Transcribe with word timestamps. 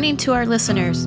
Warning 0.00 0.16
to 0.16 0.32
our 0.32 0.46
listeners 0.46 1.06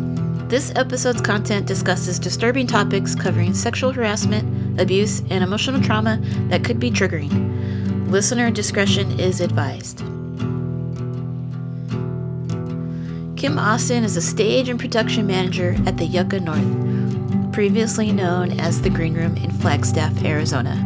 this 0.50 0.71
episode's 0.76 1.20
content 1.20 1.66
discusses 1.66 2.20
disturbing 2.20 2.68
topics 2.68 3.16
covering 3.16 3.55
sexual 3.55 3.92
harassment, 3.92 4.80
abuse, 4.80 5.21
and 5.32 5.44
emotional 5.44 5.82
trauma 5.82 6.20
that 6.50 6.64
could 6.64 6.80
be 6.80 6.92
triggering. 6.92 8.07
Listener 8.11 8.52
discretion 8.52 9.20
is 9.20 9.42
advised. 9.42 9.98
Kim 13.36 13.57
Austin 13.57 14.04
is 14.04 14.16
a 14.16 14.21
stage 14.21 14.70
and 14.70 14.79
production 14.79 15.25
manager 15.25 15.75
at 15.88 15.98
the 15.98 16.05
Yucca 16.05 16.39
North, 16.39 17.52
previously 17.52 18.12
known 18.12 18.60
as 18.60 18.80
the 18.80 18.91
Green 18.91 19.16
Room 19.16 19.36
in 19.38 19.50
Flagstaff, 19.50 20.23
Arizona. 20.23 20.78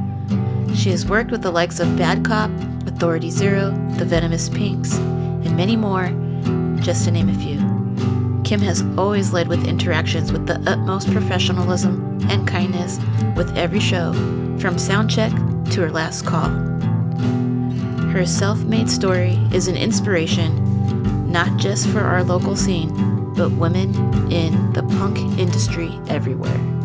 She 0.73 0.91
has 0.91 1.05
worked 1.05 1.29
with 1.29 1.41
the 1.41 1.51
likes 1.51 1.81
of 1.81 1.97
Bad 1.97 2.23
Cop, 2.23 2.51
Authority 2.87 3.31
Zero, 3.31 3.71
The 3.97 4.05
Venomous 4.05 4.47
Pinks, 4.47 4.95
and 4.95 5.57
many 5.57 5.75
more, 5.75 6.07
just 6.81 7.03
to 7.03 7.11
name 7.11 7.27
a 7.27 7.33
few. 7.33 7.66
Kim 8.47 8.61
has 8.61 8.81
always 8.97 9.33
led 9.33 9.49
with 9.49 9.67
interactions 9.67 10.31
with 10.31 10.47
the 10.47 10.57
utmost 10.71 11.11
professionalism 11.11 12.17
and 12.29 12.47
kindness 12.47 12.97
with 13.35 13.53
every 13.57 13.81
show, 13.81 14.13
from 14.57 14.77
soundcheck 14.77 15.33
to 15.73 15.81
her 15.81 15.91
last 15.91 16.25
call. 16.25 16.47
Her 18.09 18.25
self 18.25 18.63
made 18.63 18.89
story 18.89 19.37
is 19.51 19.67
an 19.67 19.75
inspiration, 19.75 21.29
not 21.29 21.59
just 21.59 21.89
for 21.89 21.99
our 21.99 22.23
local 22.23 22.55
scene, 22.55 23.33
but 23.33 23.51
women 23.51 23.93
in 24.31 24.71
the 24.71 24.83
punk 24.97 25.17
industry 25.37 25.91
everywhere. 26.07 26.76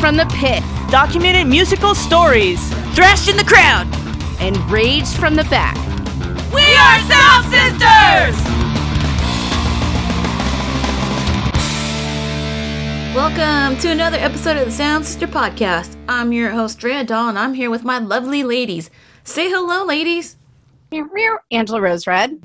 From 0.00 0.16
the 0.16 0.24
pit, 0.34 0.64
documented 0.90 1.46
musical 1.46 1.94
stories. 1.94 2.58
thrashed 2.94 3.28
in 3.28 3.36
the 3.36 3.44
crowd, 3.44 3.86
and 4.40 4.56
raged 4.70 5.14
from 5.16 5.36
the 5.36 5.44
back. 5.44 5.76
We 6.54 6.62
are 6.74 6.98
Sound 7.06 7.44
Sisters! 7.52 8.34
Welcome 13.14 13.76
to 13.80 13.90
another 13.90 14.16
episode 14.16 14.56
of 14.56 14.64
the 14.64 14.72
Sound 14.72 15.04
Sister 15.04 15.26
Podcast. 15.26 15.94
I'm 16.08 16.32
your 16.32 16.50
host, 16.50 16.78
Drea 16.78 17.04
Dahl, 17.04 17.28
and 17.28 17.38
I'm 17.38 17.52
here 17.52 17.68
with 17.68 17.84
my 17.84 17.98
lovely 17.98 18.42
ladies. 18.42 18.88
Say 19.22 19.50
hello, 19.50 19.84
ladies. 19.84 20.38
Angela 21.50 21.80
Rose 21.82 22.06
Red. 22.06 22.40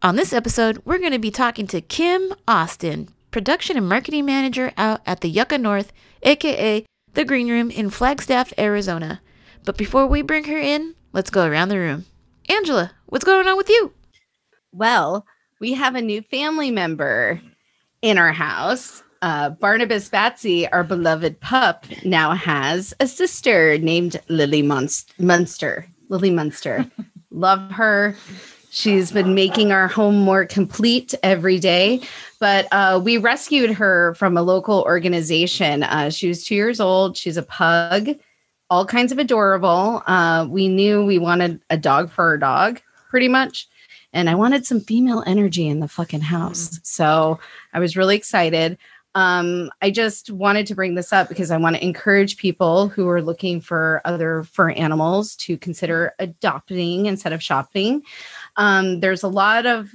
On 0.00 0.16
this 0.16 0.32
episode, 0.32 0.80
we're 0.86 0.98
going 0.98 1.12
to 1.12 1.18
be 1.18 1.30
talking 1.30 1.66
to 1.66 1.82
Kim 1.82 2.32
Austin, 2.48 3.10
production 3.30 3.76
and 3.76 3.86
marketing 3.86 4.24
manager 4.24 4.72
out 4.78 5.02
at 5.04 5.20
the 5.20 5.28
Yucca 5.28 5.58
North, 5.58 5.92
aka 6.22 6.84
the 7.14 7.24
Green 7.24 7.50
Room 7.50 7.70
in 7.70 7.90
Flagstaff, 7.90 8.52
Arizona. 8.58 9.20
But 9.64 9.76
before 9.76 10.06
we 10.06 10.22
bring 10.22 10.44
her 10.44 10.58
in, 10.58 10.94
let's 11.12 11.30
go 11.30 11.46
around 11.46 11.68
the 11.68 11.78
room. 11.78 12.04
Angela, 12.48 12.92
what's 13.06 13.24
going 13.24 13.46
on 13.46 13.56
with 13.56 13.68
you? 13.68 13.92
Well, 14.72 15.26
we 15.60 15.72
have 15.74 15.94
a 15.94 16.02
new 16.02 16.22
family 16.22 16.70
member 16.70 17.40
in 18.02 18.18
our 18.18 18.32
house. 18.32 19.02
Uh, 19.20 19.50
Barnabas 19.50 20.08
Batsy, 20.08 20.68
our 20.70 20.84
beloved 20.84 21.40
pup, 21.40 21.86
now 22.04 22.32
has 22.34 22.94
a 23.00 23.06
sister 23.08 23.76
named 23.78 24.20
Lily 24.28 24.62
Munst- 24.62 25.18
Munster. 25.18 25.86
Lily 26.08 26.30
Munster. 26.30 26.88
Love 27.30 27.70
her. 27.72 28.14
She's 28.70 29.10
been 29.10 29.34
making 29.34 29.72
our 29.72 29.88
home 29.88 30.16
more 30.16 30.44
complete 30.44 31.14
every 31.22 31.58
day. 31.58 32.02
But 32.38 32.68
uh, 32.70 33.00
we 33.02 33.16
rescued 33.16 33.70
her 33.72 34.14
from 34.14 34.36
a 34.36 34.42
local 34.42 34.82
organization. 34.82 35.82
Uh, 35.82 36.10
she 36.10 36.28
was 36.28 36.44
two 36.44 36.54
years 36.54 36.80
old. 36.80 37.16
She's 37.16 37.36
a 37.36 37.42
pug, 37.42 38.10
all 38.70 38.84
kinds 38.84 39.10
of 39.10 39.18
adorable. 39.18 40.02
Uh, 40.06 40.46
we 40.48 40.68
knew 40.68 41.04
we 41.04 41.18
wanted 41.18 41.60
a 41.70 41.76
dog 41.76 42.10
for 42.10 42.24
our 42.24 42.38
dog, 42.38 42.80
pretty 43.10 43.28
much. 43.28 43.66
And 44.12 44.30
I 44.30 44.34
wanted 44.34 44.64
some 44.64 44.80
female 44.80 45.22
energy 45.26 45.66
in 45.66 45.80
the 45.80 45.88
fucking 45.88 46.20
house. 46.20 46.78
So 46.82 47.40
I 47.72 47.80
was 47.80 47.96
really 47.96 48.16
excited. 48.16 48.78
Um, 49.18 49.68
I 49.82 49.90
just 49.90 50.30
wanted 50.30 50.68
to 50.68 50.76
bring 50.76 50.94
this 50.94 51.12
up 51.12 51.28
because 51.28 51.50
I 51.50 51.56
want 51.56 51.74
to 51.74 51.84
encourage 51.84 52.36
people 52.36 52.86
who 52.86 53.08
are 53.08 53.20
looking 53.20 53.60
for 53.60 54.00
other 54.04 54.44
fur 54.44 54.70
animals 54.70 55.34
to 55.36 55.58
consider 55.58 56.14
adopting 56.20 57.06
instead 57.06 57.32
of 57.32 57.42
shopping. 57.42 58.02
Um, 58.54 59.00
there's 59.00 59.24
a 59.24 59.28
lot 59.28 59.66
of 59.66 59.92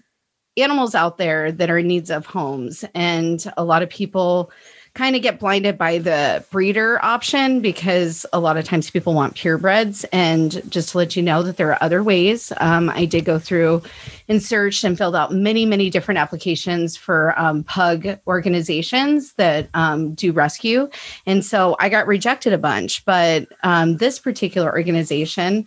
animals 0.57 0.94
out 0.94 1.17
there 1.17 1.53
that 1.53 1.69
are 1.69 1.78
in 1.78 1.88
needs 1.88 2.09
of 2.09 2.25
homes, 2.25 2.84
and 2.94 3.50
a 3.56 3.63
lot 3.63 3.81
of 3.81 3.89
people 3.89 4.51
kind 4.96 5.16
of 5.16 5.24
get 5.24 5.40
blinded 5.40 5.76
by 5.76 5.98
the 5.98 6.46
breeder 6.52 7.04
option 7.04 7.62
because 7.62 8.28
a 8.31 8.40
lot 8.40 8.58
of 8.58 8.66
times 8.66 8.92
people 8.92 9.16
want 9.16 9.36
purebreds. 9.36 10.06
And 10.12 10.62
just 10.72 10.90
to 10.90 11.00
let 11.00 11.16
you 11.16 11.24
know 11.24 11.42
that 11.42 11.58
there 11.58 11.72
are 11.72 11.81
other 11.81 12.04
ways, 12.04 12.54
um, 12.58 12.92
I 12.92 13.06
did 13.06 13.26
go 13.26 13.40
through 13.40 13.82
and 14.28 14.42
searched 14.42 14.84
and 14.84 14.96
filled 14.96 15.16
out 15.16 15.34
many, 15.34 15.66
many 15.66 15.90
different 15.90 16.20
applications 16.20 16.96
for 16.96 17.38
um, 17.40 17.64
pug 17.64 18.20
organizations 18.28 19.34
that 19.34 19.68
um, 19.74 20.14
do 20.14 20.32
rescue. 20.32 20.88
And 21.26 21.44
so 21.44 21.76
I 21.80 21.90
got 21.90 22.06
rejected 22.06 22.53
a 22.53 22.59
bunch, 22.59 23.03
but 23.03 23.48
um, 23.64 23.98
this 23.98 24.20
particular 24.20 24.72
organization, 24.72 25.66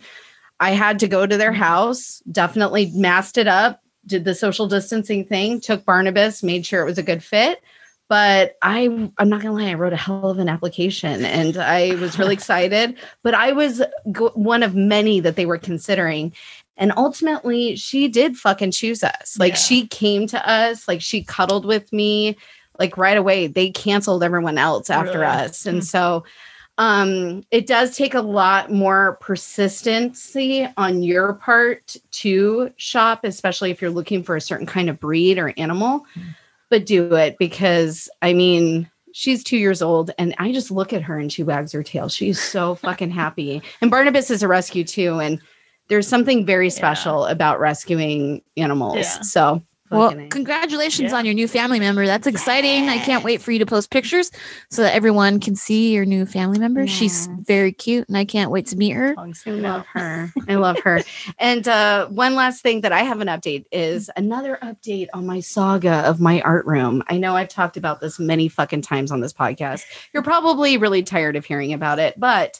I 0.61 0.71
had 0.71 0.99
to 0.99 1.07
go 1.07 1.27
to 1.27 1.35
their 1.35 1.51
house, 1.51 2.23
definitely 2.31 2.91
masked 2.95 3.37
it 3.37 3.47
up, 3.47 3.83
did 4.05 4.23
the 4.23 4.33
social 4.33 4.67
distancing 4.67 5.25
thing, 5.25 5.59
took 5.59 5.83
Barnabas, 5.83 6.43
made 6.43 6.65
sure 6.65 6.81
it 6.81 6.85
was 6.85 6.97
a 6.97 7.03
good 7.03 7.21
fit 7.21 7.61
but 8.09 8.55
I 8.61 9.09
I'm 9.17 9.29
not 9.29 9.41
gonna 9.41 9.53
lie, 9.53 9.69
I 9.69 9.73
wrote 9.73 9.93
a 9.93 9.97
hell 9.97 10.29
of 10.29 10.39
an 10.39 10.49
application 10.49 11.25
and 11.25 11.57
I 11.57 11.95
was 11.95 12.17
really 12.17 12.33
excited. 12.39 12.97
But 13.23 13.33
I 13.33 13.51
was 13.51 13.81
go- 14.11 14.31
one 14.35 14.63
of 14.63 14.75
many 14.75 15.19
that 15.19 15.35
they 15.35 15.45
were 15.45 15.57
considering, 15.57 16.33
and 16.77 16.93
ultimately 16.95 17.75
she 17.75 18.07
did 18.07 18.37
fucking 18.37 18.71
choose 18.71 19.03
us. 19.03 19.37
Like 19.39 19.53
Yeah. 19.53 19.57
she 19.59 19.87
came 19.87 20.27
to 20.27 20.49
us, 20.49 20.87
like 20.87 21.01
she 21.01 21.23
cuddled 21.23 21.65
with 21.65 21.91
me, 21.91 22.37
like 22.79 22.97
right 22.97 23.17
away. 23.17 23.47
They 23.47 23.71
canceled 23.71 24.23
everyone 24.23 24.57
else 24.57 24.89
after 24.89 25.19
Really? 25.19 25.25
us, 25.25 25.65
and 25.65 25.83
so. 25.83 26.23
Um, 26.79 27.41
it 27.49 27.65
does 27.65 27.97
take 27.97 28.13
a 28.13 28.21
lot 28.21 28.71
more 28.71 29.17
persistency 29.19 30.67
on 30.77 31.01
your 31.01 31.33
part 31.33 31.95
to 32.11 32.71
shop, 32.77 33.21
especially 33.23 33.71
if 33.71 33.81
you're 33.81 33.89
looking 33.89 34.21
for 34.21 34.35
a 34.35 34.41
certain 34.41 34.67
kind 34.67 34.87
of 34.87 34.99
breed 34.99 35.39
or 35.39 35.53
animal 35.57 36.05
but 36.69 36.85
do 36.85 37.15
it 37.15 37.37
because 37.39 38.09
I 38.21 38.33
mean, 38.33 38.89
she's 39.13 39.43
two 39.43 39.57
years 39.57 39.81
old 39.81 40.11
and 40.17 40.35
I 40.37 40.51
just 40.51 40.71
look 40.71 40.93
at 40.93 41.01
her 41.01 41.17
and 41.17 41.31
she 41.31 41.43
wags 41.43 41.71
her 41.71 41.83
tail. 41.83 42.09
She's 42.09 42.41
so 42.41 42.75
fucking 42.83 43.11
happy. 43.11 43.61
And 43.81 43.91
Barnabas 43.91 44.29
is 44.29 44.43
a 44.43 44.47
rescue 44.47 44.83
too. 44.83 45.19
And 45.19 45.41
there's 45.89 46.07
something 46.07 46.45
very 46.45 46.69
special 46.69 47.25
about 47.25 47.59
rescuing 47.59 48.41
animals. 48.57 48.97
Yeah. 48.97 49.21
So, 49.21 49.63
Well, 49.89 50.17
A. 50.17 50.27
congratulations 50.27 51.11
Yeah. 51.11 51.17
on 51.17 51.25
your 51.25 51.33
new 51.33 51.47
family 51.47 51.79
member. 51.79 52.05
That's 52.05 52.27
exciting. 52.27 52.89
I 52.89 52.97
can't 52.97 53.23
wait 53.23 53.41
for 53.41 53.51
you 53.51 53.59
to 53.59 53.65
post 53.65 53.89
pictures 53.89 54.31
so 54.69 54.81
that 54.81 54.93
everyone 54.93 55.39
can 55.39 55.55
see 55.55 55.93
your 55.93 56.05
new 56.05 56.25
family 56.25 56.59
member. 56.59 56.87
She's 56.87 57.27
very 57.41 57.71
cute 57.71 58.07
and 58.07 58.17
I 58.17 58.25
can't 58.25 58.51
wait 58.51 58.65
to 58.67 58.75
meet 58.75 58.91
her. 58.91 59.15
I 59.17 59.49
love 59.49 59.85
her. 59.93 60.33
I 60.47 60.55
love 60.55 60.79
her. 60.79 61.01
And 61.39 61.67
uh, 61.67 62.07
one 62.07 62.35
last 62.35 62.61
thing 62.61 62.81
that 62.81 62.91
I 62.91 63.03
have 63.03 63.21
an 63.21 63.27
update 63.27 63.65
is 63.71 64.09
another 64.17 64.57
update 64.61 65.07
on 65.13 65.25
my 65.25 65.39
saga 65.39 65.97
of 66.07 66.19
my 66.19 66.41
art 66.41 66.65
room. 66.65 67.03
I 67.07 67.17
know 67.17 67.35
I've 67.35 67.47
talked 67.49 67.77
about 67.77 68.01
this 68.01 68.19
many 68.19 68.47
fucking 68.49 68.81
times 68.81 69.11
on 69.11 69.21
this 69.21 69.33
podcast. 69.33 69.83
You're 70.13 70.23
probably 70.23 70.77
really 70.77 71.03
tired 71.03 71.35
of 71.35 71.45
hearing 71.45 71.73
about 71.73 71.99
it, 71.99 72.19
but 72.19 72.59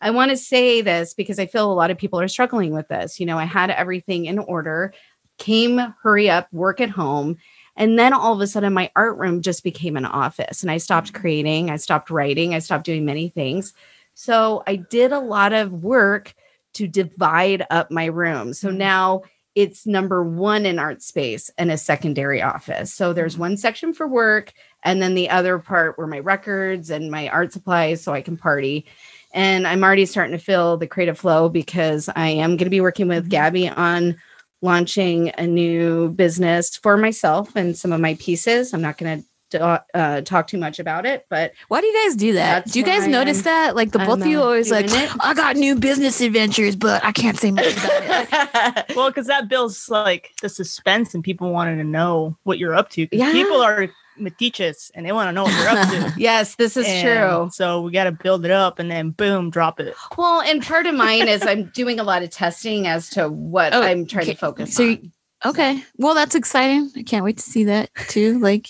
I 0.00 0.10
want 0.10 0.30
to 0.30 0.36
say 0.36 0.82
this 0.82 1.14
because 1.14 1.38
I 1.38 1.46
feel 1.46 1.72
a 1.72 1.74
lot 1.74 1.90
of 1.90 1.96
people 1.96 2.20
are 2.20 2.28
struggling 2.28 2.74
with 2.74 2.88
this. 2.88 3.18
You 3.18 3.24
know, 3.26 3.38
I 3.38 3.44
had 3.44 3.70
everything 3.70 4.26
in 4.26 4.38
order, 4.38 4.92
came 5.38 5.78
hurry 6.02 6.30
up, 6.30 6.52
work 6.52 6.80
at 6.80 6.90
home. 6.90 7.36
And 7.76 7.98
then 7.98 8.12
all 8.12 8.32
of 8.32 8.40
a 8.40 8.46
sudden, 8.46 8.72
my 8.72 8.90
art 8.96 9.18
room 9.18 9.42
just 9.42 9.62
became 9.62 9.96
an 9.96 10.06
office, 10.06 10.62
and 10.62 10.70
I 10.70 10.78
stopped 10.78 11.12
mm. 11.12 11.20
creating, 11.20 11.70
I 11.70 11.76
stopped 11.76 12.10
writing, 12.10 12.54
I 12.54 12.58
stopped 12.58 12.84
doing 12.84 13.04
many 13.04 13.28
things. 13.28 13.74
So 14.14 14.62
I 14.66 14.76
did 14.76 15.12
a 15.12 15.20
lot 15.20 15.52
of 15.52 15.82
work 15.84 16.34
to 16.74 16.88
divide 16.88 17.66
up 17.70 17.90
my 17.90 18.06
room. 18.06 18.54
So 18.54 18.70
mm. 18.70 18.76
now 18.76 19.22
it's 19.54 19.86
number 19.86 20.22
one 20.22 20.64
in 20.64 20.78
art 20.78 21.02
space 21.02 21.50
and 21.58 21.70
a 21.70 21.78
secondary 21.78 22.40
office. 22.40 22.92
So 22.92 23.12
there's 23.12 23.36
mm. 23.36 23.40
one 23.40 23.56
section 23.58 23.92
for 23.92 24.08
work, 24.08 24.54
and 24.82 25.02
then 25.02 25.14
the 25.14 25.28
other 25.28 25.58
part 25.58 25.98
were 25.98 26.06
my 26.06 26.20
records 26.20 26.88
and 26.88 27.10
my 27.10 27.28
art 27.28 27.52
supplies 27.52 28.02
so 28.02 28.14
I 28.14 28.22
can 28.22 28.38
party. 28.38 28.86
And 29.34 29.66
I'm 29.66 29.84
already 29.84 30.06
starting 30.06 30.32
to 30.32 30.42
feel 30.42 30.78
the 30.78 30.86
creative 30.86 31.18
flow 31.18 31.50
because 31.50 32.08
I 32.16 32.28
am 32.28 32.52
going 32.52 32.64
to 32.64 32.70
be 32.70 32.80
working 32.80 33.08
with 33.08 33.24
mm-hmm. 33.24 33.30
Gabby 33.30 33.68
on 33.68 34.16
launching 34.62 35.30
a 35.38 35.46
new 35.46 36.08
business 36.10 36.76
for 36.76 36.96
myself 36.96 37.54
and 37.56 37.76
some 37.76 37.92
of 37.92 38.00
my 38.00 38.14
pieces. 38.14 38.72
I'm 38.74 38.82
not 38.82 38.98
going 38.98 39.20
to 39.20 39.26
to, 39.50 39.84
uh, 39.94 40.20
talk 40.22 40.48
too 40.48 40.58
much 40.58 40.80
about 40.80 41.06
it. 41.06 41.24
But 41.30 41.52
Why 41.68 41.80
do 41.80 41.86
you 41.86 42.04
guys 42.04 42.16
do 42.16 42.32
that? 42.32 42.66
Do 42.66 42.80
you 42.80 42.84
guys 42.84 43.02
why 43.02 43.06
notice 43.06 43.36
I'm- 43.38 43.44
that? 43.44 43.76
Like 43.76 43.92
the 43.92 44.00
I'm, 44.00 44.06
both 44.08 44.20
of 44.22 44.26
you 44.26 44.40
uh, 44.40 44.44
always 44.44 44.72
like, 44.72 44.86
it. 44.88 45.08
I 45.20 45.34
got 45.34 45.54
new 45.54 45.76
business 45.78 46.20
adventures, 46.20 46.74
but 46.74 47.04
I 47.04 47.12
can't 47.12 47.38
say 47.38 47.52
much 47.52 47.72
about 47.76 48.02
it. 48.02 48.86
Well, 48.96 49.08
because 49.10 49.28
that 49.28 49.48
builds 49.48 49.88
like 49.88 50.32
the 50.42 50.48
suspense 50.48 51.14
and 51.14 51.22
people 51.22 51.52
wanting 51.52 51.78
to 51.78 51.84
know 51.84 52.36
what 52.42 52.58
you're 52.58 52.74
up 52.74 52.90
to. 52.90 53.06
'Cause 53.06 53.20
Yeah. 53.20 53.30
People 53.30 53.62
are 53.62 53.88
meticulous 54.18 54.90
and 54.94 55.04
they 55.06 55.12
want 55.12 55.28
to 55.28 55.32
know 55.32 55.44
what 55.44 55.54
you're 55.54 55.68
up 55.68 55.88
to. 55.90 56.12
yes, 56.20 56.54
this 56.56 56.76
is 56.76 56.86
And 56.86 57.02
true. 57.02 57.50
So 57.52 57.82
we 57.82 57.92
got 57.92 58.04
to 58.04 58.12
build 58.12 58.44
it 58.44 58.50
up 58.50 58.78
and 58.78 58.90
then 58.90 59.10
boom, 59.10 59.50
drop 59.50 59.80
it. 59.80 59.94
Well, 60.16 60.40
and 60.42 60.62
part 60.64 60.86
of 60.86 60.94
mine 60.94 61.28
is 61.28 61.46
I'm 61.46 61.66
doing 61.66 61.98
a 62.00 62.04
lot 62.04 62.22
of 62.22 62.30
testing 62.30 62.86
as 62.86 63.08
to 63.10 63.28
what 63.28 63.72
Oh, 63.74 63.82
I'm 63.82 64.06
trying 64.06 64.24
okay. 64.24 64.32
to 64.32 64.38
focus 64.38 64.74
So 64.74 64.84
on. 64.84 65.12
Okay. 65.44 65.82
Well, 65.96 66.14
that's 66.14 66.34
exciting. 66.34 66.90
I 66.96 67.02
can't 67.02 67.24
wait 67.24 67.36
to 67.36 67.42
see 67.42 67.64
that 67.64 67.90
too. 68.08 68.38
Like, 68.38 68.68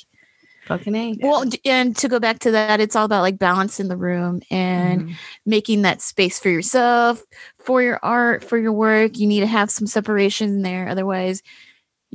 Fucking 0.67 0.97
A. 0.97 1.17
well, 1.21 1.45
and 1.65 1.97
to 1.99 2.09
go 2.09 2.19
back 2.19 2.41
to 2.41 2.51
that, 2.51 2.81
it's 2.81 2.97
all 2.97 3.05
about 3.05 3.23
like 3.23 3.39
balance 3.39 3.79
in 3.79 3.87
the 3.87 3.97
room 3.97 4.43
and 4.51 5.05
Mhm. 5.05 5.15
making 5.47 5.83
that 5.83 6.03
space 6.03 6.41
for 6.41 6.49
yourself, 6.49 7.23
for 7.61 7.81
your 7.83 8.01
art, 8.03 8.43
for 8.43 8.59
your 8.59 8.73
work. 8.73 9.17
You 9.17 9.29
need 9.29 9.41
to 9.41 9.47
have 9.47 9.71
some 9.71 9.87
separation 9.87 10.49
in 10.49 10.63
there. 10.63 10.89
Otherwise, 10.89 11.41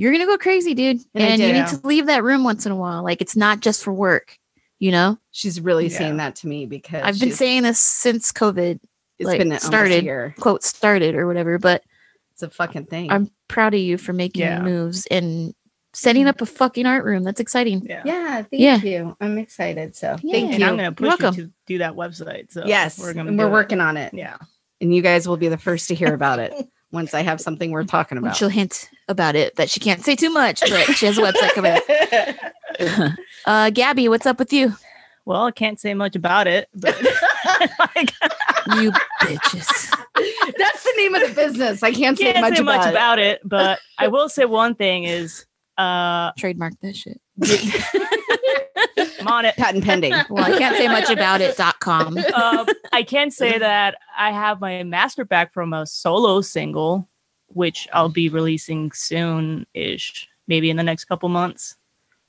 you're 0.02 0.12
going 0.12 0.26
to 0.26 0.32
go 0.32 0.38
crazy, 0.38 0.74
dude. 0.74 1.00
And 1.14 1.24
I 1.24 1.28
And, 1.28 1.42
you 1.42 1.48
did. 1.50 1.54
need 1.54 1.68
to 1.68 1.88
leave 1.88 2.08
that 2.08 2.24
room 2.24 2.44
once 2.44 2.66
in 2.66 2.72
a 2.72 2.76
while. 2.76 3.04
Like, 3.04 3.22
it's 3.22 3.36
not 3.36 3.60
just 3.60 3.84
for 3.84 3.94
work, 3.94 4.36
you 4.80 4.90
know? 4.92 5.20
She's 5.30 5.62
really 5.62 5.88
Yeah. 5.90 5.98
saying 6.00 6.18
that 6.18 6.36
to 6.38 6.48
me 6.48 6.66
because 6.66 7.04
I've 7.04 7.20
been 7.20 7.32
saying 7.32 7.62
this 7.64 7.80
since 7.80 8.32
COVID, 8.32 8.80
it's 9.20 9.28
like, 9.28 9.38
been 9.38 9.60
started. 9.60 10.04
year. 10.04 10.34
quote, 10.40 10.64
started 10.64 11.14
or 11.14 11.28
whatever. 11.28 11.60
But 11.60 11.84
It's 12.34 12.42
a 12.42 12.50
fucking 12.50 12.86
thing. 12.88 13.12
I'm 13.12 13.30
proud 13.48 13.76
of 13.76 13.80
you 13.80 14.00
for 14.00 14.12
making 14.14 14.42
Yeah. 14.42 14.64
moves 14.64 15.06
and 15.12 15.54
setting 15.94 16.24
mm-hmm. 16.24 16.30
up 16.30 16.42
a 16.42 16.48
fucking 16.48 16.88
art 16.88 17.06
room. 17.06 17.24
That's 17.24 17.40
exciting. 17.40 17.86
Yeah. 17.86 18.02
yeah, 18.04 18.36
thank 18.42 18.50
Yeah. 18.54 18.78
you. 18.78 19.16
I'm 19.22 19.38
excited. 19.38 19.96
So 19.96 20.18
Yeah. 20.24 20.34
thank 20.34 20.52
And 20.54 20.60
you. 20.62 20.66
I'm 20.66 20.78
gonna 20.78 20.92
push 20.94 21.04
you 21.04 21.08
welcome. 21.10 21.36
to 21.36 21.52
do 21.68 21.78
that 21.78 21.94
website. 21.94 22.52
So 22.52 22.64
yes, 22.66 22.98
we're 22.98 23.14
gonna 23.14 23.30
and 23.30 23.38
we're 23.38 23.50
it. 23.50 23.52
working 23.52 23.80
on 23.82 23.98
it. 23.98 24.14
Yeah. 24.16 24.38
And 24.80 24.96
you 24.96 25.04
guys 25.04 25.28
will 25.28 25.38
be 25.38 25.48
the 25.50 25.60
first 25.60 25.90
to 25.90 25.96
hear 25.96 26.14
about 26.16 26.40
it 26.40 26.54
once 26.92 27.14
I 27.14 27.22
have 27.22 27.40
something 27.40 27.72
worth 27.72 27.88
talking 27.88 28.18
about. 28.18 28.36
She'll 28.36 28.50
hint 28.50 28.90
about 29.08 29.36
it 29.36 29.56
that 29.56 29.70
she 29.70 29.80
can't 29.80 30.04
say 30.04 30.16
too 30.16 30.30
much, 30.30 30.62
but 30.62 30.96
she 30.96 31.06
has 31.06 31.18
a 31.18 31.22
website 31.22 31.54
coming 31.54 31.74
up. 31.74 33.16
Uh, 33.46 33.70
Gabby, 33.72 34.08
what's 34.08 34.26
up 34.26 34.38
with 34.40 34.54
you? 34.54 34.74
Well, 35.26 35.46
I 35.46 35.52
can't 35.52 35.80
say 35.80 35.94
much 35.94 36.16
about 36.16 36.48
it, 36.48 36.68
but 36.74 36.96
like, 37.96 38.12
You 38.78 38.92
bitches. 39.22 39.98
That's 40.58 40.84
the 40.84 40.94
name 40.98 41.16
of 41.16 41.28
the 41.28 41.34
business. 41.36 41.84
I 41.84 41.92
can't 41.92 42.18
say 42.18 42.34
can't 42.34 42.42
much 42.42 42.58
say 42.58 42.64
much 42.64 42.82
about, 42.82 42.90
about 42.90 43.20
it. 43.20 43.42
But 43.44 43.80
I 43.98 44.08
will 44.10 44.30
say 44.30 44.46
one 44.46 44.76
thing 44.76 45.04
is, 45.04 45.46
uh, 45.78 46.32
Trademark 46.38 46.74
that 46.82 46.96
shit. 46.96 47.21
I'm 47.42 49.28
on 49.28 49.46
it. 49.46 49.50
it. 49.50 49.58
Patent 49.58 49.84
pending. 49.84 50.14
Well, 50.30 50.44
I 50.44 50.58
can't 50.58 50.76
say 50.76 50.88
much 50.88 51.10
about 51.10 51.42
it.com. 51.42 52.18
um, 52.34 52.68
I 52.92 53.04
can 53.04 53.32
say 53.32 53.58
that 53.58 53.96
I 54.18 54.32
have 54.32 54.60
my 54.62 54.84
master 54.84 55.26
back 55.26 55.54
from 55.54 55.74
a 55.74 55.86
solo 55.86 56.42
single, 56.42 57.08
which 57.48 57.88
I'll 57.94 58.10
be 58.10 58.30
releasing 58.30 58.92
soon 58.92 59.66
ish, 59.74 60.28
maybe 60.48 60.70
in 60.70 60.78
the 60.78 60.84
next 60.84 61.06
couple 61.06 61.30
months. 61.30 61.76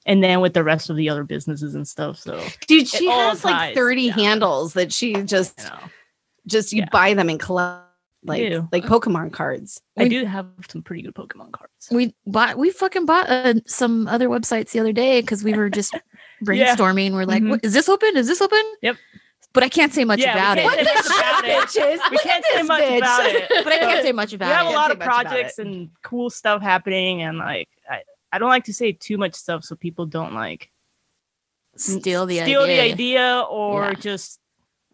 And 0.04 0.22
then 0.22 0.40
with 0.40 0.52
the 0.54 0.64
rest 0.64 0.90
of 0.90 0.96
the 0.96 1.08
other 1.08 1.22
businesses 1.22 1.76
and 1.76 1.86
stuff. 1.86 2.18
So, 2.18 2.44
Dude, 2.66 2.88
she 2.88 3.06
all 3.08 3.30
has 3.30 3.44
like 3.44 3.74
30 3.74 4.02
yeah. 4.02 4.12
handles 4.14 4.72
that 4.72 4.92
she 4.92 5.14
just 5.22 5.70
just 6.48 6.72
you 6.72 6.80
Yeah. 6.80 6.88
buy 6.90 7.14
them 7.14 7.28
and 7.28 7.38
collect 7.38 7.84
like 8.24 8.52
like 8.72 8.84
Pokemon 8.84 9.32
cards. 9.32 9.80
I 9.98 10.04
We- 10.04 10.08
do 10.08 10.24
have 10.24 10.46
some 10.68 10.82
pretty 10.82 11.02
good 11.02 11.14
Pokemon 11.14 11.52
cards. 11.52 11.88
We 11.90 12.14
bought, 12.26 12.56
we 12.56 12.70
fucking 12.70 13.04
bought 13.06 13.28
uh, 13.28 13.54
some 13.66 14.06
other 14.08 14.28
websites 14.28 14.70
the 14.70 14.80
other 14.80 14.92
day 14.92 15.20
because 15.20 15.42
we 15.42 15.54
were 15.54 15.68
just 15.70 15.92
Yeah. 16.40 16.74
brainstorming. 16.76 17.12
We're 17.12 17.24
like, 17.24 17.42
Mhm. 17.42 17.50
"What- 17.50 17.64
is 17.64 17.72
this 17.72 17.88
open? 17.88 18.16
Is 18.16 18.26
this 18.28 18.40
open? 18.40 18.62
Yep. 18.82 18.96
But 19.54 19.62
I 19.64 19.68
can't 19.68 19.92
say 19.92 20.04
much 20.04 20.20
Yeah, 20.20 20.32
about 20.34 20.56
it. 20.58 20.62
say 20.70 20.94
much 20.94 21.06
about 21.06 21.44
it. 21.44 21.68
Bitches, 21.68 22.10
We 22.10 22.16
can't 22.18 22.44
say 22.52 22.62
much 22.62 22.82
bitch. 22.82 22.98
about 22.98 23.26
it. 23.26 23.48
But 23.64 23.72
I 23.72 23.78
can't 23.78 24.02
say 24.02 24.12
much 24.12 24.32
about 24.32 24.46
it. 24.46 24.50
we 24.50 24.56
have 24.56 24.66
a 24.66 24.70
lot 24.70 24.90
of 24.90 24.96
say 24.96 24.98
much 25.06 25.08
about 25.08 25.24
projects 25.26 25.58
and 25.58 25.90
cool 26.02 26.30
stuff 26.30 26.62
happening 26.62 27.22
and 27.22 27.38
like 27.38 27.68
I, 27.90 28.02
I 28.32 28.38
don't 28.38 28.48
like 28.48 28.64
to 28.64 28.72
say 28.72 28.92
too 28.92 29.18
much 29.18 29.34
stuff 29.34 29.62
so 29.64 29.74
people 29.76 30.06
don't 30.06 30.32
like 30.32 30.70
Steal 31.76 32.26
the 32.26 32.38
steal 32.40 32.62
idea. 32.62 32.76
the 32.76 32.92
idea 32.92 33.44
or 33.50 33.84
Yeah. 33.86 33.92
just 33.94 34.40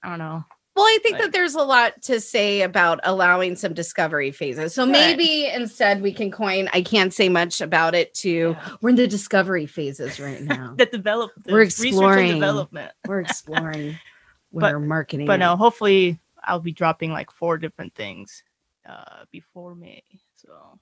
I 0.03 0.11
don't 0.11 0.19
know. 0.19 0.45
Well, 0.79 0.87
I 0.87 0.99
think 1.03 1.15
Right. 1.15 1.23
that 1.25 1.33
there's 1.33 1.57
a 1.57 1.63
lot 1.63 2.01
to 2.03 2.21
say 2.21 2.63
about 2.63 3.01
allowing 3.03 3.57
some 3.57 3.75
discovery 3.75 4.31
phases. 4.31 4.75
So 4.75 4.85
Right. 4.85 4.93
maybe 4.93 5.47
instead 5.47 6.01
we 6.03 6.13
can 6.13 6.31
coin 6.31 6.69
I 6.73 6.83
can't 6.83 7.13
say 7.13 7.29
much 7.29 7.61
about 7.61 7.97
it 7.97 8.15
to 8.23 8.57
we're 8.81 8.91
in 8.91 8.95
the 8.97 9.09
discovery 9.09 9.67
phases 9.67 10.21
right 10.21 10.41
now. 10.57 10.75
The 10.79 10.87
develop 10.87 11.33
the 11.45 11.53
We're 11.53 11.59
research 11.61 11.87
exploring. 11.89 12.31
and 12.31 12.41
development. 12.41 12.93
we're 13.09 13.21
exploring 13.21 13.99
But- 14.53 14.73
we're 14.73 14.79
marketing. 14.79 15.27
But 15.27 15.39
no, 15.39 15.57
hopefully 15.57 16.21
I'll 16.45 16.61
be 16.61 16.73
dropping 16.73 17.11
like 17.13 17.31
four 17.33 17.59
different 17.59 17.95
things 17.97 18.45
uh 18.89 19.25
before 19.33 19.75
May. 19.75 20.03
So 20.37 20.79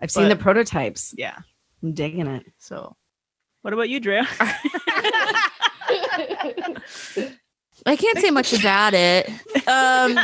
I've 0.00 0.10
seen 0.10 0.28
the 0.28 0.36
prototypes. 0.36 1.14
yeah. 1.16 1.38
I'm 1.82 1.92
digging 1.94 2.26
it. 2.26 2.44
So 2.58 2.96
what 3.62 3.72
about 3.72 3.88
you, 3.88 3.98
Drea? 3.98 4.28
I 7.88 7.96
can't 7.96 8.18
say 8.18 8.30
much 8.30 8.52
about 8.52 8.94
it. 8.94 9.28
Um, 9.66 10.18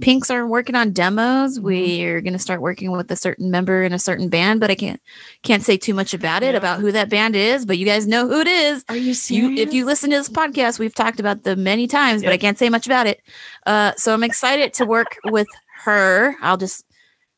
Pinks 0.00 0.28
are 0.28 0.44
working 0.44 0.74
on 0.74 0.90
demos. 0.90 1.56
Mm-hmm. 1.58 1.64
We're 1.66 2.20
going 2.20 2.32
to 2.32 2.38
start 2.38 2.60
working 2.60 2.90
with 2.90 3.08
a 3.12 3.16
certain 3.16 3.50
member 3.50 3.84
in 3.84 3.92
a 3.92 3.98
certain 3.98 4.28
band, 4.28 4.58
but 4.58 4.68
I 4.70 4.74
can't 4.74 5.00
can't 5.42 5.62
say 5.62 5.76
too 5.76 5.94
much 5.94 6.12
about 6.12 6.42
it 6.42 6.52
Yeah. 6.52 6.58
about 6.58 6.80
who 6.80 6.90
that 6.90 7.08
band 7.08 7.36
is. 7.36 7.64
But 7.64 7.78
you 7.78 7.86
guys 7.86 8.06
know 8.06 8.26
who 8.26 8.40
it 8.40 8.48
is. 8.48 8.84
Are 8.88 8.96
you 8.96 9.14
You, 9.28 9.52
if 9.56 9.72
you 9.72 9.84
listen 9.84 10.10
to 10.10 10.16
this 10.16 10.28
podcast, 10.28 10.80
we've 10.80 10.94
talked 10.94 11.20
about 11.20 11.44
them 11.44 11.62
many 11.62 11.86
times, 11.86 12.24
but 12.24 12.32
I 12.32 12.38
can't 12.38 12.58
say 12.58 12.68
much 12.70 12.86
about 12.86 13.06
it. 13.06 13.20
Uh, 13.66 13.92
so 13.96 14.12
I'm 14.12 14.24
excited 14.24 14.74
to 14.74 14.84
work 14.84 15.16
with 15.26 15.46
her. 15.84 16.34
I'll 16.40 16.56
just, 16.56 16.84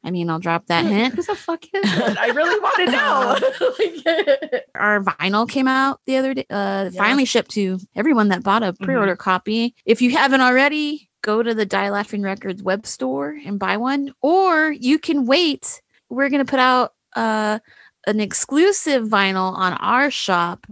I 0.05 0.11
mean, 0.13 0.31
I'll 0.31 0.39
drop 0.39 0.67
that 0.67 0.85
hint. 0.85 1.15
Who 1.15 1.23
the 1.23 1.35
fuck 1.35 1.65
is 1.65 1.71
it? 1.83 2.19
I 2.19 2.29
really 2.29 2.61
want 2.67 2.77
to 2.77 4.51
know. 4.53 4.61
our 4.77 5.03
vinyl 5.03 5.49
came 5.49 5.67
out 5.67 6.01
the 6.07 6.17
other 6.17 6.35
day 6.35 6.47
uh 6.51 6.91
Yeah. 6.93 6.99
finally 7.03 7.25
shipped 7.25 7.51
to 7.53 7.79
everyone 7.97 8.29
that 8.29 8.43
bought 8.43 8.63
a 8.63 8.73
Mm-hmm. 8.73 8.85
pre-order 8.85 9.17
copy 9.17 9.75
if 9.85 10.01
you 10.03 10.11
haven't 10.13 10.41
already 10.43 11.09
go 11.23 11.43
to 11.43 11.55
the 11.55 11.67
die 11.67 11.91
laughing 11.91 12.23
records 12.23 12.63
web 12.63 12.87
store 12.87 13.37
and 13.45 13.59
buy 13.59 13.77
one 13.79 14.13
or 14.23 14.71
you 14.71 14.99
can 14.99 15.27
wait 15.27 15.83
we're 16.09 16.29
going 16.29 16.45
to 16.45 16.49
put 16.51 16.61
out 16.61 16.93
uh 17.17 17.59
an 18.07 18.21
exclusive 18.21 19.09
vinyl 19.09 19.53
on 19.57 19.73
our 19.75 20.11
shop 20.11 20.67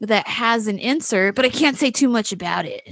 that 0.00 0.26
has 0.26 0.66
an 0.68 0.78
insert 0.78 1.34
but 1.34 1.44
i 1.44 1.48
can't 1.50 1.76
say 1.76 1.90
too 1.90 2.08
much 2.08 2.32
about 2.32 2.64
it 2.64 2.82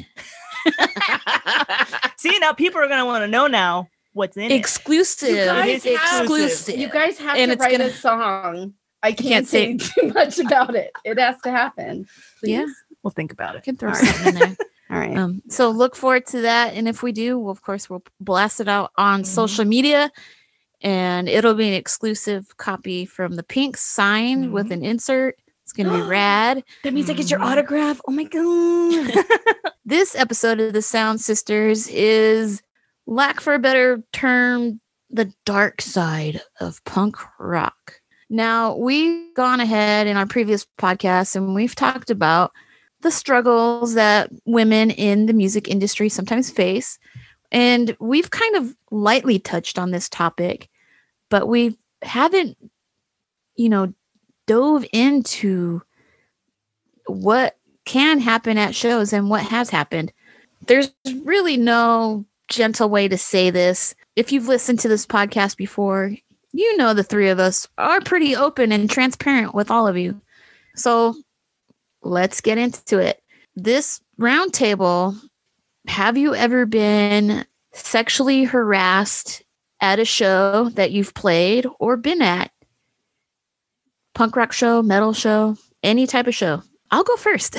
See 2.16 2.38
now 2.38 2.52
people 2.52 2.80
are 2.80 2.88
gonna 2.88 3.06
want 3.06 3.22
to 3.22 3.28
know 3.28 3.46
now 3.46 3.88
what's 4.12 4.36
in 4.36 4.44
it. 4.44 4.52
exclusive 4.52 5.28
You 5.30 5.44
guys 5.46 5.84
have- 5.84 6.20
exclusive 6.20 6.76
you 6.76 6.88
guys 6.88 7.18
have 7.18 7.36
And 7.36 7.48
to 7.48 7.52
it's 7.54 7.60
write 7.60 7.72
gonna- 7.72 7.84
a 7.86 7.92
song. 7.92 8.74
I 9.02 9.12
can't, 9.12 9.28
can't 9.28 9.48
say 9.48 9.76
too 9.78 10.08
much 10.14 10.38
about 10.38 10.74
it. 10.76 10.92
It 11.04 11.18
has 11.18 11.36
to 11.42 11.50
happen. 11.50 12.06
Please? 12.40 12.50
yeah 12.50 12.66
We'll 13.02 13.10
think 13.10 13.32
about 13.32 13.56
i 13.56 13.58
it. 13.58 13.64
can 13.64 13.76
throw 13.76 13.88
All 13.90 13.94
right. 13.96 14.04
something 14.04 14.34
in 14.34 14.38
there 14.38 14.56
All 14.90 14.98
right. 14.98 15.16
Um, 15.16 15.42
so 15.48 15.70
look 15.70 15.96
forward 15.96 16.26
to 16.26 16.42
that. 16.42 16.74
And 16.74 16.86
if 16.86 17.02
we 17.02 17.12
do, 17.12 17.38
well, 17.38 17.50
of 17.50 17.62
course, 17.62 17.88
we'll 17.88 18.04
blast 18.20 18.60
it 18.60 18.68
out 18.68 18.92
on 18.98 19.22
Mhm. 19.22 19.26
social 19.26 19.64
media 19.64 20.12
and 20.82 21.28
it'll 21.28 21.54
be 21.54 21.66
an 21.68 21.72
exclusive 21.74 22.56
copy 22.58 23.06
from 23.06 23.34
the 23.36 23.42
pink 23.42 23.76
signed 23.78 24.52
with 24.52 24.70
an 24.70 24.84
insert. 24.84 25.36
It's 25.64 25.72
going 25.72 25.88
to 25.88 25.94
be 25.94 26.02
rad. 26.08 26.62
that 26.84 26.92
means 26.92 27.08
I 27.08 27.14
get 27.14 27.30
your 27.30 27.40
Mhm. 27.40 27.46
autograph. 27.46 28.00
Oh 28.06 28.12
my 28.12 28.24
god. 28.24 29.24
This 29.84 30.14
episode 30.14 30.60
of 30.60 30.74
the 30.74 30.82
Sound 30.82 31.20
Sisters 31.20 31.88
is, 31.88 32.62
lack 33.06 33.40
for 33.40 33.54
a 33.54 33.58
better 33.58 34.02
term, 34.12 34.80
the 35.10 35.32
dark 35.44 35.80
side 35.82 36.40
of 36.60 36.84
punk 36.84 37.16
rock. 37.38 38.00
Now, 38.30 38.74
we've 38.76 39.34
gone 39.34 39.60
ahead 39.60 40.06
in 40.06 40.16
our 40.16 40.26
previous 40.26 40.66
podcasts 40.78 41.36
and 41.36 41.54
we've 41.54 41.74
talked 41.74 42.10
about 42.10 42.52
the 43.02 43.10
struggles 43.10 43.94
that 43.94 44.30
women 44.46 44.90
in 44.90 45.26
the 45.26 45.32
music 45.32 45.68
industry 45.68 46.08
sometimes 46.08 46.50
face. 46.50 46.98
And 47.50 47.94
we've 48.00 48.30
kind 48.30 48.56
of 48.56 48.74
lightly 48.90 49.38
touched 49.38 49.78
on 49.78 49.90
this 49.90 50.08
topic, 50.08 50.70
but 51.28 51.46
we 51.46 51.76
haven't, 52.00 52.56
you 53.56 53.68
know, 53.68 53.92
dove 54.46 54.86
into 54.92 55.82
what 57.06 57.58
can 57.84 58.18
happen 58.18 58.56
at 58.56 58.74
shows 58.74 59.12
and 59.12 59.28
what 59.28 59.42
has 59.42 59.68
happened. 59.68 60.12
There's 60.66 60.92
really 61.22 61.56
no 61.56 62.24
gentle 62.52 62.88
way 62.88 63.08
to 63.08 63.18
say 63.18 63.50
this. 63.50 63.94
If 64.14 64.30
you've 64.30 64.48
listened 64.48 64.78
to 64.80 64.88
this 64.88 65.06
podcast 65.06 65.56
before, 65.56 66.12
you 66.52 66.76
know 66.76 66.94
the 66.94 67.02
three 67.02 67.30
of 67.30 67.38
us 67.40 67.66
are 67.78 68.00
pretty 68.00 68.36
open 68.36 68.70
and 68.70 68.88
transparent 68.88 69.54
with 69.54 69.70
all 69.70 69.88
of 69.88 69.96
you. 69.96 70.20
So 70.76 71.16
let's 72.02 72.40
get 72.40 72.58
into 72.58 72.98
it. 72.98 73.22
This 73.56 74.00
roundtable 74.20 75.18
have 75.88 76.16
you 76.16 76.34
ever 76.34 76.64
been 76.64 77.44
sexually 77.72 78.44
harassed 78.44 79.42
at 79.80 79.98
a 79.98 80.04
show 80.04 80.68
that 80.74 80.92
you've 80.92 81.14
played 81.14 81.66
or 81.80 81.96
been 81.96 82.22
at? 82.22 82.52
Punk 84.14 84.36
rock 84.36 84.52
show, 84.52 84.82
metal 84.82 85.12
show, 85.12 85.56
any 85.82 86.06
type 86.06 86.26
of 86.26 86.34
show. 86.34 86.62
I'll 86.90 87.02
go 87.02 87.16
first. 87.16 87.56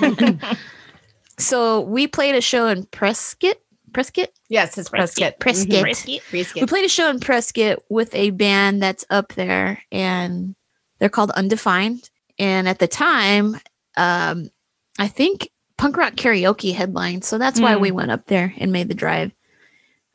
so 1.38 1.80
we 1.80 2.06
played 2.06 2.34
a 2.34 2.40
show 2.40 2.68
in 2.68 2.84
Prescott. 2.86 3.58
Prescott? 3.96 4.28
Yes, 4.50 4.76
it's 4.76 4.90
Prescott. 4.90 5.40
Prescott. 5.40 5.80
Prescott. 5.80 6.20
Prescott. 6.28 6.60
We 6.60 6.66
played 6.66 6.84
a 6.84 6.88
show 6.90 7.08
in 7.08 7.18
Prescott 7.18 7.78
with 7.88 8.14
a 8.14 8.28
band 8.28 8.82
that's 8.82 9.06
up 9.08 9.32
there 9.32 9.82
and 9.90 10.54
they're 10.98 11.08
called 11.08 11.30
Undefined. 11.30 12.10
And 12.38 12.68
at 12.68 12.78
the 12.78 12.88
time, 12.88 13.56
um, 13.96 14.50
I 14.98 15.08
think 15.08 15.50
punk 15.78 15.96
rock 15.96 16.12
karaoke 16.12 16.74
headline. 16.74 17.22
So 17.22 17.38
that's 17.38 17.58
why 17.58 17.74
Mm. 17.74 17.80
we 17.80 17.90
went 17.90 18.10
up 18.10 18.26
there 18.26 18.52
and 18.58 18.70
made 18.70 18.88
the 18.88 18.94
drive. 18.94 19.32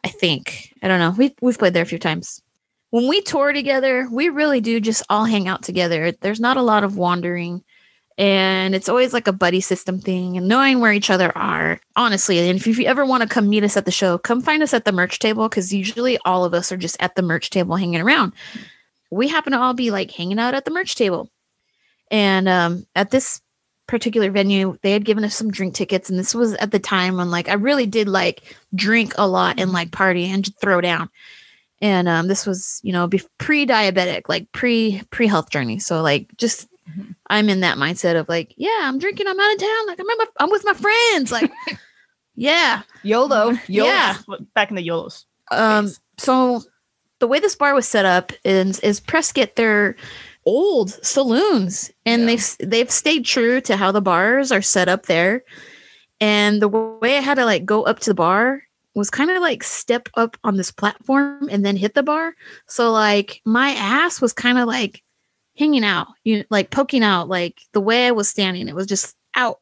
I 0.04 0.10
think. 0.10 0.72
I 0.84 0.88
don't 0.88 1.00
know. 1.00 1.16
We 1.18 1.34
we've 1.42 1.58
played 1.58 1.74
there 1.74 1.82
a 1.82 1.88
few 1.88 1.98
times. 1.98 2.40
When 2.92 3.08
we 3.08 3.22
tour 3.22 3.52
together, 3.52 4.08
we 4.12 4.30
really 4.30 4.62
do 4.62 4.80
just 4.80 5.02
all 5.10 5.26
hang 5.26 5.48
out 5.48 5.64
together. 5.64 6.12
There's 6.12 6.40
not 6.40 6.58
a 6.58 6.62
lot 6.62 6.84
of 6.84 6.98
wandering. 6.98 7.64
And 8.22 8.76
it's 8.76 8.88
always 8.88 9.14
like 9.14 9.28
a 9.28 9.34
buddy 9.34 9.62
system 9.62 10.00
thing 10.00 10.38
and 10.38 10.48
knowing 10.48 10.80
where 10.80 10.94
each 10.94 11.10
other 11.10 11.36
are. 11.36 11.82
Honestly, 11.96 12.38
and 12.38 12.60
if 12.60 12.68
you 12.68 12.86
ever 12.86 13.04
want 13.04 13.24
to 13.24 13.28
come 13.28 13.50
meet 13.50 13.64
us 13.64 13.76
at 13.76 13.86
the 13.86 13.92
show, 13.92 14.20
come 14.20 14.42
find 14.42 14.62
us 14.62 14.76
at 14.76 14.86
the 14.86 14.92
merch 14.92 15.18
table 15.18 15.50
because 15.50 15.74
usually 15.74 16.20
all 16.24 16.46
of 16.46 16.54
us 16.54 16.72
are 16.72 16.78
just 16.78 16.96
at 17.00 17.16
the 17.16 17.24
merch 17.24 17.50
table 17.50 17.76
hanging 17.76 18.00
around. 18.00 18.34
We 19.10 19.28
happen 19.28 19.54
to 19.54 19.60
all 19.60 19.74
be 19.74 19.90
like 19.90 20.12
hanging 20.12 20.38
out 20.38 20.54
at 20.54 20.66
the 20.66 20.72
merch 20.72 20.94
table. 20.94 21.32
And 22.12 22.48
um, 22.48 22.86
at 22.96 23.10
this 23.10 23.42
particular 23.88 24.30
venue, 24.30 24.78
they 24.84 24.92
had 24.92 25.04
given 25.04 25.24
us 25.24 25.34
some 25.34 25.50
drink 25.50 25.74
tickets. 25.74 26.08
And 26.08 26.20
this 26.20 26.36
was 26.36 26.54
at 26.54 26.70
the 26.70 26.78
time 26.78 27.18
when 27.18 27.32
like 27.32 27.50
I 27.50 27.54
really 27.54 27.88
did 27.88 28.08
like 28.08 28.56
drink 28.76 29.14
a 29.18 29.28
lot 29.28 29.60
and 29.60 29.72
like 29.72 29.92
party 29.92 30.26
and 30.30 30.48
throw 30.62 30.80
down. 30.80 31.10
And 31.82 32.08
um, 32.08 32.28
this 32.28 32.46
was, 32.46 32.80
you 32.84 32.94
know, 32.94 33.08
be- 33.08 33.24
pre-diabetic, 33.40 34.30
like 34.30 34.52
pre 34.52 35.02
pre 35.10 35.26
health 35.26 35.50
journey. 35.50 35.80
So 35.80 36.04
like 36.04 36.28
just 36.38 36.68
I'm 37.28 37.50
in 37.50 37.62
that 37.62 37.78
mindset 37.78 38.20
of 38.20 38.28
like, 38.30 38.54
yeah, 38.58 38.82
I'm 38.84 39.00
drinking, 39.00 39.28
I'm 39.28 39.40
out 39.40 39.54
of 39.54 39.60
town, 39.60 39.88
like 39.88 40.00
I'm 40.00 40.06
my, 40.08 40.26
I'm 40.40 40.50
with 40.50 40.66
my 40.66 40.74
friends, 40.74 41.32
like, 41.32 41.52
yeah. 42.36 42.82
YOLO. 43.04 43.52
YOLO. 43.68 43.90
Yeah. 43.90 44.18
Back 44.56 44.70
in 44.70 44.76
the 44.76 44.84
YOLOs. 44.84 45.26
Um, 45.52 45.90
so 46.18 46.64
the 47.20 47.28
way 47.28 47.40
this 47.40 47.56
bar 47.56 47.74
was 47.74 47.88
set 47.88 48.06
up 48.06 48.32
is 48.44 48.80
is 48.80 49.00
Prescott. 49.00 49.56
They're 49.56 49.96
old 50.46 50.92
saloons, 51.06 51.92
and 52.06 52.22
Yeah. 52.22 52.28
they've 52.28 52.58
they've 52.70 52.92
stayed 52.92 53.26
true 53.26 53.62
to 53.62 53.78
how 53.78 53.92
the 53.92 54.02
bars 54.02 54.52
are 54.52 54.62
set 54.62 54.88
up 54.90 55.06
there. 55.06 55.44
And 56.20 56.62
the 56.62 56.68
way 56.68 57.18
I 57.18 57.22
had 57.22 57.36
to 57.36 57.46
like 57.46 57.66
go 57.66 57.84
up 57.84 58.00
to 58.00 58.12
the 58.12 58.16
bar 58.16 58.64
was 58.94 59.10
kind 59.10 59.32
of 59.32 59.42
like 59.42 59.64
step 59.64 60.10
up 60.16 60.38
on 60.44 60.58
this 60.58 60.72
platform 60.72 61.48
and 61.50 61.66
then 61.66 61.76
hit 61.78 61.94
the 61.96 62.04
bar. 62.04 62.36
So 62.68 62.92
like 62.92 63.42
my 63.46 63.72
ass 63.72 64.22
was 64.22 64.34
kind 64.34 64.58
of 64.58 64.68
like 64.68 65.04
hanging 65.62 65.84
out, 65.84 66.08
you 66.24 66.44
like 66.50 66.72
poking 66.72 67.04
out, 67.04 67.30
like 67.30 67.62
the 67.74 67.82
way 67.82 68.08
I 68.08 68.12
was 68.12 68.28
standing, 68.28 68.68
it 68.68 68.76
was 68.76 68.88
just 68.88 69.16
out. 69.36 69.60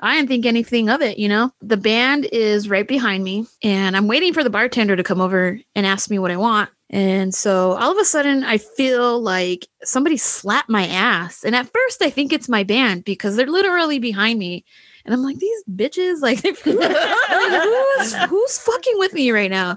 I 0.00 0.16
didn't 0.16 0.28
think 0.28 0.46
anything 0.46 0.88
of 0.88 1.02
it, 1.02 1.18
you 1.18 1.28
know. 1.28 1.52
The 1.60 1.76
band 1.76 2.26
is 2.32 2.68
right 2.68 2.88
behind 2.88 3.22
me, 3.22 3.46
and 3.62 3.96
I'm 3.96 4.08
waiting 4.08 4.32
for 4.32 4.42
the 4.42 4.50
bartender 4.50 4.96
to 4.96 5.04
come 5.04 5.20
over 5.20 5.60
and 5.74 5.86
ask 5.86 6.10
me 6.10 6.18
what 6.18 6.30
I 6.30 6.36
want. 6.36 6.70
And 6.90 7.34
so 7.34 7.72
all 7.72 7.92
of 7.92 7.98
a 7.98 8.04
sudden, 8.04 8.42
I 8.42 8.58
feel 8.58 9.20
like 9.20 9.68
somebody 9.82 10.16
slapped 10.16 10.68
my 10.68 10.86
ass. 10.86 11.44
And 11.44 11.54
at 11.54 11.70
first, 11.72 12.02
I 12.02 12.10
think 12.10 12.32
it's 12.32 12.48
my 12.48 12.62
band 12.62 13.04
because 13.04 13.36
they're 13.36 13.46
literally 13.46 13.98
behind 13.98 14.38
me. 14.38 14.64
And 15.04 15.12
I'm 15.12 15.22
like, 15.22 15.38
these 15.38 15.64
bitches, 15.70 16.22
like, 16.22 16.40
who's, 16.62 18.14
who's 18.14 18.58
fucking 18.58 18.98
with 18.98 19.12
me 19.12 19.30
right 19.30 19.50
now? 19.50 19.76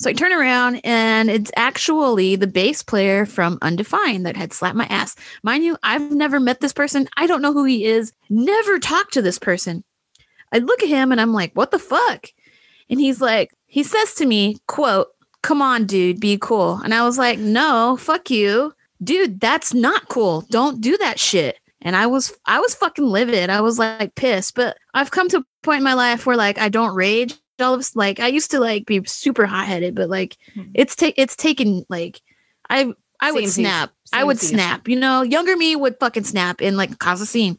So 0.00 0.10
I 0.10 0.12
turn 0.12 0.32
around 0.32 0.80
and 0.84 1.30
it's 1.30 1.52
actually 1.56 2.36
the 2.36 2.48
bass 2.48 2.82
player 2.82 3.24
from 3.26 3.58
Undefined 3.62 4.26
that 4.26 4.36
had 4.36 4.52
slapped 4.52 4.76
my 4.76 4.86
ass. 4.86 5.14
Mind 5.42 5.64
you, 5.64 5.76
I've 5.82 6.10
never 6.10 6.40
met 6.40 6.60
this 6.60 6.72
person. 6.72 7.08
I 7.16 7.26
don't 7.26 7.42
know 7.42 7.52
who 7.52 7.64
he 7.64 7.84
is. 7.84 8.12
Never 8.28 8.78
talked 8.78 9.12
to 9.14 9.22
this 9.22 9.38
person. 9.38 9.84
I 10.52 10.58
look 10.58 10.82
at 10.82 10.88
him 10.88 11.12
and 11.12 11.20
I'm 11.20 11.32
like, 11.32 11.52
what 11.54 11.70
the 11.70 11.78
fuck? 11.78 12.26
And 12.90 13.00
he's 13.00 13.20
like, 13.20 13.54
he 13.66 13.82
says 13.82 14.14
to 14.14 14.26
me, 14.26 14.58
quote, 14.66 15.08
come 15.42 15.62
on, 15.62 15.86
dude, 15.86 16.20
be 16.20 16.38
cool. 16.38 16.80
And 16.84 16.92
I 16.92 17.04
was 17.04 17.18
like, 17.18 17.38
no, 17.38 17.96
fuck 17.96 18.30
you. 18.30 18.72
Dude, 19.02 19.40
that's 19.40 19.74
not 19.74 20.08
cool. 20.08 20.42
Don't 20.50 20.80
do 20.80 20.96
that 20.98 21.20
shit. 21.20 21.58
And 21.82 21.94
I 21.94 22.06
was 22.06 22.32
I 22.46 22.60
was 22.60 22.74
fucking 22.74 23.04
livid. 23.04 23.50
I 23.50 23.60
was 23.60 23.78
like 23.78 24.14
pissed. 24.14 24.54
But 24.54 24.78
I've 24.94 25.10
come 25.10 25.28
to 25.28 25.38
a 25.38 25.44
point 25.62 25.78
in 25.78 25.84
my 25.84 25.94
life 25.94 26.24
where 26.24 26.36
like 26.36 26.58
I 26.58 26.68
don't 26.68 26.94
rage 26.94 27.34
all 27.60 27.74
of 27.74 27.86
like 27.94 28.20
I 28.20 28.28
used 28.28 28.50
to 28.52 28.60
like 28.60 28.86
be 28.86 29.02
super 29.04 29.46
hot 29.46 29.66
headed, 29.66 29.94
but 29.94 30.08
like 30.08 30.36
Mhm. 30.56 30.70
it's 30.74 30.96
take 30.96 31.14
it's 31.16 31.36
taken 31.36 31.84
like 31.88 32.20
I 32.70 32.92
I 33.20 33.32
would 33.32 33.44
Samesies. 33.44 33.48
snap. 33.54 33.92
I 34.12 34.24
would 34.24 34.38
snap. 34.40 34.88
You 34.88 34.96
know, 34.96 35.22
younger 35.22 35.56
me 35.56 35.76
would 35.76 35.98
fucking 35.98 36.24
snap 36.24 36.60
and 36.60 36.76
like 36.76 36.98
cause 36.98 37.20
a 37.20 37.26
scene. 37.26 37.58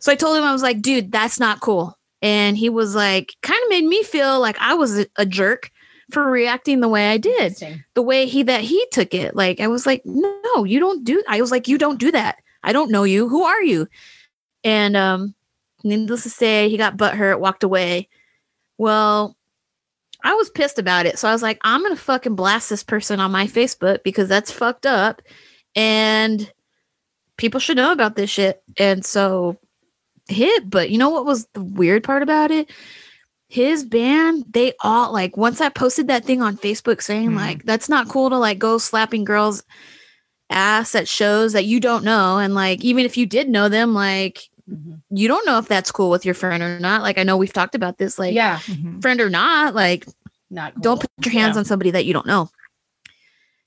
So 0.00 0.10
I 0.10 0.16
told 0.16 0.36
him 0.36 0.44
I 0.44 0.52
was 0.52 0.62
like, 0.62 0.80
dude, 0.82 1.12
that's 1.12 1.38
not 1.38 1.60
cool. 1.60 1.96
And 2.20 2.56
he 2.56 2.68
was 2.68 2.94
like, 2.94 3.34
kind 3.42 3.60
of 3.64 3.68
made 3.70 3.84
me 3.84 4.02
feel 4.02 4.40
like 4.40 4.56
I 4.58 4.74
was 4.74 4.98
a, 4.98 5.06
a 5.16 5.24
jerk 5.26 5.70
for 6.10 6.24
reacting 6.30 6.80
the 6.80 6.88
way 6.88 7.10
I 7.10 7.18
did 7.18 7.54
the 7.94 8.02
way 8.02 8.26
he 8.26 8.42
that 8.44 8.62
he 8.62 8.84
took 8.90 9.12
it. 9.14 9.36
Like 9.36 9.60
I 9.60 9.68
was 9.68 9.86
like, 9.86 10.02
no, 10.04 10.64
you 10.64 10.80
don't 10.80 11.04
do. 11.04 11.22
I 11.28 11.40
was 11.40 11.50
like, 11.50 11.68
you 11.68 11.78
don't 11.78 12.00
do 12.00 12.10
that. 12.10 12.36
I 12.64 12.72
don't 12.72 12.90
know 12.90 13.04
you. 13.04 13.28
Who 13.28 13.42
are 13.44 13.62
you? 13.62 13.86
And 14.64 14.96
um, 14.96 15.34
needless 15.84 16.24
to 16.24 16.30
say, 16.30 16.68
he 16.70 16.76
got 16.76 16.96
butthurt, 16.96 17.38
walked 17.40 17.62
away. 17.62 18.08
Well, 18.78 19.36
I 20.24 20.34
was 20.34 20.50
pissed 20.50 20.78
about 20.78 21.06
it, 21.06 21.18
so 21.18 21.28
I 21.28 21.32
was 21.32 21.42
like, 21.42 21.58
I'm 21.62 21.82
gonna 21.82 21.96
fucking 21.96 22.34
blast 22.34 22.70
this 22.70 22.82
person 22.82 23.20
on 23.20 23.30
my 23.30 23.46
Facebook 23.46 24.02
because 24.02 24.28
that's 24.28 24.50
fucked 24.50 24.86
up, 24.86 25.22
and 25.76 26.50
people 27.36 27.60
should 27.60 27.76
know 27.76 27.92
about 27.92 28.16
this 28.16 28.30
shit. 28.30 28.62
And 28.78 29.04
so 29.04 29.58
hit. 30.28 30.68
But 30.68 30.90
you 30.90 30.98
know 30.98 31.10
what 31.10 31.24
was 31.26 31.46
the 31.54 31.62
weird 31.62 32.04
part 32.04 32.22
about 32.22 32.50
it? 32.50 32.70
his 33.50 33.82
band 33.82 34.44
they 34.50 34.74
all 34.84 35.10
like 35.10 35.34
once 35.38 35.58
i 35.62 35.70
posted 35.70 36.08
that 36.08 36.22
thing 36.22 36.42
on 36.42 36.54
facebook 36.58 37.00
saying 37.00 37.30
Mhm. 37.30 37.36
like 37.36 37.64
that's 37.64 37.88
not 37.88 38.06
cool 38.06 38.28
to 38.28 38.36
like 38.36 38.58
go 38.58 38.76
slapping 38.76 39.24
girls 39.24 39.62
ass 40.50 40.94
at 40.94 41.08
shows 41.08 41.54
that 41.54 41.64
you 41.64 41.80
don't 41.80 42.04
know 42.04 42.36
and 42.36 42.54
like 42.54 42.84
even 42.84 43.06
if 43.06 43.16
you 43.16 43.24
did 43.24 43.48
know 43.48 43.70
them 43.70 43.94
like 43.94 44.50
Mhm. 44.68 45.00
you 45.10 45.28
don't 45.28 45.46
know 45.46 45.58
if 45.58 45.66
that's 45.68 45.90
cool 45.90 46.10
with 46.10 46.24
your 46.26 46.34
friend 46.34 46.62
or 46.62 46.78
not 46.78 47.00
like 47.02 47.16
i 47.18 47.22
know 47.22 47.36
we've 47.38 47.52
talked 47.52 47.74
about 47.74 47.96
this 47.98 48.18
like 48.18 48.34
yeah, 48.34 48.58
friend 49.00 49.20
or 49.20 49.30
not 49.30 49.74
like 49.74 50.06
not 50.50 50.74
cool. 50.74 50.82
don't 50.82 51.00
put 51.00 51.10
your 51.24 51.32
hands 51.32 51.54
Yeah. 51.56 51.60
on 51.60 51.64
somebody 51.64 51.90
that 51.90 52.04
you 52.04 52.12
don't 52.12 52.26
know 52.26 52.50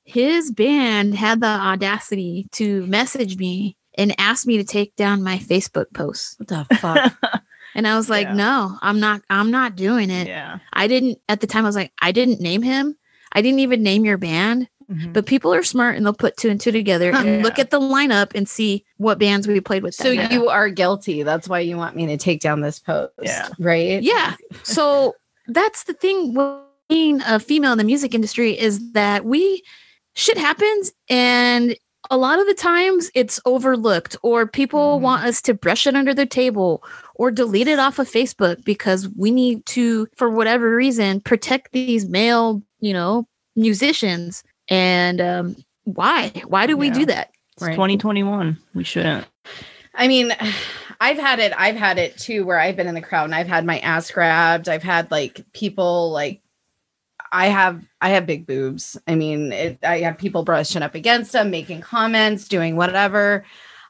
his 0.04 0.52
band 0.52 1.16
had 1.16 1.42
the 1.42 1.48
audacity 1.48 2.48
to 2.54 2.86
message 2.88 3.38
me 3.38 3.78
and 3.98 4.14
ask 4.20 4.46
me 4.48 4.58
to 4.58 4.64
take 4.64 4.96
down 4.96 5.24
my 5.24 5.38
facebook 5.38 5.92
posts 5.94 6.36
What 6.38 6.48
the 6.50 6.76
fuck? 6.78 7.14
and 7.76 7.88
i 7.88 7.96
was 7.96 8.10
like 8.10 8.28
Yeah. 8.28 8.34
no 8.34 8.78
i'm 8.82 9.00
not 9.00 9.22
i'm 9.30 9.52
not 9.52 9.76
doing 9.76 10.10
it 10.10 10.28
yeah. 10.28 10.60
I 10.74 10.88
didn't 10.88 11.20
at 11.30 11.42
the 11.42 11.48
time 11.48 11.66
I 11.66 11.68
was 11.70 11.76
like, 11.76 11.92
I 12.02 12.12
didn't 12.12 12.40
name 12.42 12.62
him. 12.62 12.98
I 13.34 13.42
didn't 13.42 13.60
even 13.60 13.84
name 13.84 14.04
your 14.06 14.18
band. 14.18 14.68
Mhm. 14.92 15.14
But 15.14 15.26
people 15.26 15.54
are 15.54 15.64
smart 15.64 15.96
and 15.96 16.06
they'll 16.06 16.14
put 16.14 16.36
two 16.38 16.50
and 16.50 16.60
two 16.60 16.72
together 16.72 17.12
and 17.16 17.26
Yeah. 17.38 17.44
look 17.44 17.58
at 17.60 17.70
the 17.72 17.80
lineup 17.80 18.32
and 18.36 18.48
see 18.48 18.84
what 18.98 19.20
bands 19.20 19.48
we 19.48 19.60
played 19.62 19.84
with. 19.84 19.96
so 19.96 20.14
that 20.16 20.32
you 20.32 20.50
are 20.50 20.70
guilty. 20.70 21.24
That's 21.24 21.48
why 21.48 21.60
you 21.60 21.78
want 21.78 21.96
me 21.96 22.06
to 22.08 22.18
take 22.18 22.42
down 22.42 22.62
this 22.62 22.80
post. 22.80 23.12
Yeah. 23.22 23.48
Right? 23.60 24.02
Yeah. 24.04 24.36
So 24.64 25.16
that's 25.48 25.84
the 25.84 25.94
thing 25.94 26.34
with 26.34 26.58
being 26.90 27.22
a 27.22 27.40
female 27.40 27.72
in 27.72 27.78
the 27.78 27.84
music 27.86 28.14
industry 28.14 28.60
is 28.60 28.92
that 28.92 29.24
we 29.24 29.64
shit 30.14 30.38
happens 30.38 30.92
and 31.10 31.76
a 32.10 32.18
lot 32.18 32.38
of 32.40 32.48
the 32.48 32.54
times 32.54 33.10
it's 33.16 33.40
overlooked 33.46 34.18
or 34.24 34.46
people 34.46 34.98
Mhm. 34.98 35.02
want 35.02 35.24
us 35.24 35.42
to 35.44 35.54
brush 35.54 35.88
it 35.88 35.96
under 35.96 36.14
the 36.14 36.26
table 36.26 36.84
or 37.16 37.32
delete 37.32 37.70
it 37.70 37.80
off 37.80 37.98
of 37.98 38.10
Facebook 38.12 38.66
because 38.66 39.08
we 39.16 39.32
need 39.32 39.66
to 39.68 40.08
for 40.18 40.30
whatever 40.30 40.76
reason 40.76 41.22
protect 41.22 41.72
these 41.72 42.10
male, 42.10 42.62
you 42.82 42.92
know, 42.92 43.26
musicians 43.56 44.44
and 44.70 45.22
um 45.22 45.56
why? 45.84 46.32
Why 46.48 46.68
do 46.68 46.78
we 46.78 46.88
Yeah. 46.88 46.94
do 46.94 47.06
that? 47.08 47.32
It's 47.54 47.64
Right. 47.64 47.74
2021. 47.74 48.58
We 48.74 48.84
shouldn't. 48.84 49.26
I 49.96 50.08
mean, 50.08 50.34
I've 51.02 51.18
had 51.18 51.40
it. 51.40 51.52
I've 51.58 51.76
had 51.76 51.98
it 51.98 52.18
too, 52.18 52.46
where 52.46 52.60
I've 52.60 52.76
been 52.76 52.88
in 52.88 52.94
the 52.96 53.02
crowd 53.02 53.26
and 53.26 53.36
I've 53.36 53.48
had 53.48 53.66
my 53.66 53.80
ass 53.80 54.12
grabbed. 54.12 54.70
I've 54.70 54.84
had 54.84 55.10
like 55.10 55.44
people 55.54 56.12
like, 56.12 56.42
I 57.32 57.48
have 57.48 57.84
I 58.02 58.10
have 58.10 58.26
big 58.26 58.46
boobs. 58.46 58.98
I 59.08 59.16
mean, 59.16 59.52
it, 59.52 59.80
I 59.84 60.00
have 60.02 60.18
people 60.18 60.44
brushing 60.44 60.84
up 60.84 60.96
against 60.96 61.32
them, 61.32 61.50
making 61.50 61.82
comments, 61.82 62.48
doing 62.48 62.76
whatever. 62.76 63.46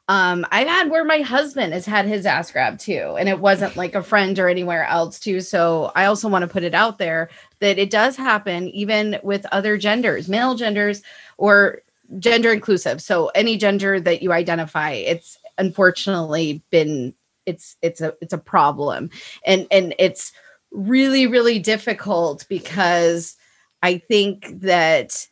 Um, 0.08 0.44
I've 0.50 0.66
had 0.66 0.90
where 0.90 1.04
my 1.04 1.20
husband 1.20 1.72
has 1.72 1.86
had 1.86 2.06
his 2.06 2.26
ass 2.26 2.50
grabbed 2.50 2.80
too, 2.80 3.16
and 3.18 3.28
it 3.28 3.38
wasn't 3.38 3.76
like 3.76 3.94
a 3.94 4.02
friend 4.02 4.38
or 4.38 4.48
anywhere 4.48 4.84
else 4.84 5.20
too. 5.20 5.40
So 5.40 5.92
I 5.94 6.06
also 6.06 6.28
want 6.28 6.42
to 6.42 6.48
put 6.48 6.64
it 6.64 6.74
out 6.74 6.98
there 6.98 7.30
that 7.60 7.78
it 7.78 7.90
does 7.90 8.16
happen 8.16 8.68
even 8.68 9.18
with 9.22 9.46
other 9.52 9.78
genders, 9.78 10.28
male 10.28 10.54
genders 10.54 11.02
or 11.38 11.82
gender 12.18 12.52
inclusive. 12.52 13.00
So 13.00 13.28
any 13.28 13.56
gender 13.56 14.00
that 14.00 14.22
you 14.22 14.32
identify, 14.32 14.90
it's 14.90 15.38
unfortunately 15.58 16.62
been 16.70 17.14
it's 17.46 17.76
it's 17.82 18.00
a 18.00 18.14
it's 18.20 18.32
a 18.32 18.38
problem. 18.38 19.10
And 19.46 19.66
and 19.70 19.94
it's 19.98 20.32
really 20.72 21.26
really 21.26 21.58
difficult 21.58 22.44
because 22.48 23.36
I 23.82 23.98
think 23.98 24.60
that 24.60 25.26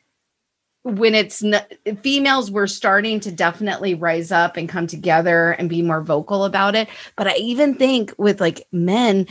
when 0.83 1.15
it's 1.15 1.45
n- 1.45 1.63
females 2.03 2.51
were 2.51 2.67
starting 2.67 3.21
to 3.21 3.31
definitely 3.31 3.95
rise 3.95 4.33
up 4.33 4.57
and 4.57 4.69
come 4.69 4.87
together 4.87 5.53
and 5.53 5.69
be 5.69 5.83
more 5.83 6.03
vocal 6.03 6.45
about 6.45 6.75
it. 6.75 6.89
But 7.17 7.27
i 7.27 7.35
even 7.37 7.75
think 7.75 8.15
with 8.19 8.41
like 8.41 8.67
men 8.73 9.27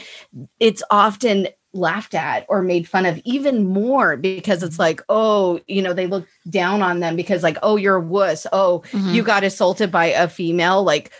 it's 0.59 0.83
often 0.91 1.47
laughed 1.73 2.15
at 2.15 2.45
or 2.49 2.61
made 2.63 2.87
fun 2.87 3.05
of 3.05 3.19
even 3.25 3.63
more 3.65 4.17
because 4.17 4.63
it's 4.63 4.79
like 4.79 5.01
oh 5.09 5.59
you 5.67 5.81
know 5.81 5.93
they 5.93 6.07
look 6.07 6.27
down 6.49 6.81
on 6.81 6.99
them 6.99 7.15
because 7.15 7.43
like 7.43 7.57
oh 7.63 7.75
you're 7.77 7.97
a 7.97 8.01
wuss. 8.01 8.45
Oh 8.53 8.83
Mhm. 8.91 9.13
you 9.13 9.23
got 9.23 9.43
assaulted 9.43 9.91
by 9.91 10.05
a 10.07 10.27
female. 10.27 10.83
Like 10.83 11.11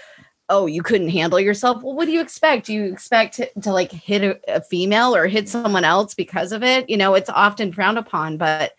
oh 0.47 0.65
you 0.67 0.81
couldn't 0.83 1.09
handle 1.09 1.39
yourself. 1.39 1.81
Well 1.83 1.95
what 1.95 2.05
do 2.05 2.11
you 2.11 2.21
expect? 2.21 2.67
Do 2.67 2.73
you 2.73 2.85
expect 2.85 3.35
to, 3.35 3.49
to 3.61 3.71
like 3.73 3.91
hit 3.91 4.23
a, 4.23 4.39
a 4.57 4.61
female 4.61 5.15
or 5.15 5.27
hit 5.27 5.49
someone 5.49 5.83
else 5.83 6.13
because 6.13 6.51
of 6.51 6.61
it? 6.63 6.87
You 6.89 6.97
know 6.97 7.15
it's 7.15 7.29
often 7.29 7.71
frowned 7.73 7.97
upon 7.97 8.37
but 8.37 8.73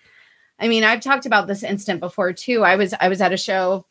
i 0.60 0.68
mean 0.68 0.84
i've 0.84 1.00
talked 1.00 1.26
about 1.26 1.46
this 1.46 1.62
instant 1.62 2.00
before 2.00 2.32
too 2.32 2.62
i 2.62 2.76
was 2.76 2.94
i 3.00 3.08
was 3.08 3.20
at 3.20 3.32
a 3.32 3.36
show 3.36 3.84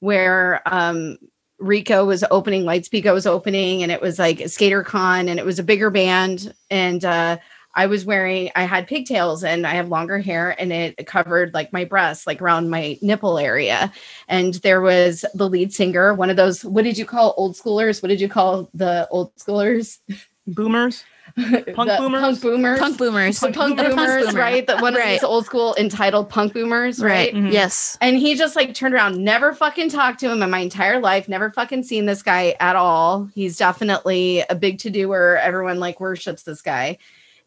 where 0.00 0.62
um 0.66 1.18
rico 1.58 2.04
was 2.04 2.24
opening 2.30 2.62
lightspeed 2.62 3.12
was 3.12 3.26
opening 3.26 3.82
and 3.82 3.92
it 3.92 4.00
was 4.00 4.18
like 4.18 4.48
skater 4.48 4.82
con 4.82 5.28
and 5.28 5.38
it 5.38 5.44
was 5.46 5.58
a 5.58 5.64
bigger 5.64 5.90
band 5.90 6.54
and 6.70 7.04
uh 7.04 7.36
I 7.74 7.86
was 7.86 8.04
wearing, 8.04 8.50
I 8.56 8.64
had 8.64 8.88
pigtails 8.88 9.44
and 9.44 9.66
I 9.66 9.74
have 9.74 9.88
longer 9.88 10.18
hair 10.18 10.60
and 10.60 10.72
it 10.72 11.06
covered 11.06 11.54
like 11.54 11.72
my 11.72 11.84
breasts, 11.84 12.26
like 12.26 12.42
around 12.42 12.68
my 12.68 12.98
nipple 13.00 13.38
area 13.38 13.92
and 14.28 14.54
there 14.54 14.80
was 14.80 15.24
the 15.34 15.48
lead 15.48 15.72
singer, 15.72 16.12
one 16.14 16.30
of 16.30 16.36
those. 16.36 16.64
What 16.64 16.82
did 16.82 16.98
you 16.98 17.04
call 17.04 17.34
old 17.36 17.54
schoolers? 17.54 18.02
What 18.02 18.08
did 18.08 18.20
you 18.20 18.28
call 18.28 18.68
the 18.74 19.06
old 19.10 19.34
schoolers? 19.36 19.98
Boomers. 20.48 21.04
The 21.36 21.96
boomers? 21.98 22.20
Punk 22.20 22.40
boomers. 22.42 22.78
Punk 22.78 22.98
boomers. 22.98 23.38
Punk, 23.38 23.54
punk 23.54 23.76
The 23.76 23.82
punk 23.84 23.96
boomers, 23.96 24.26
boomer. 24.26 24.38
right? 24.40 24.66
The 24.66 24.78
one 24.78 24.94
of 24.94 25.00
Right. 25.00 25.12
these 25.12 25.24
old 25.24 25.46
school 25.46 25.74
entitled 25.78 26.28
punk 26.28 26.52
boomers, 26.54 27.00
right? 27.00 27.32
Right. 27.32 27.34
Mhm. 27.34 27.52
Yes. 27.52 27.96
And 28.00 28.16
he 28.18 28.34
just 28.34 28.56
like 28.56 28.74
turned 28.74 28.94
around, 28.94 29.16
never 29.22 29.52
fucking 29.52 29.90
talked 29.90 30.20
to 30.20 30.30
him 30.30 30.42
in 30.42 30.50
my 30.50 30.60
entire 30.60 31.00
life, 31.00 31.28
never 31.28 31.50
fucking 31.50 31.82
seen 31.84 32.06
this 32.06 32.22
guy 32.22 32.54
at 32.60 32.76
all. 32.76 33.28
He's 33.34 33.56
definitely 33.56 34.44
a 34.50 34.54
big 34.54 34.78
to 34.80 34.90
doer. 34.90 35.38
Everyone 35.42 35.78
like 35.80 36.00
worships 36.00 36.42
this 36.42 36.62
guy. 36.62 36.98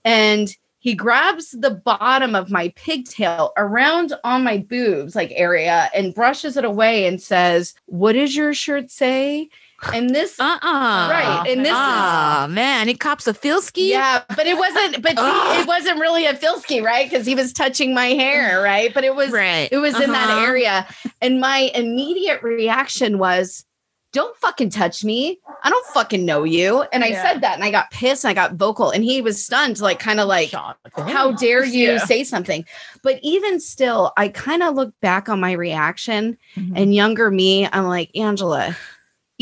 And 0.05 0.55
he 0.79 0.95
grabs 0.95 1.51
the 1.51 1.69
bottom 1.71 2.35
of 2.35 2.51
my 2.51 2.67
pigtail 2.75 3.53
around 3.55 4.11
on 4.25 4.43
my 4.43 4.57
boobs, 4.57 5.15
like 5.15 5.31
area, 5.33 5.89
and 5.95 6.13
brushes 6.13 6.57
it 6.57 6.65
away 6.65 7.05
and 7.07 7.21
says, 7.21 7.73
What 7.85 8.13
does 8.13 8.35
your 8.35 8.53
shirt 8.53 8.91
say? 8.91 9.47
And 9.93 10.09
this 10.11 10.35
Uh 10.39 10.57
uh 10.61 11.07
Right, 11.11 11.45
and 11.47 11.61
this 11.61 11.69
is- 11.69 11.75
Ah 11.75 12.47
man, 12.49 12.87
he 12.87 12.93
cops 12.95 13.27
a 13.27 13.33
Filski. 13.33 13.89
yeah, 13.89 14.23
but 14.35 14.45
it 14.47 14.57
wasn't, 14.57 15.01
but 15.01 15.17
see, 15.17 15.61
it 15.61 15.67
wasn't 15.67 15.99
really 15.99 16.25
a 16.25 16.33
Filski, 16.33 16.83
right? 16.83 17.09
Because 17.09 17.25
he 17.25 17.35
was 17.35 17.51
touching 17.53 17.93
my 17.93 18.07
hair, 18.07 18.61
right? 18.61 18.93
But 18.93 19.03
it 19.03 19.15
was 19.15 19.31
Right. 19.31 19.67
It 19.71 19.77
was 19.77 19.99
in 19.99 20.11
that 20.11 20.29
Uh-huh. 20.29 20.41
area. 20.45 20.87
And 21.21 21.39
my 21.39 21.71
immediate 21.73 22.41
reaction 22.43 23.17
was, 23.17 23.65
don't 24.11 24.37
fucking 24.37 24.69
touch 24.69 25.03
me. 25.03 25.39
I 25.63 25.71
don't 25.71 25.85
fucking 25.87 26.23
know 26.23 26.43
you. 26.43 26.83
And 26.93 27.03
I 27.03 27.07
Yeah. 27.07 27.23
said 27.23 27.41
that 27.41 27.55
and 27.55 27.63
I 27.63 27.71
got 27.71 27.89
pissed 27.89 28.23
and 28.23 28.29
I 28.29 28.35
got 28.35 28.53
vocal. 28.53 28.91
And 28.91 29.03
he 29.03 29.21
was 29.21 29.43
stunned, 29.43 29.79
like, 29.81 29.97
kind 29.97 30.19
of 30.19 30.27
like, 30.27 30.49
Shocked. 30.49 30.99
how 31.09 31.31
dare 31.31 31.65
you 31.65 31.93
Yeah. 31.93 32.05
say 32.05 32.23
something? 32.23 32.63
But 33.01 33.19
even 33.23 33.59
still, 33.59 34.13
I 34.15 34.27
kind 34.27 34.61
of 34.61 34.75
look 34.75 34.93
back 35.01 35.29
on 35.29 35.39
my 35.39 35.53
reaction 35.53 36.37
Mhm. 36.55 36.73
and 36.75 36.93
younger 36.93 37.31
me, 37.31 37.67
I'm 37.73 37.85
like, 37.87 38.11
Angela, 38.15 38.77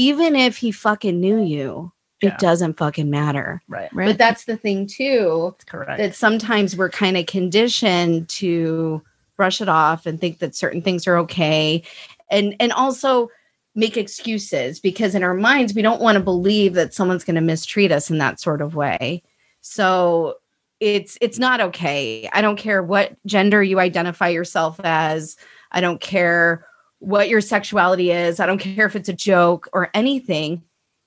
even 0.02 0.36
if 0.36 0.58
he 0.58 0.72
fucking 0.72 1.20
knew 1.20 1.40
you, 1.42 1.92
Yeah. 2.22 2.30
it 2.30 2.40
doesn't 2.40 2.78
fucking 2.78 3.10
matter. 3.10 3.62
right. 3.68 3.94
Right. 3.94 4.08
But 4.08 4.18
that's 4.18 4.46
the 4.46 4.58
thing, 4.58 4.88
too 4.88 5.54
That's 5.54 5.66
correct. 5.66 5.98
that 6.00 6.16
sometimes 6.16 6.76
we're 6.76 6.90
kind 6.90 7.18
of 7.18 7.26
conditioned 7.28 8.28
to 8.30 9.02
brush 9.38 9.62
it 9.62 9.70
off 9.70 10.06
and 10.06 10.20
think 10.20 10.40
that 10.40 10.56
certain 10.56 10.82
things 10.82 11.08
are 11.08 11.18
okay 11.18 11.82
and 12.30 12.56
and 12.60 12.72
also 12.74 13.30
make 13.74 13.98
excuses 13.98 14.80
because 14.80 15.16
in 15.16 15.24
our 15.24 15.34
minds 15.34 15.74
we 15.74 15.82
don't 15.82 16.02
want 16.02 16.16
to 16.16 16.24
believe 16.24 16.74
that 16.76 16.94
someone's 16.94 17.24
going 17.24 17.36
to 17.36 17.42
mistreat 17.42 17.92
us 17.92 18.12
in 18.12 18.18
that 18.20 18.40
sort 18.40 18.62
of 18.62 18.76
way 18.76 19.24
so 19.62 20.36
it's 20.80 21.18
it's 21.22 21.40
not 21.40 21.60
okay 21.62 22.30
i 22.34 22.42
don't 22.42 22.58
care 22.58 22.84
what 22.84 23.16
gender 23.26 23.64
you 23.64 23.80
identify 23.80 24.28
yourself 24.28 24.80
as 24.84 25.38
i 25.72 25.82
don't 25.82 26.02
care 26.02 26.64
what 27.02 27.28
your 27.30 27.42
sexuality 27.42 28.12
is 28.12 28.40
i 28.40 28.46
don't 28.46 28.60
care 28.60 28.86
if 28.86 28.96
it's 28.96 29.10
a 29.10 29.14
joke 29.14 29.68
or 29.74 29.90
anything 29.94 30.62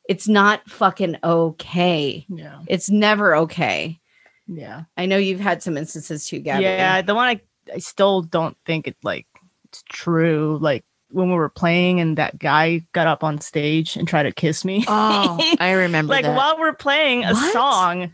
it's 0.08 0.28
not 0.28 0.60
fucking 0.68 1.16
okay 1.24 2.26
yeah. 2.28 2.60
it's 2.66 2.90
never 2.90 3.34
okay 3.36 3.98
Yeah. 4.46 4.82
I 4.98 5.06
know 5.06 5.16
you've 5.16 5.40
had 5.40 5.62
some 5.62 5.78
instances 5.78 6.26
too, 6.28 6.40
Gabby. 6.40 6.64
Yeah, 6.64 7.00
the 7.00 7.14
one 7.14 7.28
I 7.28 7.40
I 7.74 7.78
still 7.78 8.20
don't 8.20 8.56
think 8.66 8.86
it 8.86 8.96
like 9.02 9.26
it's 9.64 9.82
true. 9.88 10.58
Like 10.60 10.84
when 11.10 11.30
we 11.30 11.34
were 11.36 11.48
playing 11.48 11.98
and 12.00 12.18
that 12.18 12.38
guy 12.38 12.84
got 12.92 13.06
up 13.06 13.24
on 13.24 13.40
stage 13.40 13.96
and 13.96 14.06
tried 14.06 14.24
to 14.24 14.32
kiss 14.32 14.62
me. 14.64 14.84
oh, 14.86 15.38
I 15.58 15.72
remember 15.86 16.12
like 16.12 16.24
that. 16.24 16.36
while 16.36 16.58
we're 16.58 16.74
playing 16.74 17.24
a 17.24 17.32
What? 17.32 17.52
song, 17.54 18.12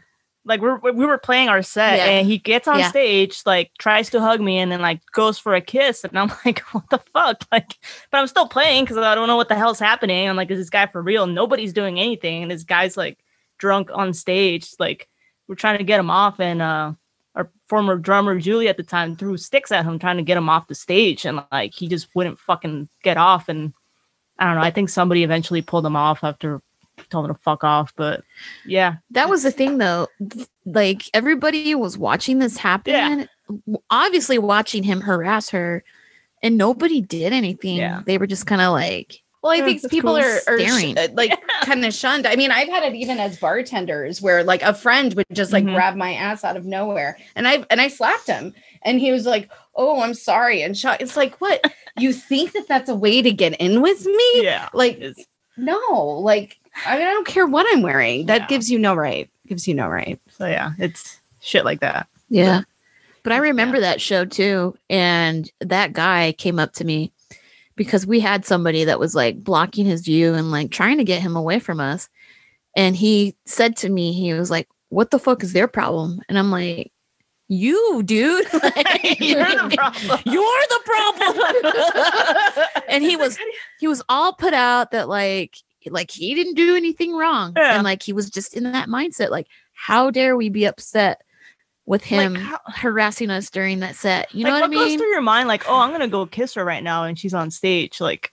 like 0.50 0.60
we're 0.60 0.78
we 0.80 1.06
were 1.06 1.16
playing 1.16 1.48
our 1.48 1.62
set 1.62 1.96
Yeah. 1.98 2.04
and 2.06 2.26
he 2.26 2.36
gets 2.36 2.68
on 2.68 2.80
Yeah. 2.80 2.90
stage, 2.90 3.40
like 3.46 3.70
tries 3.78 4.10
to 4.10 4.20
hug 4.20 4.40
me 4.40 4.58
and 4.58 4.70
then 4.70 4.82
like 4.82 5.00
goes 5.12 5.38
for 5.38 5.54
a 5.54 5.60
kiss 5.62 6.04
and 6.04 6.18
I'm 6.18 6.30
like, 6.44 6.58
what 6.72 6.90
the 6.90 6.98
fuck? 7.14 7.44
Like, 7.50 7.76
but 8.10 8.18
I'm 8.18 8.26
still 8.26 8.48
playing 8.48 8.84
because 8.84 8.98
I 8.98 9.14
don't 9.14 9.28
know 9.28 9.36
what 9.36 9.48
the 9.48 9.54
hell's 9.54 9.78
happening. 9.78 10.28
I'm 10.28 10.36
like, 10.36 10.50
is 10.50 10.58
this 10.58 10.68
guy 10.68 10.86
for 10.86 11.00
real? 11.00 11.26
Nobody's 11.26 11.72
doing 11.72 11.98
anything, 11.98 12.42
and 12.42 12.50
this 12.50 12.64
guy's 12.64 12.96
like 12.98 13.18
drunk 13.58 13.88
on 13.94 14.12
stage. 14.12 14.74
Like 14.78 15.08
we're 15.48 15.54
trying 15.54 15.78
to 15.78 15.84
get 15.84 16.00
him 16.00 16.10
off, 16.10 16.38
and 16.40 16.60
uh 16.60 16.92
our 17.36 17.48
former 17.68 17.96
drummer 17.96 18.40
Julie 18.40 18.68
at 18.68 18.76
the 18.76 18.82
time 18.82 19.14
threw 19.14 19.36
sticks 19.36 19.70
at 19.70 19.84
him 19.84 20.00
trying 20.00 20.16
to 20.16 20.24
get 20.24 20.36
him 20.36 20.48
off 20.48 20.66
the 20.66 20.74
stage, 20.74 21.24
and 21.24 21.44
like 21.52 21.72
he 21.74 21.86
just 21.86 22.08
wouldn't 22.14 22.40
fucking 22.40 22.88
get 23.04 23.16
off. 23.16 23.48
And 23.48 23.72
I 24.38 24.46
don't 24.46 24.56
know. 24.56 24.62
I 24.62 24.72
think 24.72 24.88
somebody 24.88 25.22
eventually 25.22 25.62
pulled 25.62 25.86
him 25.86 25.94
off 25.96 26.24
after 26.24 26.60
told 27.10 27.26
him 27.28 27.34
to 27.34 27.40
fuck 27.42 27.64
off. 27.64 27.92
But 27.96 28.22
yeah, 28.64 28.96
that 29.10 29.28
was 29.28 29.42
the 29.42 29.50
thing 29.50 29.78
though. 29.78 30.08
Like 30.64 31.02
everybody 31.14 31.74
was 31.74 31.98
watching 31.98 32.38
this 32.38 32.56
happen. 32.56 32.92
Yeah. 32.94 33.24
Obviously 33.90 34.38
watching 34.38 34.82
him 34.82 35.00
harass 35.00 35.50
her 35.50 35.82
and 36.42 36.56
nobody 36.56 37.00
did 37.00 37.32
anything. 37.32 37.76
Yeah. 37.76 38.02
They 38.06 38.16
were 38.18 38.26
just 38.26 38.46
kind 38.46 38.60
of 38.62 38.72
like 38.72 39.22
Well, 39.42 39.52
I 39.52 39.56
Yeah, 39.56 39.64
think 39.64 39.90
people 39.90 40.14
cool. 40.14 40.22
are, 40.24 40.38
are 40.46 40.58
sh- 40.60 40.62
Staring. 40.68 40.98
uh, 40.98 41.08
like 41.14 41.32
kind 41.62 41.84
of 41.84 41.92
shunned. 41.94 42.26
I 42.26 42.36
mean, 42.36 42.50
I've 42.50 42.68
had 42.68 42.84
it 42.84 42.94
even 42.94 43.18
as 43.18 43.38
bartenders 43.38 44.22
where 44.22 44.44
like 44.44 44.62
a 44.62 44.74
friend 44.74 45.14
would 45.14 45.26
just 45.32 45.52
like 45.52 45.64
Mhm. 45.64 45.74
grab 45.74 45.96
my 45.96 46.12
ass 46.14 46.44
out 46.44 46.56
of 46.56 46.64
nowhere 46.64 47.18
and 47.34 47.48
I 47.48 47.64
and 47.70 47.80
I 47.80 47.88
slapped 47.88 48.26
him 48.28 48.54
and 48.82 49.00
he 49.00 49.10
was 49.12 49.26
like, 49.26 49.50
"Oh, 49.74 50.00
I'm 50.02 50.14
sorry." 50.14 50.62
And 50.62 50.76
shot. 50.76 51.00
It's 51.02 51.16
like, 51.16 51.40
"What? 51.40 51.60
you 51.98 52.12
think 52.12 52.52
that 52.52 52.68
that's 52.68 52.88
a 52.88 52.94
way 52.94 53.20
to 53.22 53.32
get 53.32 53.54
in 53.60 53.80
with 53.82 54.06
me?" 54.06 54.42
yeah. 54.44 54.68
Like 54.72 55.02
no, 55.56 56.04
like 56.22 56.59
I, 56.86 56.96
mean, 56.98 57.06
I 57.06 57.10
don't 57.12 57.26
care 57.26 57.46
what 57.46 57.66
I'm 57.70 57.82
wearing. 57.82 58.26
That 58.26 58.42
Yeah. 58.42 58.46
gives 58.46 58.70
you 58.70 58.78
no 58.78 58.94
right. 58.94 59.28
Gives 59.46 59.66
you 59.66 59.74
no 59.74 59.88
right. 59.88 60.18
so 60.30 60.46
yeah, 60.46 60.72
it's 60.78 61.20
shit 61.40 61.64
like 61.64 61.80
that. 61.80 62.06
Yeah. 62.28 62.62
But 63.22 63.32
I 63.32 63.38
remember 63.38 63.80
that 63.80 64.00
show 64.00 64.24
too. 64.24 64.74
And 64.88 65.50
that 65.60 65.92
guy 65.92 66.32
came 66.38 66.58
up 66.58 66.72
to 66.74 66.84
me 66.84 67.12
because 67.76 68.06
we 68.06 68.20
had 68.20 68.44
somebody 68.46 68.84
that 68.84 68.98
was 69.00 69.14
like 69.14 69.42
blocking 69.44 69.84
his 69.84 70.02
view 70.02 70.34
and 70.34 70.50
like 70.50 70.70
trying 70.70 70.98
to 70.98 71.04
get 71.04 71.20
him 71.20 71.36
away 71.36 71.58
from 71.58 71.80
us. 71.80 72.08
And 72.76 72.94
he 72.96 73.36
said 73.46 73.76
to 73.78 73.88
me, 73.90 74.12
he 74.12 74.32
was 74.32 74.50
like, 74.50 74.68
What 74.88 75.10
the 75.10 75.18
fuck 75.18 75.42
is 75.42 75.52
their 75.52 75.68
problem? 75.68 76.20
And 76.28 76.38
I'm 76.38 76.50
like, 76.50 76.92
You, 77.48 78.02
dude. 78.04 78.46
Like, 78.62 79.20
You're 79.20 79.44
the 79.44 79.74
problem. 79.76 80.20
You're 80.26 80.64
the 80.68 80.80
problem. 80.84 82.64
and 82.88 83.02
he 83.04 83.16
was 83.16 83.36
he 83.80 83.88
was 83.88 84.02
all 84.08 84.32
put 84.32 84.54
out 84.54 84.92
that 84.92 85.08
like 85.08 85.56
like 85.88 86.10
he 86.10 86.34
didn't 86.34 86.54
do 86.54 86.76
anything 86.76 87.14
wrong. 87.14 87.54
Yeah. 87.56 87.74
And 87.74 87.84
like 87.84 88.02
he 88.02 88.12
was 88.12 88.28
just 88.30 88.54
in 88.54 88.64
that 88.72 88.88
mindset. 88.88 89.30
Like, 89.30 89.46
how 89.72 90.10
dare 90.10 90.36
we 90.36 90.48
be 90.50 90.64
upset 90.66 91.22
with 91.86 92.04
him 92.04 92.34
Like, 92.34 92.42
how- 92.42 92.60
harassing 92.68 93.30
us 93.30 93.50
during 93.50 93.80
that 93.80 93.96
set? 93.96 94.34
You 94.34 94.44
know 94.44 94.50
like, 94.50 94.62
what 94.62 94.70
I 94.70 94.74
goes 94.74 94.86
mean? 94.88 94.98
through 94.98 95.08
your 95.10 95.22
mind? 95.22 95.48
Like, 95.48 95.64
oh, 95.68 95.76
I'm 95.80 95.90
gonna 95.90 96.08
go 96.08 96.26
kiss 96.26 96.54
her 96.54 96.64
right 96.64 96.82
now, 96.82 97.04
and 97.04 97.18
she's 97.18 97.34
on 97.34 97.50
stage. 97.50 98.00
Like, 98.00 98.30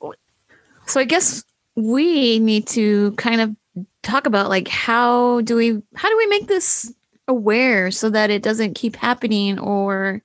So 0.86 1.00
I 1.00 1.04
guess 1.06 1.44
we 1.76 2.40
need 2.40 2.68
to 2.68 3.12
kind 3.14 3.40
of 3.42 3.56
talk 4.04 4.26
about 4.26 4.50
like 4.50 4.68
how 4.68 5.42
do 5.42 5.56
we 5.56 5.82
how 5.96 6.10
do 6.10 6.18
we 6.18 6.26
make 6.28 6.48
this 6.48 6.92
aware 7.28 7.92
so 7.92 8.10
that 8.10 8.30
it 8.30 8.42
doesn't 8.42 8.74
keep 8.74 8.96
happening 8.96 9.60
or 9.60 10.24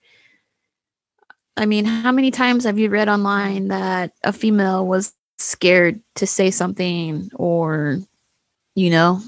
I 1.57 1.67
mean, 1.67 1.85
how 1.85 2.13
many 2.13 2.31
times 2.31 2.65
have 2.65 2.79
you 2.79 2.89
read 2.89 3.09
online 3.11 3.69
that 3.69 4.13
a 4.25 4.33
female 4.33 4.87
was 4.87 5.13
scared 5.43 6.01
to 6.17 6.27
say 6.27 6.51
something 6.51 7.31
or 7.35 7.99
you 8.75 8.89
know, 8.91 9.21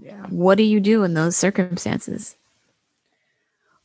yeah, 0.00 0.26
what 0.28 0.56
do 0.56 0.64
you 0.64 0.80
do 0.80 1.04
in 1.04 1.14
those 1.14 1.36
circumstances? 1.36 2.36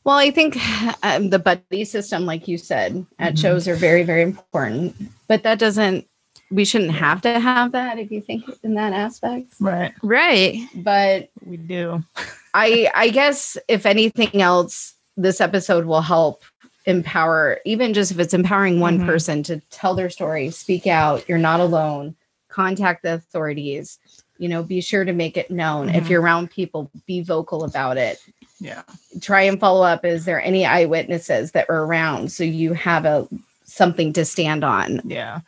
Well, 0.04 0.16
I 0.16 0.30
think 0.30 0.56
um, 1.04 1.28
the 1.30 1.38
buddy 1.38 1.84
system, 1.84 2.24
like 2.24 2.48
you 2.48 2.56
said, 2.56 3.04
at 3.18 3.34
Mhm. 3.34 3.38
shows 3.42 3.68
are 3.68 3.74
very, 3.76 4.02
very 4.02 4.22
important. 4.22 4.96
But 5.28 5.42
that 5.42 5.58
doesn't, 5.58 6.06
we 6.50 6.64
shouldn't 6.64 6.92
have 6.92 7.20
to 7.22 7.38
have 7.38 7.72
that 7.72 7.98
if 7.98 8.10
you 8.10 8.22
think 8.22 8.44
in 8.62 8.74
that 8.74 8.94
aspect. 8.94 9.52
right. 9.60 9.92
Right. 10.02 10.66
But 10.74 11.28
We 11.44 11.58
do. 11.58 12.02
I, 12.54 12.90
I 12.94 13.10
guess 13.10 13.58
if 13.68 13.84
anything 13.84 14.40
else, 14.40 14.94
this 15.18 15.40
episode 15.40 15.84
will 15.84 16.00
help 16.00 16.42
empower, 16.86 17.60
even 17.64 17.92
just 17.94 18.10
if 18.10 18.18
it's 18.18 18.34
empowering 18.34 18.80
one 18.80 19.00
Mhm. 19.00 19.06
person 19.06 19.42
to 19.44 19.60
tell 19.70 19.94
their 19.94 20.10
story, 20.10 20.50
speak 20.50 20.86
out, 20.86 21.28
you're 21.28 21.38
not 21.38 21.60
alone, 21.60 22.14
contact 22.48 23.02
the 23.02 23.14
authorities, 23.14 23.98
you 24.38 24.48
know, 24.48 24.62
be 24.62 24.80
sure 24.80 25.04
to 25.04 25.12
make 25.12 25.36
it 25.36 25.50
known. 25.50 25.88
If 25.90 26.04
Mhm. 26.04 26.10
you're 26.10 26.22
around 26.22 26.50
people, 26.50 26.90
be 27.06 27.20
vocal 27.20 27.64
about 27.64 27.98
it. 27.98 28.18
Yeah. 28.58 28.82
Try 29.20 29.42
and 29.42 29.60
follow 29.60 29.84
up. 29.84 30.04
Is 30.04 30.24
there 30.24 30.42
any 30.42 30.64
eyewitnesses 30.66 31.52
that 31.52 31.68
were 31.68 31.86
around 31.86 32.32
so 32.32 32.44
you 32.44 32.72
have 32.72 33.04
a 33.04 33.28
something 33.64 34.12
to 34.14 34.24
stand 34.24 34.64
on? 34.64 35.00
Yeah. 35.04 35.40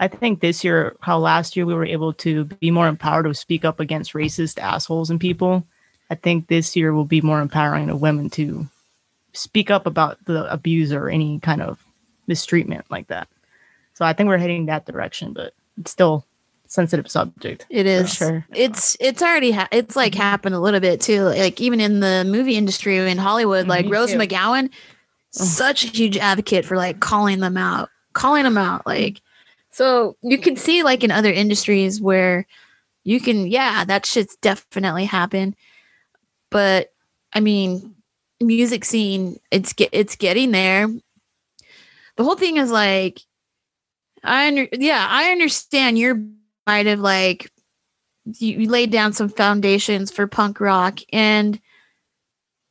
I 0.00 0.08
think 0.08 0.40
this 0.40 0.62
year, 0.64 0.96
how 1.00 1.18
last 1.18 1.56
year 1.56 1.66
we 1.66 1.74
were 1.74 1.84
able 1.84 2.12
to 2.14 2.44
be 2.44 2.70
more 2.70 2.88
empowered 2.88 3.26
to 3.26 3.34
speak 3.34 3.64
up 3.64 3.80
against 3.80 4.12
racist 4.14 4.58
assholes 4.58 5.10
and 5.10 5.20
people. 5.20 5.64
I 6.10 6.14
think 6.14 6.46
this 6.46 6.74
year 6.76 6.94
will 6.94 7.04
be 7.04 7.20
more 7.20 7.40
empowering 7.40 7.88
to 7.88 7.96
women 7.96 8.30
to 8.30 8.66
speak 9.32 9.70
up 9.70 9.86
about 9.86 10.24
the 10.24 10.50
abuse 10.52 10.92
or 10.92 11.08
any 11.08 11.38
kind 11.40 11.62
of 11.62 11.82
mistreatment 12.26 12.84
like 12.90 13.08
that. 13.08 13.28
So 13.94 14.04
I 14.04 14.12
think 14.12 14.28
we're 14.28 14.38
heading 14.38 14.66
that 14.66 14.86
direction, 14.86 15.32
but 15.32 15.54
it's 15.78 15.90
still 15.90 16.24
a 16.64 16.68
sensitive 16.68 17.10
subject. 17.10 17.66
It 17.70 17.86
is. 17.86 18.12
sure. 18.14 18.46
It's 18.54 18.96
it's 19.00 19.22
already 19.22 19.50
ha- 19.52 19.68
it's 19.72 19.96
like 19.96 20.12
Mm-hmm. 20.12 20.22
happened 20.22 20.54
a 20.54 20.60
little 20.60 20.80
bit 20.80 21.00
too. 21.00 21.22
Like 21.24 21.60
even 21.60 21.80
in 21.80 22.00
the 22.00 22.24
movie 22.26 22.56
industry 22.56 22.98
in 22.98 23.18
Hollywood, 23.18 23.66
like 23.66 23.86
Rose 23.88 24.12
too. 24.12 24.18
McGowan, 24.18 24.70
such 25.30 25.84
a 25.84 25.88
huge 25.88 26.16
advocate 26.16 26.64
for 26.64 26.76
like 26.76 27.00
calling 27.00 27.40
them 27.40 27.56
out, 27.56 27.88
calling 28.12 28.44
them 28.44 28.58
out. 28.58 28.86
Like 28.86 29.20
so 29.70 30.16
you 30.22 30.38
can 30.38 30.56
see 30.56 30.82
like 30.82 31.04
in 31.04 31.10
other 31.10 31.32
industries 31.32 32.00
where 32.00 32.46
you 33.04 33.20
can 33.20 33.46
yeah 33.46 33.84
that 33.84 34.06
shit's 34.06 34.36
definitely 34.36 35.04
happened, 35.06 35.56
but 36.50 36.92
I 37.32 37.40
mean 37.40 37.94
music 38.40 38.84
scene 38.84 39.38
it's 39.50 39.72
get 39.72 39.90
it's 39.92 40.16
getting 40.16 40.52
there. 40.52 40.88
The 42.16 42.24
whole 42.24 42.36
thing 42.36 42.56
is 42.56 42.70
like 42.70 43.20
I 44.22 44.48
under 44.48 44.68
yeah 44.72 45.06
I 45.08 45.30
understand 45.30 45.98
your 45.98 46.22
might 46.66 46.86
have 46.86 47.00
like 47.00 47.50
you, 48.24 48.60
you 48.60 48.68
laid 48.68 48.90
down 48.90 49.12
some 49.12 49.28
foundations 49.28 50.10
for 50.10 50.26
punk 50.26 50.60
rock 50.60 51.00
and 51.12 51.60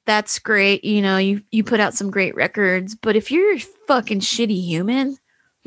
that's 0.05 0.39
great 0.39 0.83
you 0.83 1.01
know 1.01 1.17
you 1.17 1.41
you 1.51 1.63
put 1.63 1.79
out 1.79 1.93
some 1.93 2.11
great 2.11 2.35
records 2.35 2.95
but 2.95 3.15
if 3.15 3.31
you're 3.31 3.55
a 3.55 3.59
fucking 3.59 4.19
shitty 4.19 4.61
human 4.61 5.17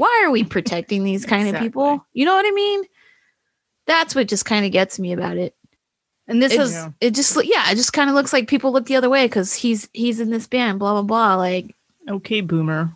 why 0.01 0.23
are 0.25 0.31
we 0.31 0.45
protecting 0.45 1.05
these 1.05 1.27
kind 1.27 1.55
of 1.55 1.61
people? 1.61 2.07
You 2.15 2.25
know 2.25 2.35
what 2.35 2.47
i 2.47 2.51
mean? 2.53 2.85
That's 3.87 4.15
what 4.15 4.29
just 4.29 4.47
kind 4.47 4.65
of 4.65 4.73
gets 4.73 4.99
me 4.99 5.13
about 5.13 5.37
it 5.37 5.55
And 6.31 6.41
this 6.41 6.53
it, 6.55 6.61
is 6.61 6.73
Yeah. 6.73 6.91
it 7.01 7.15
just 7.15 7.37
yeah 7.45 7.71
it 7.71 7.75
just 7.75 7.93
kind 7.93 8.09
of 8.09 8.15
looks 8.15 8.33
like 8.33 8.47
people 8.49 8.73
look 8.73 8.87
the 8.87 8.97
other 8.97 9.11
way 9.11 9.27
because 9.27 9.53
he's 9.53 9.89
he's 9.93 10.21
in 10.21 10.31
this 10.31 10.47
band 10.47 10.79
blah 10.79 10.93
blah 10.93 11.03
blah 11.03 11.35
like 11.35 11.75
Okay, 12.09 12.41
boomer. 12.41 12.93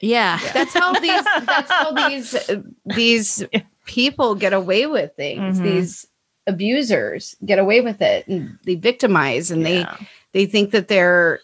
yeah, 0.00 0.38
that's 0.52 0.74
how 0.74 0.92
these 0.92 1.24
that's 1.46 1.70
how 1.70 1.92
these 2.08 2.34
uh, 2.34 2.62
these 2.84 3.42
people 3.86 4.34
get 4.34 4.52
away 4.52 4.86
with 4.86 5.14
things 5.16 5.58
Mhm. 5.58 5.62
these 5.62 6.06
abusers 6.46 7.36
get 7.44 7.58
away 7.58 7.80
with 7.80 8.02
it 8.02 8.26
and 8.28 8.58
they 8.64 8.74
victimize 8.74 9.50
and 9.50 9.62
Yeah. 9.62 9.96
they 9.98 10.06
they 10.44 10.46
think 10.46 10.72
that 10.72 10.88
they're 10.88 11.40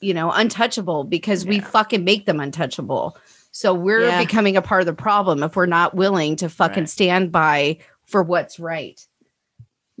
you 0.00 0.12
know 0.14 0.30
untouchable 0.30 1.04
because 1.04 1.46
we 1.46 1.60
fucking 1.60 2.04
make 2.04 2.26
them 2.26 2.40
untouchable 2.40 3.16
so 3.52 3.72
we're 3.74 4.06
Yeah. 4.06 4.22
becoming 4.22 4.56
a 4.56 4.62
part 4.62 4.80
of 4.82 4.86
the 4.86 4.92
problem 4.92 5.42
if 5.42 5.56
we're 5.56 5.66
not 5.66 5.94
willing 5.94 6.36
to 6.36 6.48
fucking 6.48 6.82
Right. 6.84 6.88
stand 6.88 7.32
by 7.32 7.78
for 8.04 8.22
what's 8.22 8.58
right 8.60 9.04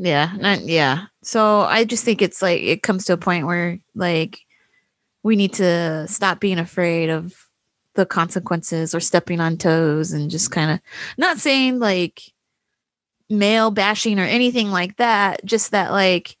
Yeah, 0.02 0.32
not, 0.38 0.62
yeah. 0.62 1.06
So 1.22 1.60
I 1.60 1.84
just 1.84 2.04
think 2.04 2.22
it's 2.22 2.40
like 2.40 2.62
it 2.62 2.82
comes 2.82 3.04
to 3.04 3.12
a 3.12 3.18
point 3.18 3.46
where 3.46 3.78
like 3.94 4.38
we 5.22 5.36
need 5.36 5.52
to 5.54 6.08
stop 6.08 6.40
being 6.40 6.58
afraid 6.58 7.10
of 7.10 7.34
the 7.96 8.06
consequences 8.06 8.94
or 8.94 9.00
stepping 9.00 9.40
on 9.40 9.58
toes 9.58 10.12
and 10.12 10.30
just 10.30 10.50
kind 10.50 10.70
of 10.70 10.80
not 11.18 11.36
saying 11.36 11.80
like 11.80 12.22
male 13.28 13.70
bashing 13.70 14.18
or 14.18 14.24
anything 14.24 14.70
like 14.70 14.96
that, 14.96 15.44
just 15.44 15.72
that 15.72 15.92
like 15.92 16.38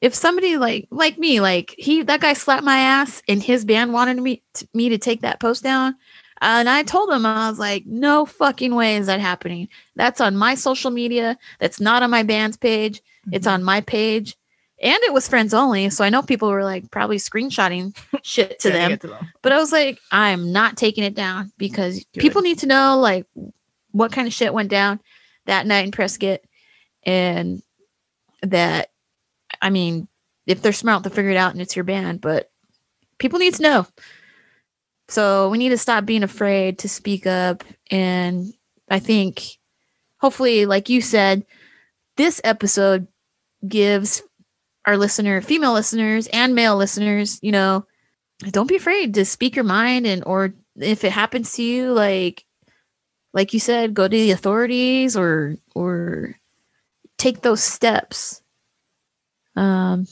if 0.00 0.14
somebody 0.14 0.56
like 0.56 0.86
like 0.92 1.18
me 1.18 1.40
like 1.40 1.74
he 1.76 2.02
that 2.02 2.20
guy 2.20 2.32
slapped 2.32 2.62
my 2.62 2.78
ass 2.78 3.20
and 3.26 3.42
his 3.42 3.64
band 3.64 3.92
wanted 3.92 4.22
me 4.22 4.40
to, 4.54 4.68
me 4.72 4.88
to 4.90 4.98
take 4.98 5.22
that 5.22 5.40
post 5.40 5.64
down 5.64 5.96
and 6.40 6.68
I 6.68 6.82
told 6.82 7.10
him 7.10 7.26
I 7.26 7.48
was 7.48 7.58
like 7.58 7.84
no 7.86 8.26
fucking 8.26 8.74
way 8.74 8.96
is 8.96 9.06
that 9.06 9.20
happening. 9.20 9.68
That's 9.96 10.20
on 10.20 10.36
my 10.36 10.54
social 10.54 10.90
media. 10.90 11.38
That's 11.58 11.80
not 11.80 12.02
on 12.02 12.10
my 12.10 12.22
band's 12.22 12.56
page. 12.56 13.02
It's 13.32 13.46
mm-hmm. 13.46 13.54
on 13.54 13.64
my 13.64 13.80
page. 13.80 14.36
And 14.80 14.98
it 15.02 15.12
was 15.12 15.26
friends 15.26 15.52
only. 15.52 15.90
So 15.90 16.04
I 16.04 16.10
know 16.10 16.22
people 16.22 16.50
were 16.50 16.62
like 16.62 16.90
probably 16.90 17.16
screenshotting 17.16 17.96
shit 18.22 18.60
to 18.60 18.70
them. 18.70 18.96
to 18.98 19.08
them. 19.08 19.32
But 19.42 19.52
I 19.52 19.58
was 19.58 19.72
like, 19.72 19.98
I'm 20.12 20.52
not 20.52 20.76
taking 20.76 21.02
it 21.02 21.14
down 21.14 21.52
because 21.58 22.04
Good. 22.14 22.20
people 22.20 22.42
need 22.42 22.60
to 22.60 22.66
know 22.66 22.98
like 22.98 23.26
what 23.90 24.12
kind 24.12 24.28
of 24.28 24.32
shit 24.32 24.54
went 24.54 24.70
down 24.70 25.00
that 25.46 25.66
night 25.66 25.84
in 25.84 25.90
Prescott. 25.90 26.40
And 27.02 27.62
that, 28.42 28.90
I 29.60 29.70
mean, 29.70 30.06
if 30.46 30.62
they're 30.62 30.72
smart, 30.72 31.02
they'll 31.02 31.12
figure 31.12 31.32
it 31.32 31.36
out 31.36 31.52
and 31.52 31.60
it's 31.60 31.74
your 31.74 31.84
band. 31.84 32.20
But 32.20 32.48
people 33.18 33.40
need 33.40 33.54
to 33.54 33.62
know. 33.62 33.86
So 35.08 35.48
we 35.48 35.58
need 35.58 35.70
to 35.70 35.78
stop 35.78 36.04
being 36.04 36.22
afraid 36.22 36.78
to 36.80 36.88
speak 36.88 37.26
up. 37.26 37.64
And 37.90 38.52
I 38.90 38.98
think, 38.98 39.58
hopefully, 40.18 40.66
like 40.66 40.88
you 40.88 41.00
said, 41.00 41.46
this 42.16 42.40
episode 42.44 43.06
gives 43.66 44.22
our 44.84 44.96
listener, 44.96 45.40
female 45.40 45.72
listeners 45.72 46.28
and 46.28 46.54
male 46.54 46.76
listeners, 46.76 47.38
you 47.42 47.52
know, 47.52 47.86
don't 48.50 48.68
be 48.68 48.76
afraid 48.76 49.14
to 49.14 49.24
speak 49.24 49.56
your 49.56 49.64
mind 49.64 50.06
and 50.06 50.22
or 50.24 50.54
if 50.76 51.04
it 51.04 51.12
happens 51.12 51.52
to 51.54 51.62
you, 51.62 51.92
like 51.92 52.44
like 53.34 53.52
you 53.52 53.60
said, 53.60 53.94
go 53.94 54.04
to 54.08 54.16
the 54.16 54.30
authorities 54.30 55.16
or 55.16 55.56
or 55.74 56.36
take 57.18 57.42
those 57.42 57.62
steps. 57.62 58.42
Um 59.56 60.06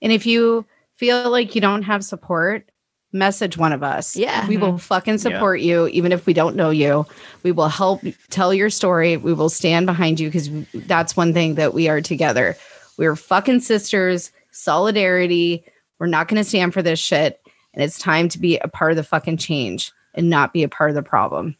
and 0.00 0.12
if 0.12 0.26
you 0.26 0.66
feel 0.96 1.30
like 1.30 1.54
you 1.54 1.60
don't 1.60 1.82
have 1.82 2.04
support 2.04 2.70
message 3.12 3.56
one 3.56 3.72
of 3.72 3.82
us. 3.82 4.16
Yeah. 4.16 4.46
we 4.46 4.56
will 4.56 4.68
mm-hmm. 4.68 4.76
fucking 4.78 5.18
support 5.18 5.60
you 5.60 5.88
even 5.88 6.12
if 6.12 6.26
we 6.26 6.32
don't 6.32 6.56
know 6.56 6.70
you. 6.70 7.06
We 7.42 7.52
will 7.52 7.68
help 7.68 8.02
tell 8.30 8.52
your 8.52 8.70
story. 8.70 9.16
We 9.16 9.32
will 9.32 9.48
stand 9.48 9.86
behind 9.86 10.20
you 10.20 10.28
because 10.28 10.50
that's 10.74 11.16
one 11.16 11.32
thing 11.32 11.54
that 11.54 11.74
we 11.74 11.88
are 11.88 12.00
together. 12.00 12.56
We're 12.96 13.16
fucking 13.16 13.60
sisters 13.60 14.32
solidarity. 14.50 15.64
We're 15.98 16.06
not 16.06 16.28
going 16.28 16.42
to 16.42 16.48
stand 16.48 16.74
for 16.74 16.82
this 16.82 16.98
shit 16.98 17.40
and 17.74 17.82
it's 17.82 17.98
time 17.98 18.28
to 18.30 18.38
be 18.38 18.58
a 18.58 18.68
part 18.68 18.90
of 18.90 18.96
the 18.96 19.04
fucking 19.04 19.36
change 19.36 19.92
and 20.14 20.28
not 20.28 20.52
be 20.52 20.62
a 20.62 20.68
part 20.68 20.90
of 20.90 20.96
the 20.96 21.02
problem. 21.02 21.56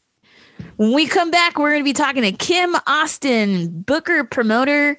When 0.77 0.93
we 0.93 1.07
come 1.07 1.31
back, 1.31 1.59
we're 1.59 1.71
going 1.71 1.83
to 1.83 1.85
be 1.85 1.93
talking 1.93 2.23
to 2.23 2.33
Kim 2.33 2.75
Austin, 2.87 3.83
booker, 3.83 4.25
promoter, 4.25 4.99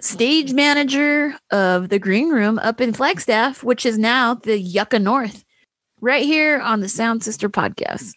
stage 0.00 0.52
manager 0.52 1.34
of 1.50 1.88
the 1.88 1.98
Green 1.98 2.28
Room 2.28 2.58
up 2.58 2.80
in 2.80 2.92
Flagstaff, 2.92 3.62
which 3.62 3.86
is 3.86 3.96
now 3.96 4.34
the 4.34 4.58
Yucca 4.58 4.98
North, 4.98 5.44
right 6.02 6.24
here 6.24 6.58
on 6.58 6.80
the 6.80 6.88
Sound 6.88 7.22
Sister 7.24 7.48
podcast. 7.48 8.12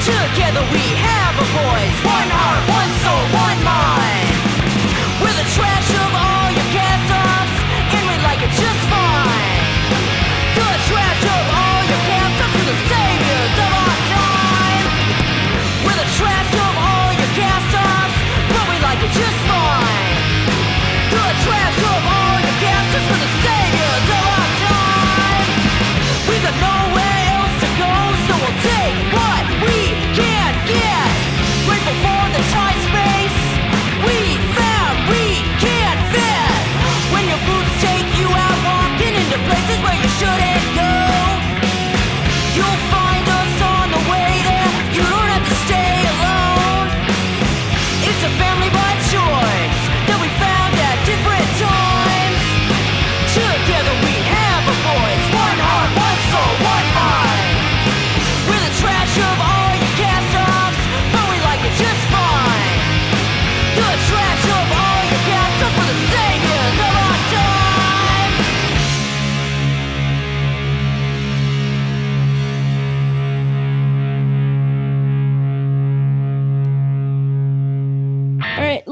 Together 0.00 0.64
we 0.72 0.80
have 0.96 1.34
a 1.36 1.44
voice, 1.44 1.98
one 2.08 2.30
heart, 2.32 2.62
one 2.72 2.90
soul, 3.04 3.24
one 3.34 3.39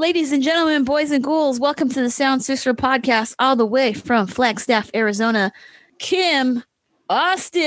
ladies 0.09 0.31
and 0.31 0.41
gentlemen, 0.41 0.83
boys 0.83 1.11
and 1.11 1.23
ghouls, 1.23 1.59
welcome 1.59 1.87
to 1.87 2.01
the 2.01 2.09
Sound 2.09 2.43
Sister 2.43 2.73
podcast, 2.73 3.35
all 3.37 3.55
the 3.55 3.63
way 3.63 3.93
from 3.93 4.25
Flagstaff, 4.25 4.89
Arizona. 4.95 5.51
Kim 5.99 6.63
Austin. 7.07 7.61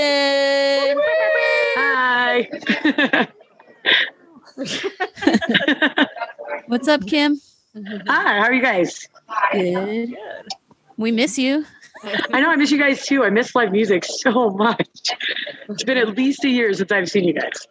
Hi. 1.77 2.49
What's 6.67 6.89
up, 6.89 7.07
Kim? 7.07 7.41
Hi, 8.09 8.41
how 8.41 8.47
are 8.47 8.53
you 8.53 8.61
guys? 8.61 9.09
Good. 9.53 10.17
We 10.97 11.13
miss 11.13 11.39
you. 11.39 11.65
I 12.33 12.41
know 12.41 12.51
I 12.51 12.57
miss 12.57 12.73
you 12.73 12.79
guys 12.79 13.07
too. 13.07 13.23
I 13.23 13.31
miss 13.31 13.55
live 13.55 13.71
music 13.71 14.05
so 14.05 14.51
much. 14.51 14.89
It's 15.69 15.85
been 15.85 15.97
at 15.97 16.17
least 16.17 16.45
a 16.45 16.49
year 16.49 16.75
since 16.75 16.91
I've 16.91 17.09
seen 17.09 17.23
you 17.23 17.35
guys. 17.35 17.69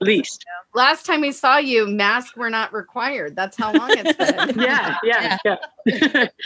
At 0.00 0.06
least. 0.06 0.44
Last 0.74 1.06
time 1.06 1.20
we 1.20 1.30
saw 1.32 1.58
you, 1.58 1.86
masks 1.86 2.36
were 2.36 2.50
not 2.50 2.72
required. 2.72 3.36
That's 3.36 3.56
how 3.56 3.72
long 3.72 3.90
it's 3.92 4.16
been. 4.16 4.58
Yeah, 4.60 4.96
yeah, 5.02 5.38
yeah. 5.44 6.26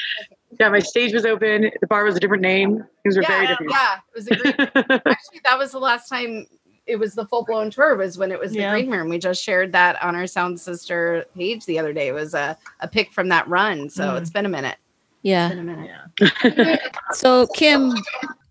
Yeah, 0.58 0.70
my 0.70 0.78
stage 0.80 1.12
was 1.12 1.24
open. 1.26 1.70
The 1.80 1.86
bar 1.86 2.04
was 2.04 2.16
a 2.16 2.20
different 2.20 2.42
name. 2.42 2.82
Things 3.02 3.16
were 3.16 3.22
very 3.22 3.44
yeah, 3.44 3.48
different. 3.50 3.70
yeah, 3.72 3.96
it 3.96 4.14
was 4.14 4.28
a 4.28 4.36
great. 4.36 4.58
Actually, 5.06 5.40
that 5.44 5.58
was 5.58 5.70
the 5.72 5.78
last 5.78 6.08
time 6.08 6.46
it 6.86 6.96
was 6.96 7.14
the 7.14 7.26
full 7.26 7.44
blown 7.44 7.70
tour. 7.70 7.94
Was 7.96 8.16
when 8.18 8.32
it 8.32 8.40
was 8.40 8.52
the 8.52 8.60
Yeah. 8.60 8.72
Green 8.72 8.90
Room. 8.90 9.08
We 9.10 9.18
just 9.18 9.42
shared 9.44 9.72
that 9.72 10.02
on 10.02 10.16
our 10.16 10.26
Sound 10.26 10.58
Sister 10.58 11.26
page 11.36 11.64
the 11.66 11.78
other 11.78 11.92
day. 11.92 12.08
It 12.08 12.12
was 12.12 12.32
a 12.34 12.56
a 12.80 12.88
pick 12.88 13.12
from 13.12 13.28
that 13.28 13.46
run. 13.46 13.88
So 13.90 14.04
Mm. 14.04 14.20
it's 14.20 14.30
been 14.30 14.46
a 14.46 14.48
minute. 14.48 14.76
Yeah. 15.22 15.48
Been 15.48 15.58
a 15.58 15.62
minute. 15.62 16.80
So, 17.12 17.46
Kim, 17.54 17.94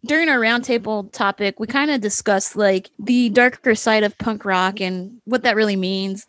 during 0.06 0.30
our 0.30 0.40
roundtable 0.40 1.12
topic, 1.12 1.60
we 1.60 1.68
kind 1.68 1.92
of 1.92 2.02
discussed 2.02 2.56
like 2.56 2.90
the 2.98 3.30
darker 3.30 3.76
side 3.76 4.04
of 4.04 4.18
punk 4.18 4.46
rock 4.46 4.82
and 4.82 5.22
what 5.26 5.44
that 5.44 5.56
really 5.56 5.76
means. 5.76 6.26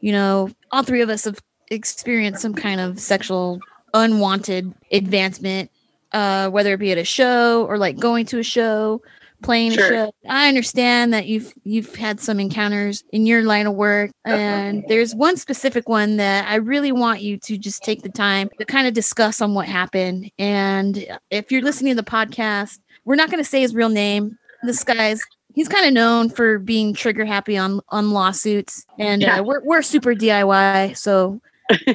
You 0.00 0.12
know, 0.12 0.50
all 0.70 0.82
three 0.82 1.00
of 1.00 1.08
us 1.08 1.24
have 1.24 1.40
experienced 1.70 2.42
some 2.42 2.54
kind 2.54 2.80
of 2.80 3.00
sexual 3.00 3.60
unwanted 3.94 4.72
advancement, 4.90 5.70
uh, 6.12 6.50
whether 6.50 6.74
it 6.74 6.78
be 6.78 6.92
at 6.92 6.98
a 6.98 7.04
show 7.04 7.66
or 7.66 7.78
like 7.78 7.98
going 7.98 8.26
to 8.26 8.38
a 8.38 8.42
show, 8.44 9.02
playing 9.42 9.72
Sure. 9.72 10.10
I 10.28 10.48
understand 10.48 11.12
that 11.12 11.26
you've 11.26 11.52
you've 11.64 11.94
had 11.94 12.20
some 12.20 12.40
encounters 12.40 13.04
in 13.12 13.26
your 13.26 13.42
line 13.42 13.66
of 13.66 13.74
work, 13.74 14.10
and 14.24 14.84
there's 14.88 15.14
one 15.14 15.36
specific 15.36 15.88
one 15.88 16.16
that 16.16 16.48
I 16.48 16.56
really 16.56 16.92
want 16.92 17.20
you 17.22 17.36
to 17.38 17.58
just 17.58 17.82
take 17.82 18.02
the 18.02 18.08
time 18.08 18.48
to 18.58 18.64
kind 18.64 18.86
of 18.86 18.94
discuss 18.94 19.40
on 19.40 19.54
what 19.54 19.66
happened. 19.66 20.30
And 20.38 21.04
if 21.30 21.50
you're 21.52 21.62
listening 21.62 21.96
to 21.96 22.02
the 22.02 22.08
podcast, 22.10 22.78
we're 23.04 23.16
not 23.16 23.30
going 23.30 23.42
to 23.42 23.48
say 23.48 23.60
his 23.60 23.74
real 23.74 23.88
name. 23.88 24.38
This 24.62 24.84
guy's 24.84 25.22
he's 25.54 25.68
kind 25.68 25.86
of 25.86 25.92
known 25.92 26.30
for 26.30 26.58
being 26.58 26.94
trigger 26.94 27.24
happy 27.24 27.56
on 27.58 27.80
on 27.90 28.10
lawsuits, 28.12 28.86
and 28.98 29.22
Yeah. 29.22 29.40
uh, 29.40 29.42
we're 29.42 29.62
we're 29.64 29.82
super 29.82 30.14
DIY, 30.14 30.96
so 30.96 31.40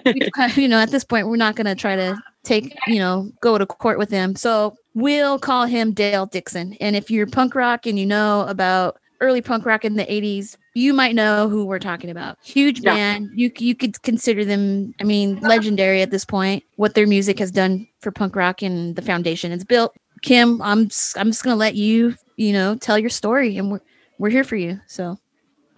we've 0.06 0.30
kind 0.36 0.52
of- 0.52 0.58
you 0.58 0.68
know 0.68 0.80
at 0.80 0.92
this 0.92 1.04
point 1.04 1.28
we're 1.28 1.36
not 1.38 1.56
going 1.56 1.66
to 1.68 1.76
try 1.76 1.96
to 1.96 2.18
take 2.48 2.76
you 2.88 3.00
know 3.00 3.30
go 3.42 3.58
to 3.58 3.66
court 3.66 3.98
with 4.00 4.10
him. 4.10 4.36
So 4.36 4.76
we'll 4.96 5.38
call 5.40 5.66
him 5.66 5.94
Dale 5.94 6.26
Dixon. 6.26 6.74
And 6.80 6.96
if 6.96 7.12
you're 7.12 7.28
punk 7.28 7.54
rock 7.56 7.86
and 7.86 8.00
you 8.00 8.06
know 8.06 8.46
about 8.48 8.98
early 9.20 9.42
punk 9.42 9.66
rock 9.66 9.84
in 9.84 9.96
the 9.96 10.06
80s, 10.06 10.58
you 10.76 10.94
might 10.94 11.16
know 11.16 11.50
who 11.50 11.66
we're 11.66 11.80
talking 11.80 12.10
about. 12.10 12.38
Huge 12.44 12.82
Yeah. 12.82 12.94
band. 12.96 13.30
You 13.34 13.52
you 13.58 13.76
could 13.76 14.02
consider 14.04 14.46
them, 14.46 14.94
I 15.02 15.04
mean, 15.04 15.40
legendary 15.42 16.02
at 16.02 16.12
this 16.12 16.24
point. 16.26 16.64
What 16.76 16.94
their 16.96 17.08
music 17.08 17.40
has 17.40 17.52
done 17.52 17.88
for 18.00 18.12
punk 18.12 18.36
rock 18.36 18.62
and 18.62 18.96
the 18.96 19.02
foundation 19.02 19.52
it's 19.52 19.64
built. 19.64 19.96
Kim, 20.22 20.62
I'm 20.62 20.90
I'm 21.16 21.30
just 21.32 21.44
going 21.44 21.54
to 21.54 21.60
let 21.60 21.76
you, 21.76 22.16
you 22.38 22.54
know, 22.54 22.76
tell 22.76 22.98
your 22.98 23.10
story 23.10 23.58
and 23.58 23.72
we're 23.72 23.82
we're 24.20 24.30
here 24.30 24.44
for 24.44 24.56
you. 24.56 24.80
So, 24.88 25.18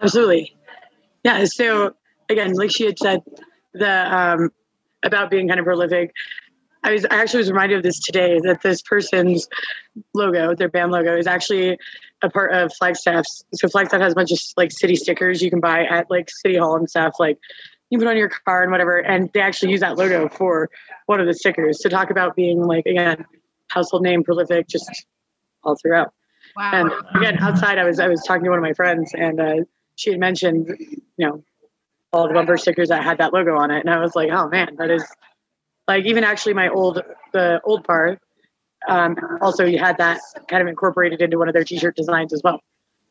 Absolutely. 0.00 0.54
Yeah. 1.24 1.44
So 1.44 1.94
again, 2.30 2.54
like 2.54 2.70
she 2.70 2.84
had 2.86 2.98
said, 2.98 3.22
the 3.74 4.16
um, 4.16 4.50
about 5.02 5.30
being 5.30 5.48
kind 5.48 5.60
of 5.60 5.64
prolific. 5.66 6.12
I 6.82 6.92
was 6.92 7.04
I 7.06 7.16
actually 7.16 7.38
was 7.38 7.50
reminded 7.50 7.78
of 7.78 7.82
this 7.82 7.98
today 7.98 8.40
that 8.44 8.62
this 8.62 8.82
person's 8.82 9.48
logo, 10.14 10.54
their 10.54 10.68
band 10.68 10.92
logo, 10.92 11.16
is 11.16 11.26
actually 11.26 11.78
a 12.22 12.30
part 12.30 12.52
of 12.52 12.72
Flagstaff's. 12.74 13.44
So 13.54 13.68
Flagstaff 13.68 14.00
has 14.00 14.12
a 14.12 14.16
bunch 14.16 14.32
of 14.32 14.38
like 14.56 14.72
city 14.72 14.96
stickers 14.96 15.42
you 15.42 15.50
can 15.50 15.60
buy 15.60 15.84
at 15.84 16.10
like 16.10 16.30
City 16.30 16.56
Hall 16.56 16.76
and 16.76 16.88
stuff. 16.88 17.14
Like 17.18 17.38
you 17.90 17.98
put 17.98 18.06
on 18.06 18.16
your 18.16 18.30
car 18.30 18.62
and 18.62 18.70
whatever, 18.70 18.98
and 18.98 19.30
they 19.34 19.40
actually 19.40 19.72
use 19.72 19.80
that 19.80 19.96
logo 19.96 20.28
for 20.28 20.70
one 21.06 21.20
of 21.20 21.26
the 21.26 21.34
stickers 21.34 21.78
to 21.78 21.88
talk 21.88 22.10
about 22.10 22.36
being 22.36 22.62
like 22.62 22.86
again 22.86 23.24
household 23.68 24.02
name 24.02 24.22
prolific, 24.22 24.68
just 24.68 24.90
all 25.64 25.76
throughout. 25.76 26.12
Wow. 26.56 26.70
And 26.72 26.92
again, 27.16 27.38
outside, 27.38 27.78
I 27.78 27.84
was 27.84 28.00
I 28.00 28.08
was 28.08 28.22
talking 28.26 28.44
to 28.44 28.50
one 28.50 28.58
of 28.58 28.62
my 28.62 28.72
friends, 28.72 29.12
and 29.14 29.40
uh, 29.40 29.54
she 29.96 30.10
had 30.10 30.20
mentioned, 30.20 30.68
you 30.78 31.26
know, 31.26 31.44
all 32.12 32.26
the 32.26 32.34
bumper 32.34 32.56
stickers 32.56 32.88
that 32.88 33.02
had 33.04 33.18
that 33.18 33.32
logo 33.32 33.56
on 33.56 33.70
it, 33.70 33.80
and 33.80 33.90
I 33.90 34.00
was 34.00 34.16
like, 34.16 34.30
oh 34.30 34.48
man, 34.48 34.76
that 34.78 34.90
is 34.90 35.04
like 35.90 36.06
even 36.06 36.24
actually 36.24 36.54
my 36.54 36.68
old 36.68 37.02
the 37.32 37.60
old 37.64 37.84
part 37.84 38.20
um, 38.88 39.16
also 39.40 39.64
you 39.64 39.78
had 39.78 39.98
that 39.98 40.20
kind 40.48 40.62
of 40.62 40.68
incorporated 40.68 41.20
into 41.20 41.38
one 41.38 41.48
of 41.48 41.54
their 41.54 41.64
t-shirt 41.64 41.96
designs 41.96 42.32
as 42.32 42.40
well. 42.42 42.60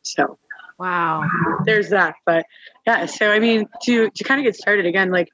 So 0.01 0.37
wow. 0.77 1.23
there's 1.65 1.89
that. 1.89 2.15
But 2.25 2.45
yeah, 2.87 3.05
so 3.05 3.31
I 3.31 3.39
mean, 3.39 3.67
to 3.83 4.09
to 4.09 4.23
kind 4.23 4.39
of 4.39 4.45
get 4.45 4.55
started 4.55 4.85
again, 4.85 5.11
like 5.11 5.29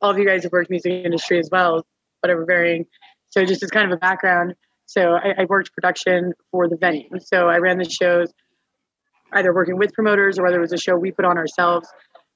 all 0.00 0.10
of 0.10 0.18
you 0.18 0.26
guys 0.26 0.42
have 0.42 0.52
worked 0.52 0.70
music 0.70 0.92
industry 0.92 1.38
as 1.38 1.48
well, 1.50 1.86
whatever 2.20 2.44
varying. 2.44 2.86
So 3.30 3.44
just 3.44 3.62
as 3.62 3.70
kind 3.70 3.90
of 3.90 3.96
a 3.96 4.00
background, 4.00 4.54
so 4.84 5.14
I, 5.14 5.34
I 5.38 5.44
worked 5.48 5.72
production 5.72 6.34
for 6.50 6.68
the 6.68 6.76
venue. 6.76 7.08
So 7.20 7.48
I 7.48 7.58
ran 7.58 7.78
the 7.78 7.88
shows, 7.88 8.30
either 9.32 9.54
working 9.54 9.78
with 9.78 9.94
promoters 9.94 10.38
or 10.38 10.42
whether 10.42 10.58
it 10.58 10.60
was 10.60 10.72
a 10.72 10.78
show 10.78 10.96
we 10.96 11.12
put 11.12 11.24
on 11.24 11.38
ourselves. 11.38 11.88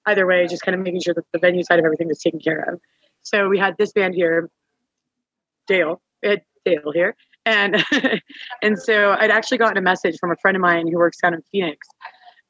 Either 0.06 0.26
way, 0.26 0.46
just 0.46 0.62
kind 0.62 0.74
of 0.74 0.80
making 0.80 1.00
sure 1.00 1.14
that 1.14 1.24
the 1.32 1.38
venue 1.38 1.64
side 1.64 1.80
of 1.80 1.85
everything 1.85 2.06
was 2.06 2.20
taken 2.20 2.38
care 2.40 2.61
of. 2.61 2.80
So 3.27 3.49
we 3.49 3.59
had 3.59 3.77
this 3.77 3.91
band 3.91 4.15
here, 4.15 4.49
Dale, 5.67 6.01
uh, 6.25 6.37
Dale 6.65 6.93
here, 6.95 7.17
and 7.45 7.85
and 8.62 8.79
so 8.79 9.17
I'd 9.19 9.33
actually 9.33 9.59
gotten 9.59 9.77
a 9.77 9.83
message 9.83 10.17
from 10.21 10.31
a 10.31 10.37
friend 10.37 10.57
of 10.57 10.61
mine 10.61 10.87
who 10.87 10.97
works 10.97 11.17
down 11.21 11.35
in 11.35 11.43
Phoenix, 11.51 11.89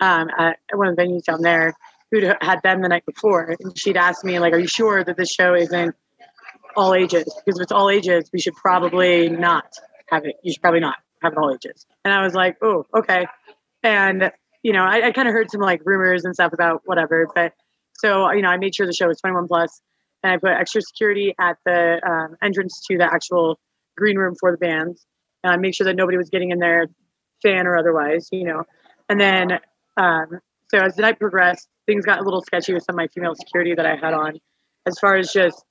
um, 0.00 0.28
at 0.38 0.58
one 0.74 0.88
of 0.88 0.96
the 0.96 1.02
venues 1.02 1.24
down 1.24 1.40
there, 1.40 1.72
who 2.10 2.30
had 2.42 2.60
them 2.62 2.82
the 2.82 2.90
night 2.90 3.06
before, 3.06 3.56
and 3.58 3.78
she'd 3.78 3.96
asked 3.96 4.22
me 4.22 4.38
like, 4.38 4.52
"Are 4.52 4.58
you 4.58 4.66
sure 4.66 5.02
that 5.02 5.16
this 5.16 5.30
show 5.30 5.54
isn't 5.54 5.96
all 6.76 6.92
ages? 6.92 7.24
Because 7.24 7.58
if 7.58 7.62
it's 7.62 7.72
all 7.72 7.88
ages, 7.88 8.28
we 8.30 8.38
should 8.38 8.54
probably 8.56 9.30
not 9.30 9.72
have 10.10 10.26
it. 10.26 10.36
You 10.42 10.52
should 10.52 10.60
probably 10.60 10.80
not 10.80 10.96
have 11.22 11.32
it 11.32 11.38
all 11.38 11.54
ages." 11.54 11.86
And 12.04 12.12
I 12.12 12.22
was 12.22 12.34
like, 12.34 12.58
"Oh, 12.60 12.84
okay," 12.94 13.26
and 13.82 14.30
you 14.62 14.74
know, 14.74 14.84
I, 14.84 15.06
I 15.06 15.12
kind 15.12 15.26
of 15.26 15.32
heard 15.32 15.50
some 15.50 15.62
like 15.62 15.80
rumors 15.86 16.26
and 16.26 16.34
stuff 16.34 16.52
about 16.52 16.82
whatever, 16.84 17.28
but 17.34 17.54
so 17.94 18.30
you 18.32 18.42
know, 18.42 18.50
I 18.50 18.58
made 18.58 18.74
sure 18.74 18.86
the 18.86 18.92
show 18.92 19.08
was 19.08 19.18
21 19.22 19.48
plus, 19.48 19.80
and 20.26 20.34
I 20.34 20.38
put 20.38 20.50
extra 20.50 20.82
security 20.82 21.34
at 21.40 21.56
the 21.64 22.00
um, 22.04 22.36
entrance 22.42 22.84
to 22.88 22.98
the 22.98 23.04
actual 23.04 23.60
green 23.96 24.16
room 24.16 24.34
for 24.38 24.50
the 24.50 24.58
bands, 24.58 25.06
and 25.44 25.52
I 25.52 25.56
make 25.56 25.74
sure 25.74 25.84
that 25.84 25.94
nobody 25.94 26.18
was 26.18 26.30
getting 26.30 26.50
in 26.50 26.58
there, 26.58 26.88
fan 27.42 27.66
or 27.66 27.78
otherwise, 27.78 28.28
you 28.32 28.44
know. 28.44 28.64
And 29.08 29.20
then, 29.20 29.52
um, 29.96 30.40
so 30.68 30.78
as 30.78 30.96
the 30.96 31.02
night 31.02 31.20
progressed, 31.20 31.68
things 31.86 32.04
got 32.04 32.18
a 32.18 32.22
little 32.24 32.42
sketchy 32.42 32.74
with 32.74 32.82
some 32.82 32.94
of 32.94 32.96
my 32.96 33.06
female 33.14 33.36
security 33.36 33.74
that 33.74 33.86
I 33.86 33.94
had 33.94 34.14
on, 34.14 34.40
as 34.84 34.98
far 34.98 35.16
as 35.16 35.32
just 35.32 35.64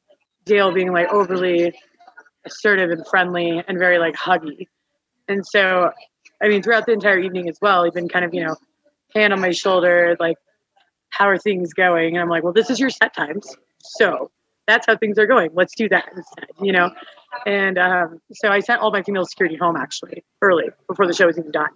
Dale 0.45 0.71
being 0.71 0.93
like 0.93 1.11
overly 1.11 1.73
assertive 2.45 2.91
and 2.91 3.05
friendly 3.07 3.61
and 3.67 3.77
very 3.77 3.99
like 3.99 4.15
huggy, 4.15 4.67
and 5.27 5.45
so, 5.45 5.91
I 6.41 6.47
mean, 6.47 6.63
throughout 6.63 6.85
the 6.85 6.93
entire 6.93 7.19
evening 7.19 7.49
as 7.49 7.57
well, 7.61 7.83
he'd 7.83 7.93
been 7.93 8.07
kind 8.07 8.23
of 8.23 8.33
you 8.33 8.45
know, 8.45 8.55
hand 9.13 9.33
on 9.33 9.41
my 9.41 9.51
shoulder, 9.51 10.15
like, 10.17 10.37
how 11.09 11.27
are 11.27 11.37
things 11.37 11.73
going? 11.73 12.15
And 12.15 12.21
I'm 12.21 12.29
like, 12.29 12.43
well, 12.43 12.53
this 12.53 12.69
is 12.69 12.79
your 12.79 12.89
set 12.89 13.13
times, 13.13 13.53
so 13.79 14.31
that's 14.67 14.87
how 14.87 14.97
things 14.97 15.17
are 15.17 15.27
going. 15.27 15.51
Let's 15.53 15.75
do 15.75 15.87
that 15.89 16.05
instead, 16.15 16.49
you 16.61 16.71
know. 16.71 16.91
And 17.45 17.77
um, 17.77 18.21
so 18.33 18.49
I 18.49 18.59
sent 18.59 18.81
all 18.81 18.91
my 18.91 19.03
female 19.03 19.25
security 19.25 19.55
home 19.55 19.75
actually 19.75 20.23
early 20.41 20.65
before 20.87 21.07
the 21.07 21.13
show 21.13 21.27
was 21.27 21.37
even 21.37 21.51
done 21.51 21.69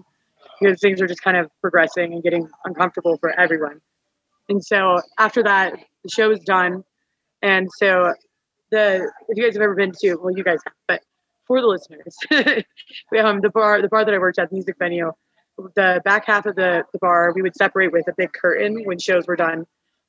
because 0.60 0.80
things 0.80 1.00
were 1.00 1.08
just 1.08 1.22
kind 1.22 1.38
of 1.38 1.50
progressing 1.62 2.14
and 2.14 2.24
getting 2.24 2.50
uncomfortable 2.66 3.18
for 3.18 3.38
everyone. 3.40 3.82
And 4.48 4.64
so 4.64 5.00
after 5.18 5.44
that, 5.44 5.74
the 6.04 6.10
show 6.10 6.30
was 6.30 6.40
done. 6.40 6.84
And 7.42 7.70
so 7.78 8.14
the 8.72 9.12
if 9.28 9.38
you 9.38 9.44
guys 9.44 9.54
have 9.54 9.62
ever 9.62 9.76
been 9.76 9.94
to, 10.02 10.16
well, 10.16 10.36
you 10.36 10.44
guys 10.44 10.60
have, 10.66 10.74
but 10.88 11.02
for 11.48 11.62
the 11.62 11.68
listeners, 11.68 12.18
um, 13.24 13.42
the 13.42 13.50
bar 13.54 13.82
the 13.82 13.88
bar 13.88 14.06
that 14.06 14.14
I 14.14 14.18
worked 14.18 14.40
at, 14.40 14.50
the 14.50 14.56
music 14.56 14.76
venue, 14.80 15.12
the 15.76 16.02
back 16.04 16.26
half 16.26 16.46
of 16.46 16.56
the, 16.56 16.84
the 16.94 17.00
bar 17.00 17.32
we 17.34 17.42
would 17.42 17.56
separate 17.56 17.92
with 17.92 18.08
a 18.08 18.14
big 18.18 18.34
curtain 18.34 18.84
when 18.86 19.00
shows 19.00 19.28
were 19.28 19.36
done, 19.36 19.66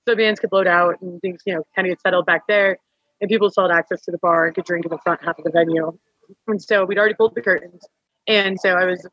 so 0.07 0.17
bands 0.17 0.41
could 0.41 0.53
load 0.53 0.67
out 0.67 1.01
and 1.01 1.21
things 1.21 1.41
you 1.47 1.55
know 1.55 1.63
kind 1.75 1.87
of 1.87 1.93
get 1.93 2.01
settled 2.01 2.27
back 2.27 2.43
there, 2.49 2.79
and 3.21 3.29
people 3.29 3.51
still 3.51 3.69
had 3.69 3.77
access 3.77 4.03
to 4.03 4.11
the 4.11 4.19
bar 4.19 4.47
and 4.47 4.55
could 4.55 4.65
drink 4.65 4.85
in 4.85 4.91
the 4.91 4.99
front 4.99 5.23
half 5.25 5.39
of 5.39 5.45
the 5.45 5.51
venue. 5.51 5.97
And 6.47 6.63
so 6.63 6.85
we'd 6.85 6.99
already 6.99 7.15
pulled 7.15 7.35
the 7.35 7.43
curtains, 7.43 7.83
and 8.27 8.59
so 8.61 8.71
I 8.71 8.85
was 8.85 9.07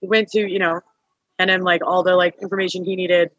went 0.00 0.28
to 0.30 0.40
you 0.40 0.58
know, 0.58 0.80
and 1.38 1.48
then 1.50 1.62
like 1.62 1.82
all 1.86 2.02
the 2.02 2.16
like 2.16 2.34
information 2.40 2.84
he 2.84 2.96
needed, 2.96 3.30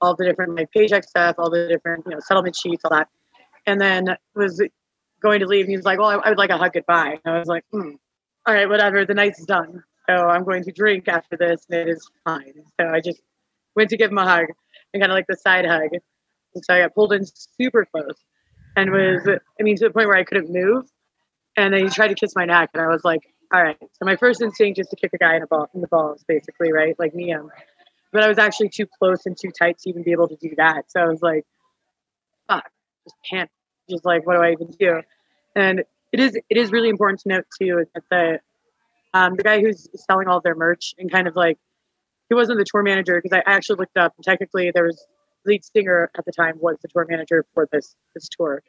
all 0.00 0.14
the 0.14 0.24
different 0.24 0.56
like 0.56 0.70
paycheck 0.72 1.04
stuff, 1.04 1.36
all 1.38 1.50
the 1.50 1.68
different 1.68 2.04
you 2.06 2.12
know 2.12 2.20
settlement 2.20 2.56
sheets, 2.56 2.84
all 2.84 2.90
that, 2.90 3.08
and 3.66 3.80
then 3.80 4.16
was 4.34 4.62
going 5.22 5.40
to 5.40 5.46
leave. 5.46 5.64
And 5.64 5.70
he 5.70 5.76
was 5.76 5.86
like, 5.86 5.98
"Well, 5.98 6.08
I, 6.08 6.14
I 6.14 6.28
would 6.30 6.38
like 6.38 6.50
a 6.50 6.58
hug 6.58 6.72
goodbye." 6.72 7.18
And 7.24 7.34
I 7.34 7.38
was 7.38 7.48
like, 7.48 7.64
hmm, 7.72 7.92
"All 8.46 8.54
right, 8.54 8.68
whatever. 8.68 9.04
The 9.04 9.14
night's 9.14 9.44
done, 9.44 9.82
so 10.08 10.14
I'm 10.14 10.44
going 10.44 10.64
to 10.64 10.72
drink 10.72 11.08
after 11.08 11.36
this, 11.36 11.66
and 11.70 11.80
it 11.80 11.88
is 11.88 12.08
fine." 12.24 12.54
So 12.80 12.88
I 12.88 13.00
just 13.00 13.20
went 13.74 13.90
to 13.90 13.96
give 13.96 14.10
him 14.10 14.18
a 14.18 14.24
hug 14.24 14.46
and 14.92 15.02
kind 15.02 15.12
of 15.12 15.16
like 15.16 15.26
the 15.28 15.36
side 15.36 15.66
hug. 15.66 15.90
And 16.58 16.64
so 16.64 16.74
I 16.74 16.80
got 16.80 16.94
pulled 16.94 17.12
in 17.12 17.24
super 17.24 17.86
close, 17.86 18.18
and 18.76 18.90
was 18.90 19.28
I 19.28 19.62
mean 19.62 19.76
to 19.76 19.84
the 19.84 19.90
point 19.90 20.08
where 20.08 20.16
I 20.16 20.24
couldn't 20.24 20.50
move. 20.50 20.90
And 21.56 21.72
then 21.72 21.84
he 21.84 21.88
tried 21.88 22.08
to 22.08 22.14
kiss 22.14 22.34
my 22.34 22.44
neck, 22.44 22.70
and 22.74 22.82
I 22.82 22.88
was 22.88 23.04
like, 23.04 23.20
"All 23.52 23.62
right." 23.62 23.78
So 23.80 24.04
my 24.04 24.16
first 24.16 24.42
instinct 24.42 24.78
is 24.80 24.88
to 24.88 24.96
kick 24.96 25.10
a 25.14 25.18
guy 25.18 25.36
in 25.36 25.40
the 25.40 25.46
ball 25.46 25.68
in 25.72 25.80
the 25.80 25.88
balls, 25.88 26.24
basically, 26.26 26.72
right? 26.72 26.98
Like 26.98 27.14
me, 27.14 27.34
but 28.12 28.24
I 28.24 28.28
was 28.28 28.38
actually 28.38 28.70
too 28.70 28.86
close 28.98 29.24
and 29.26 29.36
too 29.36 29.50
tight 29.56 29.78
to 29.78 29.90
even 29.90 30.02
be 30.02 30.12
able 30.12 30.28
to 30.28 30.36
do 30.36 30.50
that. 30.56 30.90
So 30.90 31.00
I 31.00 31.06
was 31.06 31.22
like, 31.22 31.44
"Fuck, 32.48 32.68
just 33.04 33.16
can't." 33.28 33.50
Just 33.88 34.04
like, 34.04 34.26
what 34.26 34.36
do 34.36 34.42
I 34.42 34.52
even 34.52 34.70
do? 34.78 35.02
And 35.56 35.84
it 36.12 36.20
is 36.20 36.36
it 36.36 36.56
is 36.56 36.72
really 36.72 36.88
important 36.88 37.20
to 37.20 37.28
note 37.28 37.46
too 37.60 37.84
that 37.94 38.02
the 38.10 38.40
um, 39.14 39.34
the 39.36 39.42
guy 39.42 39.60
who's 39.60 39.88
selling 39.94 40.28
all 40.28 40.40
their 40.40 40.54
merch 40.54 40.94
and 40.98 41.10
kind 41.10 41.26
of 41.26 41.36
like 41.36 41.58
he 42.28 42.34
wasn't 42.34 42.58
the 42.58 42.64
tour 42.64 42.82
manager 42.82 43.20
because 43.22 43.36
I 43.36 43.42
actually 43.50 43.76
looked 43.76 43.96
up 43.96 44.12
and 44.16 44.24
technically 44.24 44.70
there 44.72 44.84
was 44.84 45.06
lead 45.46 45.64
singer 45.64 46.10
at 46.16 46.24
the 46.24 46.32
time 46.32 46.56
was 46.60 46.76
the 46.82 46.88
tour 46.88 47.06
manager 47.08 47.44
for 47.54 47.68
this 47.70 47.94
this 48.14 48.28
tour, 48.28 48.62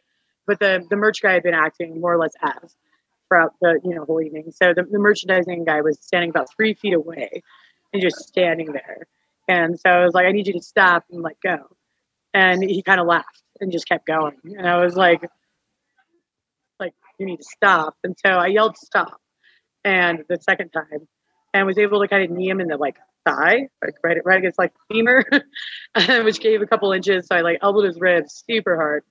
but 0.47 0.59
the 0.59 0.85
the 0.89 0.95
merch 0.95 1.21
guy 1.21 1.33
had 1.33 1.43
been 1.43 1.53
acting 1.53 1.99
more 1.99 2.13
or 2.13 2.17
less 2.17 2.33
as 2.41 2.75
throughout 3.27 3.53
the 3.61 3.79
you 3.83 3.95
know 3.95 4.05
whole 4.05 4.21
evening. 4.21 4.51
So 4.51 4.73
the, 4.73 4.83
the 4.83 4.99
merchandising 4.99 5.65
guy 5.65 5.81
was 5.81 5.99
standing 6.01 6.29
about 6.29 6.49
three 6.55 6.73
feet 6.73 6.93
away 6.93 7.43
and 7.93 8.01
just 8.01 8.17
standing 8.27 8.71
there. 8.71 9.07
And 9.47 9.79
so 9.79 9.89
I 9.89 10.03
was 10.03 10.13
like, 10.13 10.25
I 10.25 10.31
need 10.31 10.47
you 10.47 10.53
to 10.53 10.61
stop 10.61 11.05
and 11.11 11.23
let 11.23 11.41
go. 11.41 11.57
And 12.33 12.63
he 12.63 12.83
kind 12.83 12.99
of 12.99 13.07
laughed 13.07 13.41
and 13.59 13.71
just 13.71 13.87
kept 13.87 14.05
going. 14.05 14.37
And 14.43 14.67
I 14.67 14.83
was 14.83 14.95
like, 14.95 15.27
like 16.79 16.93
you 17.17 17.25
need 17.25 17.37
to 17.37 17.43
stop. 17.43 17.95
And 18.03 18.15
so 18.23 18.31
I 18.31 18.47
yelled 18.47 18.77
stop, 18.77 19.19
and 19.83 20.23
the 20.29 20.37
second 20.37 20.69
time, 20.69 21.07
and 21.53 21.65
was 21.65 21.77
able 21.77 22.01
to 22.01 22.07
kind 22.07 22.23
of 22.23 22.29
knee 22.29 22.49
him 22.49 22.61
in 22.61 22.67
the 22.67 22.77
like 22.77 22.97
thigh, 23.25 23.67
like 23.83 23.95
right, 24.03 24.17
right 24.25 24.39
against 24.39 24.59
like 24.59 24.73
femur, 24.91 25.23
which 26.23 26.39
gave 26.39 26.61
a 26.61 26.67
couple 26.67 26.91
inches. 26.91 27.27
So 27.27 27.35
I 27.35 27.41
like 27.41 27.59
elbowed 27.61 27.85
his 27.85 27.99
ribs 27.99 28.43
super 28.47 28.75
hard, 28.75 29.03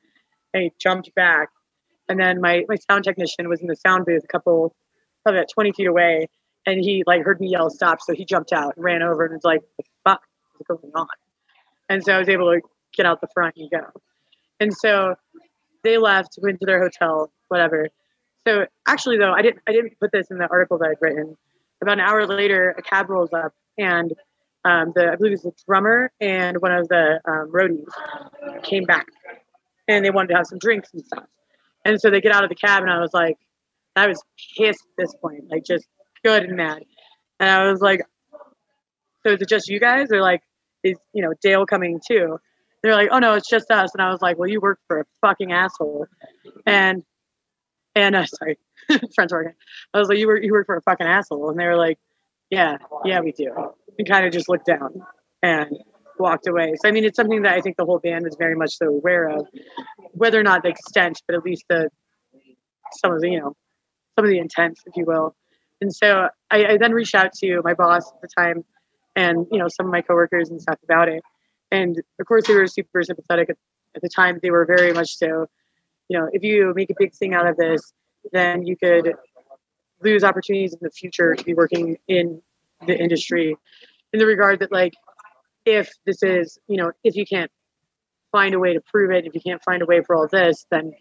and 0.55 0.65
he 0.65 0.73
jumped 0.81 1.15
back. 1.15 1.51
And 2.09 2.19
then 2.19 2.41
my 2.41 2.65
my 2.69 2.77
sound 2.91 3.05
technician 3.05 3.49
was 3.49 3.61
in 3.61 3.67
the 3.67 3.77
sound 3.77 4.07
booth, 4.07 4.25
a 4.25 4.29
couple 4.29 4.75
probably 5.23 5.41
about 5.41 5.49
20 5.53 5.73
feet 5.73 5.87
away, 5.87 6.29
and 6.67 6.81
he 6.81 7.05
like 7.07 7.23
heard 7.23 7.41
me 7.41 7.49
yell 7.49 7.71
stop, 7.71 8.01
so 8.01 8.15
he 8.15 8.25
jumped 8.25 8.53
out 8.53 8.75
and 8.77 8.85
ran 8.85 9.03
over 9.03 9.25
and 9.25 9.35
was 9.35 9.45
like, 9.45 9.63
"The 9.77 9.85
fuck 10.05 10.23
is 10.61 10.67
going 10.67 10.93
on?" 10.95 11.07
And 11.89 12.05
so 12.05 12.13
I 12.13 12.19
was 12.19 12.29
able 12.29 12.53
to 12.53 12.61
get 12.95 13.07
out 13.07 13.21
the 13.21 13.29
front 13.33 13.57
and 13.57 13.71
go. 13.71 13.85
And 14.61 14.75
so 14.77 15.15
they 15.85 15.99
left, 15.99 16.39
went 16.43 16.61
to 16.61 16.67
their 16.67 16.81
hotel, 16.81 17.31
whatever. 17.49 17.89
So 18.47 18.67
actually, 18.87 19.19
though, 19.19 19.33
I 19.33 19.43
didn't 19.43 19.63
I 19.67 19.73
didn't 19.73 19.99
put 20.01 20.13
this 20.13 20.31
in 20.31 20.39
the 20.39 20.49
article 20.49 20.79
that 20.79 20.91
I'd 20.91 20.97
written. 21.01 21.37
About 21.81 21.99
an 21.99 22.01
hour 22.01 22.27
later, 22.27 22.75
a 22.77 22.83
cab 22.83 23.09
rolls 23.09 23.33
up, 23.33 23.53
and 23.79 24.13
um, 24.65 24.93
the 24.95 25.13
I 25.13 25.17
believe 25.17 25.33
it 25.33 25.43
was 25.43 25.43
the 25.43 25.53
drummer 25.67 26.11
and 26.21 26.61
one 26.61 26.73
of 26.73 26.89
the 26.89 27.21
um, 27.25 27.51
roadies 27.53 28.63
came 28.63 28.85
back, 28.85 29.07
and 29.87 30.05
they 30.05 30.11
wanted 30.11 30.29
to 30.29 30.35
have 30.35 30.47
some 30.47 30.59
drinks 30.59 30.91
and 30.93 31.05
stuff. 31.05 31.25
And 31.85 32.01
so 32.01 32.11
they 32.11 32.21
get 32.21 32.33
out 32.33 32.45
of 32.45 32.51
the 32.51 32.57
cab, 32.57 32.83
and 32.83 32.91
I 32.91 33.01
was 33.01 33.15
like, 33.15 33.39
I 33.97 34.07
was 34.07 34.23
pissed 34.57 34.85
at 34.85 35.05
this 35.05 35.15
point, 35.15 35.45
like 35.51 35.65
just 35.65 35.87
good 36.25 36.45
and 36.45 36.57
mad. 36.57 36.83
And 37.41 37.49
I 37.49 37.71
was 37.71 37.81
like, 37.81 38.03
so 39.25 39.33
is 39.33 39.41
it 39.41 39.49
just 39.49 39.69
you 39.69 39.81
guys? 39.81 40.09
They're 40.09 40.23
like, 40.23 40.43
is 40.83 40.97
you 41.13 41.23
know 41.23 41.35
Dale 41.43 41.67
coming 41.67 42.01
too? 42.07 42.39
They're 42.83 42.95
like, 42.95 43.09
oh 43.11 43.19
no, 43.19 43.35
it's 43.35 43.49
just 43.49 43.71
us. 43.71 43.91
And 43.95 44.03
I 44.03 44.11
was 44.11 44.23
like, 44.23 44.39
well, 44.39 44.49
you 44.49 44.61
work 44.61 44.81
for 44.87 45.01
a 45.01 45.05
fucking 45.21 45.53
asshole. 45.53 46.07
And 46.67 47.03
and 47.95 48.15
uh, 48.15 48.27
sorry, 48.27 48.59
friends 49.15 49.33
working. 49.33 49.55
I 49.93 49.99
was 49.99 50.09
like, 50.09 50.19
you 50.19 50.27
work 50.27 50.43
you 50.43 50.53
work 50.53 50.67
for 50.67 50.77
a 50.77 50.83
fucking 50.83 51.07
asshole. 51.07 51.51
And 51.51 51.59
they 51.59 51.67
were 51.67 51.77
like, 51.77 51.99
yeah, 52.51 52.79
yeah, 53.05 53.21
we 53.21 53.33
do. 53.33 53.53
And 53.99 54.09
kind 54.09 54.27
of 54.27 54.33
just 54.33 54.49
looked 54.49 54.67
down 54.67 55.03
and 55.43 55.77
walked 56.19 56.47
away. 56.47 56.75
So 56.81 56.89
I 56.89 56.93
mean, 56.93 57.05
it's 57.05 57.17
something 57.17 57.43
that 57.43 57.55
I 57.55 57.61
think 57.61 57.77
the 57.77 57.85
whole 57.85 57.99
band 57.99 58.25
was 58.25 58.37
very 58.39 58.55
much 58.55 58.77
so 58.77 58.87
aware 58.87 59.29
of, 59.29 59.47
whether 60.13 60.39
or 60.39 60.43
not 60.43 60.63
the 60.63 60.71
extent, 60.71 61.23
but 61.27 61.37
at 61.37 61.43
least 61.43 61.65
the 61.69 61.91
some 62.93 63.13
of 63.13 63.21
the 63.21 63.31
you 63.31 63.41
know 63.41 63.55
some 64.17 64.25
of 64.25 64.31
the 64.31 64.39
intent, 64.39 64.79
if 64.87 64.97
you 64.97 65.05
will. 65.05 65.35
And 65.81 65.95
so 65.95 66.29
I, 66.51 66.65
I 66.65 66.77
then 66.77 66.93
reached 66.93 67.15
out 67.15 67.33
to 67.35 67.61
my 67.63 67.75
boss 67.75 68.11
at 68.11 68.21
the 68.21 68.29
time, 68.37 68.65
and 69.15 69.47
you 69.51 69.59
know 69.59 69.69
some 69.69 69.87
of 69.87 69.93
my 69.93 70.03
coworkers 70.03 70.51
and 70.51 70.61
stuff 70.61 70.79
about 70.83 71.09
it. 71.09 71.23
And 71.71 72.01
of 72.19 72.27
course, 72.27 72.47
they 72.47 72.55
were 72.55 72.67
super 72.67 73.03
sympathetic 73.03 73.51
at, 73.51 73.57
at 73.95 74.03
the 74.03 74.09
time. 74.09 74.39
They 74.43 74.51
were 74.51 74.65
very 74.65 74.93
much 74.93 75.17
so. 75.17 75.47
You 76.09 76.19
know, 76.19 76.29
if 76.33 76.43
you 76.43 76.73
make 76.75 76.91
a 76.91 76.95
big 76.99 77.15
thing 77.15 77.35
out 77.35 77.47
of 77.47 77.59
this, 77.59 77.93
then 78.33 78.67
you 78.67 78.77
could 78.77 79.15
lose 80.03 80.25
opportunities 80.25 80.73
in 80.73 80.79
the 80.83 80.91
future 80.91 81.35
to 81.35 81.45
be 81.45 81.55
working 81.55 81.99
in 82.09 82.43
the 82.87 82.99
industry. 82.99 83.57
In 84.13 84.19
the 84.19 84.27
regard 84.27 84.61
that, 84.61 84.73
like, 84.73 84.95
if 85.65 85.93
this 86.07 86.23
is, 86.23 86.59
you 86.67 86.77
know, 86.77 86.93
if 87.05 87.17
you 87.17 87.27
can't 87.27 87.51
find 88.33 88.55
a 88.55 88.59
way 88.59 88.75
to 88.75 88.81
prove 88.81 89.11
it, 89.11 89.27
if 89.27 89.35
you 89.35 89.41
can't 89.41 89.63
find 89.63 89.83
a 89.83 89.87
way 89.87 90.03
for 90.03 90.17
all 90.17 90.29
this, 90.29 90.67
then 90.71 90.93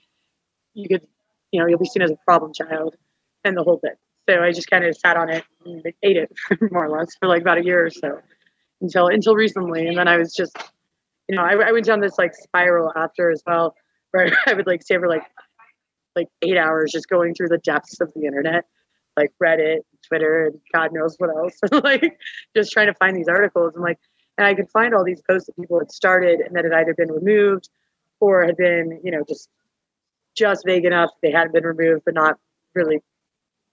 you 0.73 0.87
could, 0.87 1.05
you 1.51 1.59
know, 1.59 1.67
you'll 1.67 1.79
be 1.79 1.85
seen 1.85 2.01
as 2.01 2.11
a 2.11 2.17
problem 2.25 2.51
child 2.53 2.95
and 3.43 3.55
the 3.55 3.63
whole 3.63 3.79
bit. 3.81 3.97
So 4.29 4.41
I 4.41 4.51
just 4.51 4.69
kind 4.69 4.83
of 4.83 4.95
sat 4.95 5.15
on 5.15 5.29
it 5.29 5.43
and 5.65 5.81
ate 6.03 6.17
it 6.17 6.31
more 6.71 6.85
or 6.85 6.89
less 6.89 7.15
for 7.15 7.27
like 7.27 7.41
about 7.41 7.59
a 7.59 7.63
year 7.63 7.85
or 7.85 7.89
so 7.89 8.19
until 8.81 9.07
until 9.07 9.35
recently. 9.35 9.87
And 9.87 9.97
then 9.97 10.07
I 10.07 10.17
was 10.17 10.33
just, 10.33 10.57
you 11.29 11.35
know, 11.35 11.43
I, 11.43 11.53
I 11.53 11.71
went 11.71 11.85
down 11.85 12.01
this 12.01 12.17
like 12.17 12.35
spiral 12.35 12.91
after 12.95 13.31
as 13.31 13.41
well, 13.45 13.75
where 14.11 14.29
I 14.45 14.53
would 14.53 14.67
like 14.67 14.83
stay 14.83 14.97
for 14.97 15.07
like 15.07 15.23
like 16.15 16.27
eight 16.41 16.57
hours 16.57 16.91
just 16.91 17.07
going 17.07 17.35
through 17.35 17.49
the 17.49 17.59
depths 17.59 18.01
of 18.01 18.11
the 18.15 18.25
internet, 18.25 18.65
like 19.17 19.31
Reddit, 19.43 19.79
Twitter, 20.07 20.47
and 20.47 20.59
God 20.73 20.93
knows 20.93 21.15
what 21.17 21.29
else, 21.29 21.59
like 21.83 22.19
just 22.55 22.71
trying 22.71 22.87
to 22.87 22.93
find 22.93 23.15
these 23.15 23.27
articles 23.27 23.73
and 23.75 23.83
like, 23.83 23.99
and 24.37 24.45
I 24.45 24.53
could 24.53 24.69
find 24.69 24.93
all 24.93 25.03
these 25.03 25.21
posts 25.27 25.47
that 25.47 25.55
people 25.59 25.79
had 25.79 25.91
started 25.91 26.39
and 26.39 26.55
that 26.55 26.63
had 26.63 26.73
either 26.73 26.93
been 26.93 27.11
removed 27.11 27.69
or 28.19 28.45
had 28.45 28.55
been, 28.57 28.99
you 29.03 29.11
know, 29.11 29.23
just 29.27 29.49
just 30.35 30.63
vague 30.65 30.85
enough 30.85 31.09
they 31.23 31.31
hadn't 31.31 31.53
been 31.53 31.63
removed, 31.65 32.03
but 32.05 32.13
not 32.13 32.37
really 32.75 33.01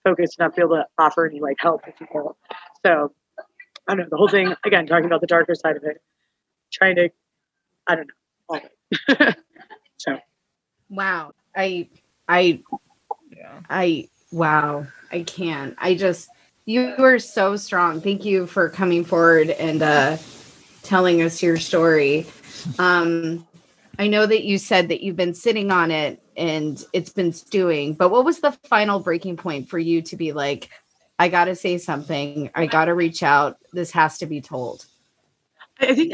focused 0.03 0.39
enough 0.39 0.53
to 0.53 0.55
be 0.57 0.61
able 0.63 0.75
to 0.77 0.85
offer 0.97 1.27
any 1.27 1.39
like 1.39 1.57
help, 1.59 1.81
if 1.87 1.93
you 1.99 2.07
will. 2.13 2.37
So 2.85 3.13
I 3.87 3.95
don't 3.95 3.99
know 3.99 4.07
the 4.09 4.17
whole 4.17 4.27
thing 4.29 4.53
again, 4.65 4.87
talking 4.87 5.05
about 5.05 5.21
the 5.21 5.27
darker 5.27 5.53
side 5.55 5.77
of 5.77 5.83
it, 5.83 6.01
trying 6.73 6.95
to, 6.95 7.09
I 7.87 7.95
don't 7.95 8.07
know, 8.07 8.13
all 8.49 8.57
of 8.57 8.63
it. 9.19 9.37
so 9.97 10.17
Wow. 10.89 11.31
I 11.55 11.89
I 12.27 12.61
Yeah. 13.29 13.59
I 13.69 14.07
wow. 14.31 14.87
I 15.11 15.23
can't. 15.23 15.75
I 15.77 15.95
just 15.95 16.29
you 16.65 16.95
are 16.97 17.19
so 17.19 17.55
strong. 17.55 18.01
Thank 18.01 18.25
you 18.25 18.47
for 18.47 18.69
coming 18.69 19.05
forward 19.05 19.49
and 19.51 19.81
uh 19.81 20.17
telling 20.83 21.21
us 21.21 21.41
your 21.41 21.57
story. 21.57 22.25
Um 22.79 23.47
I 23.97 24.07
know 24.07 24.25
that 24.25 24.43
you 24.43 24.57
said 24.57 24.89
that 24.89 25.01
you've 25.01 25.15
been 25.15 25.33
sitting 25.33 25.71
on 25.71 25.89
it 25.89 26.21
and 26.35 26.83
it's 26.91 27.11
been 27.11 27.31
stewing, 27.31 27.93
but 27.93 28.09
what 28.09 28.25
was 28.25 28.39
the 28.39 28.51
final 28.51 28.99
breaking 28.99 29.37
point 29.37 29.69
for 29.69 29.79
you 29.79 30.01
to 30.01 30.17
be 30.17 30.33
like, 30.33 30.69
I 31.17 31.29
got 31.29 31.45
to 31.45 31.55
say 31.55 31.77
something. 31.77 32.49
I 32.53 32.65
got 32.65 32.85
to 32.85 32.93
reach 32.93 33.23
out. 33.23 33.57
This 33.71 33.91
has 33.91 34.17
to 34.17 34.25
be 34.25 34.41
told. 34.41 34.85
I 35.79 35.87
I 35.87 35.95
think 35.95 36.13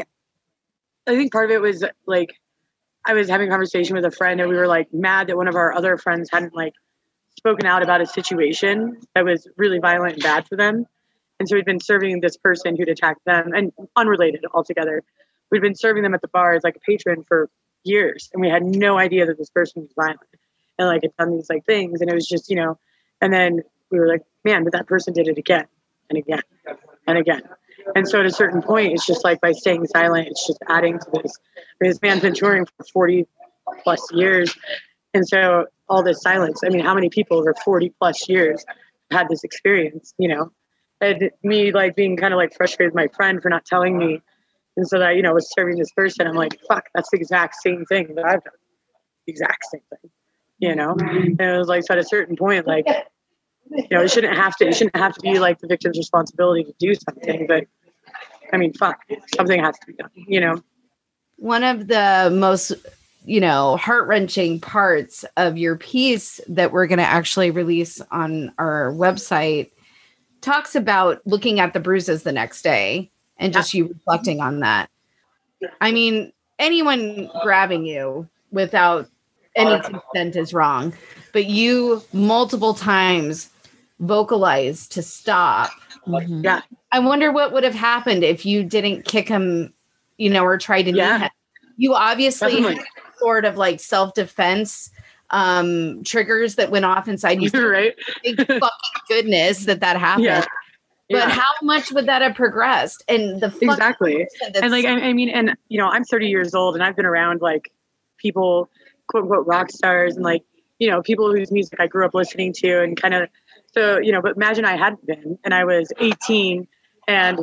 I 1.06 1.16
think 1.16 1.32
part 1.32 1.50
of 1.50 1.56
it 1.56 1.60
was 1.60 1.84
like 2.06 2.30
I 3.04 3.14
was 3.14 3.28
having 3.28 3.48
a 3.48 3.50
conversation 3.50 3.96
with 3.96 4.04
a 4.04 4.10
friend 4.10 4.40
and 4.40 4.48
we 4.48 4.56
were 4.56 4.68
like 4.68 4.92
mad 4.92 5.26
that 5.26 5.36
one 5.36 5.48
of 5.48 5.56
our 5.56 5.72
other 5.72 5.96
friends 5.96 6.30
hadn't 6.32 6.54
like 6.54 6.74
spoken 7.36 7.66
out 7.66 7.82
about 7.82 8.00
a 8.00 8.06
situation 8.06 9.00
that 9.14 9.24
was 9.24 9.46
really 9.56 9.78
violent 9.78 10.14
and 10.14 10.22
bad 10.22 10.46
for 10.48 10.56
them. 10.56 10.86
And 11.38 11.48
so 11.48 11.56
we'd 11.56 11.64
been 11.64 11.80
serving 11.80 12.20
this 12.20 12.36
person 12.36 12.76
who'd 12.76 12.88
attacked 12.88 13.24
them 13.24 13.52
and 13.52 13.72
unrelated 13.96 14.44
altogether. 14.54 15.02
We'd 15.50 15.62
been 15.62 15.74
serving 15.74 16.02
them 16.02 16.14
at 16.14 16.22
the 16.22 16.28
bar 16.28 16.54
as 16.54 16.62
like 16.62 16.76
a 16.76 16.80
patron 16.80 17.24
for 17.24 17.50
years 17.84 18.30
and 18.32 18.40
we 18.40 18.48
had 18.48 18.62
no 18.62 18.96
idea 18.96 19.26
that 19.26 19.38
this 19.38 19.50
person 19.50 19.82
was 19.82 19.90
violent 19.96 20.20
and 20.78 20.86
like 20.86 21.02
had 21.02 21.16
done 21.16 21.32
these 21.32 21.50
like 21.50 21.64
things 21.66 22.00
and 22.00 22.08
it 22.08 22.14
was 22.14 22.28
just, 22.28 22.48
you 22.48 22.56
know, 22.56 22.78
and 23.20 23.32
then 23.32 23.62
we 23.90 23.98
were 23.98 24.08
like, 24.08 24.22
man, 24.44 24.64
but 24.64 24.72
that 24.72 24.86
person 24.86 25.12
did 25.12 25.28
it 25.28 25.38
again 25.38 25.66
and 26.08 26.18
again 26.18 26.42
and 27.06 27.18
again. 27.18 27.42
And 27.94 28.08
so 28.08 28.20
at 28.20 28.26
a 28.26 28.30
certain 28.30 28.62
point, 28.62 28.92
it's 28.92 29.06
just 29.06 29.24
like 29.24 29.40
by 29.40 29.52
staying 29.52 29.86
silent, 29.86 30.28
it's 30.28 30.46
just 30.46 30.58
adding 30.68 30.98
to 30.98 31.06
this. 31.22 31.38
This 31.80 32.00
man's 32.00 32.20
been 32.20 32.34
touring 32.34 32.66
for 32.66 32.84
40 32.92 33.26
plus 33.82 34.12
years. 34.12 34.56
And 35.14 35.26
so 35.28 35.66
all 35.88 36.02
this 36.02 36.22
silence, 36.22 36.60
I 36.64 36.68
mean, 36.70 36.84
how 36.84 36.94
many 36.94 37.08
people 37.08 37.38
over 37.38 37.54
40 37.64 37.92
plus 37.98 38.28
years 38.28 38.64
had 39.10 39.28
this 39.28 39.44
experience, 39.44 40.14
you 40.18 40.28
know? 40.28 40.50
and 41.02 41.30
me 41.42 41.72
like 41.72 41.96
being 41.96 42.16
kind 42.16 42.32
of 42.32 42.38
like 42.38 42.54
frustrated 42.54 42.94
with 42.94 42.96
my 42.96 43.08
friend 43.14 43.42
for 43.42 43.50
not 43.50 43.64
telling 43.64 43.98
me. 43.98 44.22
And 44.76 44.88
so 44.88 44.98
that, 44.98 45.16
you 45.16 45.22
know, 45.22 45.34
was 45.34 45.52
serving 45.52 45.76
this 45.76 45.90
person. 45.92 46.26
I'm 46.26 46.34
like, 46.34 46.58
fuck, 46.66 46.84
that's 46.94 47.10
the 47.10 47.18
exact 47.18 47.56
same 47.56 47.84
thing 47.84 48.14
that 48.14 48.24
I've 48.24 48.42
done. 48.42 48.54
The 49.26 49.32
exact 49.32 49.64
same 49.70 49.82
thing. 49.90 50.10
You 50.58 50.76
know? 50.76 50.94
Mm-hmm. 50.94 51.34
And 51.38 51.40
it 51.40 51.58
was 51.58 51.68
like 51.68 51.82
so 51.82 51.94
at 51.94 51.98
a 51.98 52.04
certain 52.04 52.36
point, 52.36 52.66
like, 52.66 52.86
you 53.68 53.88
know, 53.90 54.02
it 54.02 54.10
shouldn't 54.10 54.36
have 54.36 54.56
to 54.56 54.68
it 54.68 54.74
shouldn't 54.74 54.96
have 54.96 55.14
to 55.14 55.20
be 55.20 55.38
like 55.38 55.58
the 55.58 55.66
victim's 55.66 55.98
responsibility 55.98 56.64
to 56.64 56.74
do 56.78 56.94
something, 56.94 57.46
but 57.46 57.64
I 58.52 58.56
mean, 58.58 58.72
fuck, 58.74 59.00
something 59.34 59.62
has 59.62 59.78
to 59.78 59.86
be 59.86 59.94
done, 59.94 60.10
you 60.14 60.40
know. 60.40 60.62
one 61.36 61.64
of 61.64 61.88
the 61.88 62.30
most 62.32 62.72
you 63.24 63.40
know 63.40 63.76
heart-wrenching 63.76 64.60
parts 64.60 65.24
of 65.36 65.56
your 65.56 65.76
piece 65.76 66.40
that 66.48 66.72
we're 66.72 66.86
going 66.86 66.98
to 66.98 67.04
actually 67.04 67.50
release 67.50 68.00
on 68.10 68.52
our 68.58 68.92
website 68.92 69.70
talks 70.40 70.74
about 70.74 71.20
looking 71.24 71.60
at 71.60 71.72
the 71.72 71.80
bruises 71.80 72.22
the 72.24 72.32
next 72.32 72.62
day 72.62 73.10
and 73.38 73.52
just 73.52 73.74
you 73.74 73.86
reflecting 73.88 74.40
on 74.40 74.60
that 74.60 74.88
i 75.80 75.92
mean 75.92 76.32
anyone 76.58 77.30
grabbing 77.42 77.84
you 77.86 78.28
without 78.50 79.08
any 79.56 79.80
consent 79.82 80.34
is 80.34 80.52
wrong 80.52 80.92
but 81.32 81.46
you 81.46 82.02
multiple 82.12 82.74
times 82.74 83.50
vocalized 84.00 84.90
to 84.92 85.02
stop 85.02 85.70
Mhm. 86.08 86.42
Yeah. 86.42 86.62
I 86.90 86.98
wonder 86.98 87.30
what 87.30 87.52
would 87.52 87.62
have 87.62 87.74
happened 87.76 88.24
if 88.24 88.44
you 88.44 88.64
didn't 88.64 89.04
kick 89.04 89.28
him, 89.28 89.72
you 90.18 90.30
know, 90.30 90.42
or 90.44 90.58
try 90.58 90.82
to 90.82 90.90
knee 90.90 90.98
Yeah. 90.98 91.18
him. 91.20 91.30
You 91.76 91.94
obviously 91.94 92.54
Definitely. 92.56 92.74
had 92.78 92.84
sort 93.18 93.44
of 93.44 93.56
like 93.56 93.80
self 93.80 94.14
defense 94.14 94.90
um 95.30 96.02
triggers 96.04 96.56
that 96.56 96.70
went 96.70 96.84
off 96.84 97.08
inside 97.08 97.40
you. 97.40 97.50
You're 97.52 97.70
right. 97.80 97.94
Thank 98.24 98.38
fucking 98.38 98.60
goodness 99.08 99.64
that 99.66 99.80
that 99.80 99.96
happened. 99.98 100.26
Yeah. 100.26 100.44
But 101.10 101.28
Yeah. 101.28 101.28
how 101.30 101.52
much 101.62 101.92
would 101.92 102.06
that 102.06 102.22
have 102.22 102.34
progressed? 102.34 103.02
And 103.08 103.40
the 103.40 103.52
Exactly. 103.60 104.26
and 104.54 104.70
like 104.70 104.84
I, 104.84 105.08
I 105.08 105.12
mean 105.12 105.28
and 105.28 105.54
you 105.68 105.78
know 105.78 105.88
i'm 105.88 106.04
30 106.04 106.28
years 106.28 106.54
old 106.54 106.74
and 106.74 106.82
i've 106.82 106.96
been 106.96 107.06
around 107.06 107.40
like 107.40 107.72
people 108.18 108.70
quote 109.08 109.24
unquote 109.24 109.46
rock 109.46 109.70
stars 109.70 110.14
and 110.16 110.24
like 110.24 110.42
you 110.78 110.90
know 110.90 111.02
people 111.02 111.34
whose 111.34 111.50
music 111.50 111.78
i 111.80 111.86
grew 111.86 112.04
up 112.04 112.14
listening 112.14 112.52
to 112.54 112.82
and 112.82 113.00
kind 113.00 113.14
of 113.14 113.28
so 113.72 113.98
you 113.98 114.12
know 114.12 114.22
but 114.22 114.36
imagine 114.36 114.64
i 114.64 114.76
hadn't 114.76 115.04
been 115.06 115.38
and 115.44 115.52
i 115.54 115.64
was 115.64 115.92
18 116.00 116.66
and 117.08 117.40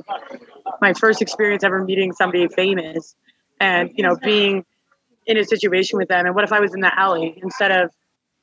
my 0.81 0.93
first 0.93 1.21
experience 1.21 1.63
ever 1.63 1.83
meeting 1.83 2.13
somebody 2.13 2.47
famous 2.47 3.15
and 3.59 3.91
you 3.95 4.03
know 4.03 4.15
being 4.23 4.65
in 5.29 5.37
a 5.37 5.45
situation 5.45 5.97
with 5.97 6.09
them 6.09 6.25
and 6.25 6.35
what 6.35 6.43
if 6.43 6.51
i 6.51 6.59
was 6.59 6.73
in 6.73 6.81
the 6.81 6.99
alley 6.99 7.39
instead 7.41 7.71
of 7.71 7.89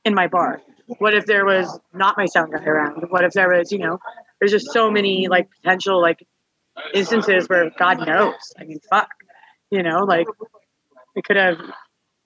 in 0.05 0.15
my 0.15 0.27
bar 0.27 0.61
what 0.99 1.13
if 1.13 1.25
there 1.25 1.45
was 1.45 1.79
not 1.93 2.17
my 2.17 2.25
sound 2.25 2.51
guy 2.51 2.63
around 2.63 3.03
what 3.09 3.23
if 3.23 3.33
there 3.33 3.49
was 3.49 3.71
you 3.71 3.77
know 3.77 3.99
there's 4.39 4.51
just 4.51 4.71
so 4.71 4.89
many 4.89 5.27
like 5.27 5.47
potential 5.61 6.01
like 6.01 6.25
instances 6.93 7.47
where 7.47 7.69
God 7.77 8.05
knows. 8.05 8.35
I 8.59 8.63
mean, 8.63 8.79
fuck, 8.89 9.09
you 9.71 9.83
know, 9.83 10.03
like 10.03 10.27
it 11.15 11.23
could 11.23 11.37
have. 11.37 11.59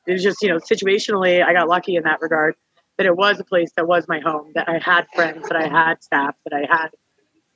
It 0.07 0.13
was 0.13 0.23
just 0.23 0.41
you 0.41 0.49
know 0.49 0.57
situationally, 0.57 1.43
I 1.43 1.53
got 1.53 1.67
lucky 1.67 1.95
in 1.95 2.03
that 2.03 2.21
regard 2.21 2.55
that 2.97 3.05
it 3.05 3.15
was 3.15 3.39
a 3.39 3.43
place 3.43 3.71
that 3.77 3.87
was 3.87 4.07
my 4.07 4.19
home, 4.19 4.51
that 4.55 4.67
I 4.67 4.79
had 4.79 5.07
friends, 5.15 5.47
that 5.47 5.55
I 5.55 5.67
had 5.67 6.03
staff, 6.03 6.35
that 6.45 6.53
I 6.53 6.71
had, 6.71 6.89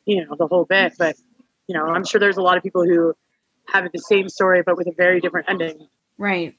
you 0.06 0.26
know, 0.26 0.36
the 0.38 0.48
whole 0.48 0.66
bit. 0.66 0.94
But 0.98 1.16
you 1.68 1.76
know, 1.76 1.86
I'm 1.86 2.06
sure 2.06 2.20
there's 2.20 2.38
a 2.38 2.42
lot 2.42 2.58
of 2.58 2.64
people 2.64 2.86
who 2.86 3.14
have 3.68 3.92
the 3.92 4.00
same 4.00 4.30
story 4.30 4.62
but 4.64 4.78
with 4.78 4.88
a 4.88 4.94
very 4.96 5.20
different 5.20 5.50
ending. 5.50 5.88
right. 6.18 6.56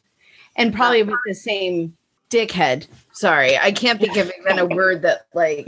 And 0.57 0.75
probably 0.75 1.03
with 1.03 1.21
the 1.27 1.35
same 1.35 1.97
dickhead. 2.31 2.87
Sorry, 3.13 3.57
I 3.59 3.73
can't 3.73 4.01
think 4.01 4.17
of 4.17 4.31
even 4.41 4.59
a 4.59 4.67
word 4.75 5.03
that 5.03 5.27
like 5.35 5.67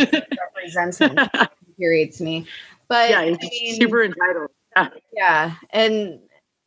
represents 0.56 0.98
him. 0.98 1.16
Infuriates 1.68 2.20
me. 2.20 2.46
But 2.88 3.10
yeah, 3.10 3.20
I 3.20 3.36
mean, 3.40 3.80
super 3.80 4.02
entitled. 4.02 4.50
Yeah. 4.76 4.88
yeah 5.12 5.54
and 5.70 6.20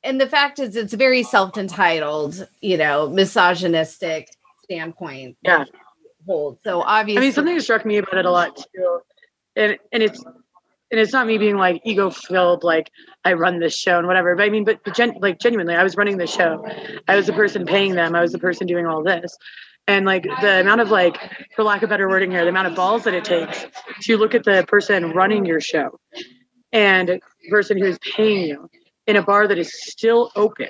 and 0.03 0.19
the 0.19 0.27
fact 0.27 0.59
is 0.59 0.75
it's 0.75 0.93
very 0.93 1.23
self-entitled 1.23 2.47
you 2.59 2.75
know 2.77 3.07
misogynistic 3.09 4.29
standpoint 4.63 5.37
Yeah. 5.43 5.65
hold 6.25 6.57
so 6.63 6.81
obviously, 6.81 7.19
I 7.19 7.25
mean, 7.27 7.31
something 7.31 7.55
that 7.55 7.61
struck 7.63 7.85
me 7.85 7.97
about 7.97 8.17
it 8.17 8.25
a 8.25 8.31
lot 8.31 8.57
too, 8.57 8.99
and 9.55 9.77
and 9.93 10.03
it's 10.03 10.21
and 10.91 10.99
it's 10.99 11.13
not 11.13 11.25
me 11.25 11.37
being 11.37 11.57
like 11.57 11.81
ego 11.85 12.09
filled, 12.09 12.63
like 12.63 12.91
I 13.23 13.33
run 13.33 13.59
this 13.59 13.75
show 13.75 13.97
and 13.97 14.07
whatever. 14.07 14.35
But 14.35 14.43
I 14.43 14.49
mean, 14.49 14.65
but 14.65 14.79
gen- 14.93 15.17
like 15.21 15.39
genuinely, 15.39 15.75
I 15.75 15.83
was 15.83 15.95
running 15.95 16.17
the 16.17 16.27
show. 16.27 16.65
I 17.07 17.15
was 17.15 17.27
the 17.27 17.33
person 17.33 17.65
paying 17.65 17.95
them. 17.95 18.15
I 18.15 18.21
was 18.21 18.31
the 18.31 18.39
person 18.39 18.67
doing 18.67 18.85
all 18.85 19.03
this, 19.03 19.37
and 19.87 20.05
like 20.05 20.23
the 20.41 20.61
amount 20.61 20.81
of 20.81 20.91
like, 20.91 21.17
for 21.55 21.63
lack 21.63 21.83
of 21.83 21.89
better 21.89 22.09
wording 22.09 22.31
here, 22.31 22.43
the 22.43 22.49
amount 22.49 22.67
of 22.67 22.75
balls 22.75 23.03
that 23.05 23.13
it 23.13 23.25
takes 23.25 23.65
to 24.03 24.17
look 24.17 24.35
at 24.35 24.43
the 24.43 24.65
person 24.67 25.11
running 25.11 25.45
your 25.45 25.61
show 25.61 25.99
and 26.71 27.09
the 27.09 27.19
person 27.49 27.77
who 27.77 27.85
is 27.85 27.97
paying 28.15 28.47
you 28.47 28.69
in 29.07 29.15
a 29.15 29.23
bar 29.23 29.47
that 29.47 29.57
is 29.57 29.71
still 29.83 30.31
open 30.35 30.69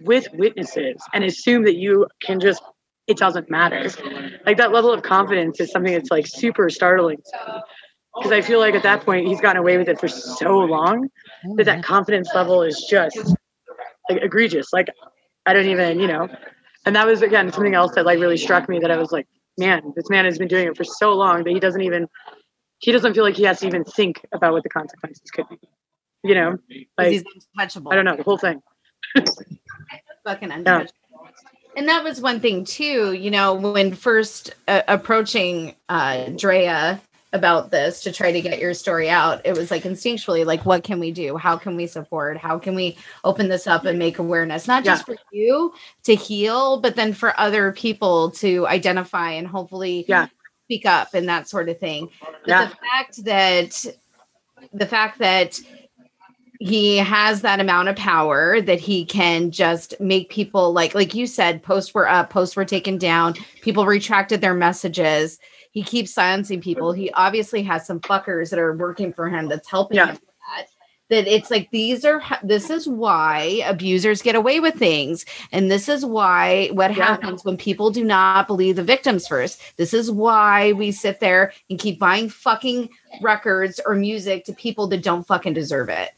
with 0.00 0.28
witnesses 0.32 0.96
and 1.12 1.24
assume 1.24 1.64
that 1.64 1.76
you 1.76 2.06
can 2.20 2.40
just 2.40 2.62
it 3.06 3.16
doesn't 3.16 3.50
matter 3.50 3.90
like 4.46 4.58
that 4.58 4.72
level 4.72 4.92
of 4.92 5.02
confidence 5.02 5.60
is 5.60 5.70
something 5.70 5.92
that's 5.92 6.10
like 6.10 6.26
super 6.26 6.68
startling 6.68 7.18
because 8.18 8.32
i 8.32 8.40
feel 8.40 8.58
like 8.58 8.74
at 8.74 8.82
that 8.82 9.04
point 9.04 9.26
he's 9.26 9.40
gotten 9.40 9.58
away 9.58 9.76
with 9.78 9.88
it 9.88 9.98
for 9.98 10.08
so 10.08 10.58
long 10.58 11.08
that 11.56 11.64
that 11.64 11.82
confidence 11.82 12.30
level 12.34 12.62
is 12.62 12.86
just 12.88 13.36
like 14.10 14.22
egregious. 14.22 14.72
Like 14.72 14.88
i 15.46 15.52
don't 15.52 15.66
even 15.66 16.00
you 16.00 16.06
know. 16.06 16.28
And 16.86 16.96
that 16.96 17.06
was 17.06 17.22
again 17.22 17.52
something 17.52 17.74
else 17.74 17.94
that 17.94 18.06
like 18.06 18.18
really 18.18 18.38
struck 18.38 18.68
me 18.68 18.78
that 18.80 18.90
i 18.90 18.96
was 18.96 19.12
like 19.12 19.26
man 19.58 19.92
this 19.96 20.08
man 20.08 20.24
has 20.24 20.38
been 20.38 20.48
doing 20.48 20.68
it 20.68 20.76
for 20.76 20.84
so 20.84 21.12
long 21.12 21.44
that 21.44 21.50
he 21.50 21.60
doesn't 21.60 21.82
even 21.82 22.06
he 22.78 22.92
doesn't 22.92 23.14
feel 23.14 23.24
like 23.24 23.36
he 23.36 23.42
has 23.44 23.60
to 23.60 23.66
even 23.66 23.84
think 23.84 24.24
about 24.32 24.52
what 24.52 24.62
the 24.62 24.68
consequences 24.68 25.30
could 25.30 25.48
be 25.48 25.58
you 26.22 26.34
know, 26.34 26.58
like 26.96 27.12
he's 27.12 27.24
untouchable. 27.56 27.92
I 27.92 27.96
don't 27.96 28.04
know 28.04 28.16
the 28.16 28.22
whole 28.22 28.38
thing. 28.38 28.62
Fucking 30.24 30.50
untouchable. 30.50 30.92
And 31.76 31.88
that 31.88 32.02
was 32.02 32.20
one 32.20 32.40
thing 32.40 32.64
too 32.64 33.12
you 33.12 33.30
know 33.30 33.54
when 33.54 33.94
first 33.94 34.52
uh, 34.66 34.82
approaching 34.88 35.76
uh 35.88 36.26
drea 36.30 37.00
about 37.32 37.70
this 37.70 38.02
to 38.02 38.12
try 38.12 38.32
to 38.32 38.40
get 38.40 38.58
your 38.58 38.72
story 38.72 39.10
out. 39.10 39.42
It 39.44 39.56
was 39.56 39.70
like 39.70 39.82
instinctually 39.82 40.46
like 40.46 40.64
what 40.64 40.82
can 40.82 40.98
we 40.98 41.12
do? 41.12 41.36
How 41.36 41.56
can 41.58 41.76
we 41.76 41.86
support? 41.86 42.38
How 42.38 42.58
can 42.58 42.74
we 42.74 42.96
open 43.24 43.48
this 43.48 43.66
up 43.66 43.84
and 43.84 43.98
make 43.98 44.18
awareness 44.18 44.66
not 44.66 44.82
just 44.84 45.04
for 45.04 45.16
you 45.30 45.74
to 46.04 46.14
heal 46.14 46.80
but 46.80 46.96
then 46.96 47.12
for 47.12 47.38
other 47.38 47.72
people 47.72 48.30
to 48.32 48.66
identify 48.66 49.32
and 49.32 49.46
hopefully 49.46 50.06
Yeah. 50.08 50.28
speak 50.64 50.86
up 50.86 51.12
and 51.12 51.28
that 51.28 51.48
sort 51.48 51.68
of 51.68 51.78
thing. 51.78 52.08
But 52.20 52.34
Yeah. 52.46 52.64
the 52.64 52.76
fact 52.76 53.24
that 53.24 53.84
the 54.72 54.86
fact 54.86 55.18
that 55.18 55.60
he 56.60 56.96
has 56.96 57.42
that 57.42 57.60
amount 57.60 57.88
of 57.88 57.96
power 57.96 58.60
that 58.60 58.80
he 58.80 59.04
can 59.04 59.50
just 59.50 60.00
make 60.00 60.28
people 60.30 60.72
like 60.72 60.94
like 60.94 61.14
you 61.14 61.26
said 61.26 61.62
posts 61.62 61.94
were 61.94 62.08
up 62.08 62.30
posts 62.30 62.56
were 62.56 62.64
taken 62.64 62.98
down 62.98 63.34
people 63.60 63.86
retracted 63.86 64.40
their 64.40 64.54
messages 64.54 65.38
he 65.78 65.82
keeps 65.84 66.12
silencing 66.12 66.60
people 66.60 66.92
he 66.92 67.08
obviously 67.12 67.62
has 67.62 67.86
some 67.86 68.00
fuckers 68.00 68.50
that 68.50 68.58
are 68.58 68.76
working 68.76 69.12
for 69.12 69.28
him 69.28 69.48
that's 69.48 69.68
helping 69.68 69.96
Yeah. 69.96 70.06
him 70.08 70.18
that 70.56 70.66
that 71.10 71.26
it's 71.26 71.50
like 71.50 71.70
these 71.70 72.04
are 72.04 72.20
this 72.42 72.68
is 72.68 72.86
why 72.86 73.62
abusers 73.64 74.20
get 74.20 74.34
away 74.34 74.60
with 74.60 74.74
things 74.74 75.24
and 75.52 75.70
this 75.70 75.88
is 75.88 76.04
why 76.04 76.68
what 76.72 76.94
Yeah. 76.94 77.04
happens 77.06 77.44
when 77.44 77.56
people 77.56 77.90
do 77.90 78.04
not 78.04 78.46
believe 78.46 78.76
the 78.76 78.82
victims 78.94 79.26
first 79.28 79.54
this 79.76 79.94
is 79.94 80.10
why 80.10 80.72
we 80.72 80.90
sit 80.92 81.20
there 81.20 81.52
and 81.70 81.78
keep 81.78 81.98
buying 81.98 82.28
fucking 82.28 82.88
records 83.22 83.80
or 83.86 83.94
music 83.94 84.44
to 84.46 84.52
people 84.52 84.86
that 84.88 85.02
don't 85.02 85.26
fucking 85.26 85.54
deserve 85.54 85.88
it 85.88 86.10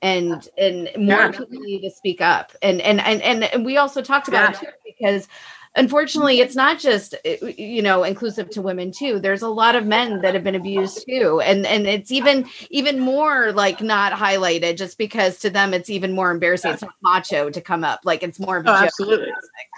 and 0.00 0.48
and 0.58 0.88
more 0.96 1.18
Yeah. 1.18 1.30
people 1.32 1.60
need 1.60 1.82
to 1.82 1.90
speak 1.90 2.20
up 2.20 2.52
and 2.62 2.80
and 2.80 3.00
and 3.00 3.20
and, 3.22 3.44
and 3.44 3.64
we 3.66 3.76
also 3.76 4.00
talked 4.02 4.28
about 4.28 4.54
it 4.54 4.60
too, 4.60 4.66
because 4.84 5.28
unfortunately 5.74 6.40
it's 6.40 6.54
not 6.54 6.78
just 6.78 7.14
uh, 7.14 7.46
you 7.56 7.82
know 7.82 8.02
inclusive 8.04 8.50
to 8.50 8.62
women 8.62 8.90
too. 8.92 9.18
There's 9.18 9.42
a 9.42 9.48
lot 9.48 9.74
of 9.76 9.86
men 9.86 10.20
that 10.22 10.34
have 10.34 10.44
been 10.44 10.54
abused 10.54 11.04
too. 11.08 11.40
And 11.40 11.66
and 11.66 11.86
it's 11.86 12.10
even 12.10 12.46
even 12.70 13.00
more 13.00 13.52
like 13.52 13.80
not 13.80 14.12
highlighted 14.12 14.76
just 14.76 14.98
because 14.98 15.38
to 15.40 15.50
them 15.50 15.72
it's 15.74 15.90
even 15.90 16.12
more 16.12 16.30
embarrassing. 16.30 16.72
It's 16.72 16.82
not 16.82 16.94
macho 17.02 17.50
to 17.50 17.60
come 17.60 17.84
up. 17.84 18.00
Like 18.04 18.22
it's 18.22 18.38
more 18.38 18.58
of 18.58 18.66
a 18.66 18.70
Oh, 18.70 18.74
joke. 18.74 18.84
absolutely. 18.84 19.32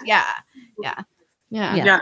yeah. 0.05 0.25
Yeah. 0.81 1.03
Yeah. 1.49 1.75
Yeah. 1.75 1.99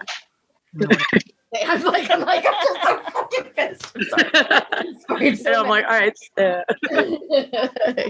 yeah. 0.80 0.88
I'm 1.68 1.84
like 1.84 2.10
i'm 2.10 2.22
like 2.22 2.44
i'm 2.48 2.54
just 2.66 2.82
so 2.84 3.00
fucking 3.12 3.44
pissed. 3.56 3.92
I'm 3.96 4.04
sorry. 4.06 4.30
I'm 4.72 5.00
sorry, 5.02 5.28
I'm 5.30 5.36
so 5.36 5.50
and 5.50 5.56
i'm 5.58 5.68
like 5.68 5.86
all 5.86 5.92
right 5.92 6.18
I 6.42 6.64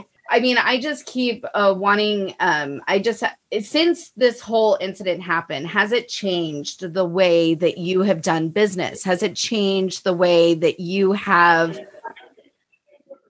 mean, 0.44 0.58
I 0.58 0.78
just 0.78 1.06
keep 1.06 1.46
uh, 1.54 1.74
wanting. 1.76 2.36
Um, 2.41 2.82
I 2.88 3.00
just 3.00 3.24
since 3.62 4.10
this 4.18 4.41
whole 4.41 4.78
incident 4.82 5.24
happened, 5.24 5.68
has 5.68 5.94
it 5.94 6.10
changed 6.10 6.94
the 6.94 7.06
way 7.06 7.56
that 7.56 7.78
you 7.78 8.02
have 8.02 8.22
done 8.22 8.50
business? 8.50 9.06
Has 9.06 9.24
it 9.24 9.38
changed 9.38 10.04
the 10.04 10.14
way 10.14 10.54
that 10.56 10.82
you 10.82 11.14
have 11.14 11.80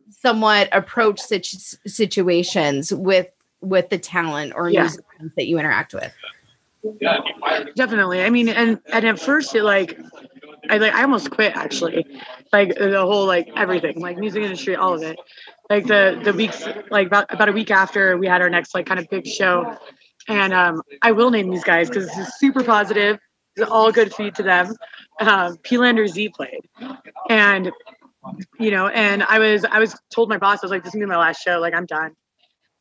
somewhat 0.09 0.69
approached 0.71 1.19
situ- 1.19 1.77
situations 1.85 2.91
with 2.91 3.27
with 3.61 3.89
the 3.89 3.99
talent 3.99 4.53
or 4.55 4.69
Yeah. 4.69 4.89
that 5.37 5.45
you 5.45 5.59
interact 5.59 5.93
with? 5.93 6.11
Definitely. 7.75 8.23
I 8.23 8.31
mean, 8.31 8.49
and 8.49 8.79
and 8.91 9.05
at 9.05 9.19
first 9.19 9.53
it 9.53 9.63
like 9.63 9.99
I 10.69 10.77
like 10.77 10.93
I 10.93 11.01
almost 11.03 11.29
quit 11.31 11.55
actually, 11.55 12.05
like 12.51 12.75
the 12.75 13.01
whole 13.01 13.25
like 13.25 13.49
everything, 13.55 13.99
like 13.99 14.17
music 14.17 14.43
industry, 14.43 14.75
all 14.75 14.93
of 14.93 15.01
it. 15.01 15.17
Like 15.69 15.87
the 15.87 16.19
the 16.23 16.33
weeks, 16.33 16.65
like 16.89 17.07
about 17.07 17.25
about 17.33 17.49
a 17.49 17.51
week 17.51 17.71
after 17.71 18.17
we 18.17 18.27
had 18.27 18.41
our 18.41 18.49
next 18.49 18.73
like 18.73 18.85
kind 18.85 18.99
of 18.99 19.09
big 19.09 19.27
show, 19.27 19.77
and 20.27 20.53
um, 20.53 20.81
I 21.01 21.11
will 21.11 21.31
name 21.31 21.49
these 21.49 21.63
guys 21.63 21.89
because 21.89 22.07
this 22.07 22.17
is 22.17 22.39
super 22.39 22.63
positive. 22.63 23.19
It's 23.55 23.69
all 23.69 23.91
good 23.91 24.13
feed 24.13 24.35
to 24.35 24.43
them. 24.43 24.73
Um, 25.19 25.57
P-Lander 25.57 26.07
Z 26.07 26.29
played, 26.29 26.61
and 27.29 27.71
you 28.59 28.71
know, 28.71 28.87
and 28.87 29.23
I 29.23 29.39
was 29.39 29.65
I 29.65 29.79
was 29.79 29.95
told 30.13 30.29
my 30.29 30.37
boss 30.37 30.59
I 30.63 30.65
was 30.65 30.71
like, 30.71 30.83
this 30.83 30.93
is 30.93 30.95
gonna 30.95 31.07
be 31.07 31.09
my 31.09 31.17
last 31.17 31.41
show, 31.43 31.59
like 31.59 31.73
I'm 31.73 31.85
done. 31.85 32.11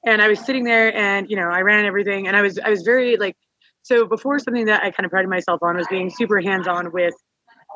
And 0.05 0.21
I 0.21 0.29
was 0.29 0.41
sitting 0.41 0.65
there, 0.65 0.95
and 0.97 1.29
you 1.29 1.37
know, 1.37 1.49
I 1.49 1.61
ran 1.61 1.85
everything, 1.85 2.29
and 2.29 2.37
I 2.37 2.43
was 2.43 2.59
I 2.59 2.71
was 2.71 2.83
very 2.83 3.17
like, 3.17 3.37
so 3.83 4.07
before 4.07 4.39
something 4.39 4.67
that 4.67 4.83
I 4.83 4.91
kind 4.93 5.05
of 5.05 5.11
prided 5.11 5.29
myself 5.29 5.63
on 5.63 5.77
was 5.77 5.87
being 5.89 6.11
super 6.11 6.41
hands 6.41 6.69
on 6.69 6.93
with 6.93 7.15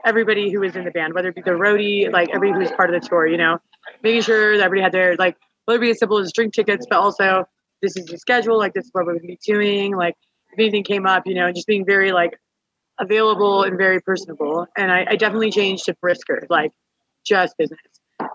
everybody 0.06 0.50
who 0.50 0.60
was 0.60 0.76
in 0.76 0.84
the 0.84 0.90
band, 0.90 1.12
whether 1.12 1.28
it 1.28 1.34
be 1.34 1.42
the 1.42 1.50
roadie, 1.50 2.10
like 2.10 2.30
everybody 2.30 2.52
who 2.52 2.60
was 2.60 2.72
part 2.72 2.94
of 2.94 3.00
the 3.00 3.06
tour, 3.06 3.26
you 3.26 3.36
know, 3.36 3.58
making 4.02 4.22
sure 4.22 4.56
that 4.56 4.64
everybody 4.64 4.82
had 4.82 4.92
their 4.92 5.16
like 5.16 5.36
whether 5.66 5.78
it 5.78 5.80
be 5.80 5.90
as 5.90 5.98
simple 5.98 6.18
as 6.18 6.32
drink 6.32 6.54
tickets, 6.54 6.86
but 6.88 6.98
also 6.98 7.44
this 7.82 7.96
is 7.96 8.06
the 8.06 8.16
schedule, 8.16 8.56
like 8.56 8.72
this 8.72 8.86
is 8.86 8.90
what 8.92 9.04
we're 9.04 9.14
gonna 9.14 9.26
be 9.26 9.38
doing, 9.44 9.94
like 9.94 10.14
if 10.52 10.58
anything 10.58 10.84
came 10.84 11.06
up, 11.06 11.24
you 11.26 11.34
know, 11.34 11.50
just 11.52 11.66
being 11.66 11.84
very 11.84 12.12
like 12.12 12.38
available 12.98 13.64
and 13.64 13.76
very 13.76 14.00
personable. 14.00 14.66
And 14.76 14.90
I, 14.90 15.06
I 15.10 15.16
definitely 15.16 15.50
changed 15.50 15.84
to 15.86 15.94
brisker, 16.00 16.46
like 16.48 16.72
just 17.26 17.56
business. 17.58 17.80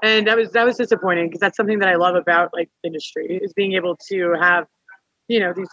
And 0.04 0.28
that 0.28 0.38
was 0.38 0.52
that 0.52 0.66
was 0.66 0.78
disappointing 0.78 1.28
because 1.28 1.40
that's 1.40 1.58
something 1.58 1.80
that 1.80 1.90
I 1.90 1.96
love 1.96 2.16
about 2.16 2.52
like 2.54 2.70
industry 2.84 3.40
is 3.42 3.54
being 3.54 3.74
able 3.74 3.98
to 4.10 4.36
have, 4.40 4.68
you 5.28 5.40
know, 5.40 5.54
these 5.56 5.70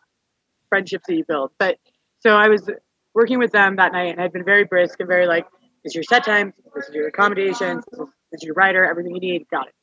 friendships 0.69 1.05
that 1.09 1.15
you 1.15 1.25
build. 1.25 1.51
But 1.59 1.77
so 2.21 2.31
I 2.31 2.49
was 2.49 2.71
working 3.15 3.39
with 3.39 3.53
them 3.53 3.77
that 3.77 3.93
night 3.93 4.13
and 4.13 4.21
I'd 4.21 4.33
been 4.33 4.45
very 4.45 4.65
brisk 4.65 5.01
and 5.01 5.09
very 5.09 5.27
like, 5.27 5.47
this 5.85 5.91
is 5.91 5.95
your 5.95 6.05
set 6.05 6.25
time, 6.25 6.53
this 6.75 6.89
is 6.89 6.95
your 6.95 7.09
accommodations, 7.09 7.85
this 7.93 8.09
is, 8.33 8.43
your 8.43 8.55
writer, 8.55 8.85
everything 8.85 9.15
you 9.15 9.21
need, 9.21 9.47
got 9.51 9.69
it. 9.69 9.75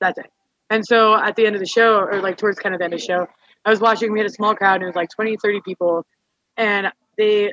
That's 0.00 0.18
it. 0.18 0.26
And 0.70 0.84
so 0.84 1.14
at 1.14 1.36
the 1.36 1.46
end 1.46 1.56
of 1.56 1.60
the 1.60 1.66
show, 1.66 1.98
or 1.98 2.20
like 2.20 2.36
towards 2.36 2.58
kind 2.58 2.74
of 2.74 2.78
the 2.78 2.84
end 2.84 2.94
of 2.94 3.00
the 3.00 3.06
show, 3.06 3.26
I 3.64 3.70
was 3.70 3.80
watching, 3.80 4.12
we 4.12 4.18
had 4.18 4.26
a 4.26 4.32
small 4.32 4.54
crowd 4.54 4.76
and 4.76 4.84
it 4.84 4.86
was 4.86 4.96
like 4.96 5.10
20, 5.14 5.36
30 5.42 5.60
people. 5.62 6.06
And 6.56 6.88
they 7.16 7.52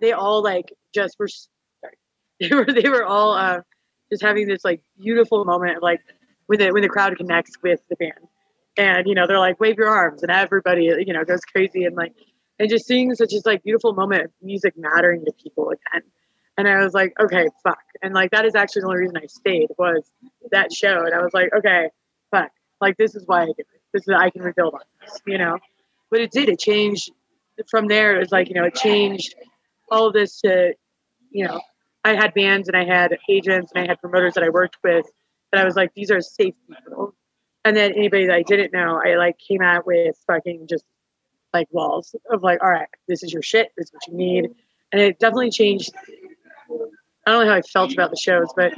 they 0.00 0.12
all 0.12 0.42
like 0.42 0.72
just 0.94 1.16
were 1.18 1.28
sorry. 1.28 1.96
They 2.40 2.54
were 2.54 2.66
they 2.66 2.88
were 2.88 3.04
all 3.04 3.34
uh, 3.34 3.60
just 4.10 4.22
having 4.22 4.48
this 4.48 4.64
like 4.64 4.82
beautiful 5.00 5.44
moment 5.44 5.76
of 5.76 5.82
like 5.82 6.00
when 6.46 6.58
the 6.58 6.70
when 6.70 6.82
the 6.82 6.88
crowd 6.88 7.16
connects 7.16 7.52
with 7.62 7.80
the 7.88 7.96
band. 7.96 8.12
And 8.76 9.06
you 9.06 9.14
know, 9.14 9.26
they're 9.26 9.38
like, 9.38 9.60
wave 9.60 9.76
your 9.76 9.88
arms 9.88 10.22
and 10.22 10.32
everybody, 10.32 10.84
you 10.84 11.12
know, 11.12 11.24
goes 11.24 11.40
crazy 11.42 11.84
and 11.84 11.94
like 11.94 12.12
and 12.58 12.68
just 12.68 12.86
seeing 12.86 13.14
such 13.14 13.30
this 13.30 13.46
like 13.46 13.62
beautiful 13.62 13.94
moment 13.94 14.24
of 14.24 14.30
music 14.42 14.74
mattering 14.76 15.24
to 15.24 15.32
people 15.42 15.70
again. 15.70 16.02
And 16.58 16.68
I 16.68 16.82
was 16.82 16.92
like, 16.92 17.14
okay, 17.20 17.48
fuck. 17.62 17.82
And 18.02 18.14
like 18.14 18.30
that 18.32 18.44
is 18.44 18.54
actually 18.54 18.82
the 18.82 18.88
only 18.88 19.00
reason 19.00 19.16
I 19.16 19.26
stayed 19.26 19.68
was 19.78 20.10
that 20.50 20.72
show. 20.72 21.04
And 21.04 21.14
I 21.14 21.22
was 21.22 21.32
like, 21.32 21.50
okay, 21.56 21.88
fuck. 22.30 22.50
Like 22.80 22.96
this 22.96 23.14
is 23.14 23.24
why 23.26 23.42
I 23.42 23.46
do 23.46 23.54
it. 23.58 23.66
This 23.92 24.02
is 24.02 24.14
I 24.16 24.30
can 24.30 24.42
rebuild 24.42 24.74
on 24.74 24.80
this, 25.00 25.20
you 25.26 25.38
know. 25.38 25.58
But 26.10 26.20
it 26.20 26.30
did. 26.30 26.48
It 26.48 26.58
changed 26.58 27.10
from 27.70 27.86
there. 27.86 28.16
It 28.16 28.18
was 28.18 28.32
like 28.32 28.48
you 28.48 28.54
know, 28.54 28.64
it 28.64 28.74
changed 28.74 29.34
all 29.90 30.08
of 30.08 30.14
this 30.14 30.40
to, 30.40 30.74
you 31.30 31.46
know, 31.46 31.60
I 32.04 32.14
had 32.14 32.34
bands 32.34 32.68
and 32.68 32.76
I 32.76 32.84
had 32.84 33.16
agents 33.28 33.72
and 33.74 33.84
I 33.84 33.86
had 33.86 34.00
promoters 34.00 34.34
that 34.34 34.42
I 34.42 34.48
worked 34.48 34.78
with 34.82 35.06
that 35.52 35.60
I 35.60 35.64
was 35.64 35.76
like, 35.76 35.92
these 35.94 36.10
are 36.10 36.20
safe 36.20 36.54
people. 36.68 37.14
And 37.64 37.76
then 37.76 37.92
anybody 37.92 38.26
that 38.26 38.34
I 38.34 38.42
didn't 38.42 38.72
know, 38.72 39.00
I 39.04 39.16
like 39.16 39.38
came 39.38 39.62
out 39.62 39.86
with 39.86 40.16
fucking 40.26 40.66
just 40.66 40.84
like 41.52 41.68
walls 41.70 42.16
of 42.30 42.42
like, 42.42 42.62
all 42.62 42.70
right, 42.70 42.88
this 43.06 43.22
is 43.22 43.32
your 43.32 43.42
shit. 43.42 43.68
This 43.76 43.86
is 43.86 43.92
what 43.92 44.06
you 44.08 44.14
need. 44.14 44.50
And 44.90 45.00
it 45.00 45.18
definitely 45.18 45.50
changed. 45.50 45.92
I 47.26 47.30
don't 47.30 47.44
know 47.44 47.52
how 47.52 47.56
I 47.56 47.62
felt 47.62 47.92
about 47.92 48.10
the 48.10 48.16
shows, 48.16 48.48
but 48.56 48.72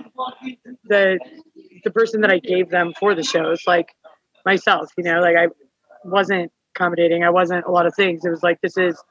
the 0.84 1.18
the 1.82 1.90
person 1.90 2.20
that 2.22 2.30
I 2.30 2.38
gave 2.38 2.70
them 2.70 2.92
for 2.99 3.14
the 3.14 3.22
shows, 3.22 3.62
like 3.66 3.95
myself, 4.45 4.90
you 4.97 5.05
know, 5.05 5.20
like 5.20 5.36
I 5.36 5.49
wasn't 6.05 6.53
accommodating. 6.74 7.24
I 7.24 7.30
wasn't 7.30 7.64
a 7.66 7.70
lot 7.70 7.86
of 7.86 7.95
things. 7.95 8.24
It 8.24 8.30
was 8.30 8.42
like 8.42 8.61
this 8.61 8.76
is 8.76 9.03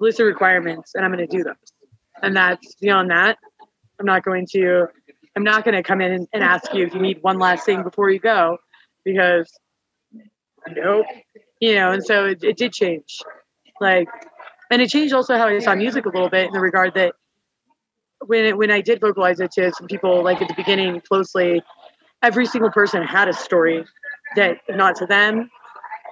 list 0.00 0.20
of 0.20 0.26
requirements 0.26 0.94
and 0.94 1.04
I'm 1.04 1.12
going 1.12 1.26
to 1.26 1.36
do 1.36 1.44
those. 1.44 1.54
And 2.22 2.36
that's 2.36 2.74
beyond 2.76 3.10
that. 3.10 3.38
I'm 3.98 4.06
not 4.06 4.24
going 4.24 4.46
to, 4.52 4.86
I'm 5.36 5.44
not 5.44 5.64
going 5.64 5.74
to 5.74 5.82
come 5.82 6.00
in 6.00 6.12
and, 6.12 6.28
and 6.32 6.42
ask 6.42 6.72
you 6.74 6.86
if 6.86 6.94
you 6.94 7.00
need 7.00 7.22
one 7.22 7.38
last 7.38 7.64
thing 7.64 7.82
before 7.82 8.10
you 8.10 8.18
go 8.18 8.58
because 9.04 9.50
nope, 10.68 11.06
you 11.60 11.74
know, 11.74 11.92
and 11.92 12.04
so 12.04 12.26
it, 12.26 12.42
it 12.42 12.56
did 12.56 12.72
change. 12.72 13.18
Like, 13.80 14.08
and 14.70 14.80
it 14.80 14.88
changed 14.88 15.12
also 15.14 15.36
how 15.36 15.48
I 15.48 15.58
saw 15.58 15.74
music 15.74 16.06
a 16.06 16.08
little 16.08 16.30
bit 16.30 16.46
in 16.46 16.52
the 16.52 16.60
regard 16.60 16.94
that 16.94 17.14
when 18.26 18.44
it, 18.44 18.56
when 18.56 18.70
I 18.70 18.80
did 18.80 19.00
vocalize 19.00 19.40
it 19.40 19.52
to 19.52 19.72
some 19.72 19.86
people 19.86 20.22
like 20.22 20.40
at 20.42 20.48
the 20.48 20.54
beginning 20.54 21.00
closely, 21.08 21.62
every 22.22 22.46
single 22.46 22.70
person 22.70 23.02
had 23.02 23.28
a 23.28 23.32
story 23.32 23.84
that 24.36 24.58
not 24.70 24.96
to 24.96 25.06
them 25.06 25.50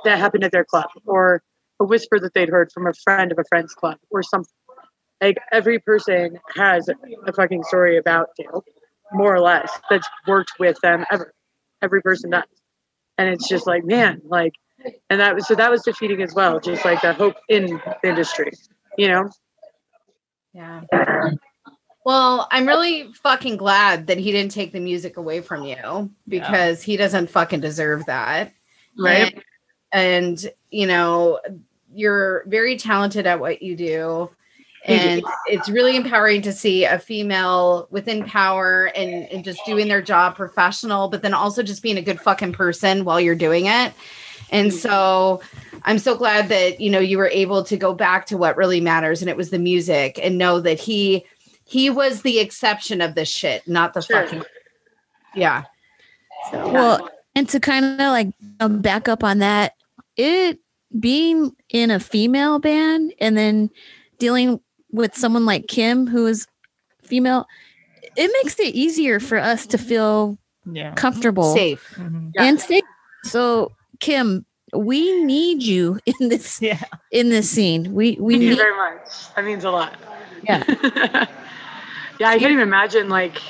that 0.05 0.19
happened 0.19 0.45
at 0.45 0.53
their 0.53 0.65
club 0.65 0.89
or 1.07 1.43
a 1.81 1.85
whisper 1.85 2.19
that 2.21 2.35
they'd 2.35 2.49
heard 2.49 2.71
from 2.73 2.87
a 2.87 2.93
friend 3.05 3.33
of 3.33 3.39
a 3.39 3.45
friend's 3.49 3.75
club 3.75 3.99
or 4.11 4.23
something. 4.23 4.53
Like 5.21 5.39
every 5.53 5.79
person 5.79 6.39
has 6.57 6.89
a 6.89 7.33
fucking 7.33 7.63
story 7.65 7.97
about 7.97 8.31
Dale, 8.37 8.65
more 9.13 9.35
or 9.35 9.41
less, 9.41 9.71
that's 9.89 10.09
worked 10.27 10.53
with 10.59 10.77
them 10.83 11.05
ever. 11.11 11.33
Every 11.81 12.03
person 12.03 12.31
does. 12.31 12.45
And 13.19 13.29
it's 13.29 13.49
just 13.49 13.67
like, 13.67 13.85
man, 13.85 14.21
like, 14.25 14.53
and 15.11 15.21
that 15.21 15.35
was, 15.35 15.47
so 15.47 15.55
that 15.55 15.71
was 15.71 15.83
defeating 15.83 16.23
as 16.23 16.35
well, 16.35 16.59
just 16.59 16.85
like 16.85 17.03
the 17.03 17.13
hope 17.13 17.37
in 17.49 17.67
the 17.67 17.97
industry, 18.03 18.51
you 18.99 19.09
know? 19.09 19.31
Yeah. 20.53 20.83
Well, 22.05 22.49
I'm 22.51 22.67
really 22.67 23.13
fucking 23.13 23.57
glad 23.57 24.09
that 24.09 24.19
he 24.19 24.33
didn't 24.33 24.51
take 24.51 24.73
the 24.73 24.81
music 24.81 25.17
away 25.17 25.41
from 25.41 25.65
you 25.65 26.11
because 26.27 26.83
he 26.83 26.97
doesn't 26.97 27.31
fucking 27.31 27.61
deserve 27.61 28.07
that. 28.07 28.53
Right. 28.99 29.35
And, 29.93 30.45
and, 30.45 30.53
you 30.71 30.87
know, 30.87 31.39
you're 31.95 32.45
very 32.47 32.77
talented 32.77 33.27
at 33.27 33.39
what 33.39 33.63
you 33.63 33.77
do. 33.77 34.31
And 34.85 35.23
it's 35.47 35.69
really 35.69 35.95
empowering 35.95 36.43
to 36.43 36.53
see 36.53 36.85
a 36.85 36.99
female 36.99 37.87
within 37.91 38.25
power 38.25 38.87
and, 38.97 39.31
and 39.31 39.45
just 39.45 39.61
doing 39.65 39.87
their 39.87 40.03
job 40.03 40.35
professional, 40.35 41.09
but 41.09 41.23
then 41.23 41.35
also 41.35 41.63
just 41.63 41.85
being 41.85 41.99
a 41.99 42.03
good 42.03 42.21
fucking 42.21 42.53
person 42.53 43.05
while 43.05 43.21
you're 43.21 43.37
doing 43.37 43.67
it. 43.67 43.93
And 44.51 44.71
mm-hmm. 44.71 44.77
so 44.77 45.41
I'm 45.85 46.01
so 46.01 46.17
glad 46.17 46.49
that, 46.49 46.81
you 46.81 46.91
know, 46.91 46.99
you 46.99 47.17
were 47.17 47.29
able 47.29 47.63
to 47.63 47.77
go 47.77 47.95
back 47.95 48.27
to 48.27 48.37
what 48.37 48.57
really 48.57 48.81
matters 48.81 49.23
and 49.23 49.31
it 49.31 49.37
was 49.37 49.51
the 49.51 49.59
music 49.59 50.19
and 50.21 50.37
know 50.37 50.61
that 50.61 50.81
he 50.81 51.25
he 51.73 51.89
was 51.91 52.23
the 52.23 52.39
exception 52.39 53.01
of 53.01 53.15
this 53.15 53.29
shit, 53.31 53.67
not 53.67 53.95
the 53.95 54.03
Sure. 54.03 54.23
fucking 54.25 54.45
yeah. 55.35 55.65
So 56.51 56.69
Well, 56.71 57.09
and 57.35 57.49
to 57.49 57.59
kind 57.61 57.85
of 57.87 57.99
like 57.99 58.29
back 58.83 59.09
up 59.09 59.25
on 59.25 59.39
that, 59.39 59.73
it 60.17 60.59
being 61.01 61.57
in 61.71 61.91
a 61.91 61.99
female 61.99 62.59
band 62.59 63.15
and 63.21 63.37
then 63.37 63.71
dealing 64.19 64.61
with 64.91 65.17
someone 65.17 65.47
like 65.47 65.67
Kim, 65.69 66.07
who 66.07 66.27
is 66.27 66.47
female, 67.03 67.47
it 68.17 68.31
makes 68.43 68.59
it 68.61 68.75
easier 68.75 69.19
for 69.19 69.39
us 69.39 69.67
to 69.69 69.79
feel 69.79 70.37
Yeah. 70.71 70.93
comfortable 70.95 71.55
safe. 71.55 71.95
Mhm. 71.97 72.33
Yeah. 72.35 72.45
and 72.45 72.61
safe. 72.61 72.85
So, 73.25 73.73
Kim, 74.01 74.45
we 74.75 75.23
need 75.25 75.63
you 75.63 75.99
in 76.21 76.29
this 76.29 76.61
Yeah. 76.61 76.83
in 77.11 77.31
this 77.31 77.49
scene. 77.49 77.95
We 77.95 78.19
we 78.21 78.35
Thank 78.35 78.43
you 78.43 78.51
need 78.51 78.59
very 78.59 78.77
much. 78.77 79.35
That 79.35 79.45
means 79.47 79.65
a 79.65 79.71
lot. 79.71 79.95
Yeah. 80.43 81.27
yeah, 82.23 82.31
I 82.31 82.39
can't 82.39 82.53
even 82.53 82.63
imagine 82.63 83.09
like 83.09 83.43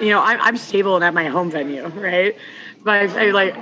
you 0.00 0.10
know, 0.10 0.20
I'm 0.22 0.40
I'm 0.40 0.56
stable 0.56 0.94
and 0.94 1.04
at 1.04 1.12
my 1.12 1.26
home 1.26 1.50
venue, 1.50 1.86
right? 1.88 2.36
But 2.84 3.10
I, 3.10 3.26
I 3.26 3.30
like 3.32 3.54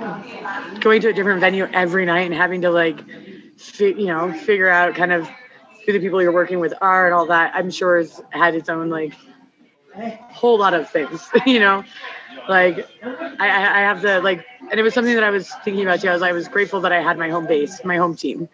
going 0.79 1.01
to 1.01 1.09
a 1.09 1.13
different 1.13 1.41
venue 1.41 1.65
every 1.73 2.05
night 2.05 2.21
and 2.21 2.33
having 2.33 2.61
to 2.61 2.69
like 2.69 2.99
fi- 3.57 3.95
you 3.95 4.05
know, 4.05 4.31
figure 4.31 4.69
out 4.69 4.93
kind 4.93 5.11
of 5.11 5.27
who 5.83 5.93
the 5.93 5.99
people 5.99 6.21
you're 6.21 6.31
working 6.31 6.59
with 6.59 6.75
are 6.79 7.07
and 7.07 7.15
all 7.15 7.25
that, 7.25 7.53
I'm 7.55 7.71
sure 7.71 7.97
has 7.97 8.21
had 8.29 8.53
its 8.53 8.69
own 8.69 8.91
like 8.91 9.13
whole 10.29 10.59
lot 10.59 10.75
of 10.75 10.87
things, 10.87 11.27
you 11.47 11.59
know. 11.59 11.83
Like 12.47 12.87
I, 13.03 13.49
I 13.49 13.77
I 13.77 13.79
have 13.79 14.03
the 14.03 14.21
like 14.21 14.45
and 14.69 14.79
it 14.79 14.83
was 14.83 14.93
something 14.93 15.15
that 15.15 15.23
I 15.23 15.31
was 15.31 15.49
thinking 15.65 15.83
about 15.83 16.01
too. 16.01 16.09
I 16.09 16.13
was 16.13 16.21
I 16.21 16.33
was 16.33 16.47
grateful 16.47 16.81
that 16.81 16.91
I 16.91 17.01
had 17.01 17.17
my 17.17 17.29
home 17.29 17.47
base, 17.47 17.83
my 17.83 17.97
home 17.97 18.15
team. 18.15 18.47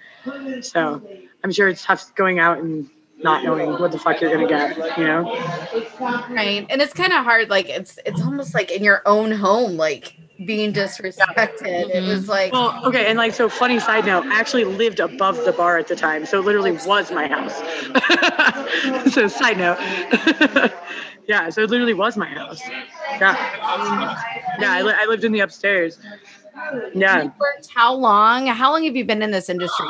So 0.61 1.01
I'm 1.43 1.51
sure 1.51 1.67
it's 1.67 1.83
tough 1.83 2.15
going 2.15 2.39
out 2.39 2.59
and 2.59 2.89
not 3.25 3.43
knowing 3.43 3.71
what 3.71 3.91
the 3.91 3.97
fuck 3.97 4.21
you're 4.21 4.31
gonna 4.31 4.47
get, 4.47 4.77
you 4.97 5.03
know? 5.03 5.23
Right. 5.99 6.65
And 6.69 6.81
it's 6.81 6.93
kind 6.93 7.11
of 7.11 7.25
hard. 7.25 7.49
Like 7.49 7.67
it's 7.67 7.99
it's 8.05 8.21
almost 8.21 8.53
like 8.53 8.71
in 8.71 8.83
your 8.83 9.01
own 9.05 9.31
home, 9.31 9.75
like 9.75 10.15
being 10.45 10.71
disrespected. 10.71 11.89
It 11.89 11.91
mm-hmm. 11.91 12.07
was 12.07 12.29
like 12.29 12.53
Well, 12.53 12.85
okay, 12.85 13.07
and 13.07 13.17
like 13.17 13.33
so 13.33 13.49
funny 13.49 13.79
side 13.79 14.05
note, 14.05 14.25
I 14.27 14.39
actually 14.39 14.63
lived 14.63 14.99
above 14.99 15.43
the 15.43 15.51
bar 15.51 15.77
at 15.77 15.87
the 15.87 15.95
time, 15.95 16.25
so 16.25 16.39
it 16.39 16.45
literally 16.45 16.73
was 16.73 17.11
my 17.11 17.27
house. 17.27 17.55
so 19.13 19.27
side 19.27 19.57
note. 19.57 19.79
yeah, 21.27 21.49
so 21.49 21.63
it 21.63 21.69
literally 21.71 21.95
was 21.95 22.15
my 22.15 22.27
house. 22.27 22.61
Yeah. 23.19 23.35
Mm-hmm. 23.35 24.61
Yeah, 24.61 24.71
I, 24.71 24.81
li- 24.83 24.95
I 24.95 25.05
lived 25.07 25.23
in 25.23 25.31
the 25.31 25.39
upstairs. 25.39 25.97
Yeah. 26.93 27.23
you 27.23 27.33
worked 27.39 27.69
how 27.73 27.93
long? 27.93 28.47
How 28.47 28.71
long 28.71 28.85
have 28.85 28.95
you 28.95 29.05
been 29.05 29.21
in 29.21 29.31
this 29.31 29.49
industry? 29.49 29.87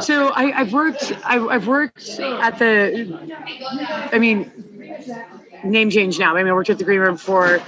So 0.00 0.28
I, 0.28 0.60
I've 0.60 0.72
worked. 0.72 1.12
I, 1.24 1.38
I've 1.46 1.66
worked 1.66 2.08
at 2.20 2.58
the. 2.58 4.10
I 4.12 4.18
mean, 4.18 4.50
name 5.64 5.90
change 5.90 6.18
now. 6.18 6.36
I 6.36 6.42
mean, 6.42 6.48
I 6.50 6.54
worked 6.54 6.70
at 6.70 6.78
the 6.78 6.84
Green 6.84 7.00
Room 7.00 7.16
for 7.16 7.60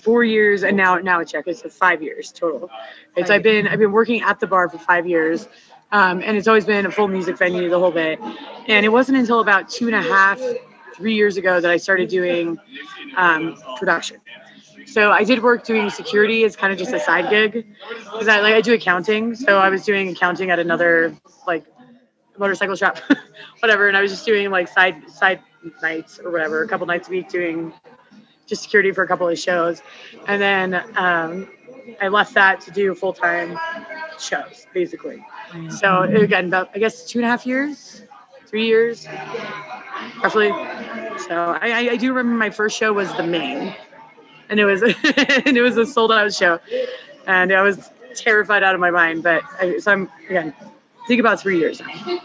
four 0.00 0.24
years, 0.24 0.62
and 0.62 0.76
now 0.76 0.96
now 0.96 1.20
it's 1.20 1.32
check. 1.32 1.46
It's 1.46 1.62
five 1.74 2.02
years 2.02 2.32
total. 2.32 2.70
It's 3.16 3.30
I've 3.30 3.42
been 3.42 3.66
I've 3.68 3.78
been 3.78 3.92
working 3.92 4.22
at 4.22 4.40
the 4.40 4.46
bar 4.46 4.68
for 4.68 4.78
five 4.78 5.06
years, 5.06 5.48
um, 5.92 6.22
and 6.24 6.36
it's 6.36 6.48
always 6.48 6.64
been 6.64 6.86
a 6.86 6.90
full 6.90 7.08
music 7.08 7.38
venue 7.38 7.68
the 7.68 7.78
whole 7.78 7.90
bit. 7.90 8.20
And 8.68 8.84
it 8.84 8.90
wasn't 8.90 9.18
until 9.18 9.40
about 9.40 9.68
two 9.68 9.86
and 9.86 9.94
a 9.96 10.02
half, 10.02 10.40
three 10.94 11.14
years 11.14 11.36
ago 11.36 11.60
that 11.60 11.70
I 11.70 11.76
started 11.76 12.08
doing 12.08 12.58
um, 13.16 13.56
production. 13.78 14.18
So 14.92 15.12
I 15.12 15.24
did 15.24 15.42
work 15.42 15.64
doing 15.64 15.90
security 15.90 16.44
as 16.44 16.56
kind 16.56 16.72
of 16.72 16.78
just 16.78 16.92
a 16.92 17.00
side 17.00 17.28
gig 17.30 17.66
because 18.04 18.28
I 18.28 18.40
like 18.40 18.54
I 18.54 18.60
do 18.60 18.74
accounting. 18.74 19.34
So 19.34 19.58
I 19.58 19.68
was 19.68 19.84
doing 19.84 20.08
accounting 20.08 20.50
at 20.50 20.58
another 20.58 21.14
like 21.46 21.64
motorcycle 22.38 22.76
shop, 22.76 22.98
whatever, 23.60 23.88
and 23.88 23.96
I 23.96 24.00
was 24.00 24.10
just 24.10 24.24
doing 24.24 24.50
like 24.50 24.68
side 24.68 25.10
side 25.10 25.40
nights 25.82 26.18
or 26.18 26.30
whatever, 26.30 26.62
a 26.62 26.68
couple 26.68 26.86
nights 26.86 27.08
a 27.08 27.10
week 27.10 27.28
doing 27.28 27.72
just 28.46 28.62
security 28.62 28.92
for 28.92 29.02
a 29.02 29.08
couple 29.08 29.28
of 29.28 29.38
shows, 29.38 29.82
and 30.26 30.40
then 30.40 30.74
um, 30.96 31.48
I 32.00 32.08
left 32.08 32.34
that 32.34 32.60
to 32.62 32.70
do 32.70 32.94
full 32.94 33.12
time 33.12 33.58
shows 34.18 34.66
basically. 34.72 35.24
So 35.70 36.02
again, 36.02 36.46
about 36.46 36.70
I 36.74 36.78
guess 36.78 37.06
two 37.06 37.18
and 37.18 37.26
a 37.26 37.28
half 37.28 37.46
years, 37.46 38.02
three 38.46 38.66
years, 38.66 39.06
roughly. 40.22 40.48
So 41.28 41.58
I, 41.60 41.90
I, 41.90 41.96
do 41.96 42.12
remember 42.12 42.38
my 42.38 42.50
first 42.50 42.78
show 42.78 42.92
was 42.92 43.12
the 43.16 43.26
Maine, 43.26 43.74
and 44.48 44.60
it 44.60 44.64
was 44.64 44.82
and 44.82 45.56
it 45.56 45.62
was 45.62 45.76
a 45.76 45.86
sold 45.86 46.12
out 46.12 46.32
show, 46.32 46.60
and 47.26 47.52
I 47.52 47.62
was 47.62 47.90
terrified 48.14 48.62
out 48.62 48.74
of 48.74 48.80
my 48.80 48.90
mind. 48.90 49.22
But 49.22 49.42
I, 49.60 49.78
so 49.78 49.92
I'm 49.92 50.10
again, 50.28 50.54
I 50.60 51.06
think 51.06 51.20
about 51.20 51.40
three 51.40 51.58
years 51.58 51.80
now. 51.80 52.20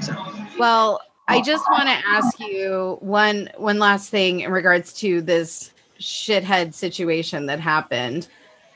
So. 0.00 0.14
Well, 0.58 1.00
I 1.28 1.38
oh. 1.38 1.42
just 1.42 1.64
want 1.70 1.84
to 1.84 2.08
ask 2.08 2.40
you 2.40 2.96
one 3.00 3.50
one 3.56 3.78
last 3.78 4.10
thing 4.10 4.40
in 4.40 4.50
regards 4.50 4.92
to 4.94 5.20
this 5.20 5.72
shithead 6.00 6.74
situation 6.74 7.46
that 7.46 7.60
happened. 7.60 8.28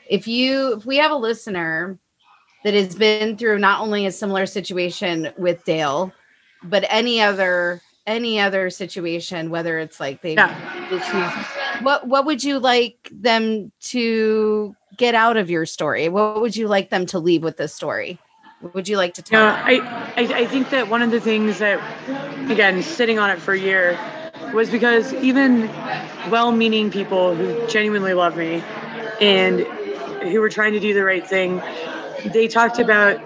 If 0.09 0.27
you 0.27 0.77
if 0.77 0.85
we 0.85 0.97
have 0.97 1.11
a 1.11 1.15
listener 1.15 1.97
that 2.63 2.73
has 2.73 2.95
been 2.95 3.37
through 3.37 3.59
not 3.59 3.81
only 3.81 4.05
a 4.05 4.11
similar 4.11 4.45
situation 4.45 5.33
with 5.37 5.63
Dale, 5.65 6.13
but 6.63 6.85
any 6.89 7.21
other 7.21 7.81
any 8.05 8.39
other 8.39 8.69
situation, 8.69 9.49
whether 9.49 9.79
it's 9.79 9.99
like 9.99 10.21
they 10.21 10.35
Yeah. 10.35 10.55
What 11.83 12.07
what 12.07 12.25
would 12.25 12.43
you 12.43 12.59
like 12.59 13.09
them 13.11 13.71
to 13.81 14.75
get 14.97 15.15
out 15.15 15.37
of 15.37 15.49
your 15.49 15.65
story? 15.65 16.09
What 16.09 16.41
would 16.41 16.55
you 16.55 16.67
like 16.67 16.89
them 16.89 17.05
to 17.07 17.19
leave 17.19 17.43
with 17.43 17.57
this 17.57 17.73
story? 17.73 18.19
What 18.61 18.73
would 18.75 18.87
you 18.87 18.97
like 18.97 19.13
to 19.15 19.21
tell 19.21 19.45
them? 19.45 19.63
I, 19.65 20.13
I 20.15 20.41
I 20.41 20.45
think 20.45 20.69
that 20.69 20.89
one 20.89 21.01
of 21.01 21.11
the 21.11 21.19
things 21.19 21.59
that 21.59 21.79
again 22.49 22.81
sitting 22.81 23.19
on 23.19 23.29
it 23.29 23.39
for 23.39 23.53
a 23.53 23.59
year 23.59 23.99
was 24.53 24.69
because 24.69 25.13
even 25.15 25.67
well-meaning 26.29 26.91
people 26.91 27.35
who 27.35 27.67
genuinely 27.67 28.13
love 28.13 28.37
me 28.37 28.63
and 29.19 29.61
who 30.31 30.39
were 30.39 30.49
trying 30.49 30.73
to 30.73 30.79
do 30.79 30.93
the 30.93 31.03
right 31.03 31.25
thing, 31.25 31.61
they 32.25 32.47
talked 32.47 32.79
about 32.79 33.17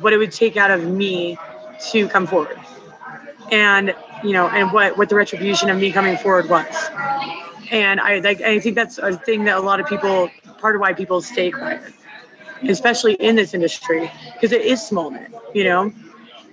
what 0.00 0.12
it 0.12 0.18
would 0.18 0.32
take 0.32 0.56
out 0.56 0.70
of 0.70 0.84
me 0.86 1.38
to 1.90 2.08
come 2.08 2.26
forward, 2.26 2.58
and 3.50 3.94
you 4.22 4.32
know, 4.32 4.48
and 4.48 4.72
what 4.72 4.96
what 4.96 5.08
the 5.08 5.14
retribution 5.14 5.70
of 5.70 5.78
me 5.78 5.92
coming 5.92 6.16
forward 6.16 6.48
was. 6.48 6.74
And 7.70 8.00
I 8.00 8.18
like 8.18 8.40
I 8.40 8.58
think 8.60 8.74
that's 8.74 8.98
a 8.98 9.16
thing 9.16 9.44
that 9.44 9.56
a 9.56 9.60
lot 9.60 9.80
of 9.80 9.86
people 9.86 10.30
part 10.58 10.74
of 10.74 10.80
why 10.80 10.92
people 10.92 11.22
stay 11.22 11.50
quiet 11.50 11.80
especially 12.68 13.14
in 13.14 13.36
this 13.36 13.54
industry 13.54 14.10
because 14.34 14.52
it 14.52 14.62
is 14.62 14.84
small 14.86 15.10
knit, 15.10 15.32
you 15.54 15.64
know? 15.64 15.92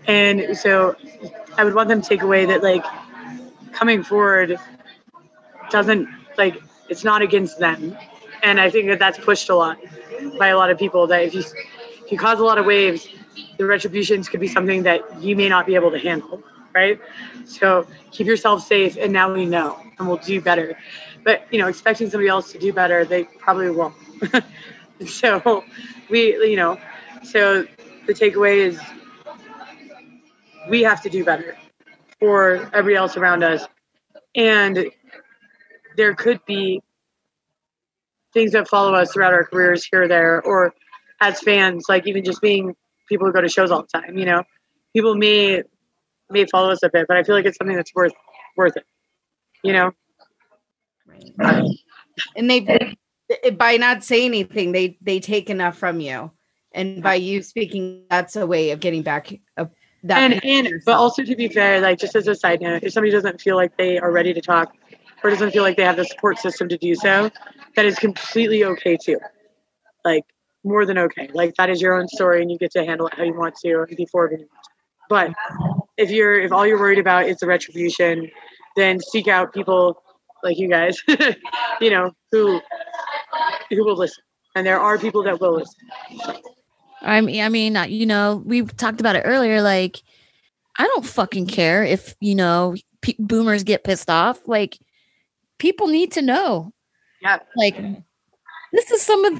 And 0.07 0.57
so 0.57 0.95
I 1.57 1.63
would 1.63 1.73
want 1.73 1.89
them 1.89 2.01
to 2.01 2.07
take 2.07 2.21
away 2.21 2.45
that 2.45 2.63
like 2.63 2.85
coming 3.73 4.03
forward 4.03 4.57
doesn't 5.69 6.07
like 6.37 6.61
it's 6.89 7.03
not 7.03 7.21
against 7.21 7.59
them. 7.59 7.97
And 8.43 8.59
I 8.59 8.69
think 8.69 8.87
that 8.87 8.99
that's 8.99 9.17
pushed 9.17 9.49
a 9.49 9.55
lot 9.55 9.77
by 10.39 10.47
a 10.47 10.57
lot 10.57 10.69
of 10.69 10.77
people 10.77 11.07
that 11.07 11.23
if 11.23 11.33
you 11.33 11.41
if 11.41 12.11
you 12.11 12.17
cause 12.17 12.39
a 12.39 12.43
lot 12.43 12.57
of 12.57 12.65
waves, 12.65 13.07
the 13.57 13.65
retributions 13.65 14.29
could 14.29 14.39
be 14.39 14.47
something 14.47 14.83
that 14.83 15.21
you 15.21 15.35
may 15.35 15.49
not 15.49 15.65
be 15.65 15.75
able 15.75 15.91
to 15.91 15.99
handle, 15.99 16.41
right? 16.77 16.99
So 17.45 17.87
keep 18.11 18.27
yourself 18.27 18.65
safe 18.65 18.97
and 18.97 19.11
now 19.11 19.33
we 19.33 19.45
know 19.45 19.79
and 19.97 20.07
we'll 20.07 20.17
do 20.17 20.39
better. 20.39 20.77
But 21.23 21.47
you 21.51 21.59
know, 21.59 21.67
expecting 21.67 22.09
somebody 22.09 22.29
else 22.29 22.51
to 22.51 22.59
do 22.59 22.71
better, 22.71 23.03
they 23.03 23.23
probably 23.23 23.71
won't. 23.71 23.95
so 25.05 25.63
we 26.09 26.35
you 26.49 26.55
know 26.55 26.77
so 27.23 27.65
the 28.07 28.13
takeaway 28.13 28.57
is 28.57 28.79
we 30.69 30.81
have 30.83 31.01
to 31.01 31.09
do 31.09 31.23
better 31.23 31.55
for 32.19 32.69
everybody 32.73 32.95
else 32.95 33.17
around 33.17 33.43
us 33.43 33.67
and 34.35 34.89
there 35.95 36.15
could 36.15 36.39
be 36.45 36.81
things 38.33 38.51
that 38.51 38.67
follow 38.67 38.93
us 38.93 39.13
throughout 39.13 39.33
our 39.33 39.45
careers 39.45 39.87
here 39.89 40.03
or 40.03 40.07
there 40.07 40.41
or 40.41 40.73
as 41.21 41.39
fans 41.41 41.85
like 41.89 42.07
even 42.07 42.23
just 42.23 42.41
being 42.41 42.75
people 43.07 43.27
who 43.27 43.33
go 43.33 43.41
to 43.41 43.49
shows 43.49 43.71
all 43.71 43.83
the 43.83 43.99
time 43.99 44.17
you 44.17 44.25
know 44.25 44.43
people 44.93 45.15
may 45.15 45.61
may 46.29 46.45
follow 46.45 46.69
us 46.69 46.83
a 46.83 46.89
bit 46.89 47.05
but 47.07 47.17
i 47.17 47.23
feel 47.23 47.35
like 47.35 47.45
it's 47.45 47.57
something 47.57 47.75
that's 47.75 47.93
worth 47.95 48.13
worth 48.55 48.75
it 48.77 48.85
you 49.63 49.73
know? 49.73 49.91
Right. 51.37 51.63
and 52.35 52.49
they 52.49 52.95
by 53.51 53.77
not 53.77 54.03
saying 54.03 54.27
anything 54.27 54.71
they 54.71 54.97
they 55.01 55.19
take 55.19 55.49
enough 55.49 55.77
from 55.77 55.99
you. 55.99 56.31
And 56.73 57.01
by 57.01 57.15
you 57.15 57.41
speaking 57.41 58.03
that's 58.09 58.35
a 58.35 58.45
way 58.45 58.71
of 58.71 58.79
getting 58.79 59.01
back 59.01 59.33
a, 59.55 59.67
that 60.03 60.31
and 60.31 60.45
and 60.45 60.81
but 60.85 60.95
also 60.95 61.23
to 61.23 61.35
be 61.35 61.47
fair 61.47 61.81
like 61.81 61.97
just 61.97 62.15
as 62.15 62.27
a 62.27 62.35
side 62.35 62.61
note 62.61 62.83
if 62.83 62.93
somebody 62.93 63.11
doesn't 63.11 63.41
feel 63.41 63.55
like 63.55 63.75
they 63.77 63.97
are 63.97 64.11
ready 64.11 64.33
to 64.33 64.41
talk 64.41 64.75
or 65.23 65.29
doesn't 65.29 65.51
feel 65.51 65.63
like 65.63 65.75
they 65.75 65.83
have 65.83 65.95
the 65.95 66.05
support 66.05 66.37
system 66.37 66.69
to 66.69 66.77
do 66.77 66.93
so 66.93 67.31
that 67.75 67.85
is 67.85 67.97
completely 67.97 68.63
okay 68.65 68.97
too. 68.97 69.19
Like 70.03 70.23
more 70.63 70.85
than 70.85 70.97
okay. 70.97 71.29
Like 71.33 71.55
that 71.55 71.69
is 71.69 71.81
your 71.81 71.99
own 71.99 72.07
story 72.07 72.41
and 72.41 72.51
you 72.51 72.57
get 72.57 72.71
to 72.71 72.85
handle 72.85 73.07
it 73.07 73.13
how 73.15 73.23
you 73.23 73.33
want 73.33 73.55
to 73.63 73.85
and 73.87 73.97
be 73.97 74.05
forward 74.05 74.31
you 74.31 74.47
want 74.51 74.63
to. 74.63 74.69
But 75.09 75.86
if 75.97 76.09
you're 76.09 76.39
if 76.39 76.51
all 76.51 76.65
you're 76.65 76.79
worried 76.79 76.99
about 76.99 77.27
is 77.27 77.37
the 77.37 77.47
retribution 77.47 78.29
then 78.75 78.99
seek 78.99 79.27
out 79.27 79.53
people 79.53 80.01
like 80.43 80.57
you 80.57 80.69
guys 80.69 81.01
you 81.81 81.89
know 81.89 82.11
who 82.31 82.59
who 83.69 83.83
will 83.83 83.97
listen 83.97 84.23
and 84.55 84.65
there 84.65 84.79
are 84.79 84.97
people 84.97 85.23
that 85.23 85.39
will 85.39 85.55
listen 85.55 86.41
I 87.01 87.21
mean, 87.21 87.43
I 87.43 87.49
mean, 87.49 87.77
you 87.89 88.05
know, 88.05 88.41
we 88.45 88.63
talked 88.63 88.99
about 88.99 89.15
it 89.15 89.21
earlier. 89.21 89.61
Like, 89.61 90.01
I 90.77 90.83
don't 90.83 91.05
fucking 91.05 91.47
care 91.47 91.83
if 91.83 92.15
you 92.19 92.35
know 92.35 92.75
pe- 93.01 93.15
boomers 93.19 93.63
get 93.63 93.83
pissed 93.83 94.09
off. 94.09 94.41
Like, 94.47 94.77
people 95.57 95.87
need 95.87 96.11
to 96.13 96.21
know. 96.21 96.73
yeah 97.21 97.39
Like, 97.55 97.77
this 98.73 98.91
is 98.91 99.01
some 99.01 99.25
of, 99.25 99.39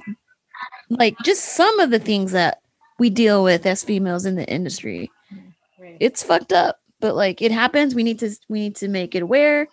like, 0.90 1.16
just 1.24 1.44
some 1.44 1.80
of 1.80 1.90
the 1.90 2.00
things 2.00 2.32
that 2.32 2.62
we 3.00 3.10
deal 3.10 3.44
with 3.44 3.66
as 3.66 3.84
females 3.84 4.26
in 4.26 4.36
the 4.36 4.48
industry. 4.48 5.12
It's 6.00 6.24
fucked 6.24 6.54
up, 6.54 6.80
but 7.00 7.16
like, 7.16 7.42
it 7.42 7.52
happens. 7.52 7.96
We 7.96 8.04
need 8.04 8.20
to, 8.20 8.32
we 8.50 8.60
need 8.60 8.76
to 8.78 8.88
make 8.88 9.16
it 9.16 9.24
aware. 9.24 9.68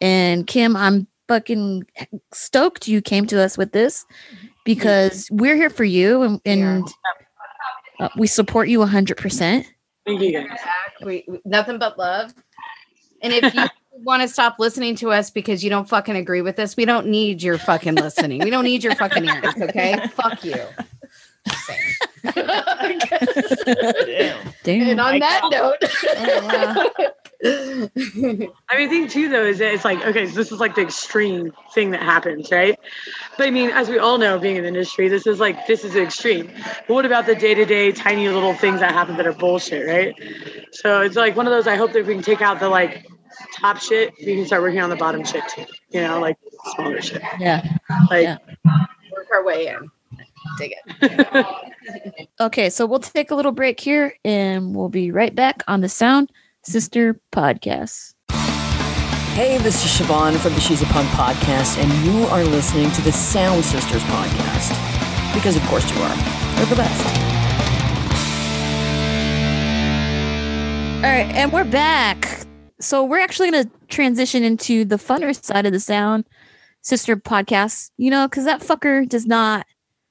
And 0.00 0.46
Kim, 0.46 0.76
I'm 0.76 1.06
fucking 1.28 1.84
stoked 2.32 2.88
you 2.88 3.00
came 3.02 3.26
to 3.26 3.40
us 3.40 3.58
with 3.58 3.72
this 3.72 4.06
because 4.64 5.28
we're 5.30 5.56
here 5.56 5.70
for 5.70 5.84
you 5.84 6.22
and, 6.22 6.40
and 6.44 6.88
uh, 8.00 8.08
we 8.16 8.26
support 8.26 8.68
you 8.68 8.78
100%. 8.80 9.66
thank 10.06 10.20
you 10.20 10.32
guys 10.32 10.58
we- 11.04 11.26
nothing 11.44 11.78
but 11.78 11.98
love 11.98 12.32
and 13.22 13.32
if 13.32 13.54
you 13.54 13.64
want 14.04 14.22
to 14.22 14.28
stop 14.28 14.56
listening 14.58 14.94
to 14.94 15.10
us 15.10 15.30
because 15.30 15.64
you 15.64 15.70
don't 15.70 15.88
fucking 15.88 16.16
agree 16.16 16.42
with 16.42 16.58
us 16.58 16.76
we 16.76 16.84
don't 16.84 17.06
need 17.06 17.42
your 17.42 17.58
fucking 17.58 17.94
listening 17.94 18.40
we 18.40 18.50
don't 18.50 18.64
need 18.64 18.84
your 18.84 18.94
fucking 18.94 19.24
ears 19.24 19.54
okay 19.60 20.06
fuck 20.12 20.44
you 20.44 20.54
Just 21.46 21.66
saying. 21.66 21.94
Damn. 24.64 24.88
and 24.90 25.00
on 25.00 25.18
that 25.20 25.42
note 25.50 25.76
I 27.44 27.88
mean, 27.90 28.48
the 28.68 28.88
thing 28.88 29.08
too, 29.08 29.28
though, 29.28 29.44
is 29.44 29.58
that 29.58 29.74
it's 29.74 29.84
like, 29.84 30.04
okay, 30.06 30.26
so 30.26 30.34
this 30.34 30.50
is 30.50 30.58
like 30.58 30.74
the 30.74 30.80
extreme 30.80 31.52
thing 31.74 31.90
that 31.90 32.02
happens, 32.02 32.50
right? 32.50 32.78
But 33.36 33.46
I 33.46 33.50
mean, 33.50 33.70
as 33.70 33.88
we 33.88 33.98
all 33.98 34.16
know, 34.18 34.38
being 34.38 34.56
in 34.56 34.62
the 34.62 34.68
industry, 34.68 35.08
this 35.08 35.26
is 35.26 35.38
like, 35.38 35.66
this 35.66 35.84
is 35.84 35.94
extreme. 35.96 36.50
But 36.88 36.94
what 36.94 37.04
about 37.06 37.26
the 37.26 37.34
day 37.34 37.54
to 37.54 37.64
day 37.64 37.92
tiny 37.92 38.28
little 38.28 38.54
things 38.54 38.80
that 38.80 38.92
happen 38.92 39.16
that 39.18 39.26
are 39.26 39.34
bullshit, 39.34 39.86
right? 39.86 40.14
So 40.72 41.02
it's 41.02 41.16
like 41.16 41.36
one 41.36 41.46
of 41.46 41.52
those, 41.52 41.66
I 41.66 41.76
hope 41.76 41.92
that 41.92 42.06
we 42.06 42.14
can 42.14 42.22
take 42.22 42.40
out 42.40 42.58
the 42.58 42.68
like 42.70 43.06
top 43.60 43.76
shit, 43.78 44.14
we 44.18 44.34
can 44.34 44.46
start 44.46 44.62
working 44.62 44.80
on 44.80 44.90
the 44.90 44.96
bottom 44.96 45.22
shit 45.22 45.46
too, 45.48 45.66
you 45.90 46.00
know, 46.00 46.18
like 46.20 46.36
smaller 46.74 47.02
shit. 47.02 47.22
Yeah. 47.38 47.62
Like, 48.10 48.24
Yeah. 48.24 48.38
work 49.12 49.26
our 49.34 49.44
way 49.44 49.66
in 49.68 49.90
dig 50.58 50.74
it 50.74 51.46
Okay, 52.40 52.68
so 52.70 52.84
we'll 52.86 52.98
take 52.98 53.30
a 53.30 53.34
little 53.34 53.52
break 53.52 53.80
here 53.80 54.14
and 54.24 54.74
we'll 54.74 54.88
be 54.88 55.10
right 55.10 55.34
back 55.34 55.62
on 55.68 55.80
the 55.80 55.88
Sound 55.88 56.30
Sister 56.64 57.20
podcast. 57.32 58.12
Hey, 59.34 59.58
this 59.58 59.84
is 59.84 59.90
Siobhan 60.06 60.36
from 60.38 60.54
the 60.54 60.60
She's 60.60 60.82
a 60.82 60.86
Punk 60.86 61.08
podcast, 61.10 61.76
and 61.78 61.92
you 62.06 62.24
are 62.28 62.42
listening 62.42 62.90
to 62.92 63.02
the 63.02 63.12
Sound 63.12 63.64
Sisters 63.64 64.02
podcast. 64.04 64.72
Because, 65.34 65.56
of 65.56 65.62
course, 65.64 65.84
you 65.94 66.00
are. 66.00 66.16
They're 66.56 66.66
the 66.66 66.76
best. 66.76 67.06
All 70.96 71.12
right, 71.12 71.30
and 71.34 71.52
we're 71.52 71.64
back. 71.64 72.46
so 72.80 73.04
we're 73.04 73.18
actually 73.20 73.50
going 73.50 73.64
to 73.64 73.70
transition 73.88 74.42
into 74.42 74.84
the 74.84 74.96
funner 74.96 75.34
side 75.40 75.66
of 75.66 75.72
the 75.72 75.80
Sound 75.80 76.26
Sister 76.82 77.16
podcast, 77.16 77.90
you 77.98 78.10
know, 78.10 78.26
because 78.26 78.44
that 78.46 78.60
fucker 78.62 79.06
does 79.08 79.26
not 79.26 79.66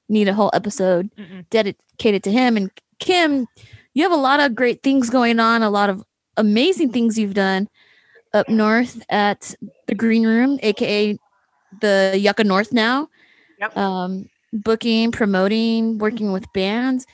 need 0.08 0.28
a 0.28 0.34
whole 0.34 0.50
episode 0.54 1.10
Mm-mm. 1.16 1.44
dedicated 1.50 2.22
to 2.24 2.32
him. 2.32 2.56
And 2.56 2.70
Kim, 2.98 3.46
you 3.94 4.02
have 4.02 4.12
a 4.12 4.16
lot 4.16 4.40
of 4.40 4.54
great 4.54 4.82
things 4.82 5.10
going 5.10 5.40
on, 5.40 5.62
a 5.62 5.70
lot 5.70 5.90
of 5.90 6.04
amazing 6.36 6.92
things 6.92 7.18
you've 7.18 7.34
done 7.34 7.68
up 8.34 8.48
north 8.48 9.02
at 9.08 9.54
the 9.86 9.94
Green 9.94 10.26
Room, 10.26 10.58
aka 10.62 11.18
the 11.80 12.14
Yucca 12.16 12.44
North 12.44 12.72
now. 12.72 13.08
Yep. 13.58 13.76
Um, 13.76 14.28
booking, 14.52 15.12
promoting, 15.12 15.98
working 15.98 16.32
with 16.32 16.50
bands. 16.52 17.06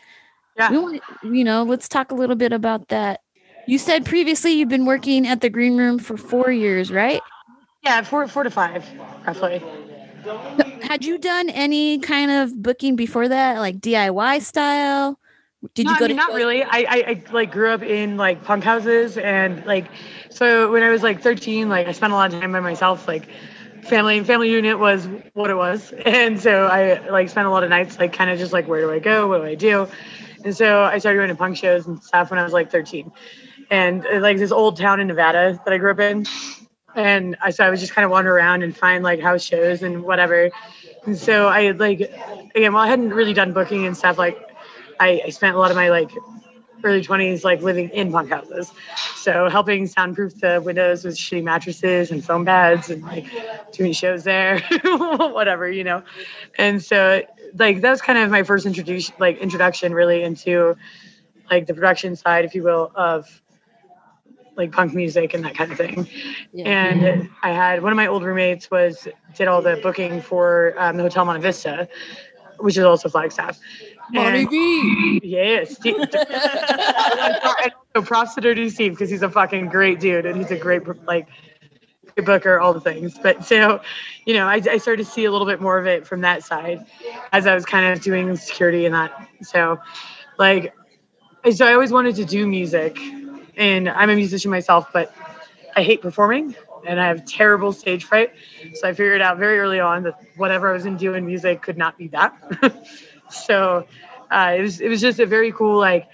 Yeah. 0.57 0.71
We 0.71 0.79
want, 0.79 1.03
you 1.23 1.45
know, 1.45 1.63
let's 1.63 1.89
talk 1.89 2.11
a 2.11 2.15
little 2.15 2.37
bit 2.37 2.53
about 2.53 2.89
that. 2.89 3.21
You 3.67 3.79
said 3.79 4.05
previously 4.05 4.53
you've 4.53 4.69
been 4.69 4.87
working 4.87 5.27
at 5.27 5.41
the 5.41 5.49
Green 5.49 5.77
Room 5.77 5.99
for 5.99 6.17
four 6.17 6.51
years, 6.51 6.91
right? 6.91 7.21
Yeah, 7.85 8.03
four 8.03 8.27
four 8.29 8.43
to 8.43 8.51
five, 8.51 8.85
roughly. 9.27 9.63
Had 10.83 11.05
you 11.05 11.19
done 11.19 11.51
any 11.51 11.99
kind 11.99 12.31
of 12.31 12.63
booking 12.63 12.97
before 12.97 13.29
that, 13.29 13.59
like 13.59 13.79
DIY 13.79 14.43
style? 14.43 15.19
Did 15.75 15.87
no, 15.87 15.93
you 15.93 15.99
go 15.99 16.05
I 16.05 16.09
mean, 16.09 16.17
to 16.17 16.23
not 16.23 16.33
really. 16.35 16.63
I, 16.65 16.69
I 16.71 17.05
I 17.07 17.23
like 17.33 17.53
grew 17.53 17.71
up 17.71 17.83
in 17.83 18.17
like 18.17 18.43
punk 18.45 18.65
houses 18.65 19.17
and 19.17 19.65
like 19.65 19.87
so 20.29 20.73
when 20.73 20.83
I 20.83 20.91
was 20.91 21.03
like 21.03 21.23
13, 21.23 21.69
like 21.69 21.87
I 21.87 21.93
spent 21.93 22.13
a 22.13 22.17
lot 22.17 22.35
of 22.35 22.41
time 22.41 22.53
by 22.53 22.61
myself. 22.61 23.07
Like 23.07 23.29
family 23.83 24.19
and 24.19 24.27
family 24.27 24.51
unit 24.51 24.79
was 24.79 25.09
what 25.35 25.51
it 25.51 25.55
was, 25.55 25.93
and 26.05 26.41
so 26.41 26.67
I 26.67 27.09
like 27.09 27.29
spent 27.29 27.47
a 27.47 27.51
lot 27.51 27.63
of 27.63 27.71
nights 27.71 27.99
like 27.99 28.13
kind 28.13 28.31
of 28.31 28.39
just 28.39 28.53
like 28.53 28.67
where 28.67 28.81
do 28.81 28.91
I 28.91 28.99
go, 28.99 29.29
what 29.29 29.39
do 29.39 29.45
I 29.45 29.55
do, 29.55 29.89
and 30.45 30.57
so 30.57 30.83
I 30.83 30.99
started 30.99 31.19
going 31.19 31.29
to 31.29 31.35
punk 31.37 31.57
shows 31.57 31.87
and 31.87 32.03
stuff 32.03 32.31
when 32.31 32.41
I 32.41 32.45
was 32.45 32.53
like 32.53 32.71
13, 32.71 33.13
and 33.71 34.05
uh, 34.07 34.19
like 34.19 34.39
this 34.39 34.53
old 34.53 34.77
town 34.77 35.01
in 35.01 35.07
Nevada 35.07 35.61
that 35.65 35.73
I 35.73 35.79
grew 35.79 35.93
up 35.93 36.01
in, 36.01 36.27
and 36.95 37.37
I 37.43 37.51
so 37.51 37.65
I 37.65 37.71
was 37.71 37.81
just 37.81 37.93
kind 37.93 38.05
of 38.05 38.11
wander 38.11 38.35
around 38.35 38.63
and 38.63 38.77
find 38.77 39.03
like 39.05 39.21
house 39.21 39.43
shows 39.43 39.83
and 39.83 40.03
whatever, 40.03 40.51
and 41.05 41.17
so 41.17 41.49
I 41.49 41.71
like 41.73 42.01
again, 42.01 42.73
well 42.73 42.83
I 42.83 42.89
hadn't 42.89 43.11
really 43.11 43.35
done 43.35 43.53
booking 43.53 43.87
and 43.87 43.97
stuff 43.97 44.19
like. 44.19 44.49
I, 45.01 45.21
I 45.27 45.31
spent 45.31 45.57
a 45.57 45.59
lot 45.59 45.73
of 45.73 45.77
my 45.77 45.89
like 45.91 46.13
early 46.85 47.03
20s 47.03 47.45
like 47.45 47.63
living 47.63 47.89
in 47.91 48.13
punk 48.13 48.31
houses 48.31 48.73
so 49.17 49.49
helping 49.49 49.87
soundproof 49.87 50.39
the 50.41 50.61
windows 50.65 51.05
with 51.05 51.17
shitty 51.17 51.43
mattresses 51.43 52.11
and 52.11 52.25
foam 52.25 52.45
pads 52.45 52.91
and 52.91 53.03
like 53.03 53.27
doing 53.73 53.93
shows 53.93 54.25
there 54.25 54.61
whatever 54.85 55.71
you 55.71 55.85
know 55.85 56.03
and 56.59 56.83
so 56.83 57.23
like 57.55 57.81
that 57.81 57.91
was 57.91 58.03
kind 58.03 58.19
of 58.19 58.31
my 58.31 58.43
first 58.43 58.67
introduction 58.67 59.15
like 59.19 59.39
introduction 59.39 59.95
really 59.95 60.23
into 60.23 60.77
like 61.51 61.67
the 61.67 61.75
production 61.75 62.17
side 62.17 62.45
if 62.45 62.55
you 62.55 62.63
will 62.63 62.91
of 62.95 63.42
like 64.63 64.73
punk 64.73 64.95
music 64.95 65.35
and 65.35 65.45
that 65.45 65.55
kind 65.55 65.71
of 65.73 65.79
thing 65.79 66.09
Yeah. 66.53 66.69
and 66.69 67.29
i 67.43 67.51
had 67.51 67.83
one 67.83 67.93
of 67.93 67.97
my 67.97 68.07
old 68.07 68.23
roommates 68.23 68.71
was 68.71 69.07
did 69.37 69.49
all 69.49 69.61
the 69.63 69.79
booking 69.83 70.21
for 70.23 70.75
um, 70.79 70.97
the 70.97 71.03
hotel 71.03 71.25
monte 71.25 71.43
vista 71.43 71.89
which 72.59 72.77
is 72.79 72.85
also 72.85 73.09
flagstaff 73.09 73.59
And- 74.15 74.49
Yes. 75.23 75.77
Steve- 75.77 75.97
so 77.95 78.03
props 78.03 78.35
to 78.35 78.41
Dirty 78.41 78.69
Steve 78.71 78.93
because 78.93 79.11
he's 79.11 79.23
a 79.23 79.31
fucking 79.31 79.67
great 79.69 80.01
dude 80.01 80.27
and 80.27 80.37
he's 80.37 80.51
a 80.51 80.57
great 80.59 80.83
like 81.07 81.29
booker, 82.25 82.61
all 82.61 82.75
the 82.75 82.81
things. 82.81 83.19
But 83.19 83.45
so, 83.45 83.81
you 84.27 84.35
know, 84.35 84.47
I, 84.47 84.61
I 84.71 84.77
started 84.79 85.05
to 85.07 85.11
see 85.11 85.25
a 85.25 85.31
little 85.33 85.47
bit 85.47 85.61
more 85.61 85.79
of 85.79 85.87
it 85.87 86.07
from 86.07 86.21
that 86.23 86.45
side 86.45 86.85
as 87.33 87.47
I 87.47 87.55
was 87.55 87.65
kind 87.65 87.87
of 87.93 88.03
doing 88.03 88.37
security 88.37 88.85
and 88.87 88.95
that. 88.95 89.29
So, 89.43 89.79
like, 90.39 90.75
so 91.55 91.67
I 91.67 91.73
always 91.73 91.91
wanted 91.91 92.15
to 92.17 92.25
do 92.25 92.47
music, 92.47 92.99
and 93.57 93.89
I'm 93.89 94.11
a 94.11 94.17
musician 94.17 94.51
myself, 94.51 94.89
but 94.93 95.15
I 95.77 95.83
hate 95.83 96.03
performing 96.03 96.55
and 96.87 97.01
I 97.01 97.07
have 97.07 97.25
terrible 97.25 97.73
stage 97.73 98.05
fright. 98.05 98.33
So 98.75 98.89
I 98.89 98.93
figured 98.93 99.21
out 99.21 99.39
very 99.39 99.59
early 99.59 99.81
on 99.81 100.03
that 100.05 100.21
whatever 100.37 100.71
I 100.71 100.73
was 100.73 100.87
in 100.87 100.97
music 101.27 101.63
could 101.63 101.79
not 101.79 101.97
be 101.97 102.09
that. 102.09 102.35
so 103.31 103.87
uh, 104.31 104.55
it 104.57 104.63
was 104.63 104.81
it 104.81 104.89
was 104.89 105.01
just 105.01 105.21
a 105.21 105.27
very 105.27 105.53
cool 105.53 105.79
like 105.79 106.09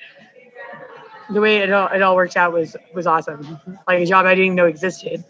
the 1.30 1.40
way 1.40 1.58
it 1.58 1.72
all 1.72 1.88
it 1.88 2.02
all 2.02 2.16
worked 2.16 2.36
out 2.36 2.52
was 2.52 2.76
was 2.94 3.06
awesome. 3.06 3.58
Like 3.86 4.00
a 4.00 4.06
job 4.06 4.26
I 4.26 4.30
didn't 4.30 4.44
even 4.46 4.56
know 4.56 4.66
existed, 4.66 5.24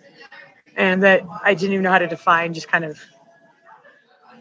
and 0.77 1.03
that 1.03 1.23
I 1.43 1.55
didn't 1.55 1.73
even 1.73 1.83
know 1.83 1.91
how 1.91 1.99
to 1.99 2.07
define. 2.07 2.55
Just 2.55 2.69
kind 2.69 2.85
of 2.85 3.01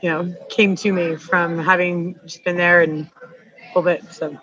you 0.02 0.10
know 0.10 0.36
came 0.50 0.76
to 0.78 0.92
me 0.92 1.16
from 1.16 1.58
having 1.58 2.20
just 2.26 2.44
been 2.44 2.58
there 2.58 2.82
and 2.82 3.10
a 3.22 3.80
little 3.80 3.84
bit. 3.84 4.12
So 4.14 4.38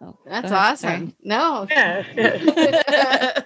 Oh, 0.00 0.16
That's 0.24 0.52
awesome. 0.52 1.14
No. 1.22 1.66
yeah. 1.70 2.02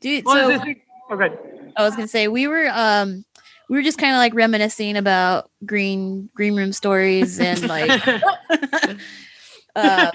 Dude, 0.00 0.24
What 0.24 0.34
so? 0.34 0.74
Oh, 1.10 1.16
good. 1.16 1.38
I 1.76 1.84
was 1.84 1.96
gonna 1.96 2.08
say 2.08 2.28
we 2.28 2.46
were 2.46 2.68
um 2.72 3.24
we 3.68 3.76
were 3.76 3.82
just 3.82 3.98
kind 3.98 4.12
of 4.12 4.18
like 4.18 4.34
reminiscing 4.34 4.96
about 4.96 5.50
green 5.64 6.28
green 6.34 6.56
room 6.56 6.72
stories 6.72 7.40
and 7.40 7.66
like 7.68 8.00
uh 9.76 10.10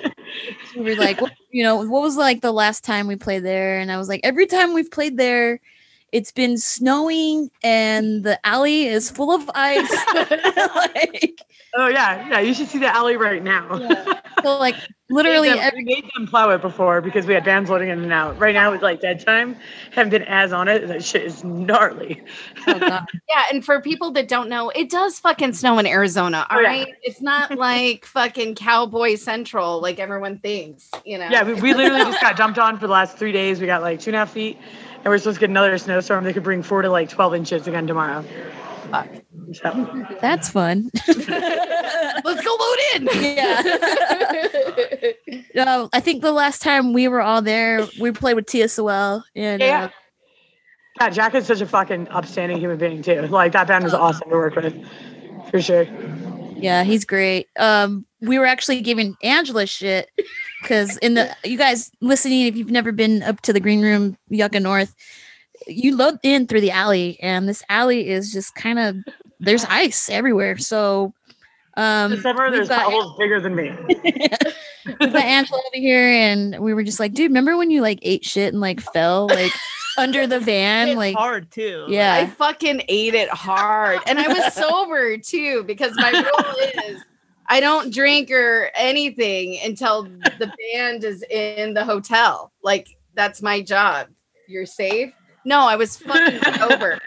we 0.76 0.84
were 0.84 0.96
like 0.96 1.20
what, 1.22 1.34
you 1.52 1.64
know 1.64 1.78
what 1.78 2.02
was 2.02 2.18
like 2.18 2.42
the 2.42 2.52
last 2.52 2.84
time 2.84 3.08
we 3.08 3.16
played 3.16 3.44
there 3.44 3.80
and 3.80 3.92
I 3.92 3.98
was 3.98 4.08
like 4.08 4.22
every 4.24 4.46
time 4.46 4.74
we've 4.74 4.92
played 4.92 5.18
there 5.18 5.60
it's 6.12 6.32
been 6.32 6.58
snowing 6.58 7.50
and 7.64 8.24
the 8.24 8.40
alley 8.46 8.88
is 8.88 9.12
full 9.12 9.32
of 9.32 9.50
ice 9.54 10.06
like 10.76 11.42
oh 11.76 11.88
yeah, 11.88 12.28
yeah. 12.30 12.40
You 12.40 12.54
should 12.54 12.68
see 12.68 12.80
the 12.80 12.88
alley 12.94 13.18
right 13.18 13.42
now. 13.44 13.78
so 14.44 14.58
like 14.58 14.76
literally 15.10 15.50
we 15.50 15.56
made, 15.56 15.60
them, 15.60 15.66
every 15.68 15.80
we 15.86 15.96
made 15.96 16.10
them 16.16 16.28
plow 16.28 16.50
it 16.52 16.62
before 16.62 17.02
because 17.02 17.26
we 17.26 17.34
had 17.34 17.44
bands 17.44 17.70
loading 17.70 17.90
in 17.90 18.02
and 18.04 18.14
out. 18.14 18.38
Right 18.40 18.54
now 18.54 18.72
it's 18.74 18.84
like 18.84 19.02
dead 19.02 19.26
time. 19.26 19.56
Haven't 19.92 20.12
been 20.12 20.24
as 20.24 20.54
on 20.54 20.68
it. 20.68 20.88
That 20.88 21.04
shit 21.04 21.24
is 21.24 21.44
gnarly. 21.44 22.22
oh 22.68 22.78
Yeah, 23.30 23.44
and 23.52 23.64
for 23.64 23.82
people 23.82 24.12
that 24.12 24.28
don't 24.28 24.50
know, 24.50 24.70
it 24.70 24.90
does 24.90 25.20
fucking 25.20 25.54
snow 25.54 25.80
in 25.80 25.86
Arizona. 25.88 26.46
All 26.50 26.58
Oh, 26.58 26.62
yeah. 26.62 26.68
right, 26.68 26.88
it's 27.04 27.22
not 27.22 27.52
like 27.58 28.06
fucking 28.06 28.56
Cowboy 28.56 29.16
Central 29.16 29.82
like 29.82 30.00
everyone 30.00 30.40
thinks. 30.40 30.90
You 31.06 31.18
know. 31.18 31.28
Yeah, 31.30 31.44
we, 31.44 31.54
we 31.56 31.74
literally 31.74 32.04
just 32.04 32.22
got 32.22 32.36
dumped 32.38 32.60
on 32.60 32.78
for 32.80 32.88
the 32.88 32.94
last 32.94 33.18
three 33.18 33.32
days. 33.32 33.60
We 33.60 33.66
got 33.68 33.82
like 33.82 34.00
two 34.00 34.10
and 34.12 34.16
a 34.16 34.20
half 34.20 34.32
feet, 34.32 34.58
and 34.96 35.06
we're 35.06 35.18
supposed 35.18 35.36
to 35.36 35.42
get 35.42 35.50
another 35.50 35.78
snowstorm 35.78 36.24
that 36.24 36.34
could 36.34 36.44
bring 36.44 36.64
four 36.64 36.82
to 36.82 36.90
like 36.90 37.10
12 37.10 37.36
inches 37.36 37.68
again 37.68 37.88
tomorrow. 37.88 38.24
Fuck. 38.92 39.10
That's 40.22 40.50
fun 40.50 40.90
Let's 41.08 42.44
go 42.44 42.58
load 42.60 42.78
in. 42.96 43.08
yeah 43.36 43.62
uh, 45.66 45.88
I 45.94 46.00
think 46.00 46.22
the 46.22 46.32
last 46.32 46.62
time 46.62 46.94
we 46.94 47.08
were 47.08 47.22
all 47.22 47.42
there 47.42 47.88
we 48.00 48.12
played 48.12 48.36
with 48.36 48.46
TSOL 48.46 49.24
and 49.36 49.62
yeah. 49.62 49.86
uh, 49.86 49.90
yeah, 51.00 51.10
Jack 51.10 51.34
is 51.36 51.46
such 51.46 51.62
a 51.62 51.66
fucking 51.66 52.10
upstanding 52.10 52.60
human 52.60 52.78
being 52.78 53.02
too. 53.02 53.22
Like 53.22 53.54
that 53.54 53.68
band 53.68 53.86
was 53.86 53.94
awesome 53.94 54.30
to 54.30 54.36
work 54.36 54.56
with, 54.56 54.76
for 55.50 55.62
sure. 55.62 55.88
Yeah, 56.58 56.84
he's 56.84 57.06
great. 57.06 57.48
Um, 57.58 58.06
we 58.20 58.38
were 58.38 58.46
actually 58.46 58.82
giving 58.82 59.16
Angela 59.24 59.66
shit 59.66 60.10
because 60.62 60.98
in 60.98 61.14
the 61.14 61.34
you 61.46 61.58
guys 61.58 61.90
listening, 62.02 62.48
if 62.48 62.58
you've 62.58 62.72
never 62.72 62.92
been 62.92 63.24
up 63.24 63.40
to 63.42 63.54
the 63.54 63.62
green 63.62 63.82
room, 63.82 64.18
Yucca 64.28 64.60
North, 64.60 64.94
you 65.68 65.96
load 65.96 66.20
in 66.22 66.48
through 66.48 66.62
the 66.62 66.72
alley, 66.72 67.18
and 67.22 67.48
this 67.48 67.64
alley 67.70 68.10
is 68.10 68.34
just 68.34 68.56
kind 68.56 68.78
of 68.78 68.98
there's 69.40 69.66
ice 69.66 70.10
everywhere. 70.10 70.58
So, 70.58 71.14
um, 71.78 72.12
This 72.12 72.22
summer, 72.24 72.52
there's 72.52 72.68
got- 72.70 72.86
potholes 72.86 73.18
bigger 73.18 73.40
than 73.40 73.56
me. 73.56 73.72
we've 74.86 75.14
got 75.14 75.16
Angela 75.24 75.60
over 75.60 75.76
here, 75.78 76.08
and 76.08 76.60
we 76.60 76.74
were 76.74 76.84
just 76.84 77.00
like, 77.00 77.14
dude, 77.14 77.30
remember 77.32 77.58
when 77.58 77.72
you 77.72 77.82
like 77.82 78.00
ate 78.02 78.26
shit 78.26 78.54
and 78.54 78.62
like 78.62 78.82
fell 78.82 79.28
like 79.28 79.52
under 79.98 80.26
the 80.28 80.40
van, 80.40 80.90
It's 80.90 80.98
like 80.98 81.16
hard 81.16 81.52
too. 81.52 81.86
Yeah. 81.90 82.14
I 82.16 82.28
fucking 82.28 82.84
ate 82.88 83.14
it 83.16 83.30
hard. 83.30 84.00
And 84.06 84.20
I 84.20 84.28
was 84.28 84.54
sober 84.54 85.18
too, 85.18 85.64
because 85.64 85.94
my 85.96 86.10
rule 86.12 86.84
is 86.88 87.04
I 87.48 87.60
don't 87.60 87.94
drink 87.94 88.30
or 88.32 88.70
anything 88.76 89.58
until 89.64 90.04
the 90.04 90.54
band 90.74 91.04
is 91.04 91.24
in 91.30 91.74
the 91.74 91.84
hotel. 91.84 92.52
Like 92.64 92.88
that's 93.16 93.42
my 93.42 93.62
job. 93.62 94.08
You're 94.48 94.66
safe? 94.66 95.12
No, 95.46 95.62
I 95.62 95.76
was 95.76 95.98
fucking 95.98 96.40
sober. 96.58 97.00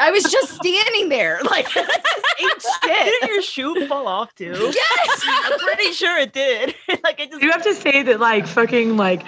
I 0.00 0.10
was 0.12 0.22
just 0.24 0.54
standing 0.54 1.08
there, 1.08 1.40
like 1.50 1.68
just 1.68 2.68
shit. 2.84 3.04
Didn't 3.04 3.28
your 3.28 3.42
shoe 3.42 3.86
fall 3.86 4.06
off 4.06 4.34
too? 4.34 4.52
Yes. 4.78 5.22
I'm 5.44 5.58
pretty 5.58 5.92
sure 5.92 6.18
it 6.18 6.32
did. 6.32 6.74
like 7.02 7.18
it 7.20 7.30
just 7.30 7.42
You 7.42 7.50
have 7.50 7.62
to 7.64 7.74
say 7.74 8.02
that 8.04 8.20
like 8.20 8.46
fucking 8.46 8.96
like 8.96 9.24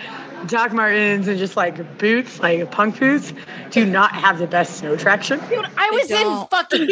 Doc 0.46 0.72
Martens 0.72 1.26
and 1.28 1.38
just 1.38 1.56
like 1.56 1.98
boots, 1.98 2.38
like 2.40 2.70
punk 2.70 2.98
boots, 2.98 3.32
do 3.70 3.84
not 3.84 4.12
have 4.12 4.38
the 4.38 4.46
best 4.46 4.76
snow 4.78 4.96
traction. 4.96 5.40
Dude, 5.48 5.66
I 5.76 5.90
was 5.90 6.10
in 6.10 6.46
fucking 6.46 6.88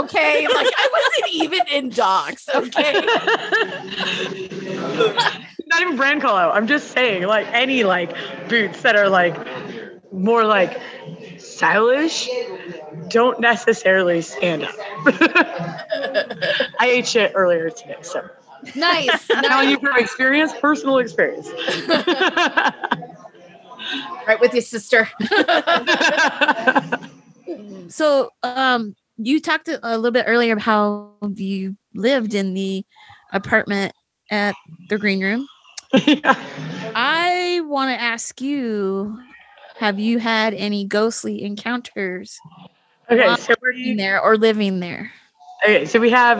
okay. 0.00 0.46
Like 0.48 0.72
I 0.76 0.88
wasn't 0.92 1.32
even 1.32 1.60
in 1.70 1.88
Docs. 1.90 2.48
Okay. 2.54 2.92
Not 5.66 5.80
even 5.82 5.96
brand 5.96 6.22
call 6.22 6.36
out. 6.36 6.54
I'm 6.54 6.66
just 6.66 6.92
saying, 6.92 7.24
like 7.24 7.46
any 7.52 7.84
like 7.84 8.14
boots 8.48 8.82
that 8.82 8.96
are 8.96 9.08
like 9.08 9.36
more 10.12 10.44
like 10.44 10.80
stylish 11.56 12.28
don't 13.08 13.40
necessarily 13.40 14.20
stand 14.20 14.64
up. 14.64 14.74
I 16.78 16.86
ate 16.86 17.06
shit 17.08 17.32
earlier 17.34 17.70
today, 17.70 17.96
so 18.02 18.28
Nice. 18.74 19.30
I'm 19.30 19.44
telling 19.48 19.70
you 19.70 19.78
from 19.78 19.96
experience, 19.96 20.52
personal 20.60 20.98
experience. 20.98 21.48
Right 24.26 24.40
with 24.40 24.52
your 24.52 24.62
sister. 24.62 25.08
So, 27.88 28.30
um, 28.42 28.96
you 29.16 29.40
talked 29.40 29.68
a 29.68 29.78
a 29.82 29.94
little 29.96 30.10
bit 30.10 30.24
earlier 30.26 30.54
about 30.54 30.64
how 30.64 31.12
you 31.36 31.76
lived 31.94 32.34
in 32.34 32.54
the 32.54 32.84
apartment 33.32 33.92
at 34.30 34.56
the 34.88 34.98
green 34.98 35.22
room. 35.22 35.46
yeah. 36.06 36.34
I 36.96 37.60
want 37.64 37.96
to 37.96 38.02
ask 38.02 38.40
you: 38.40 39.16
Have 39.78 39.98
you 39.98 40.18
had 40.18 40.54
any 40.54 40.84
ghostly 40.86 41.42
encounters 41.42 42.40
Okay, 43.10 43.34
so 43.36 43.54
in 43.84 43.96
we, 43.96 43.96
there 43.96 44.20
or 44.20 44.36
living 44.36 44.80
there? 44.80 45.12
okay, 45.64 45.84
so 45.86 46.00
we 46.00 46.10
have 46.10 46.38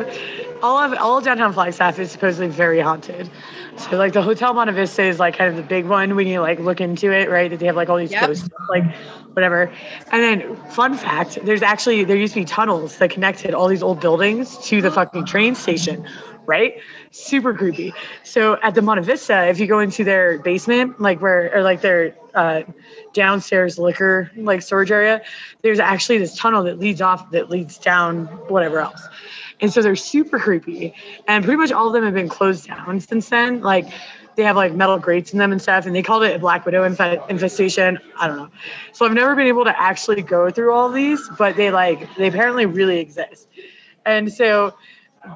all 0.63 0.79
of 0.79 0.93
all 0.99 1.19
of 1.19 1.25
downtown 1.25 1.53
Flagstaff 1.53 1.99
is 1.99 2.11
supposedly 2.11 2.49
very 2.49 2.81
haunted. 2.81 3.31
So 3.77 3.97
like 3.97 4.15
the 4.15 4.23
Hotel 4.23 4.55
Monte 4.55 4.73
Vista 4.73 5.03
is 5.03 5.19
like 5.21 5.37
kind 5.37 5.51
of 5.51 5.57
the 5.57 5.63
big 5.63 5.87
one 5.87 6.17
when 6.17 6.27
you 6.27 6.41
like 6.41 6.59
look 6.59 6.81
into 6.81 7.13
it, 7.13 7.29
right? 7.31 7.51
That 7.51 7.61
they 7.61 7.67
have 7.67 7.77
like 7.77 7.89
all 7.89 7.99
these 7.99 8.11
Yep. 8.13 8.21
ghosts, 8.21 8.49
like 8.71 8.85
whatever. 9.35 9.71
And 10.13 10.23
then 10.23 10.57
fun 10.71 10.95
fact, 10.97 11.39
there's 11.45 11.63
actually 11.63 12.05
there 12.05 12.17
used 12.17 12.35
to 12.35 12.41
be 12.41 12.47
tunnels 12.47 12.99
that 12.99 13.11
connected 13.11 13.55
all 13.55 13.69
these 13.69 13.83
old 13.83 14.01
buildings 14.01 14.57
to 14.69 14.81
the 14.81 14.91
fucking 14.91 15.27
train 15.27 15.55
station, 15.55 16.07
right? 16.47 16.75
Super 17.11 17.53
creepy. 17.53 17.93
So 18.25 18.59
at 18.63 18.75
the 18.75 18.83
Monte 18.83 19.03
Vista, 19.03 19.47
if 19.47 19.61
you 19.61 19.67
go 19.67 19.79
into 19.81 20.05
their 20.05 20.39
basement, 20.39 21.01
like 21.01 21.21
where 21.21 21.55
or 21.55 21.63
like 21.63 21.83
their 21.83 22.17
uh, 22.35 22.63
downstairs 23.17 23.79
liquor 23.79 24.31
like 24.37 24.63
storage 24.63 24.93
area, 24.93 25.23
there's 25.63 25.81
actually 25.81 26.19
this 26.19 26.37
tunnel 26.37 26.63
that 26.63 26.79
leads 26.79 27.01
off 27.01 27.31
that 27.33 27.51
leads 27.51 27.79
down 27.79 28.27
whatever 28.49 28.79
else. 28.79 29.09
And 29.61 29.73
so 29.73 29.83
they're 29.83 29.97
super 29.97 30.39
creepy. 30.39 30.95
And 31.27 31.43
pretty 31.43 31.57
much 31.57 31.73
all 31.73 31.89
of 31.89 31.95
them 31.95 32.05
have 32.05 32.15
been 32.15 32.29
closed 32.29 32.67
down 32.67 33.01
since 33.01 33.29
then. 33.31 33.63
Like 33.63 33.87
they 34.37 34.43
have 34.43 34.55
like 34.55 34.75
metal 34.75 34.99
grates 34.99 35.33
in 35.33 35.39
them 35.39 35.51
and 35.51 35.61
stuff. 35.61 35.87
And 35.87 35.97
they 35.97 36.03
called 36.03 36.23
it 36.23 36.37
a 36.37 36.39
Black 36.39 36.67
Widow 36.67 36.85
inf- 36.85 37.01
infestation. 37.31 37.99
I 38.21 38.29
don't 38.29 38.37
know. 38.37 38.51
So 38.93 39.07
I've 39.07 39.15
never 39.15 39.35
been 39.35 39.47
able 39.47 39.65
to 39.65 39.81
actually 39.81 40.23
go 40.23 40.51
through 40.51 40.73
all 40.73 40.91
these, 40.91 41.27
but 41.39 41.57
they 41.57 41.71
like, 41.71 42.15
they 42.17 42.29
apparently 42.29 42.67
really 42.67 42.99
exist. 42.99 43.49
And 44.05 44.31
so, 44.31 44.75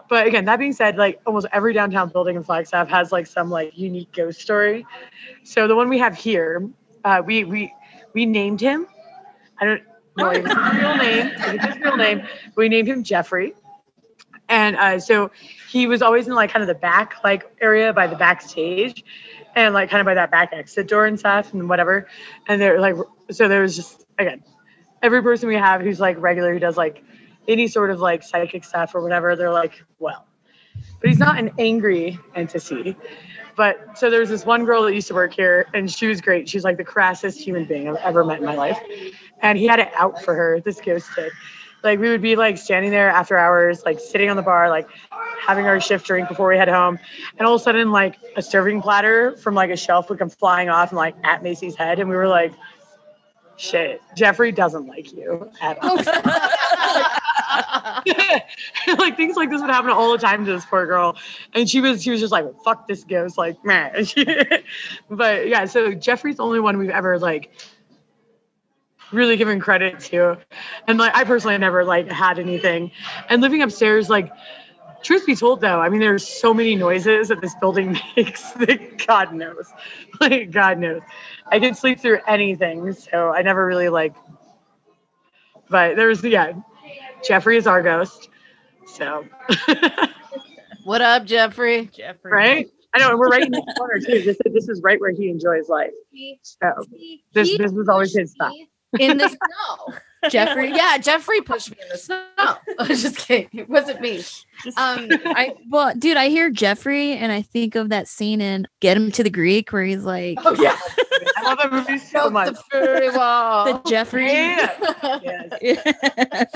but 0.09 0.27
again, 0.27 0.45
that 0.45 0.59
being 0.59 0.75
said, 0.75 0.97
like 0.97 1.21
almost 1.27 1.47
every 1.53 1.73
downtown 1.73 2.11
building 2.11 2.37
in 2.37 2.45
Flagstaff 2.45 2.89
has 2.89 3.11
like 3.11 3.27
some 3.27 3.51
like 3.51 3.77
unique 3.77 4.13
ghost 4.13 4.41
story. 4.41 4.87
So 5.43 5.67
the 5.67 5.75
one 5.75 5.89
we 5.89 5.99
have 5.99 6.15
here, 6.15 6.69
uh, 7.05 7.23
we 7.25 7.45
we 7.45 7.73
we 8.15 8.27
named 8.27 8.61
him. 8.61 8.87
I 9.61 9.65
don't 9.65 9.83
know 10.17 10.31
his 10.31 10.45
real 10.45 10.97
name. 10.97 11.27
His 11.61 11.79
real 11.79 11.97
name. 11.97 12.23
We 12.57 12.69
named 12.69 12.89
him 12.89 13.05
Jeffrey. 13.05 13.55
And 14.49 14.77
uh, 14.77 14.99
so 14.99 15.31
he 15.69 15.87
was 15.87 16.03
always 16.03 16.27
in 16.27 16.35
like 16.35 16.51
kind 16.51 16.63
of 16.63 16.67
the 16.67 16.75
back 16.75 17.17
like 17.23 17.51
area 17.61 17.93
by 17.93 18.07
the 18.09 18.17
backstage, 18.17 19.05
and 19.55 19.75
like 19.75 19.91
kind 19.91 20.01
of 20.01 20.07
by 20.07 20.15
that 20.15 20.31
back 20.31 20.53
exit 20.53 20.89
door 20.89 21.07
and 21.07 21.19
stuff 21.19 21.53
and 21.53 21.69
whatever. 21.69 22.09
And 22.49 22.61
they're 22.61 22.81
like, 22.81 22.97
so 23.31 23.49
there 23.49 23.63
was 23.63 23.77
just 23.77 24.05
again, 24.19 24.43
every 25.03 25.23
person 25.23 25.49
we 25.49 25.57
have 25.57 25.83
who's 25.83 26.01
like 26.01 26.21
regular 26.21 26.53
who 26.53 26.59
does 26.59 26.77
like 26.77 27.05
any 27.47 27.69
sort 27.69 27.91
of 27.91 28.01
like 28.01 28.23
psychic 28.23 28.65
stuff 28.65 28.95
or 28.95 29.03
whatever, 29.03 29.37
they're 29.37 29.53
like, 29.53 29.83
well, 29.99 30.27
but 31.01 31.09
he's 31.09 31.19
not 31.19 31.39
an 31.39 31.53
angry 31.59 32.19
entity. 32.35 32.97
But 33.57 33.99
so 33.99 34.11
there's 34.11 34.29
this 34.29 34.45
one 34.45 34.65
girl 34.65 34.83
that 34.85 34.95
used 34.95 35.09
to 35.09 35.15
work 35.15 35.35
here, 35.35 35.67
and 35.75 35.91
she 35.91 36.07
was 36.07 36.21
great. 36.21 36.49
She's 36.49 36.65
like 36.65 36.77
the 36.77 36.85
crassest 36.85 37.39
human 37.41 37.65
being 37.65 37.89
I've 37.89 37.97
ever 37.97 38.25
met 38.25 38.41
in 38.41 38.47
my 38.47 38.55
life. 38.55 38.79
And 39.43 39.59
he 39.59 39.67
had 39.67 39.81
it 39.81 39.91
out 39.95 40.23
for 40.23 40.35
her, 40.35 40.61
this 40.61 40.81
ghost 40.81 41.09
did. 41.17 41.33
Like 41.83 41.99
we 41.99 42.11
would 42.11 42.21
be 42.23 42.37
like 42.37 42.59
standing 42.59 42.91
there 42.91 43.09
after 43.09 43.39
hours, 43.39 43.85
like 43.85 44.01
sitting 44.01 44.29
on 44.29 44.37
the 44.37 44.43
bar, 44.43 44.69
like 44.69 44.89
having 45.41 45.67
our 45.67 45.81
shift 45.81 46.07
drink 46.07 46.29
before 46.29 46.49
we 46.49 46.57
head 46.57 46.69
home. 46.69 46.99
And 47.39 47.47
all 47.47 47.55
of 47.55 47.61
a 47.61 47.65
sudden, 47.65 47.91
like 47.91 48.17
a 48.37 48.43
serving 48.43 48.83
platter 48.83 49.37
from 49.39 49.55
like 49.55 49.71
a 49.71 49.77
shelf 49.77 50.11
would 50.11 50.19
come 50.19 50.29
flying 50.29 50.69
off 50.69 50.91
and 50.91 50.99
like 50.99 51.15
at 51.25 51.43
Macy's 51.43 51.75
head. 51.75 51.99
And 51.99 52.11
we 52.11 52.17
were 52.17 52.29
like, 52.29 52.53
shit, 53.57 54.03
Jeffrey 54.15 54.53
doesn't 54.53 54.87
like 54.87 55.13
you 55.13 55.51
at 55.63 55.79
all. 55.83 55.97
like 58.99 59.17
things 59.17 59.37
like 59.37 59.51
this 59.51 59.61
would 59.61 59.71
happen 59.71 59.91
all 59.91 60.13
the 60.13 60.19
time 60.19 60.45
to 60.45 60.53
this 60.53 60.65
poor 60.65 60.87
girl, 60.87 61.17
and 61.55 61.69
she 61.69 61.81
was 61.81 62.03
she 62.03 62.11
was 62.11 62.21
just 62.21 62.33
like, 62.33 62.47
"Fuck 62.63 62.87
this 62.87 63.05
ghost," 63.05 63.39
like, 63.39 63.57
man. 63.65 64.07
but 65.11 65.49
yeah, 65.49 65.65
so 65.65 65.93
Jeffrey's 65.93 66.37
the 66.37 66.45
only 66.45 66.61
one 66.61 66.79
we've 66.79 66.91
ever 66.91 67.19
like 67.19 67.51
really 69.13 69.37
given 69.37 69.59
credit 69.61 69.99
to, 70.01 70.39
and 70.87 70.99
like 70.99 71.15
I 71.15 71.25
personally 71.25 71.59
never 71.59 71.85
like 71.85 72.11
had 72.11 72.39
anything, 72.39 72.91
and 73.29 73.43
living 73.43 73.63
upstairs 73.63 74.09
like. 74.09 74.31
Truth 75.03 75.25
be 75.25 75.35
told, 75.35 75.63
though, 75.63 75.81
I 75.81 75.89
mean, 75.89 76.01
there's 76.01 76.29
so 76.29 76.53
many 76.53 76.75
noises 76.77 77.29
that 77.29 77.41
this 77.41 77.55
building 77.55 77.99
makes 78.19 78.51
that 78.53 79.07
God 79.07 79.33
knows, 79.33 79.73
like 80.21 80.51
God 80.51 80.77
knows, 80.79 81.01
I 81.47 81.59
can 81.59 81.75
sleep 81.75 82.01
through 82.01 82.19
anything, 82.29 82.93
so 82.93 83.31
I 83.31 83.41
never 83.41 83.65
really 83.65 83.89
like. 83.89 84.15
But 85.71 85.97
there's 85.97 86.23
yeah, 86.23 86.53
Jeffrey 87.25 87.57
is 87.57 87.67
our 87.67 87.83
ghost. 87.83 88.29
So, 88.87 89.25
what 90.85 91.01
up, 91.01 91.25
Jeffrey? 91.25 91.87
Jeffrey. 91.93 92.33
right? 92.33 92.67
I 92.95 92.99
know, 92.99 93.11
and 93.11 93.19
we're 93.19 93.29
right 93.29 93.45
in 93.45 93.53
the 93.53 93.75
corner 93.79 94.01
too. 94.01 94.23
This 94.23 94.37
is, 94.45 94.53
this 94.53 94.69
is 94.69 94.81
right 94.83 95.01
where 95.01 95.13
he 95.13 95.29
enjoys 95.29 95.69
life. 95.69 95.91
So, 96.43 96.73
this 97.35 97.57
this 97.57 97.73
was 97.73 97.89
always 97.89 98.15
his 98.17 98.33
stuff. 98.33 98.53
in 98.99 99.19
the 99.19 99.29
snow. 99.29 99.95
Jeffrey, 100.29 100.71
yeah, 100.71 100.99
Jeffrey 100.99 101.41
pushed 101.41 101.71
me 101.71 101.77
in 101.83 101.89
the 101.89 101.97
snow. 101.97 102.25
I 102.39 102.59
was 102.89 103.03
just 103.03 103.17
kidding. 103.17 103.49
It 103.53 103.69
wasn't 103.69 104.01
me. 104.01 104.19
Um, 104.77 105.09
I 105.25 105.55
well, 105.69 105.95
dude, 105.97 106.17
I 106.17 106.29
hear 106.29 106.51
Jeffrey 106.51 107.13
and 107.13 107.33
I 107.33 107.43
think 107.43 107.75
of 107.75 107.89
that 107.89 108.09
scene 108.09 108.41
in 108.41 108.67
Get 108.81 108.97
Him 108.97 109.11
to 109.13 109.23
the 109.23 109.31
Greek 109.31 109.73
where 109.73 109.85
he's 109.85 110.05
like 110.05 110.39
oh 110.45 110.55
yeah, 110.61 110.77
I 111.37 111.43
love 111.45 111.59
that 111.59 111.73
movie 111.73 111.99
so 111.99 112.29
much. 112.29 112.55
the 112.55 112.63
furry 112.71 113.11
wall. 113.11 113.65
the 113.65 113.89
Jeffrey. 113.89 114.27
Yeah. 114.27 115.49
Yes. 115.63 116.47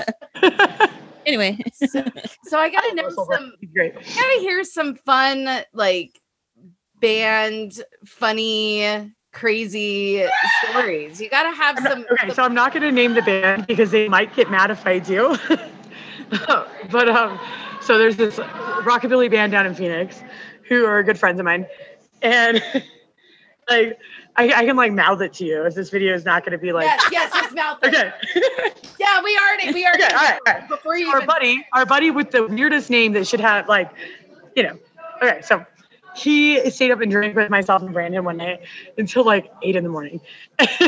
anyway, 1.25 1.57
so 1.73 2.59
I 2.59 2.69
gotta 2.69 2.93
know 2.93 3.09
some. 3.09 3.53
Great. 3.73 3.95
I 3.97 4.01
gotta 4.01 4.39
hear 4.41 4.63
some 4.63 4.95
fun, 4.95 5.47
like 5.73 6.19
band, 6.99 7.81
funny, 8.05 9.11
crazy 9.35 10.25
stories. 10.63 11.21
You 11.21 11.29
gotta 11.29 11.55
have 11.55 11.77
some. 11.79 12.05
Okay, 12.09 12.33
so 12.33 12.41
I'm 12.41 12.55
not 12.55 12.73
going 12.73 12.83
to 12.83 12.91
name 12.91 13.13
the 13.13 13.21
band 13.21 13.67
because 13.67 13.91
they 13.91 14.07
might 14.07 14.33
get 14.35 14.49
mad 14.49 14.71
if 14.71 14.87
I 14.87 14.97
do. 14.97 15.37
but 16.89 17.09
um, 17.09 17.39
so 17.81 17.97
there's 17.97 18.15
this 18.15 18.37
rockabilly 18.37 19.29
band 19.29 19.51
down 19.51 19.67
in 19.67 19.75
Phoenix 19.75 20.23
who 20.67 20.85
are 20.85 21.03
good 21.03 21.19
friends 21.19 21.39
of 21.39 21.45
mine, 21.45 21.67
and 22.21 22.63
like 23.69 23.99
I, 24.37 24.53
I 24.53 24.65
can 24.65 24.77
like 24.77 24.93
mouth 24.93 25.21
it 25.21 25.33
to 25.33 25.45
you 25.45 25.65
if 25.65 25.75
this 25.75 25.89
video 25.89 26.15
is 26.15 26.25
not 26.25 26.43
going 26.43 26.53
to 26.53 26.57
be 26.57 26.71
like. 26.71 26.85
yes, 26.85 27.09
yes, 27.11 27.45
his 27.45 27.53
mouth. 27.53 27.83
Okay. 27.83 28.11
Yeah, 28.97 29.21
we 29.21 29.37
already, 29.37 29.73
we 29.73 29.85
already. 29.85 30.03
Okay, 30.05 30.15
all 30.15 30.21
right, 30.21 30.39
all 30.47 30.53
right. 30.53 30.69
Before 30.69 30.97
you 30.97 31.09
our 31.09 31.17
even 31.17 31.27
buddy, 31.27 31.67
our 31.73 31.85
buddy 31.85 32.11
with 32.11 32.31
the 32.31 32.47
weirdest 32.47 32.89
name 32.89 33.11
that 33.11 33.27
should 33.27 33.41
have 33.41 33.67
like, 33.67 33.91
you 34.55 34.63
know. 34.63 34.79
Okay, 35.21 35.41
so 35.41 35.65
he 36.15 36.69
stayed 36.69 36.91
up 36.91 37.01
and 37.01 37.11
drank 37.11 37.35
with 37.35 37.49
myself 37.49 37.81
and 37.81 37.93
Brandon 37.93 38.23
one 38.23 38.37
night 38.37 38.61
until 38.97 39.23
like 39.23 39.51
eight 39.61 39.75
in 39.75 39.83
the 39.83 39.89
morning, 39.89 40.21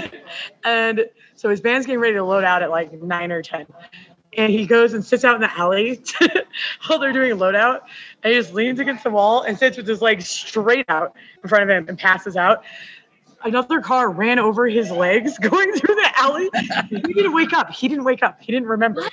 and 0.63 1.05
so 1.35 1.49
his 1.49 1.61
band's 1.61 1.85
getting 1.85 1.99
ready 1.99 2.15
to 2.15 2.23
load 2.23 2.43
out 2.43 2.61
at 2.63 2.69
like 2.69 2.91
nine 2.93 3.31
or 3.31 3.41
ten, 3.41 3.65
and 4.37 4.51
he 4.51 4.65
goes 4.65 4.93
and 4.93 5.03
sits 5.03 5.23
out 5.23 5.35
in 5.35 5.41
the 5.41 5.59
alley 5.59 6.01
while 6.87 6.99
they're 6.99 7.13
doing 7.13 7.31
a 7.31 7.35
loadout, 7.35 7.81
and 8.23 8.33
he 8.33 8.39
just 8.39 8.53
leans 8.53 8.79
against 8.79 9.03
the 9.03 9.09
wall 9.09 9.41
and 9.41 9.57
sits 9.57 9.77
with 9.77 9.87
his 9.87 10.01
legs 10.01 10.27
straight 10.27 10.85
out 10.89 11.15
in 11.43 11.49
front 11.49 11.63
of 11.63 11.69
him 11.69 11.87
and 11.89 11.97
passes 11.97 12.35
out. 12.35 12.63
Another 13.43 13.81
car 13.81 14.09
ran 14.09 14.39
over 14.39 14.67
his 14.67 14.89
legs 14.91 15.37
going 15.41 15.71
through 15.73 15.95
the 15.95 16.11
alley. 16.15 16.49
He 16.89 17.13
didn't 17.13 17.33
wake 17.33 17.53
up. 17.53 17.71
He 17.71 17.87
didn't 17.87 18.03
wake 18.03 18.23
up. 18.23 18.41
He 18.41 18.51
didn't 18.51 18.67
remember. 18.67 19.03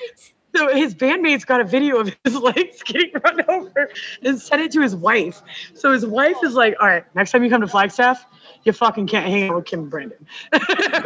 So 0.54 0.74
his 0.74 0.94
bandmates 0.94 1.44
got 1.44 1.60
a 1.60 1.64
video 1.64 1.98
of 1.98 2.16
his 2.24 2.36
legs 2.40 2.82
getting 2.84 3.10
run 3.24 3.40
over 3.48 3.90
and 4.22 4.40
sent 4.40 4.62
it 4.62 4.70
to 4.72 4.80
his 4.80 4.94
wife. 4.94 5.42
So 5.74 5.92
his 5.92 6.06
wife 6.06 6.36
is 6.44 6.54
like, 6.54 6.76
"All 6.80 6.86
right, 6.86 7.04
next 7.14 7.32
time 7.32 7.42
you 7.42 7.50
come 7.50 7.60
to 7.60 7.66
Flagstaff, 7.66 8.24
you 8.64 8.72
fucking 8.72 9.08
can't 9.08 9.26
hang 9.26 9.50
out 9.50 9.56
with 9.56 9.64
Kim 9.64 9.80
and 9.80 9.90
Brandon." 9.90 10.26
we 10.52 10.58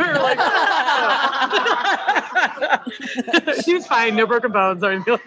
were 0.05 0.15
like, 0.15 0.39
she 3.65 3.75
was 3.75 3.87
fine, 3.87 4.17
no 4.17 4.27
broken 4.27 4.53
bones 4.53 4.83
or 4.85 4.91
anything. 4.91 5.19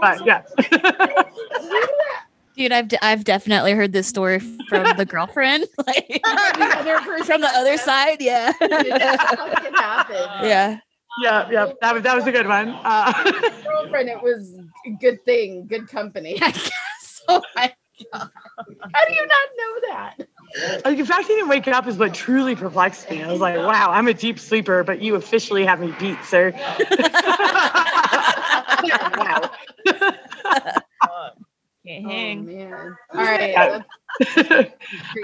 But 0.00 0.26
yeah, 0.26 0.42
dude, 2.56 2.72
I've 2.72 2.88
de- 2.88 3.04
I've 3.04 3.24
definitely 3.24 3.72
heard 3.72 3.92
this 3.92 4.06
story 4.06 4.40
from 4.68 4.96
the 4.96 5.06
girlfriend, 5.06 5.64
like 5.86 6.20
from 7.24 7.40
the 7.40 7.50
other 7.54 7.78
side. 7.78 8.20
Yeah, 8.20 8.52
How 9.74 10.06
yeah. 10.42 10.80
Yeah, 11.22 11.50
yeah. 11.50 11.72
That 11.80 11.94
was 11.94 12.02
that 12.02 12.14
was 12.16 12.26
a 12.26 12.32
good 12.32 12.46
one. 12.46 12.68
Uh, 12.84 13.12
girlfriend, 13.64 14.08
it 14.08 14.22
was 14.22 14.54
a 14.86 14.90
good 14.90 15.24
thing, 15.24 15.66
good 15.66 15.88
company, 15.88 16.38
I 16.42 16.50
guess. 16.50 17.22
Oh 17.28 17.42
my 17.54 17.72
god. 18.12 18.30
How 18.92 19.06
do 19.06 19.12
you 19.14 19.26
not 19.26 19.48
know 19.58 19.80
that? 19.88 20.14
like, 20.84 20.96
the 20.98 21.04
fact 21.04 21.26
he 21.26 21.34
didn't 21.34 21.48
wake 21.48 21.68
up 21.68 21.86
is 21.86 21.96
what 21.98 22.14
truly 22.14 22.54
perplexed 22.54 23.10
me. 23.10 23.22
I 23.22 23.30
was 23.30 23.40
like, 23.40 23.56
"Wow, 23.56 23.90
I'm 23.92 24.08
a 24.08 24.14
deep 24.14 24.38
sleeper, 24.38 24.82
but 24.84 25.02
you 25.02 25.14
officially 25.14 25.64
have 25.64 25.80
me 25.80 25.92
beat, 25.98 26.22
sir." 26.24 26.52
wow. 29.16 29.50
Can't 31.86 32.04
Oh, 32.04 32.10
hang. 32.10 32.44
man. 32.46 32.96
All 33.14 33.20
right. 33.20 33.50
Yeah. 33.50 33.82
I 34.20 34.70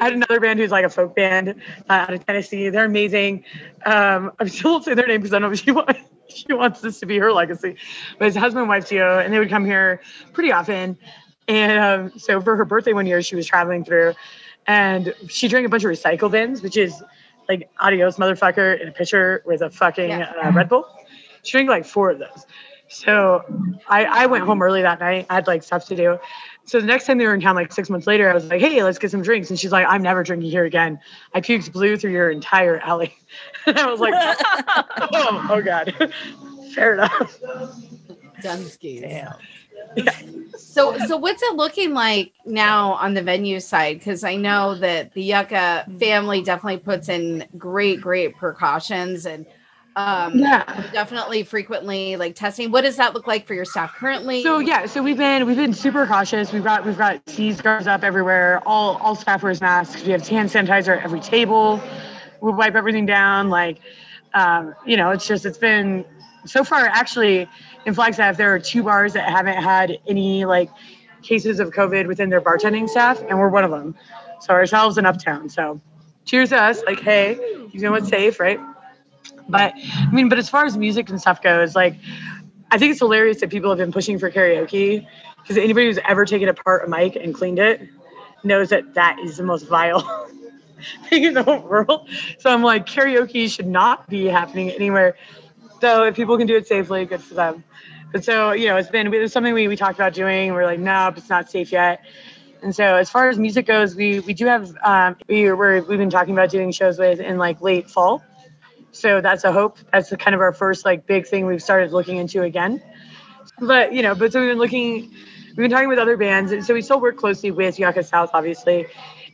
had 0.01 0.13
another 0.13 0.41
band 0.41 0.59
who's 0.59 0.71
like 0.71 0.85
a 0.85 0.91
folk 0.91 1.15
band 1.17 1.49
uh, 1.89 1.93
out 1.93 2.13
of 2.15 2.25
Tennessee. 2.27 2.69
They're 2.69 2.85
amazing. 2.85 3.45
Um, 3.87 4.33
I'm 4.39 4.49
still 4.49 4.73
won't 4.73 4.85
say 4.85 4.95
their 4.95 5.07
name 5.07 5.21
because 5.21 5.33
I 5.35 5.39
know 5.39 5.55
she 5.55 5.71
wants 5.73 6.01
she 6.29 6.53
wants 6.53 6.81
this 6.81 7.01
to 7.01 7.07
be 7.07 7.19
her 7.19 7.33
legacy. 7.33 7.77
But 8.19 8.27
his 8.27 8.37
husband 8.37 8.61
and 8.63 8.69
wife 8.69 8.89
duo, 8.89 9.19
and 9.19 9.33
they 9.33 9.39
would 9.39 9.51
come 9.51 9.65
here 9.65 10.01
pretty 10.33 10.53
often. 10.53 10.97
And 11.49 11.79
um, 12.13 12.19
so 12.19 12.41
for 12.41 12.57
her 12.57 12.65
birthday 12.65 12.93
one 12.93 13.07
year, 13.07 13.21
she 13.23 13.37
was 13.37 13.47
traveling 13.47 13.85
through, 13.85 14.15
and 14.67 15.15
she 15.29 15.49
drank 15.49 15.67
a 15.67 15.69
bunch 15.69 15.85
of 15.85 15.91
recycle 15.91 16.31
bins, 16.31 16.63
which 16.63 16.77
is 16.77 17.03
like 17.49 17.69
adios 17.79 18.17
motherfucker 18.17 18.81
in 18.81 18.89
a 18.89 18.93
pitcher 18.93 19.43
with 19.45 19.61
a 19.61 19.71
fucking 19.71 20.09
Yeah. 20.09 20.33
uh, 20.43 20.53
Red 20.53 20.69
Bull. 20.71 20.87
She 21.43 21.53
drank 21.53 21.69
like 21.69 21.85
four 21.85 22.11
of 22.11 22.19
those. 22.19 22.47
So 22.89 23.43
I, 23.89 24.05
I 24.05 24.27
went 24.27 24.45
home 24.45 24.63
early 24.63 24.83
that 24.83 25.01
night. 25.01 25.27
I 25.31 25.35
had 25.35 25.47
like 25.47 25.63
stuff 25.63 25.87
to 25.87 25.97
do. 25.97 26.19
So 26.67 26.81
the 26.81 26.87
next 26.87 27.07
time 27.07 27.19
they 27.19 27.27
were 27.27 27.35
in 27.35 27.41
town, 27.41 27.57
like 27.57 27.73
six 27.73 27.91
months 27.91 28.07
later, 28.07 28.31
I 28.31 28.35
was 28.35 28.47
like, 28.47 28.61
hey, 28.61 28.83
let's 28.83 28.99
get 28.99 29.11
some 29.11 29.23
drinks. 29.23 29.51
And 29.51 29.59
she's 29.59 29.73
like, 29.73 29.87
I'm 29.89 30.03
never 30.03 30.23
drinking 30.23 30.51
here 30.51 30.65
again. 30.65 30.99
I 31.35 31.41
puked 31.41 31.73
blue 31.73 31.97
through 31.97 32.13
your 32.13 32.31
entire 32.31 32.79
alley. 32.79 33.15
And 33.67 33.79
I 33.79 33.87
was 33.91 33.99
like, 33.99 34.13
oh, 35.13 35.47
oh 35.51 35.63
God. 35.63 35.95
Fair 36.75 36.95
enough. 36.95 37.41
Dunsky's. 38.43 39.01
Damn. 39.01 40.51
So, 40.57 40.99
so 40.99 41.17
what's 41.17 41.43
it 41.43 41.55
looking 41.55 41.95
like 41.95 42.33
now 42.45 42.93
on 42.93 43.15
the 43.15 43.23
venue 43.23 43.61
side? 43.61 43.99
Because 43.99 44.23
I 44.23 44.37
know 44.37 44.75
that 44.75 45.15
the 45.15 45.23
Yucca 45.23 45.87
family 45.99 46.43
definitely 46.43 46.81
puts 46.81 47.09
in 47.09 47.47
great, 47.57 48.03
great 48.03 48.37
precautions 48.37 49.25
and 49.25 49.47
um, 49.97 50.39
Yeah. 50.39 50.65
definitely 50.93 51.43
frequently 51.43 52.17
like 52.17 52.35
testing. 52.35 52.71
What 52.71 52.83
does 52.83 52.97
that 52.97 53.15
look 53.15 53.27
like 53.27 53.47
for 53.47 53.55
your 53.55 53.65
staff 53.65 53.95
currently? 53.95 54.43
So 54.43 54.59
yeah, 54.59 54.87
so 54.87 55.03
we've 55.03 55.17
been 55.17 55.47
we've 55.47 55.57
been 55.57 55.73
super 55.75 56.07
cautious. 56.07 56.53
We've 56.53 56.65
got 56.65 56.85
we've 56.85 56.99
got 56.99 57.21
sneeze 57.29 57.61
guards 57.61 57.87
up 57.87 58.03
everywhere. 58.03 58.61
All 58.67 58.97
all 58.99 59.15
staff 59.15 59.43
wears 59.43 59.61
masks. 59.61 60.05
We 60.05 60.13
have 60.13 60.27
hand 60.27 60.49
sanitizer 60.51 60.97
at 60.97 61.05
every 61.05 61.21
table. 61.21 61.81
We 62.41 62.53
wipe 62.53 62.75
everything 62.75 63.07
down. 63.07 63.51
Like, 63.51 63.79
um, 64.35 64.75
you 64.87 64.97
know, 64.97 65.11
it's 65.11 65.27
just 65.27 65.47
it's 65.47 65.59
been 65.59 66.05
so 66.45 66.65
far 66.65 66.87
actually 66.87 67.49
in 67.87 67.95
Flagstaff 67.95 68.37
there 68.37 68.55
are 68.55 68.59
two 68.59 68.83
bars 68.83 69.13
that 69.15 69.29
haven't 69.29 69.63
had 69.63 69.99
any 70.07 70.45
like 70.45 70.71
cases 71.23 71.59
of 71.61 71.71
COVID 71.71 72.07
within 72.07 72.29
their 72.31 72.41
bartending 72.41 72.89
staff, 72.89 73.23
and 73.29 73.39
we're 73.39 73.49
one 73.49 73.65
of 73.65 73.71
them. 73.71 73.95
So 74.41 74.53
ourselves 74.53 74.99
in 74.99 75.07
Uptown. 75.07 75.49
So 75.49 75.81
cheers 76.25 76.51
to 76.51 76.61
us. 76.61 76.83
Like, 76.85 77.01
hey, 77.01 77.39
you 77.73 77.81
know 77.81 77.93
what's 77.93 78.09
safe, 78.09 78.39
right? 78.41 78.61
But 79.49 79.75
I 79.77 80.11
mean, 80.11 80.29
but 80.29 80.39
as 80.39 80.49
far 80.49 80.65
as 80.65 80.77
music 80.77 81.11
and 81.11 81.21
stuff 81.21 81.43
goes, 81.43 81.75
like 81.75 81.97
I 82.71 82.79
think 82.79 82.93
it's 82.93 83.01
hilarious 83.01 83.41
that 83.41 83.51
people 83.51 83.71
have 83.71 83.79
been 83.79 83.93
pushing 83.93 84.19
for 84.19 84.31
karaoke 84.31 85.07
because 85.43 85.57
anybody 85.59 85.87
who's 85.87 85.99
ever 86.09 86.25
taken 86.25 86.49
apart 86.49 86.87
a 86.87 86.89
mic 86.89 87.17
and 87.17 87.35
cleaned 87.35 87.59
it 87.59 87.89
knows 88.43 88.71
that 88.71 88.95
that 88.95 89.19
is 89.21 89.37
the 89.37 89.43
most 89.43 89.69
vile 89.69 90.01
thing 91.09 91.25
in 91.25 91.35
the 91.35 91.43
whole 91.43 91.61
world. 91.61 92.09
So 92.39 92.51
I'm 92.51 92.63
like, 92.63 92.87
karaoke 92.87 93.51
should 93.51 93.67
not 93.67 94.09
be 94.09 94.27
happening 94.27 94.71
anywhere. 94.71 95.17
So 95.81 96.05
if 96.05 96.17
people 96.17 96.39
can 96.39 96.47
do 96.47 96.57
it 96.57 96.67
safely, 96.67 97.05
good 97.05 97.23
for 97.23 97.35
them. 97.35 97.65
But 98.13 98.25
so, 98.25 98.53
you 98.53 98.69
know, 98.69 98.77
it's 98.77 98.89
been 98.89 99.13
it 99.13 99.19
was 99.19 99.33
something 99.33 99.53
we, 99.53 99.69
we 99.69 99.77
talked 99.77 99.97
about 99.97 100.15
doing. 100.15 100.53
We're 100.53 100.65
like, 100.67 100.79
no, 100.79 101.13
it's 101.17 101.29
not 101.29 101.51
safe 101.51 101.73
yet. 101.73 102.05
And 102.63 102.75
so 102.75 102.85
as 102.97 103.11
far 103.11 103.29
as 103.29 103.39
music 103.39 103.67
goes, 103.67 103.95
we 103.95 104.21
we 104.21 104.35
do 104.35 104.47
have 104.47 104.75
um, 104.85 105.17
we 105.29 105.53
we're, 105.53 105.83
we've 105.83 105.99
been 105.99 106.11
talking 106.11 106.33
about 106.33 106.49
doing 106.49 106.71
shows 106.71 106.99
with 106.99 107.21
in 107.21 107.39
like 107.39 107.61
late 107.61 107.91
fall. 107.91 108.23
So 108.95 109.21
that's 109.21 109.43
a 109.43 109.53
hope. 109.53 109.79
That's 109.93 110.09
the 110.11 110.17
kind 110.17 110.35
of 110.35 110.41
our 110.41 110.53
first 110.53 110.85
like 110.85 111.05
big 111.07 111.27
thing 111.27 111.47
we've 111.47 111.63
started 111.63 111.93
looking 111.93 112.17
into 112.17 112.43
again. 112.43 112.81
But 113.59 113.93
you 113.93 114.03
know, 114.03 114.15
but 114.15 114.33
so 114.33 114.41
we've 114.41 114.51
been 114.51 114.59
looking, 114.59 115.11
we've 115.49 115.57
been 115.57 115.71
talking 115.71 115.89
with 115.89 115.99
other 115.99 116.17
bands, 116.17 116.53
and 116.53 116.65
so 116.65 116.75
we 116.75 116.81
still 116.81 117.01
work 117.01 117.17
closely 117.17 117.51
with 117.51 117.79
Yucca 117.79 118.05
South, 118.05 118.31
obviously, 118.33 118.87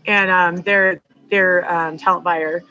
and 0.07 0.31
um, 0.31 0.57
their 0.57 1.03
their 1.31 1.71
um, 1.71 1.99
talent 1.99 2.25
buyer. 2.25 2.63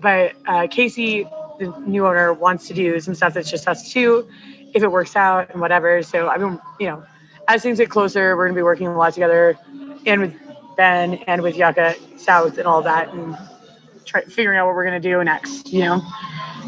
But 0.00 0.34
uh, 0.46 0.66
Casey, 0.70 1.24
the 1.58 1.74
new 1.86 2.06
owner, 2.06 2.32
wants 2.34 2.68
to 2.68 2.74
do 2.74 3.00
some 3.00 3.14
stuff 3.14 3.34
that's 3.34 3.50
just 3.50 3.66
us 3.66 3.90
two, 3.90 4.28
if 4.74 4.82
it 4.82 4.92
works 4.92 5.16
out 5.16 5.50
and 5.50 5.60
whatever. 5.62 6.02
So 6.02 6.28
I 6.28 6.36
mean, 6.36 6.60
you 6.78 6.88
know, 6.88 7.04
as 7.48 7.62
things 7.62 7.78
get 7.78 7.88
closer, 7.88 8.36
we're 8.36 8.46
gonna 8.46 8.56
be 8.56 8.62
working 8.62 8.86
a 8.86 8.96
lot 8.96 9.14
together, 9.14 9.58
and 10.04 10.20
with 10.20 10.34
Ben 10.76 11.14
and 11.26 11.40
with 11.40 11.56
Yucca 11.56 11.94
South 12.18 12.58
and 12.58 12.66
all 12.66 12.82
that, 12.82 13.12
and 13.14 13.34
try 14.04 14.22
figuring 14.22 14.58
out 14.58 14.66
what 14.66 14.74
we're 14.74 14.84
gonna 14.84 15.00
do 15.00 15.22
next. 15.24 15.72
You 15.72 15.80
know 15.80 16.02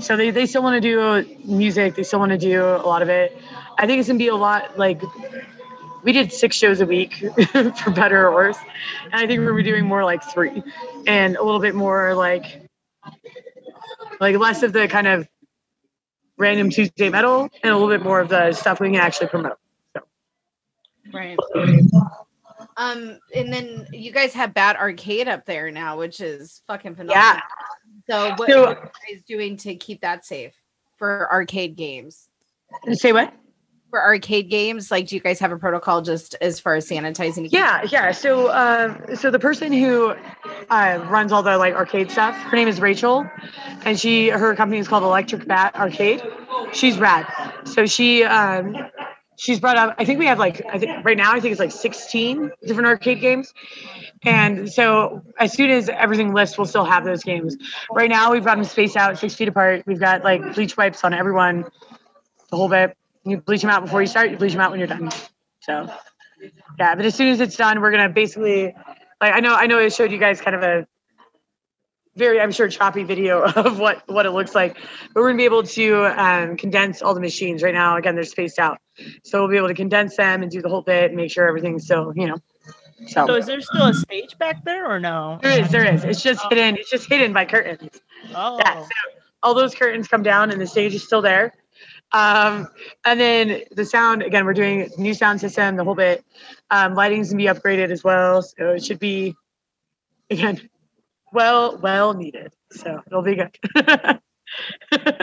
so 0.01 0.17
they, 0.17 0.31
they 0.31 0.47
still 0.47 0.63
want 0.63 0.81
to 0.81 0.81
do 0.81 1.39
music 1.45 1.95
they 1.95 2.03
still 2.03 2.19
want 2.19 2.33
to 2.33 2.39
do 2.39 2.63
a 2.63 2.87
lot 2.87 3.03
of 3.03 3.09
it 3.09 3.37
i 3.79 3.87
think 3.87 3.99
it's 3.99 4.09
going 4.09 4.19
to 4.19 4.23
be 4.23 4.29
a 4.29 4.35
lot 4.35 4.79
like 4.79 5.01
we 6.03 6.13
did 6.13 6.33
six 6.33 6.57
shows 6.57 6.81
a 6.81 6.87
week 6.87 7.15
for 7.53 7.91
better 7.91 8.27
or 8.27 8.33
worse 8.35 8.59
and 9.05 9.15
i 9.15 9.27
think 9.27 9.41
we're 9.41 9.51
gonna 9.51 9.63
doing 9.63 9.85
more 9.85 10.05
like 10.05 10.23
three 10.25 10.63
and 11.07 11.37
a 11.37 11.43
little 11.43 11.61
bit 11.61 11.75
more 11.75 12.15
like 12.15 12.69
like 14.21 14.37
less 14.37 14.63
of 14.63 14.73
the 14.73 14.89
kind 14.89 15.07
of 15.07 15.29
random 16.39 16.71
tuesday 16.71 17.09
metal 17.09 17.49
and 17.63 17.73
a 17.73 17.77
little 17.77 17.89
bit 17.89 18.03
more 18.03 18.21
of 18.21 18.29
the 18.29 18.53
stuff 18.53 18.81
we 18.81 18.91
can 18.91 18.97
actually 18.97 19.29
promote 19.29 19.59
right. 21.13 21.39
Um, 22.77 23.19
and 23.35 23.53
then 23.53 23.87
you 23.93 24.13
guys 24.13 24.33
have 24.35 24.53
Bat 24.55 24.77
Arcade 24.77 25.29
up 25.29 25.47
there 25.47 25.71
now, 25.71 25.99
which 25.99 26.21
is 26.21 26.63
fucking 26.67 26.95
phenomenal. 26.95 27.17
yeah 27.23 27.41
So 28.09 28.35
what 28.37 28.51
So- 28.51 28.65
are 28.67 28.91
you 29.09 29.15
guys 29.17 29.23
doing 29.27 29.57
to 29.59 29.75
keep 29.77 30.01
that 30.03 30.25
safe 30.25 30.55
for 30.99 31.29
arcade 31.33 31.77
games? 31.77 32.29
say 32.93 33.13
what 33.13 33.33
For 33.91 34.01
arcade 34.03 34.51
games, 34.51 34.91
like, 34.91 35.07
do 35.07 35.15
you 35.15 35.21
guys 35.21 35.39
have 35.39 35.53
a 35.53 35.57
protocol 35.57 36.03
just 36.03 36.35
as 36.41 36.59
far 36.61 36.75
as 36.75 36.89
sanitizing? 36.89 37.49
Yeah, 37.51 37.83
yeah. 37.89 38.11
So, 38.13 38.53
um, 38.53 39.17
so 39.17 39.31
the 39.31 39.39
person 39.39 39.73
who 39.73 40.15
uh, 40.69 41.07
runs 41.09 41.31
all 41.33 41.43
the 41.43 41.57
like 41.57 41.75
arcade 41.75 42.11
stuff, 42.11 42.35
her 42.37 42.57
name 42.57 42.67
is 42.69 42.81
Rachel, 42.81 43.25
and 43.85 43.99
she 43.99 44.29
her 44.29 44.55
company 44.57 44.81
is 44.81 44.89
called 44.89 45.05
Electric 45.05 45.47
Bat 45.47 45.77
Arcade. 45.77 46.21
She's 46.73 46.99
rad. 46.99 47.27
So 47.65 47.87
she 47.87 48.25
um, 48.25 48.75
she's 49.37 49.61
brought 49.61 49.77
up. 49.77 49.95
I 49.99 50.05
think 50.05 50.19
we 50.19 50.27
have 50.27 50.39
like 50.39 50.63
I 50.67 50.79
think 50.79 51.05
right 51.05 51.17
now 51.17 51.33
I 51.33 51.41
think 51.41 51.53
it's 51.53 51.61
like 51.61 51.73
16 51.73 52.51
different 52.67 52.87
arcade 52.87 53.21
games, 53.21 53.53
and 54.25 54.71
so 54.71 55.23
as 55.39 55.53
soon 55.53 55.71
as 55.71 55.89
everything 55.89 56.35
lifts, 56.35 56.59
we'll 56.59 56.67
still 56.67 56.85
have 56.85 57.05
those 57.05 57.23
games. 57.23 57.57
Right 57.91 58.11
now 58.11 58.33
we've 58.33 58.45
got 58.45 58.57
them 58.57 58.65
spaced 58.65 58.97
out 58.97 59.19
six 59.19 59.35
feet 59.35 59.49
apart. 59.49 59.85
We've 59.87 60.01
got 60.01 60.25
like 60.25 60.55
bleach 60.55 60.77
wipes 60.77 61.05
on 61.05 61.15
everyone, 61.15 61.65
the 62.51 62.57
whole 62.57 62.69
bit. 62.69 62.97
You 63.25 63.39
bleach 63.39 63.63
them 63.63 63.71
out 63.71 63.85
before 63.85 64.01
you 64.01 64.07
start. 64.07 64.31
You 64.31 64.37
bleach 64.37 64.53
them 64.53 64.61
out 64.61 64.71
when 64.71 64.81
you're 64.81 64.89
done. 64.89 65.11
So 65.61 65.89
yeah 66.79 66.95
but 66.95 67.05
as 67.05 67.15
soon 67.15 67.29
as 67.29 67.41
it's 67.41 67.57
done 67.57 67.81
we're 67.81 67.91
gonna 67.91 68.09
basically 68.09 68.75
like 69.21 69.35
i 69.35 69.41
know 69.41 69.55
i 69.55 69.67
know 69.67 69.79
i 69.79 69.89
showed 69.89 70.13
you 70.13 70.19
guys 70.19 70.41
kind 70.41 70.57
of 70.57 70.63
a 70.63 70.87
very 72.17 72.41
i'm 72.41 72.51
sure 72.51 72.69
choppy 72.69 73.05
video 73.05 73.43
of 73.57 73.79
what 73.79 74.03
what 74.09 74.27
it 74.27 74.31
looks 74.33 74.55
like 74.55 74.75
but 75.15 75.21
we're 75.21 75.29
gonna 75.29 75.37
be 75.39 75.45
able 75.45 75.63
to 75.63 76.05
um, 76.21 76.57
condense 76.57 77.03
all 77.03 77.15
the 77.15 77.21
machines 77.21 77.63
right 77.63 77.75
now 77.75 77.97
again 77.97 78.15
they're 78.15 78.25
spaced 78.25 78.59
out 78.59 78.79
so 79.23 79.41
we'll 79.41 79.51
be 79.51 79.57
able 79.57 79.69
to 79.69 79.75
condense 79.75 80.17
them 80.17 80.43
and 80.43 80.51
do 80.51 80.61
the 80.61 80.69
whole 80.69 80.83
bit 80.83 81.07
and 81.07 81.17
make 81.17 81.31
sure 81.31 81.47
everything's 81.47 81.85
still 81.85 82.13
you 82.17 82.27
know 82.27 82.39
so, 83.09 83.27
So 83.27 83.35
is 83.35 83.45
there 83.45 83.61
still 83.61 83.89
a 83.89 83.95
stage 83.95 84.39
back 84.39 84.65
there 84.65 84.91
or 84.91 84.99
no? 84.99 85.39
there 85.43 85.61
is 85.61 85.71
there 85.71 85.85
is 85.85 86.05
it's 86.05 86.23
just 86.23 86.43
hidden 86.51 86.77
it's 86.77 86.91
just 86.91 87.09
hidden 87.09 87.33
by 87.33 87.45
curtains 87.45 88.01
Oh, 88.35 88.59
yeah, 88.59 88.83
so 88.83 88.89
all 89.43 89.55
those 89.55 89.75
curtains 89.75 90.09
come 90.09 90.23
down 90.23 90.51
and 90.51 90.61
the 90.61 90.67
stage 90.67 90.95
is 90.95 91.05
still 91.05 91.23
there. 91.23 91.53
Um, 92.13 92.69
and 93.05 93.21
then 93.21 93.63
the 93.73 93.85
sound, 93.85 94.23
again, 94.23 94.45
we're 94.45 94.55
doing 94.55 94.89
new 94.99 95.15
sound 95.15 95.41
system, 95.41 95.77
the 95.77 95.85
whole 95.85 95.95
bit. 95.95 96.25
Um, 96.71 96.95
lighting's 96.95 97.31
gonna 97.31 97.39
be 97.39 97.45
upgraded 97.45 97.91
as 97.91 98.03
well. 98.03 98.43
So 98.43 98.73
it 98.73 98.85
should 98.85 98.99
be, 98.99 99.35
again, 100.31 100.69
well, 101.33 101.79
well 101.79 102.15
needed. 102.15 102.53
So 102.71 103.03
it'll 103.07 103.23
be 103.23 103.37
good. 103.37 104.21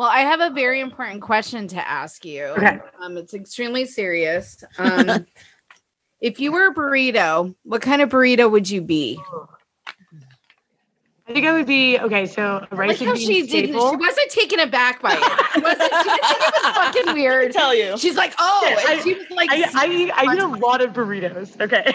Well, 0.00 0.08
I 0.08 0.20
have 0.20 0.40
a 0.40 0.48
very 0.48 0.80
important 0.80 1.20
question 1.20 1.68
to 1.68 1.86
ask 1.86 2.24
you. 2.24 2.44
Okay. 2.44 2.78
Um, 3.02 3.18
it's 3.18 3.34
extremely 3.34 3.84
serious. 3.84 4.64
Um, 4.78 5.26
if 6.22 6.40
you 6.40 6.52
were 6.52 6.68
a 6.68 6.74
burrito, 6.74 7.54
what 7.64 7.82
kind 7.82 8.00
of 8.00 8.08
burrito 8.08 8.50
would 8.50 8.70
you 8.70 8.80
be? 8.80 9.20
I 11.30 11.32
think 11.32 11.46
I 11.46 11.52
would 11.52 11.66
be, 11.66 11.96
okay, 11.96 12.26
so 12.26 12.42
a 12.56 12.60
Like 12.60 12.72
rice 12.72 13.00
how 13.00 13.10
and 13.12 13.18
she 13.20 13.42
beans 13.42 13.50
didn't, 13.52 13.70
she 13.70 13.96
wasn't 13.96 14.30
taken 14.30 14.58
aback 14.58 15.00
by 15.00 15.12
it. 15.12 15.52
She 15.54 15.60
wasn't. 15.60 15.82
She 15.82 16.08
didn't 16.08 16.24
think 16.24 16.42
it 16.42 16.52
was 16.64 16.74
fucking 16.74 17.14
weird. 17.14 17.52
tell 17.52 17.72
you. 17.72 17.96
She's 17.98 18.16
like, 18.16 18.34
oh, 18.40 18.66
Yeah, 18.68 18.76
I- 18.88 19.00
she 19.00 19.14
was 19.14 19.30
like, 19.30 19.48
I, 19.48 19.70
I, 19.76 19.86
eat, 19.86 20.10
I 20.10 20.34
eat 20.34 20.40
a 20.40 20.46
lot 20.48 20.80
of 20.80 20.92
burritos. 20.92 21.60
Okay. 21.60 21.94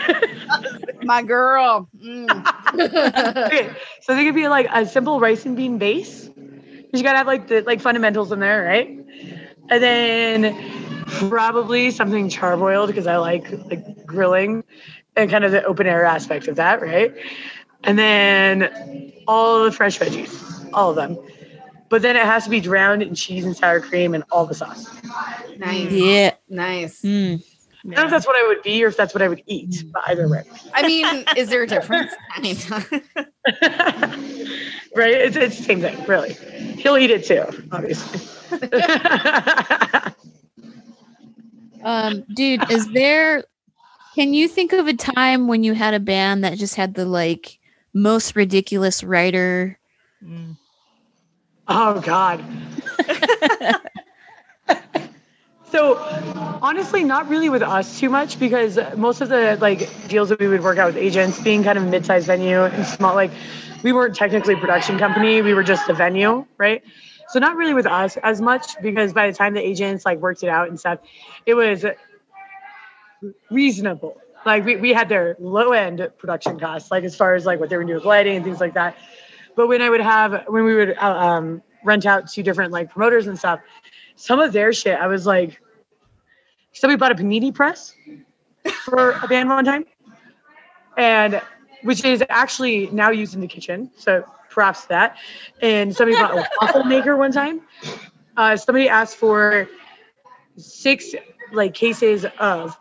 my 1.04 1.22
girl. 1.22 1.90
Mm. 2.02 2.30
okay. 3.48 3.70
So 4.04 4.14
I 4.14 4.16
think 4.16 4.22
it'd 4.22 4.36
be 4.36 4.48
like 4.48 4.68
a 4.74 4.86
simple 4.86 5.20
rice 5.20 5.46
and 5.46 5.58
bean 5.58 5.78
base. 5.80 6.28
'Cause 6.30 7.02
You 7.02 7.04
gotta 7.04 7.18
have 7.18 7.28
like 7.28 7.50
the 7.50 7.62
like 7.64 7.82
fundamentals 7.82 8.32
in 8.32 8.40
there, 8.40 8.64
right? 8.64 8.88
And 9.70 9.84
then 9.84 11.04
probably 11.30 11.92
something 11.92 12.30
charbroiled 12.30 12.88
because 12.88 13.06
I 13.06 13.18
like 13.18 13.52
like 13.66 14.06
grilling 14.06 14.64
and 15.18 15.30
kind 15.30 15.44
of 15.44 15.52
the 15.52 15.62
open 15.66 15.88
air 15.88 16.06
aspect 16.06 16.48
of 16.48 16.56
that, 16.56 16.82
right? 16.82 17.14
And 17.84 18.00
then 18.00 19.12
all 19.28 19.64
the 19.64 19.72
fresh 19.72 19.98
veggies, 20.00 20.70
all 20.74 20.90
of 20.92 20.96
them. 20.96 21.18
But 21.90 22.02
then 22.02 22.16
it 22.16 22.24
has 22.26 22.44
to 22.46 22.50
be 22.50 22.60
drowned 22.60 23.04
in 23.04 23.14
cheese 23.16 23.46
and 23.46 23.56
sour 23.56 23.80
cream 23.80 24.14
and 24.16 24.24
all 24.32 24.46
the 24.46 24.56
sauce. 24.56 24.88
nice, 25.58 25.92
Yeah. 25.92 26.32
nice. 26.50 27.02
Mm. 27.02 27.44
I 27.44 27.88
don't 27.90 27.96
know 27.96 28.04
if 28.06 28.10
that's 28.10 28.26
what 28.26 28.36
I 28.36 28.48
would 28.48 28.64
be 28.64 28.84
or 28.84 28.88
if 28.88 28.98
that's 28.98 29.14
what 29.14 29.22
I 29.22 29.28
would 29.28 29.44
eat, 29.46 29.84
but 29.94 30.02
either 30.08 30.28
way. 30.28 30.44
I 30.74 30.88
mean, 30.88 31.24
is 31.38 31.50
there 31.50 31.62
a 31.62 31.68
difference? 31.68 32.12
I 32.36 32.42
mean, 32.42 32.58
right? 34.96 35.14
It's, 35.14 35.36
it's 35.36 35.58
the 35.58 35.64
same 35.64 35.82
thing, 35.82 36.04
really. 36.06 36.34
He'll 36.34 36.98
eat 36.98 37.12
it 37.12 37.26
too, 37.26 37.44
obviously. 37.72 38.20
Um, 41.84 42.24
dude, 42.34 42.72
is 42.72 42.88
there? 42.94 43.44
Can 44.16 44.34
you 44.34 44.48
think 44.48 44.74
of 44.74 44.88
a 44.88 44.94
time 44.96 45.48
when 45.48 45.64
you 45.64 45.74
had 45.76 45.94
a 45.94 46.00
band 46.00 46.44
that 46.44 46.58
just 46.58 46.74
had 46.74 46.96
the 46.96 47.06
like 47.06 47.60
most 47.96 48.36
ridiculous 48.36 49.04
rider? 49.04 49.80
Mm. 50.24 50.58
oh, 51.68 52.00
God. 52.02 52.43
so, 55.72 55.96
honestly, 56.62 57.04
not 57.04 57.30
really 57.30 57.50
with 57.50 57.64
us 57.64 58.00
too 58.00 58.10
much 58.10 58.38
because 58.38 58.78
most 58.98 59.22
of 59.22 59.30
the 59.30 59.58
like 59.62 59.89
deals 60.08 60.30
that 60.30 60.39
we 60.39 60.48
would 60.48 60.62
work 60.62 60.78
out 60.78 60.93
with 60.93 60.98
agents, 60.98 61.41
being 61.41 61.64
kind 61.64 61.78
of 61.78 61.86
a 61.86 61.88
mid-sized 61.88 62.28
venue 62.28 62.64
and 62.64 62.86
small, 62.86 63.16
like 63.16 63.32
we 63.82 63.93
weren't 63.93 64.16
technically 64.16 64.56
a 64.56 64.58
production 64.58 65.00
company, 65.00 65.41
we 65.41 65.54
were 65.54 65.64
just 65.64 65.89
a 65.89 65.93
venue, 65.93 66.46
right? 66.58 66.84
So 67.30 67.39
not 67.39 67.56
really 67.56 67.74
with 67.74 67.88
us 67.88 68.18
as 68.18 68.41
much 68.41 68.80
because 68.82 69.14
by 69.14 69.32
the 69.32 69.36
time 69.36 69.54
the 69.54 69.66
agents 69.66 70.06
like 70.06 70.20
worked 70.20 70.43
it 70.43 70.50
out 70.50 70.68
and 70.68 70.80
stuff, 70.80 71.00
it 71.46 71.54
was 71.54 71.86
reasonable. 73.50 74.22
Like 74.46 74.64
we, 74.64 74.76
we 74.76 74.93
had 74.93 75.10
their 75.10 75.36
low 75.39 75.72
end 75.72 76.08
production 76.18 76.60
costs, 76.60 76.91
like 76.91 77.04
as 77.04 77.16
far 77.16 77.36
as 77.36 77.46
like 77.46 77.60
what 77.60 77.70
they 77.70 77.78
were 77.78 77.84
doing 77.84 77.96
with 77.96 78.06
lighting 78.06 78.36
and 78.36 78.46
things 78.46 78.60
like 78.60 78.74
that. 78.76 78.96
But 79.56 79.68
when 79.68 79.82
I 79.82 79.89
would 79.89 80.02
have 80.02 80.43
when 80.48 80.64
we 80.64 80.76
would 80.76 80.98
uh, 80.98 81.18
um, 81.18 81.62
rent 81.84 82.06
out 82.06 82.28
to 82.30 82.43
different 82.43 82.72
like 82.72 82.91
promoters 82.91 83.28
and 83.28 83.38
stuff, 83.38 83.60
some 84.16 84.39
of 84.39 84.54
their 84.54 84.72
shit, 84.72 85.00
I 85.00 85.08
was 85.08 85.26
like, 85.26 85.62
somebody 86.74 86.98
bought 86.98 87.12
a 87.12 87.16
panini 87.16 87.54
press 87.54 87.96
for 88.84 89.12
a 89.12 89.28
band 89.30 89.50
one 89.50 89.66
time, 89.66 89.86
and 90.98 91.41
which 91.84 92.06
is 92.06 92.24
actually 92.30 92.88
now 92.91 93.10
used 93.10 93.34
in 93.34 93.41
the 93.41 93.48
kitchen. 93.48 93.89
So 93.98 94.24
props 94.56 94.84
to 94.84 94.88
that. 94.88 95.18
And 95.62 95.96
somebody 95.96 96.18
bought 96.18 96.32
a 96.32 96.48
waffle 96.62 96.84
maker 96.86 97.16
one 97.16 97.32
time. 97.32 97.62
Uh, 98.38 98.56
somebody 98.58 98.89
asked 98.89 99.18
for 99.18 99.70
six 100.58 101.14
like 101.52 101.74
cases 101.74 102.26
of 102.39 102.78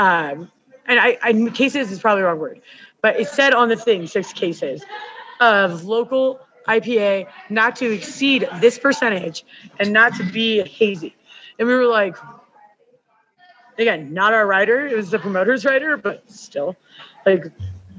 um 0.00 0.50
and 0.86 0.98
I, 0.98 1.18
I 1.22 1.32
cases 1.50 1.92
is 1.92 2.00
probably 2.00 2.22
the 2.22 2.26
wrong 2.26 2.38
word, 2.40 2.60
but 3.02 3.20
it 3.20 3.28
said 3.28 3.54
on 3.54 3.68
the 3.68 3.76
thing 3.76 4.08
six 4.08 4.32
cases 4.32 4.82
of 5.40 5.84
local 5.84 6.40
IPA 6.66 7.26
not 7.48 7.76
to 7.76 7.90
exceed 7.92 8.48
this 8.60 8.78
percentage 8.78 9.44
and 9.78 9.92
not 9.92 10.14
to 10.16 10.24
be 10.24 10.62
hazy. 10.62 11.14
And 11.58 11.68
we 11.68 11.74
were 11.74 11.86
like, 11.86 12.16
again, 13.78 14.12
not 14.12 14.32
our 14.32 14.46
rider, 14.46 14.86
it 14.86 14.96
was 14.96 15.10
the 15.10 15.18
promoter's 15.18 15.64
rider, 15.64 15.96
but 15.96 16.28
still, 16.30 16.76
like. 17.24 17.44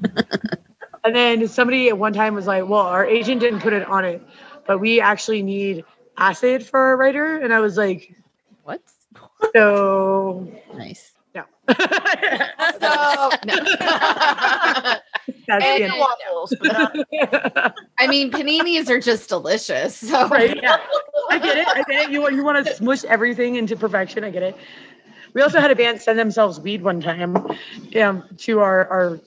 and 1.03 1.15
then 1.15 1.47
somebody 1.47 1.89
at 1.89 1.97
one 1.97 2.13
time 2.13 2.33
was 2.35 2.47
like, 2.47 2.67
well, 2.67 2.81
our 2.81 3.05
agent 3.05 3.39
didn't 3.39 3.61
put 3.61 3.73
it 3.73 3.87
on 3.87 4.05
it, 4.05 4.21
but 4.65 4.79
we 4.79 4.99
actually 4.99 5.43
need 5.43 5.83
acid 6.17 6.65
for 6.65 6.79
our 6.79 6.97
rider. 6.97 7.37
And 7.37 7.53
I 7.53 7.59
was 7.59 7.77
like, 7.77 8.15
What? 8.63 8.81
so 9.53 10.47
Nice. 10.73 11.13
No. 11.35 11.43
so 11.67 11.75
no. 13.45 13.55
That's 15.47 15.65
And- 15.65 15.93
waffles. 15.97 16.53
I 17.97 18.07
mean, 18.07 18.31
paninis 18.31 18.89
are 18.89 18.99
just 18.99 19.29
delicious. 19.29 19.97
So 19.97 20.27
right? 20.27 20.55
Yeah, 20.61 20.77
I 21.29 21.39
get 21.39 21.57
it. 21.57 21.67
I 21.67 21.83
get 21.83 22.05
it. 22.05 22.11
You 22.11 22.21
want 22.21 22.35
you 22.35 22.43
want 22.43 22.65
to 22.65 22.73
smush 22.75 23.03
everything 23.05 23.55
into 23.55 23.75
perfection. 23.75 24.23
I 24.23 24.29
get 24.29 24.43
it. 24.43 24.55
We 25.33 25.41
also 25.41 25.59
had 25.59 25.71
a 25.71 25.75
band 25.75 26.01
send 26.01 26.19
themselves 26.19 26.59
weed 26.59 26.81
one 26.83 26.99
time 27.01 27.37
um, 28.01 28.23
to 28.39 28.59
our 28.59 28.87
our 28.89 29.19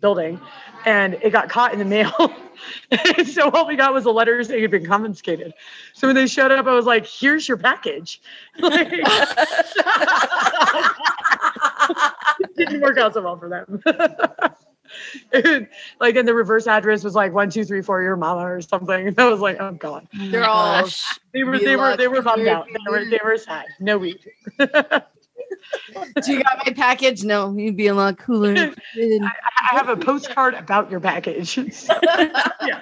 building, 0.00 0.40
and 0.84 1.14
it 1.22 1.30
got 1.30 1.48
caught 1.48 1.72
in 1.72 1.78
the 1.78 1.84
mail. 1.84 2.12
so 3.26 3.50
all 3.50 3.66
we 3.66 3.76
got 3.76 3.92
was 3.92 4.04
the 4.04 4.12
letters 4.12 4.48
that 4.48 4.60
had 4.60 4.70
been 4.70 4.86
confiscated. 4.86 5.52
So 5.94 6.08
when 6.08 6.16
they 6.16 6.26
showed 6.26 6.50
up, 6.50 6.66
I 6.66 6.74
was 6.74 6.86
like, 6.86 7.06
"Here's 7.06 7.48
your 7.48 7.56
package." 7.56 8.20
Like, 8.60 8.90
didn't 12.56 12.80
work 12.82 12.98
out 12.98 13.14
so 13.14 13.22
well 13.22 13.38
for 13.38 13.48
them. 13.48 13.80
Like, 16.00 16.16
and 16.16 16.28
the 16.28 16.34
reverse 16.34 16.66
address 16.66 17.04
was 17.04 17.14
like 17.14 17.32
one, 17.32 17.48
two, 17.48 17.64
three, 17.64 17.80
four, 17.80 18.02
your 18.02 18.16
mama 18.16 18.42
or 18.42 18.60
something. 18.60 19.08
And 19.08 19.18
I 19.18 19.28
was 19.28 19.40
like, 19.40 19.56
oh 19.60 19.72
god. 19.72 20.08
they're 20.30 20.44
all 20.44 20.86
They 21.32 21.44
were 21.44 21.58
they 21.58 21.76
were 21.76 21.96
they 21.96 22.08
were 22.08 22.22
bummed 22.22 22.48
out. 22.48 22.66
They 22.66 22.90
were 22.90 23.04
they 23.04 23.20
were 23.24 23.38
sad. 23.38 23.66
No 23.78 23.98
weed. 23.98 24.18
Do 26.22 26.32
you 26.32 26.42
got 26.42 26.62
my 26.66 26.72
package? 26.72 27.24
No, 27.24 27.56
you'd 27.56 27.76
be 27.76 27.86
a 27.86 27.94
lot 27.94 28.18
cooler. 28.18 28.52
if 28.54 28.76
you 28.94 29.08
did. 29.08 29.22
I 29.22 29.76
have 29.76 29.88
a 29.88 29.96
postcard 29.96 30.54
about 30.54 30.90
your 30.90 31.00
package. 31.00 31.56
yeah. 31.58 32.80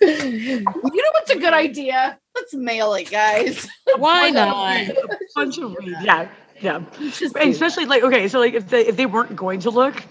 you 0.00 0.60
know 0.60 1.12
what's 1.12 1.30
a 1.30 1.38
good 1.38 1.54
idea? 1.54 2.18
Let's 2.34 2.54
mail 2.54 2.94
it, 2.94 3.10
guys. 3.10 3.68
Why 3.96 4.30
not? 4.30 4.88
A 4.88 5.18
bunch 5.34 5.58
of 5.58 5.74
weed. 5.78 5.96
Yeah. 6.02 6.28
Yeah. 6.60 6.82
And 6.98 7.50
especially 7.50 7.84
like 7.84 8.02
okay, 8.02 8.26
so 8.28 8.40
like 8.40 8.54
if 8.54 8.68
they 8.68 8.86
if 8.86 8.96
they 8.96 9.06
weren't 9.06 9.36
going 9.36 9.60
to 9.60 9.70
look, 9.70 10.02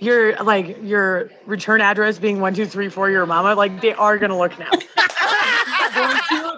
your 0.00 0.36
like 0.42 0.76
your 0.82 1.30
return 1.46 1.80
address 1.80 2.18
being 2.18 2.40
one, 2.40 2.54
two, 2.54 2.66
three, 2.66 2.88
four, 2.88 3.08
your 3.10 3.24
mama, 3.24 3.54
like 3.54 3.80
they 3.80 3.92
are 3.92 4.18
gonna 4.18 4.38
look 4.38 4.58
now. 4.58 4.70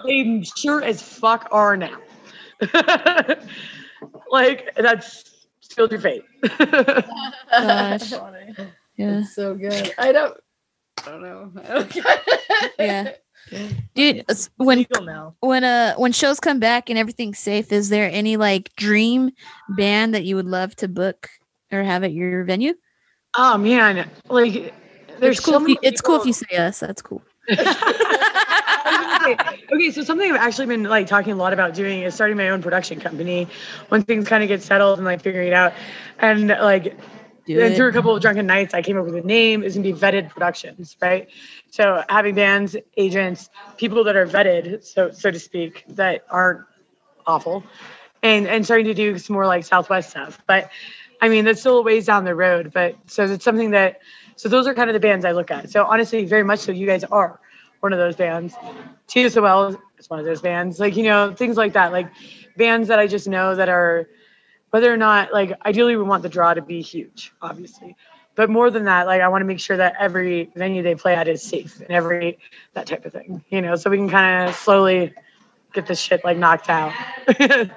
They 0.05 0.43
sure 0.55 0.83
as 0.83 1.01
fuck 1.01 1.47
are 1.51 1.75
now. 1.75 1.97
like 4.31 4.73
that's 4.75 5.47
sealed 5.61 5.91
your 5.91 6.01
fate. 6.01 6.25
Gosh. 7.51 8.13
Yeah. 8.97 9.19
It's 9.19 9.35
so 9.35 9.55
good. 9.55 9.93
I 9.97 10.13
don't. 10.13 10.37
I 11.05 11.11
don't 11.11 11.21
know. 11.21 11.51
I 11.67 11.67
don't. 11.67 12.75
Yeah. 12.79 13.11
Dude, 13.93 14.25
when 14.55 14.85
when 15.41 15.63
uh 15.65 15.95
when 15.95 16.13
shows 16.13 16.39
come 16.39 16.59
back 16.59 16.89
and 16.89 16.97
everything's 16.97 17.39
safe, 17.39 17.73
is 17.73 17.89
there 17.89 18.09
any 18.09 18.37
like 18.37 18.73
dream 18.77 19.31
band 19.69 20.15
that 20.15 20.23
you 20.23 20.37
would 20.37 20.45
love 20.45 20.77
to 20.77 20.87
book 20.87 21.29
or 21.73 21.83
have 21.83 22.05
at 22.05 22.13
your 22.13 22.45
venue? 22.45 22.73
Oh 23.35 23.57
man, 23.57 24.09
like 24.29 24.73
there's 25.19 25.37
it's 25.37 25.45
cool. 25.45 25.55
so 25.55 25.63
if 25.63 25.67
you, 25.67 25.77
it's 25.81 25.99
cool 26.01 26.15
if 26.15 26.25
you 26.25 26.33
say 26.33 26.47
yes. 26.49 26.79
That's 26.79 27.01
cool. 27.01 27.21
Okay, 28.35 29.37
okay, 29.73 29.91
so 29.91 30.03
something 30.03 30.31
I've 30.31 30.39
actually 30.39 30.67
been 30.67 30.83
like 30.83 31.07
talking 31.07 31.33
a 31.33 31.35
lot 31.35 31.53
about 31.53 31.73
doing 31.73 32.01
is 32.01 32.13
starting 32.13 32.37
my 32.37 32.49
own 32.49 32.61
production 32.61 32.99
company 32.99 33.47
when 33.89 34.03
things 34.03 34.27
kind 34.27 34.43
of 34.43 34.49
get 34.49 34.61
settled 34.61 34.99
and 34.99 35.05
like 35.05 35.21
figuring 35.21 35.47
it 35.47 35.53
out. 35.53 35.73
And 36.19 36.47
like 36.47 36.97
Do 37.45 37.61
and 37.61 37.73
it. 37.73 37.75
through 37.75 37.89
a 37.89 37.91
couple 37.91 38.15
of 38.15 38.21
drunken 38.21 38.45
nights, 38.45 38.73
I 38.73 38.81
came 38.81 38.97
up 38.97 39.05
with 39.05 39.15
a 39.15 39.21
name. 39.21 39.63
It's 39.63 39.75
gonna 39.75 39.83
be 39.83 39.93
Vetted 39.93 40.29
Productions, 40.29 40.95
right? 41.01 41.27
So 41.69 42.03
having 42.09 42.35
bands, 42.35 42.75
agents, 42.97 43.49
people 43.77 44.03
that 44.03 44.15
are 44.15 44.27
vetted, 44.27 44.83
so 44.83 45.11
so 45.11 45.31
to 45.31 45.39
speak, 45.39 45.83
that 45.89 46.25
aren't 46.29 46.65
awful, 47.27 47.63
and 48.23 48.47
and 48.47 48.65
starting 48.65 48.85
to 48.87 48.93
do 48.93 49.17
some 49.17 49.33
more 49.33 49.47
like 49.47 49.65
Southwest 49.65 50.11
stuff. 50.11 50.41
But 50.47 50.69
I 51.21 51.29
mean, 51.29 51.45
that's 51.45 51.59
still 51.59 51.79
a 51.79 51.81
ways 51.81 52.05
down 52.05 52.25
the 52.25 52.35
road. 52.35 52.71
But 52.73 52.95
so 53.07 53.25
it's 53.25 53.43
something 53.43 53.71
that 53.71 53.99
so 54.35 54.49
those 54.49 54.67
are 54.67 54.73
kind 54.73 54.89
of 54.89 54.93
the 54.93 54.99
bands 54.99 55.25
I 55.25 55.31
look 55.31 55.49
at. 55.51 55.69
So 55.69 55.85
honestly, 55.85 56.25
very 56.25 56.43
much 56.43 56.59
so, 56.59 56.71
you 56.71 56.85
guys 56.85 57.03
are 57.05 57.39
one 57.79 57.93
of 57.93 57.99
those 57.99 58.15
bands. 58.15 58.55
Sowell 59.07 59.79
is 59.97 60.09
one 60.09 60.19
of 60.19 60.25
those 60.25 60.41
bands. 60.41 60.79
Like 60.79 60.95
you 60.95 61.03
know 61.03 61.33
things 61.33 61.57
like 61.57 61.73
that, 61.73 61.91
like 61.91 62.09
bands 62.57 62.87
that 62.87 62.99
I 62.99 63.07
just 63.07 63.27
know 63.27 63.55
that 63.55 63.69
are 63.69 64.07
whether 64.75 64.93
or 64.93 64.97
not 64.97 65.31
like 65.31 65.53
ideally 65.65 65.95
we 65.95 66.03
want 66.03 66.21
the 66.21 66.27
draw 66.27 66.53
to 66.53 66.61
be 66.61 66.81
huge 66.81 67.31
obviously 67.41 67.95
but 68.35 68.49
more 68.49 68.69
than 68.69 68.83
that 68.83 69.07
like 69.07 69.21
i 69.21 69.27
want 69.29 69.41
to 69.41 69.45
make 69.45 69.59
sure 69.61 69.77
that 69.77 69.93
every 69.97 70.51
venue 70.53 70.83
they 70.83 70.95
play 70.95 71.15
at 71.15 71.29
is 71.29 71.41
safe 71.41 71.79
and 71.79 71.91
every 71.91 72.37
that 72.73 72.85
type 72.85 73.05
of 73.05 73.13
thing 73.13 73.41
you 73.49 73.61
know 73.61 73.77
so 73.77 73.89
we 73.89 73.95
can 73.95 74.09
kind 74.09 74.49
of 74.49 74.53
slowly 74.53 75.13
get 75.71 75.87
this 75.87 75.97
shit 75.97 76.21
like 76.25 76.37
knocked 76.37 76.69
out 76.69 76.91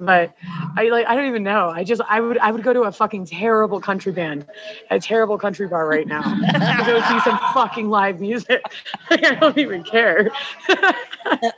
but 0.00 0.34
i 0.76 0.88
like 0.88 1.06
i 1.06 1.14
don't 1.14 1.26
even 1.26 1.42
know. 1.42 1.68
I 1.68 1.84
just 1.84 2.02
i 2.08 2.20
would 2.20 2.38
i 2.38 2.50
would 2.50 2.62
go 2.62 2.72
to 2.72 2.82
a 2.82 2.92
fucking 2.92 3.26
terrible 3.26 3.80
country 3.80 4.12
band 4.12 4.46
a 4.90 4.98
terrible 4.98 5.38
country 5.38 5.68
bar 5.68 5.86
right 5.86 6.06
now 6.06 6.22
to 6.22 6.82
go 6.84 7.00
see 7.08 7.20
some 7.20 7.38
fucking 7.54 7.88
live 7.88 8.20
music. 8.20 8.62
Like, 9.10 9.24
i 9.24 9.34
don't 9.34 9.58
even 9.58 9.84
care. 9.84 10.30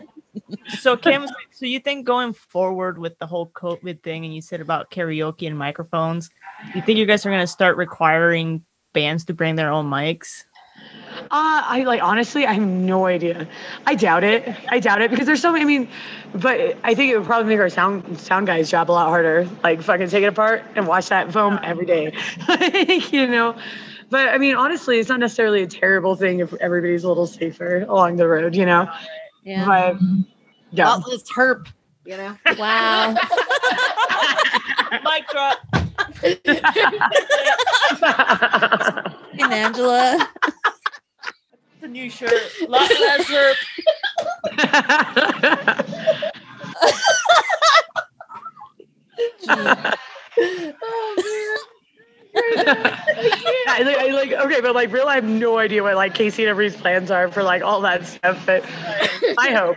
So 0.68 0.96
Kim, 0.96 1.26
so 1.50 1.66
you 1.66 1.80
think 1.80 2.06
going 2.06 2.32
forward 2.32 2.98
with 2.98 3.18
the 3.18 3.26
whole 3.26 3.48
COVID 3.48 4.02
thing, 4.02 4.24
and 4.24 4.34
you 4.34 4.40
said 4.40 4.60
about 4.60 4.90
karaoke 4.90 5.46
and 5.46 5.58
microphones, 5.58 6.30
you 6.74 6.82
think 6.82 6.98
you 6.98 7.06
guys 7.06 7.24
are 7.24 7.30
gonna 7.30 7.46
start 7.46 7.76
requiring 7.76 8.64
bands 8.92 9.24
to 9.26 9.34
bring 9.34 9.56
their 9.56 9.72
own 9.72 9.86
mics? 9.86 10.44
Uh, 11.30 11.62
I 11.64 11.82
like 11.84 12.02
honestly, 12.02 12.46
I 12.46 12.52
have 12.52 12.62
no 12.62 13.06
idea. 13.06 13.48
I 13.84 13.94
doubt 13.94 14.24
it. 14.24 14.54
I 14.68 14.78
doubt 14.78 15.02
it 15.02 15.10
because 15.10 15.26
there's 15.26 15.42
so 15.42 15.52
many. 15.52 15.62
I 15.62 15.66
mean, 15.66 15.88
but 16.34 16.76
I 16.84 16.94
think 16.94 17.12
it 17.12 17.18
would 17.18 17.26
probably 17.26 17.48
make 17.48 17.60
our 17.60 17.68
sound 17.68 18.18
sound 18.18 18.46
guys' 18.46 18.70
job 18.70 18.90
a 18.90 18.92
lot 18.92 19.08
harder. 19.08 19.48
Like 19.64 19.82
fucking 19.82 20.08
take 20.08 20.22
it 20.22 20.28
apart 20.28 20.62
and 20.76 20.86
watch 20.86 21.08
that 21.08 21.32
foam 21.32 21.58
every 21.62 21.86
day. 21.86 22.12
like, 22.48 23.12
you 23.12 23.26
know. 23.26 23.56
But 24.08 24.28
I 24.28 24.38
mean, 24.38 24.54
honestly, 24.54 25.00
it's 25.00 25.08
not 25.08 25.18
necessarily 25.18 25.62
a 25.62 25.66
terrible 25.66 26.14
thing 26.14 26.38
if 26.38 26.54
everybody's 26.54 27.02
a 27.02 27.08
little 27.08 27.26
safer 27.26 27.82
along 27.82 28.16
the 28.16 28.28
road. 28.28 28.54
You 28.54 28.66
know. 28.66 28.88
Yeah. 29.42 29.64
But 29.64 29.96
yeah. 30.70 30.84
Well, 30.84 31.04
let's 31.08 31.30
herp. 31.32 31.66
You 32.04 32.18
know. 32.18 32.36
Wow. 32.56 33.14
Mic 35.04 35.28
drop. 35.28 35.58
and 39.38 39.52
Angela. 39.52 40.28
The 41.86 41.92
new 41.92 42.10
shirt. 42.10 42.32
Lot 42.68 42.90
Lesnar. 42.90 43.52
I, 53.68 53.82
like, 53.84 53.96
I 53.98 54.08
like 54.08 54.32
okay, 54.32 54.60
but 54.60 54.74
like 54.74 54.90
real, 54.90 55.06
I 55.06 55.14
have 55.14 55.22
no 55.22 55.58
idea 55.58 55.84
what 55.84 55.94
like 55.94 56.12
Casey 56.14 56.42
and 56.42 56.50
everybody's 56.50 56.80
plans 56.80 57.12
are 57.12 57.30
for 57.30 57.44
like 57.44 57.62
all 57.62 57.80
that 57.82 58.04
stuff. 58.04 58.44
But 58.44 58.64
I 59.38 59.52
hope, 59.54 59.76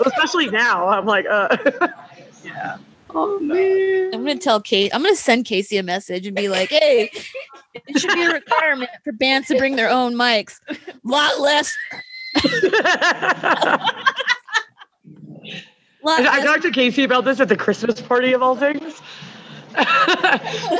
especially 0.06 0.48
now, 0.48 0.88
I'm 0.88 1.04
like, 1.04 1.26
uh, 1.30 1.58
Oh 3.14 3.38
man. 3.40 4.10
I'm 4.14 4.20
gonna 4.24 4.38
tell 4.38 4.60
Kate. 4.60 4.94
I'm 4.94 5.02
gonna 5.02 5.16
send 5.16 5.44
Casey 5.44 5.76
a 5.76 5.82
message 5.82 6.26
and 6.26 6.34
be 6.34 6.48
like, 6.48 6.70
"Hey, 6.70 7.10
it 7.94 8.00
should 8.00 8.14
be 8.14 8.22
a 8.22 8.32
requirement 8.32 8.90
for 9.04 9.12
bands 9.12 9.48
to 9.48 9.56
bring 9.56 9.76
their 9.76 9.90
own 9.90 10.14
mics. 10.14 10.60
Lot 11.04 11.40
less, 11.40 11.74
lot 16.02 16.20
I, 16.20 16.40
I 16.40 16.44
talked 16.44 16.62
to 16.62 16.70
Casey 16.70 17.04
about 17.04 17.24
this 17.24 17.40
at 17.40 17.48
the 17.48 17.56
Christmas 17.56 18.00
party 18.00 18.32
of 18.32 18.42
all 18.42 18.56
things. 18.56 19.00
so 19.74 19.84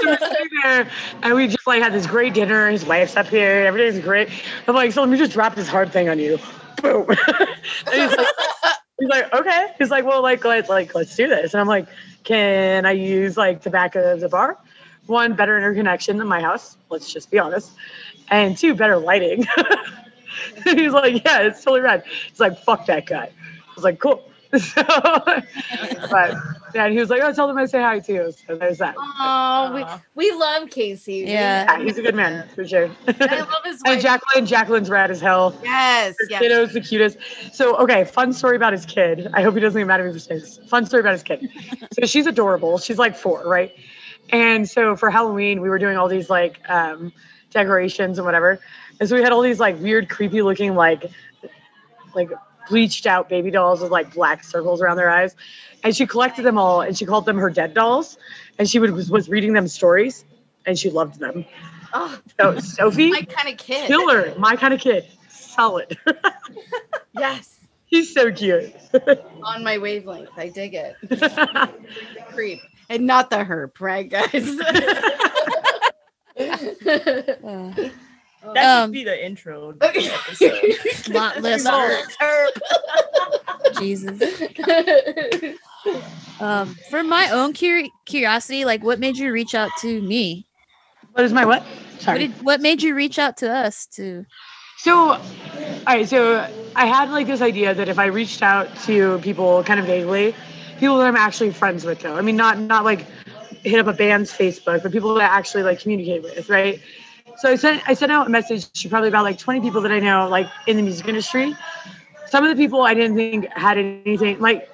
we're 0.04 0.18
sitting 0.18 0.48
there 0.62 0.88
and 1.22 1.34
we 1.34 1.46
just 1.46 1.66
like 1.66 1.82
had 1.82 1.92
this 1.92 2.06
great 2.06 2.34
dinner. 2.34 2.70
His 2.70 2.84
wife's 2.84 3.16
up 3.16 3.26
here, 3.26 3.64
everything's 3.66 4.04
great. 4.04 4.28
I'm 4.66 4.74
like, 4.74 4.92
so 4.92 5.00
let 5.00 5.10
me 5.10 5.16
just 5.16 5.32
drop 5.32 5.54
this 5.54 5.68
hard 5.68 5.92
thing 5.92 6.08
on 6.08 6.18
you. 6.18 6.38
Boom. 6.82 7.06
and 7.36 7.48
he's 7.94 8.16
like, 8.16 8.26
he's 8.98 9.08
like, 9.08 9.32
okay. 9.34 9.68
He's 9.78 9.90
like, 9.90 10.04
well, 10.04 10.22
like 10.22 10.44
let's 10.44 10.68
like 10.68 10.94
let's 10.94 11.14
do 11.16 11.28
this. 11.28 11.54
And 11.54 11.60
I'm 11.60 11.68
like, 11.68 11.86
can 12.24 12.86
I 12.86 12.92
use 12.92 13.36
like 13.36 13.62
the 13.62 13.70
back 13.70 13.94
of 13.94 14.20
the 14.20 14.28
bar? 14.28 14.58
One, 15.06 15.34
better 15.34 15.56
interconnection 15.56 16.16
than 16.16 16.28
my 16.28 16.40
house. 16.40 16.76
Let's 16.90 17.12
just 17.12 17.30
be 17.30 17.38
honest. 17.38 17.72
And 18.30 18.56
two, 18.56 18.74
better 18.74 18.96
lighting. 18.96 19.46
he's 20.64 20.92
like, 20.92 21.24
yeah, 21.24 21.40
it's 21.42 21.62
totally 21.62 21.80
rad. 21.80 22.04
He's 22.28 22.40
like, 22.40 22.58
fuck 22.58 22.86
that 22.86 23.06
guy. 23.06 23.24
I 23.24 23.74
was 23.74 23.84
like, 23.84 23.98
cool. 23.98 24.28
So, 24.58 24.82
but 24.84 26.34
yeah, 26.74 26.84
and 26.84 26.92
he 26.92 27.00
was 27.00 27.08
like, 27.08 27.22
oh, 27.22 27.32
tell 27.32 27.48
them 27.48 27.56
I 27.56 27.64
say 27.64 27.80
hi 27.80 28.00
too. 28.00 28.32
So 28.46 28.54
there's 28.54 28.76
that. 28.78 28.94
Oh, 28.98 29.72
we, 29.74 30.28
we 30.30 30.38
love 30.38 30.68
Casey. 30.68 31.24
Yeah. 31.26 31.64
Yeah, 31.78 31.82
he's 31.82 31.96
a 31.96 32.02
good 32.02 32.14
man 32.14 32.46
for 32.54 32.66
sure. 32.68 32.90
I 33.08 33.40
love 33.40 33.64
his 33.64 33.80
and. 33.86 33.98
Jacqueline, 33.98 34.44
Jacqueline's 34.44 34.90
rad 34.90 35.10
as 35.10 35.22
hell. 35.22 35.58
Yes, 35.64 36.16
Her 36.18 36.26
yes. 36.28 36.40
kiddo's 36.42 36.72
the 36.74 36.82
cutest. 36.82 37.16
So, 37.54 37.76
okay, 37.78 38.04
fun 38.04 38.34
story 38.34 38.56
about 38.56 38.74
his 38.74 38.84
kid. 38.84 39.30
I 39.32 39.40
hope 39.42 39.54
he 39.54 39.60
doesn't 39.60 39.80
get 39.80 39.86
mad 39.86 40.00
at 40.00 40.06
me 40.06 40.12
for 40.12 40.18
saying 40.18 40.40
this. 40.40 40.58
Fun 40.68 40.84
story 40.84 41.00
about 41.00 41.12
his 41.12 41.22
kid. 41.22 41.48
so 41.98 42.04
she's 42.06 42.26
adorable. 42.26 42.76
She's 42.76 42.98
like 42.98 43.16
four, 43.16 43.48
right? 43.48 43.74
And 44.30 44.68
so 44.68 44.96
for 44.96 45.10
Halloween, 45.10 45.60
we 45.60 45.68
were 45.68 45.78
doing 45.78 45.96
all 45.96 46.08
these 46.08 46.30
like 46.30 46.60
um, 46.68 47.12
decorations 47.50 48.18
and 48.18 48.24
whatever. 48.24 48.60
And 49.00 49.08
so 49.08 49.16
we 49.16 49.22
had 49.22 49.32
all 49.32 49.42
these 49.42 49.60
like 49.60 49.78
weird, 49.80 50.08
creepy 50.08 50.42
looking 50.42 50.74
like 50.74 51.10
like 52.14 52.30
bleached 52.68 53.06
out 53.06 53.28
baby 53.28 53.50
dolls 53.50 53.80
with 53.80 53.90
like 53.90 54.14
black 54.14 54.44
circles 54.44 54.80
around 54.80 54.96
their 54.96 55.10
eyes. 55.10 55.34
And 55.84 55.94
she 55.96 56.06
collected 56.06 56.42
them 56.42 56.58
all 56.58 56.80
and 56.80 56.96
she 56.96 57.04
called 57.04 57.26
them 57.26 57.36
her 57.38 57.50
dead 57.50 57.74
dolls. 57.74 58.16
And 58.58 58.68
she 58.68 58.78
would, 58.78 58.92
was, 58.92 59.10
was 59.10 59.28
reading 59.28 59.52
them 59.52 59.66
stories 59.68 60.24
and 60.64 60.78
she 60.78 60.90
loved 60.90 61.18
them. 61.18 61.44
Oh, 61.92 62.18
So 62.38 62.58
Sophie, 62.58 63.10
my 63.10 63.22
kind 63.22 63.48
of 63.52 63.58
kid. 63.58 63.86
killer, 63.86 64.34
my 64.38 64.56
kind 64.56 64.72
of 64.72 64.80
kid. 64.80 65.06
Solid. 65.28 65.98
Yes. 67.14 67.58
He's 67.86 68.14
so 68.14 68.32
cute. 68.32 68.74
On 69.42 69.62
my 69.62 69.76
wavelength. 69.76 70.30
I 70.36 70.48
dig 70.48 70.74
it. 70.74 70.96
Creep. 72.32 72.60
And 72.90 73.06
not 73.06 73.30
the 73.30 73.36
herp, 73.44 73.80
right, 73.80 74.08
guys? 74.08 74.32
uh, 76.38 77.72
That 78.54 78.82
Um, 78.82 78.88
should 78.88 78.92
be 78.92 79.04
the 79.04 79.24
intro. 79.24 79.72
to 79.72 79.78
the 79.78 80.12
episode. 80.12 81.14
lot 81.14 81.40
less 81.42 81.64
Jesus. 83.78 84.42
Um, 86.40 86.74
for 86.90 87.02
my 87.04 87.28
own 87.30 87.52
curi- 87.52 87.90
curiosity, 88.06 88.64
like, 88.64 88.82
what 88.82 88.98
made 88.98 89.16
you 89.16 89.32
reach 89.32 89.54
out 89.54 89.70
to 89.80 90.00
me? 90.02 90.46
what 91.12 91.24
is 91.24 91.32
my 91.32 91.44
what? 91.44 91.62
What, 91.62 92.00
Sorry. 92.00 92.18
did, 92.18 92.42
what 92.42 92.60
made 92.60 92.82
you 92.82 92.94
reach 92.94 93.18
out 93.18 93.36
to 93.38 93.52
us? 93.52 93.86
To 93.96 94.24
So, 94.78 95.10
all 95.12 95.20
right. 95.86 96.08
So 96.08 96.38
I 96.74 96.86
had 96.86 97.10
like 97.10 97.26
this 97.28 97.42
idea 97.42 97.74
that 97.74 97.88
if 97.88 97.98
I 97.98 98.06
reached 98.06 98.42
out 98.42 98.74
to 98.86 99.18
people 99.18 99.62
kind 99.62 99.78
of 99.78 99.86
vaguely, 99.86 100.34
people 100.82 100.98
that 100.98 101.06
I'm 101.06 101.14
actually 101.14 101.52
friends 101.52 101.84
with, 101.84 102.00
though. 102.00 102.16
I 102.16 102.22
mean, 102.22 102.34
not 102.34 102.58
not 102.58 102.84
like 102.84 103.06
hit 103.62 103.78
up 103.78 103.86
a 103.86 103.92
band's 103.92 104.32
Facebook, 104.32 104.82
but 104.82 104.90
people 104.90 105.14
that 105.14 105.30
I 105.30 105.38
actually 105.38 105.62
like 105.62 105.78
communicate 105.78 106.24
with, 106.24 106.48
right? 106.48 106.80
So 107.36 107.48
I 107.48 107.54
sent 107.54 107.88
I 107.88 107.94
sent 107.94 108.10
out 108.10 108.26
a 108.26 108.30
message 108.30 108.68
to 108.72 108.88
probably 108.88 109.08
about 109.08 109.22
like 109.22 109.38
20 109.38 109.60
people 109.60 109.80
that 109.82 109.92
I 109.92 110.00
know, 110.00 110.28
like 110.28 110.48
in 110.66 110.76
the 110.76 110.82
music 110.82 111.06
industry. 111.06 111.54
Some 112.26 112.42
of 112.44 112.50
the 112.50 112.60
people 112.60 112.82
I 112.82 112.94
didn't 112.94 113.14
think 113.14 113.46
had 113.52 113.78
anything 113.78 114.40
like 114.40 114.68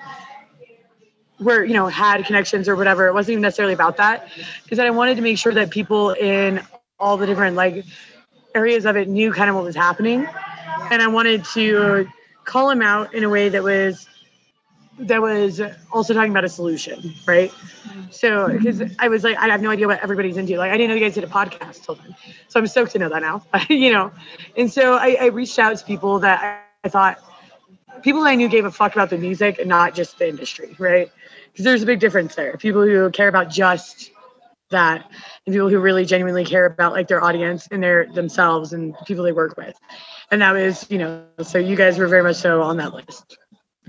were 1.41 1.63
you 1.63 1.75
know 1.75 1.89
had 1.89 2.25
connections 2.25 2.71
or 2.71 2.75
whatever. 2.75 3.07
It 3.09 3.13
wasn't 3.13 3.33
even 3.33 3.43
necessarily 3.43 3.75
about 3.75 3.99
that, 3.99 4.31
because 4.63 4.79
I 4.79 4.89
wanted 4.89 5.17
to 5.17 5.23
make 5.23 5.37
sure 5.37 5.53
that 5.53 5.69
people 5.69 6.13
in 6.13 6.63
all 6.99 7.19
the 7.19 7.27
different 7.27 7.55
like 7.55 7.85
areas 8.55 8.87
of 8.87 8.97
it 8.97 9.09
knew 9.09 9.31
kind 9.31 9.51
of 9.51 9.57
what 9.57 9.65
was 9.65 9.77
happening 9.77 10.27
and 10.91 11.03
i 11.03 11.07
wanted 11.07 11.45
to 11.45 12.09
call 12.45 12.69
them 12.69 12.83
out 12.83 13.13
in 13.15 13.23
a 13.23 13.29
way 13.29 13.49
that 13.49 13.63
was 13.63 14.09
that 15.01 15.23
was 15.23 15.61
also 15.93 16.15
talking 16.15 16.31
about 16.31 16.45
a 16.45 16.49
solution 16.49 17.15
right? 17.27 17.53
So 18.11 18.49
because 18.49 18.83
i 18.99 19.09
was 19.09 19.25
like 19.25 19.37
i 19.37 19.47
have 19.47 19.63
no 19.63 19.71
idea 19.71 19.87
what 19.87 20.03
everybody's 20.03 20.37
into. 20.37 20.57
Like 20.57 20.71
i 20.71 20.77
didn't 20.77 20.91
know 20.91 20.95
you 20.97 21.01
guys 21.01 21.15
did 21.15 21.25
a 21.25 21.29
podcast 21.29 21.85
till 21.85 21.95
then. 21.97 22.15
So 22.49 22.61
i'm 22.61 22.67
stoked 22.67 22.93
to 22.93 22.99
know 22.99 23.09
that 23.09 23.23
now 23.23 23.43
you 23.69 23.93
know? 23.93 24.13
And 24.57 24.71
so 24.71 24.95
I, 24.95 25.17
I 25.21 25.27
reached 25.27 25.59
out 25.59 25.77
to 25.77 25.85
people 25.85 26.19
that 26.21 26.43
I, 26.43 26.61
I 26.85 26.89
thought 26.89 27.19
people 28.03 28.23
that 28.23 28.31
i 28.31 28.35
knew 28.35 28.49
gave 28.49 28.65
a 28.65 28.71
fuck 28.71 28.93
about 28.93 29.11
the 29.11 29.19
music 29.19 29.59
and 29.59 29.69
not 29.69 29.95
just 29.95 30.19
the 30.19 30.29
industry 30.29 30.75
right? 30.79 31.11
Because 31.53 31.65
there's 31.65 31.83
a 31.83 31.87
big 31.87 32.01
difference 32.01 32.35
there. 32.35 32.57
People 32.57 32.83
who 32.83 33.11
care 33.11 33.29
about 33.29 33.51
just 33.51 34.11
that 34.71 35.11
and 35.47 35.55
people 35.55 35.69
who 35.69 35.79
really 35.79 36.05
genuinely 36.05 36.45
care 36.45 36.67
about 36.67 36.93
like 36.93 37.09
their 37.09 37.25
audience 37.25 37.67
and 37.71 37.83
their 37.83 38.07
themselves 38.07 38.73
and 38.73 38.95
people 39.07 39.25
they 39.25 39.33
work 39.33 39.57
with. 39.57 39.79
And 40.31 40.43
that 40.43 40.53
was 40.53 40.87
you 40.91 40.99
know 40.99 41.25
so 41.43 41.59
you 41.59 41.77
guys 41.77 41.99
were 41.99 42.07
very 42.07 42.23
much 42.23 42.37
so 42.37 42.63
on 42.63 42.77
that 42.79 42.95
list 42.95 43.39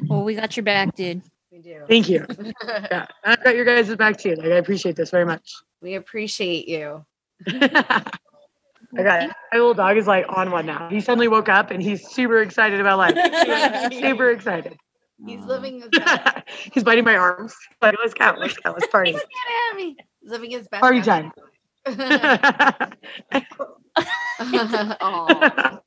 well, 0.07 0.23
we 0.23 0.35
got 0.35 0.55
your 0.57 0.63
back, 0.63 0.95
dude. 0.95 1.21
we 1.51 1.59
do. 1.59 1.81
thank 1.87 2.07
you 2.09 2.25
yeah 2.67 3.05
i've 3.25 3.43
got 3.43 3.55
your 3.55 3.65
guys' 3.65 3.93
back 3.95 4.17
too 4.17 4.35
like 4.35 4.45
i 4.51 4.55
appreciate 4.57 4.95
this 4.95 5.09
very 5.11 5.25
much 5.25 5.51
We 5.81 5.95
appreciate 5.95 6.67
you. 6.67 7.05
i 7.47 9.03
got 9.03 9.23
it 9.23 9.31
my 9.51 9.57
little 9.59 9.73
dog 9.73 9.97
is 9.97 10.07
like 10.07 10.25
on 10.29 10.51
one 10.51 10.65
now 10.65 10.89
he 10.89 10.99
suddenly 11.01 11.27
woke 11.27 11.49
up 11.49 11.71
and 11.71 11.81
he's 11.81 12.07
super 12.09 12.41
excited 12.41 12.79
about 12.79 12.97
life 12.97 13.15
super 13.93 14.29
excited 14.35 14.77
He's 15.25 15.43
living 15.43 15.81
his 15.81 15.89
best. 15.89 16.47
he's 16.73 16.83
biting 16.83 17.03
my 17.03 17.17
arms 17.17 17.53
like 17.81 17.95
let's 18.01 18.13
go 18.13 18.35
let's 18.39 18.55
go 18.55 18.71
let's 18.71 18.87
party 18.87 19.11
Get 19.11 19.21
at 19.71 19.75
me. 19.75 19.97
He's 20.21 20.31
living 20.31 20.51
his 20.51 20.65
best. 20.69 20.79
party 20.81 20.99
life. 21.01 21.05
time 21.05 21.31
Aw. 25.01 25.79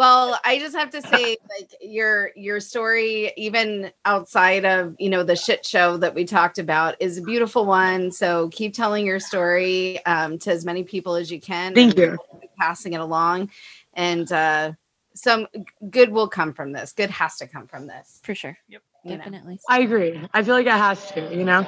Well, 0.00 0.40
I 0.46 0.58
just 0.58 0.74
have 0.74 0.88
to 0.92 1.02
say, 1.02 1.36
like 1.60 1.74
your 1.82 2.30
your 2.34 2.58
story, 2.58 3.34
even 3.36 3.92
outside 4.06 4.64
of 4.64 4.96
you 4.98 5.10
know 5.10 5.22
the 5.22 5.36
shit 5.36 5.66
show 5.66 5.98
that 5.98 6.14
we 6.14 6.24
talked 6.24 6.58
about, 6.58 6.96
is 7.00 7.18
a 7.18 7.20
beautiful 7.20 7.66
one. 7.66 8.10
So 8.10 8.48
keep 8.48 8.72
telling 8.72 9.04
your 9.04 9.20
story 9.20 10.02
um, 10.06 10.38
to 10.38 10.52
as 10.52 10.64
many 10.64 10.84
people 10.84 11.16
as 11.16 11.30
you 11.30 11.38
can. 11.38 11.74
Thank 11.74 11.98
you. 11.98 12.16
we'll 12.32 12.40
passing 12.58 12.94
it 12.94 13.00
along, 13.02 13.50
and 13.92 14.32
uh, 14.32 14.72
some 15.12 15.46
good 15.90 16.08
will 16.10 16.28
come 16.28 16.54
from 16.54 16.72
this. 16.72 16.92
Good 16.92 17.10
has 17.10 17.36
to 17.36 17.46
come 17.46 17.66
from 17.66 17.86
this. 17.86 18.20
For 18.22 18.34
sure. 18.34 18.56
you 18.68 18.78
know, 19.04 19.16
Definitely. 19.18 19.58
i 19.68 19.80
agree 19.80 20.20
i 20.34 20.42
feel 20.42 20.54
like 20.54 20.66
it 20.66 20.72
has 20.72 21.10
to 21.12 21.34
you 21.34 21.44
know 21.44 21.66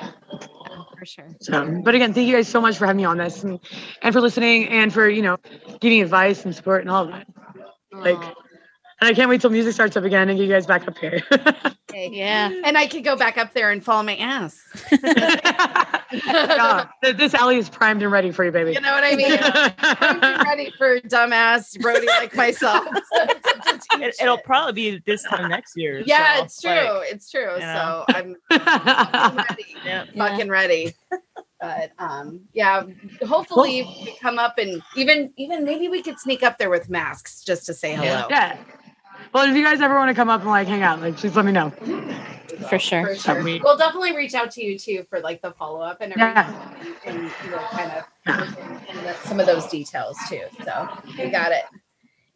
for 0.99 1.07
sure. 1.07 1.29
So, 1.41 1.81
but 1.83 1.97
again, 1.97 2.15
thank 2.15 2.29
you 2.29 2.37
guys 2.37 2.47
so 2.47 2.61
much 2.61 2.79
for 2.79 2.87
having 2.87 2.99
me 2.99 3.05
on 3.05 3.17
this 3.17 3.43
and, 3.43 3.59
and 4.03 4.15
for 4.15 4.21
listening 4.21 4.69
and 4.69 4.93
for, 4.93 5.09
you 5.09 5.23
know, 5.23 5.37
giving 5.81 6.01
advice 6.01 6.45
and 6.45 6.55
support 6.55 6.83
and 6.83 6.91
all 6.91 7.05
of 7.05 7.11
that. 7.11 7.27
Like, 7.93 8.17
Aw. 8.17 8.35
and 9.01 9.11
I 9.11 9.15
can't 9.15 9.29
wait 9.29 9.41
till 9.41 9.51
music 9.51 9.75
starts 9.75 9.97
up 9.97 10.05
again 10.05 10.29
and 10.29 10.39
get 10.39 10.45
you 10.45 10.53
guys 10.53 10.67
back 10.67 10.87
up 10.89 10.99
here. 10.99 11.23
Okay. 11.93 12.09
Yeah. 12.11 12.51
And 12.65 12.79
I 12.79 12.87
could 12.87 13.05
go 13.05 13.17
back 13.17 13.37
up 13.37 13.53
there 13.53 13.71
and 13.71 13.85
follow 13.85 14.03
my 14.03 14.17
ass. 14.17 14.59
yeah, 14.93 16.87
this 17.03 17.35
alley 17.35 17.59
is 17.59 17.69
primed 17.69 18.03
and 18.03 18.11
ready 18.11 18.31
for 18.31 18.47
you, 18.47 18.51
baby. 18.51 18.73
You 18.73 18.81
know 18.81 18.93
what 18.93 19.05
I 19.05 19.15
mean? 19.15 19.39
I'm 19.43 20.43
ready 20.47 20.73
for 20.79 21.01
dumbass 21.01 21.79
Brody 21.83 22.07
like 22.07 22.35
myself. 22.35 22.87
It, 23.93 24.15
it'll 24.23 24.39
probably 24.39 24.73
be 24.73 25.03
this 25.05 25.23
time 25.25 25.51
next 25.51 25.77
year. 25.77 26.03
yeah, 26.07 26.39
so, 26.39 26.45
it's 26.45 26.63
true. 26.63 26.71
like, 26.73 27.13
it's 27.13 27.31
true. 27.31 27.53
you 27.55 27.61
know. 27.61 28.05
So 28.09 28.15
I'm 28.15 28.37
I'm 28.51 29.37
ready. 29.37 29.67
yeah. 29.85 30.07
Yeah. 30.15 30.29
Fucking 30.29 30.49
ready. 30.49 30.95
But 31.63 31.93
um 32.01 32.41
yeah, 32.53 32.83
hopefully 33.25 33.83
we 34.05 34.17
come 34.21 34.37
up 34.41 34.59
and 34.59 34.83
even 34.97 35.33
even 35.37 35.65
maybe 35.65 35.89
we 35.89 36.03
could 36.03 36.19
sneak 36.19 36.43
up 36.43 36.59
there 36.59 36.69
with 36.71 36.91
masks 36.91 37.45
just 37.45 37.67
to 37.67 37.73
say 37.75 37.93
hello. 37.95 38.05
Yeah. 38.05 38.27
yeah. 38.29 38.57
Well, 39.33 39.49
if 39.49 39.55
you 39.57 39.63
guys 39.63 39.81
ever 39.81 39.95
want 39.95 40.09
to 40.11 40.15
come 40.15 40.29
up 40.29 40.41
and 40.41 40.51
like 40.51 40.67
hang 40.67 40.83
out, 40.83 41.01
like 41.01 41.17
just 41.17 41.37
let 41.37 41.45
me 41.45 41.53
know. 41.53 41.71
For 42.69 42.81
sure. 42.81 43.07
For 43.07 43.15
sure. 43.15 43.43
we- 43.45 43.61
We'll 43.63 43.77
definitely 43.79 44.15
reach 44.17 44.35
out 44.35 44.51
to 44.53 44.63
you 44.65 44.77
too 44.77 45.07
for 45.09 45.21
like 45.21 45.41
the 45.41 45.53
follow 45.53 45.81
up 45.81 46.01
and 46.01 46.13
everything, 46.13 46.53
Yeah. 46.53 46.99
and 47.07 47.17
you 47.45 47.51
know, 47.53 47.59
kind 47.71 47.93
of 47.93 48.05
and 48.89 48.99
the- 49.07 49.15
some 49.25 49.39
of 49.39 49.47
those 49.47 49.67
details 49.69 50.19
too. 50.29 50.43
So 50.65 50.89
you 51.17 51.31
got 51.31 51.53
it. 51.53 51.65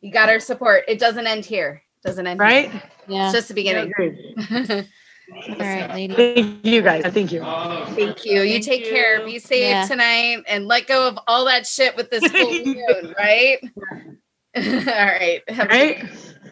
You 0.02 0.12
got 0.12 0.28
our 0.28 0.38
support. 0.38 0.84
It 0.86 1.00
doesn't 1.00 1.26
end 1.26 1.44
here. 1.44 1.82
Doesn't 2.04 2.24
end. 2.28 2.40
here. 2.40 2.46
Right? 2.48 2.82
Yeah. 3.08 3.24
It's 3.24 3.32
just 3.34 3.48
the 3.48 3.54
beginning. 3.54 3.92
Agreed. 5.28 5.50
All 5.50 5.66
right, 5.66 5.90
lady. 5.90 6.14
Thank 6.14 6.64
you 6.64 6.82
guys. 6.82 7.02
Thank 7.12 7.32
you. 7.32 7.40
Thank 7.42 8.24
you. 8.24 8.42
You 8.42 8.52
Thank 8.54 8.64
take 8.64 8.84
care. 8.84 9.24
Be 9.24 9.38
safe 9.38 9.60
Yeah. 9.60 9.86
tonight 9.86 10.44
and 10.46 10.66
let 10.66 10.86
go 10.86 11.08
of 11.08 11.18
all 11.26 11.44
that 11.46 11.66
shit 11.66 11.96
with 11.96 12.10
this 12.10 12.26
full 12.30 12.52
moon, 12.64 13.14
right? 13.18 13.58
all 14.56 14.62
right. 14.62 15.42
Have 15.48 15.68
Right? 15.68 16.04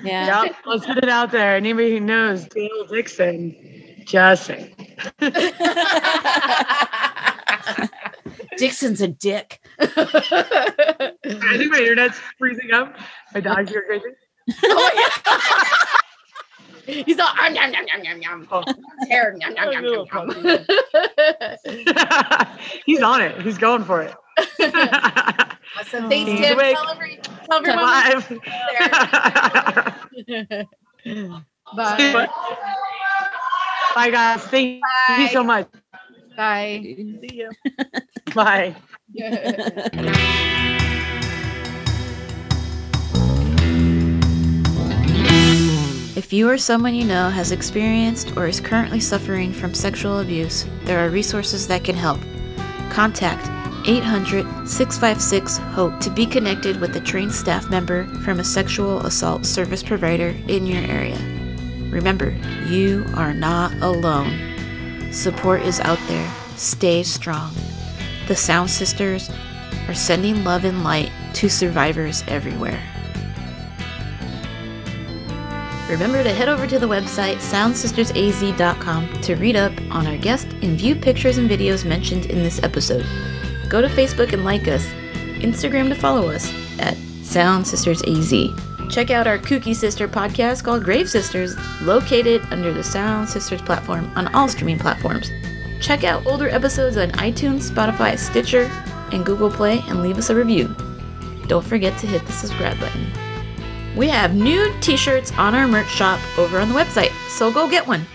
Yeah. 0.02 0.44
Yep. 0.44 0.56
Let's 0.66 0.86
put 0.86 0.98
it 0.98 1.08
out 1.08 1.30
there. 1.30 1.56
Anybody 1.56 1.92
who 1.92 2.00
knows 2.00 2.46
Dale 2.48 2.84
Dixon, 2.90 3.54
just 4.04 4.46
saying. 4.46 4.74
Dixon's 8.56 9.00
a 9.00 9.08
dick. 9.08 9.60
I 9.78 9.86
think 11.56 11.72
my 11.72 11.78
internet's 11.78 12.18
freezing 12.38 12.72
up. 12.72 12.96
My 13.32 13.40
dog's 13.40 13.70
here 13.70 13.84
crazy. 13.86 14.04
Oh, 14.64 16.00
He's 17.06 17.18
all 17.18 17.28
um, 17.28 17.54
yum, 17.54 17.72
yum, 17.72 17.86
yum, 17.86 18.04
yum, 18.04 18.22
yum. 18.22 18.48
Oh. 18.50 18.62
Hair, 19.08 19.36
yum, 19.40 19.54
yum, 19.56 19.72
yum, 19.72 19.84
yum, 19.84 20.06
yum. 20.12 20.64
He's 22.86 23.00
on 23.00 23.22
it. 23.22 23.40
He's 23.42 23.56
going 23.58 23.84
for 23.84 24.02
it. 24.02 24.14
awesome. 25.78 26.08
Thanks, 26.10 26.30
He's 26.30 26.40
Tim. 26.40 26.58
awake. 26.58 26.76
Tell, 26.76 26.90
every, 26.90 27.20
tell 27.48 27.58
everyone 27.58 27.78
Bye. 31.76 32.28
Bye, 33.94 34.10
guys. 34.10 34.42
Thank 34.44 34.82
you 35.18 35.28
so 35.28 35.42
much. 35.42 35.68
Bye. 36.36 36.80
See 37.20 37.28
ya. 37.32 37.50
Bye. 38.34 38.74
If 46.16 46.32
you 46.32 46.48
or 46.48 46.58
someone 46.58 46.94
you 46.94 47.04
know 47.04 47.28
has 47.28 47.50
experienced 47.50 48.36
or 48.36 48.46
is 48.46 48.60
currently 48.60 49.00
suffering 49.00 49.52
from 49.52 49.74
sexual 49.74 50.20
abuse, 50.20 50.64
there 50.84 51.04
are 51.04 51.10
resources 51.10 51.66
that 51.66 51.82
can 51.82 51.96
help. 51.96 52.20
Contact 52.88 53.50
800 53.88 54.68
656 54.68 55.56
HOPE 55.56 55.98
to 55.98 56.10
be 56.10 56.24
connected 56.24 56.80
with 56.80 56.94
a 56.94 57.00
trained 57.00 57.32
staff 57.32 57.68
member 57.68 58.06
from 58.20 58.38
a 58.38 58.44
sexual 58.44 59.04
assault 59.04 59.44
service 59.44 59.82
provider 59.82 60.36
in 60.46 60.66
your 60.66 60.84
area. 60.84 61.18
Remember, 61.90 62.30
you 62.68 63.04
are 63.16 63.34
not 63.34 63.72
alone. 63.82 65.12
Support 65.12 65.62
is 65.62 65.80
out 65.80 65.98
there. 66.06 66.32
Stay 66.54 67.02
strong. 67.02 67.52
The 68.28 68.36
Sound 68.36 68.70
Sisters 68.70 69.30
are 69.88 69.94
sending 69.94 70.44
love 70.44 70.64
and 70.64 70.84
light 70.84 71.10
to 71.34 71.48
survivors 71.48 72.22
everywhere. 72.28 72.93
Remember 75.88 76.22
to 76.22 76.32
head 76.32 76.48
over 76.48 76.66
to 76.66 76.78
the 76.78 76.88
website 76.88 77.36
soundsistersaz.com 77.36 79.20
to 79.20 79.34
read 79.36 79.54
up 79.54 79.72
on 79.90 80.06
our 80.06 80.16
guest 80.16 80.46
and 80.62 80.78
view 80.78 80.94
pictures 80.94 81.36
and 81.36 81.48
videos 81.48 81.84
mentioned 81.84 82.26
in 82.26 82.42
this 82.42 82.62
episode. 82.62 83.04
Go 83.68 83.82
to 83.82 83.88
Facebook 83.88 84.32
and 84.32 84.44
like 84.44 84.66
us, 84.66 84.86
Instagram 85.40 85.88
to 85.90 85.94
follow 85.94 86.30
us 86.30 86.50
at 86.78 86.96
Sound 87.22 87.66
Sisters 87.66 88.02
AZ. 88.04 88.32
Check 88.88 89.10
out 89.10 89.26
our 89.26 89.38
kooky 89.38 89.74
sister 89.74 90.08
podcast 90.08 90.64
called 90.64 90.84
Grave 90.84 91.08
Sisters, 91.08 91.54
located 91.82 92.40
under 92.50 92.72
the 92.72 92.84
Sound 92.84 93.28
Sisters 93.28 93.60
platform 93.60 94.10
on 94.16 94.34
all 94.34 94.48
streaming 94.48 94.78
platforms. 94.78 95.30
Check 95.80 96.02
out 96.02 96.26
older 96.26 96.48
episodes 96.48 96.96
on 96.96 97.10
iTunes, 97.12 97.70
Spotify, 97.70 98.18
Stitcher, 98.18 98.70
and 99.12 99.24
Google 99.24 99.50
Play 99.50 99.80
and 99.88 100.02
leave 100.02 100.16
us 100.16 100.30
a 100.30 100.34
review. 100.34 100.74
Don't 101.46 101.64
forget 101.64 101.98
to 101.98 102.06
hit 102.06 102.24
the 102.24 102.32
subscribe 102.32 102.80
button. 102.80 103.23
We 103.96 104.08
have 104.08 104.34
new 104.34 104.72
t 104.80 104.96
shirts 104.96 105.32
on 105.32 105.54
our 105.54 105.68
merch 105.68 105.88
shop 105.88 106.20
over 106.36 106.58
on 106.58 106.68
the 106.68 106.74
website, 106.74 107.12
so 107.28 107.52
go 107.52 107.68
get 107.68 107.86
one. 107.86 108.06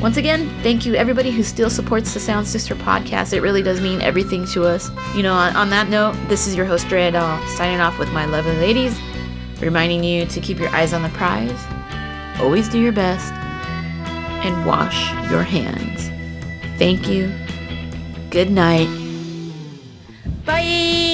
Once 0.00 0.16
again, 0.16 0.48
thank 0.62 0.84
you 0.84 0.94
everybody 0.94 1.30
who 1.30 1.42
still 1.42 1.70
supports 1.70 2.12
the 2.12 2.20
Sound 2.20 2.46
Sister 2.46 2.74
podcast. 2.74 3.32
It 3.32 3.40
really 3.40 3.62
does 3.62 3.80
mean 3.80 4.00
everything 4.02 4.44
to 4.46 4.64
us. 4.64 4.90
You 5.14 5.22
know, 5.22 5.32
on, 5.32 5.54
on 5.56 5.70
that 5.70 5.88
note, 5.88 6.14
this 6.28 6.46
is 6.46 6.56
your 6.56 6.66
host, 6.66 6.88
Drea 6.88 7.12
Dahl, 7.12 7.40
signing 7.56 7.80
off 7.80 7.98
with 7.98 8.12
my 8.12 8.26
lovely 8.26 8.56
ladies, 8.56 8.98
reminding 9.60 10.02
you 10.02 10.26
to 10.26 10.40
keep 10.40 10.58
your 10.58 10.68
eyes 10.70 10.92
on 10.92 11.02
the 11.02 11.08
prize, 11.10 11.64
always 12.40 12.68
do 12.68 12.80
your 12.80 12.92
best, 12.92 13.32
and 14.44 14.66
wash 14.66 15.10
your 15.30 15.42
hands. 15.42 16.10
Thank 16.76 17.08
you. 17.08 17.32
Good 18.30 18.50
night. 18.50 18.88
Bye. 20.44 21.13